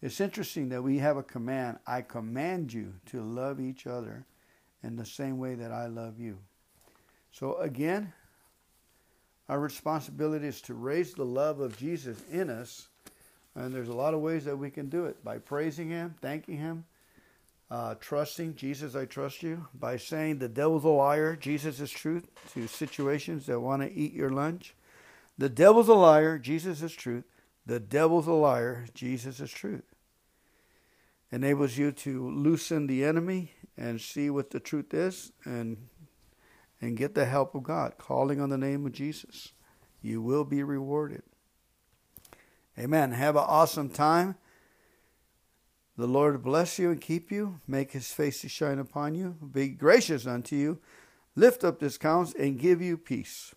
It's 0.02 0.20
interesting 0.20 0.70
that 0.70 0.82
we 0.82 0.98
have 0.98 1.18
a 1.18 1.24
command 1.24 1.78
I 1.86 2.02
command 2.02 2.74
you 2.74 2.94
to 3.08 3.22
love 3.22 3.60
each 3.60 3.86
other 3.86 4.26
in 4.84 4.96
the 4.96 5.06
same 5.06 5.38
way 5.38 5.56
that 5.56 5.72
I 5.72 5.88
love 5.88 6.20
you. 6.20 6.40
So, 7.32 7.58
again, 7.58 8.14
our 9.48 9.60
responsibility 9.60 10.48
is 10.48 10.62
to 10.62 10.74
raise 10.74 11.14
the 11.14 11.26
love 11.26 11.60
of 11.60 11.78
Jesus 11.78 12.18
in 12.32 12.50
us. 12.50 12.88
And 13.54 13.74
there's 13.74 13.90
a 13.90 13.94
lot 13.94 14.14
of 14.14 14.22
ways 14.22 14.46
that 14.46 14.58
we 14.58 14.72
can 14.72 14.90
do 14.90 15.06
it 15.06 15.24
by 15.24 15.38
praising 15.38 15.90
Him, 15.90 16.16
thanking 16.22 16.58
Him, 16.58 16.86
uh, 17.70 17.96
trusting 18.00 18.56
Jesus, 18.56 18.96
I 18.96 19.06
trust 19.06 19.44
you, 19.44 19.68
by 19.74 19.98
saying 19.98 20.40
the 20.40 20.50
devil's 20.50 20.84
a 20.84 20.90
liar, 20.90 21.36
Jesus 21.36 21.80
is 21.80 21.92
truth 21.92 22.28
to 22.54 22.68
situations 22.68 23.46
that 23.46 23.60
want 23.60 23.82
to 23.82 23.92
eat 23.92 24.14
your 24.14 24.30
lunch. 24.30 24.74
The 25.38 25.50
devil's 25.50 25.88
a 25.88 25.94
liar, 25.94 26.38
Jesus 26.38 26.82
is 26.82 26.94
truth. 26.94 27.24
The 27.66 27.80
devil's 27.80 28.28
a 28.28 28.34
liar, 28.34 28.88
Jesus 28.94 29.40
is 29.40 29.52
truth. 29.52 29.91
Enables 31.32 31.78
you 31.78 31.92
to 31.92 32.30
loosen 32.30 32.88
the 32.88 33.06
enemy 33.06 33.54
and 33.78 34.02
see 34.02 34.30
what 34.30 34.50
the 34.50 34.60
truth 34.60 34.94
is 34.94 35.32
and 35.46 35.88
and 36.82 36.98
get 36.98 37.14
the 37.14 37.26
help 37.26 37.54
of 37.54 37.64
God, 37.64 37.94
calling 37.98 38.42
on 38.42 38.50
the 38.50 38.58
name 38.58 38.86
of 38.86 38.92
Jesus. 38.92 39.54
You 40.02 40.22
will 40.22 40.44
be 40.44 40.64
rewarded. 40.64 41.22
Amen. 42.78 43.12
Have 43.12 43.36
an 43.36 43.46
awesome 43.46 43.90
time. 43.90 44.36
The 45.98 46.08
Lord 46.08 46.42
bless 46.42 46.80
you 46.80 46.90
and 46.90 47.00
keep 47.00 47.32
you, 47.32 47.60
make 47.68 47.92
his 47.92 48.12
face 48.12 48.42
to 48.42 48.50
shine 48.50 48.80
upon 48.80 49.14
you, 49.14 49.36
be 49.52 49.70
gracious 49.70 50.26
unto 50.26 50.56
you, 50.56 50.80
lift 51.36 51.64
up 51.64 51.80
this 51.80 51.98
counts, 51.98 52.34
and 52.34 52.58
give 52.58 52.82
you 52.82 52.98
peace. 52.98 53.54